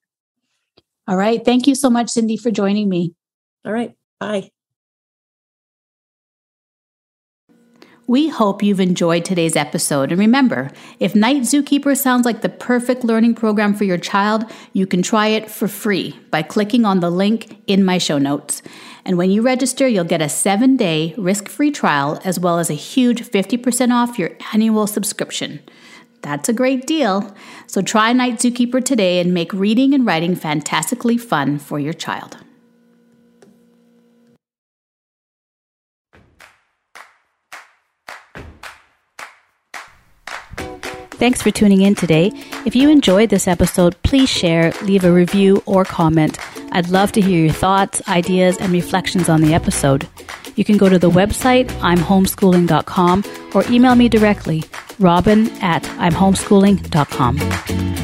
All 1.08 1.18
right. 1.18 1.44
Thank 1.44 1.68
you 1.68 1.76
so 1.76 1.90
much, 1.90 2.10
Cindy, 2.10 2.38
for 2.38 2.52
joining 2.52 2.90
me. 2.90 3.14
All 3.66 3.74
right. 3.74 3.94
Bye. 4.20 4.52
We 8.06 8.28
hope 8.28 8.62
you've 8.62 8.82
enjoyed 8.82 9.24
today's 9.24 9.56
episode. 9.56 10.12
And 10.12 10.20
remember, 10.20 10.72
if 11.00 11.16
Night 11.16 11.44
Zookeeper 11.44 11.96
sounds 11.96 12.26
like 12.26 12.42
the 12.42 12.50
perfect 12.50 13.06
learning 13.06 13.36
program 13.36 13.74
for 13.74 13.86
your 13.86 13.98
child, 13.98 14.44
you 14.74 14.86
can 14.86 15.02
try 15.02 15.28
it 15.28 15.50
for 15.50 15.70
free 15.70 16.20
by 16.30 16.42
clicking 16.42 16.84
on 16.84 17.00
the 17.00 17.10
link 17.10 17.62
in 17.66 17.86
my 17.86 17.98
show 17.98 18.18
notes. 18.18 18.62
And 19.06 19.18
when 19.18 19.32
you 19.32 19.42
register, 19.42 19.88
you'll 19.88 20.04
get 20.04 20.22
a 20.22 20.28
seven 20.28 20.76
day 20.76 21.16
risk 21.18 21.48
free 21.48 21.72
trial 21.72 22.20
as 22.26 22.38
well 22.38 22.60
as 22.60 22.70
a 22.70 22.74
huge 22.74 23.22
50% 23.22 23.92
off 23.92 24.20
your 24.20 24.32
annual 24.54 24.86
subscription. 24.86 25.62
That's 26.22 26.50
a 26.50 26.54
great 26.54 26.86
deal. 26.86 27.34
So 27.68 27.82
try 27.82 28.12
Night 28.12 28.40
Zookeeper 28.40 28.84
today 28.84 29.20
and 29.22 29.34
make 29.34 29.54
reading 29.54 29.94
and 29.94 30.06
writing 30.06 30.36
fantastically 30.36 31.18
fun 31.18 31.58
for 31.58 31.80
your 31.80 31.94
child. 31.94 32.38
Thanks 41.24 41.42
for 41.42 41.52
tuning 41.52 41.84
in 41.84 41.96
today. 41.96 42.34
If 42.66 42.76
you 42.76 42.90
enjoyed 42.90 43.30
this 43.30 43.48
episode, 43.48 43.96
please 44.04 44.28
share, 44.28 44.74
leave 44.82 45.06
a 45.06 45.12
review, 45.14 45.64
or 45.66 45.86
comment. 45.86 46.38
I'd 46.74 46.90
love 46.90 47.14
to 47.14 47.22
hear 47.22 47.46
your 47.46 47.54
thoughts, 47.54 48.02
ideas, 48.10 48.58
and 48.58 48.74
reflections 48.74 49.30
on 49.30 49.40
the 49.40 49.54
episode. 49.54 50.06
You 50.58 50.66
can 50.66 50.76
go 50.76 50.90
to 50.90 51.00
the 51.00 51.10
website, 51.10 51.70
imhomeschooling.com, 51.80 53.24
or 53.56 53.64
email 53.72 53.96
me 53.96 54.10
directly, 54.10 54.66
robin 55.00 55.50
at 55.62 55.84
imhomeschooling.com. 55.84 58.03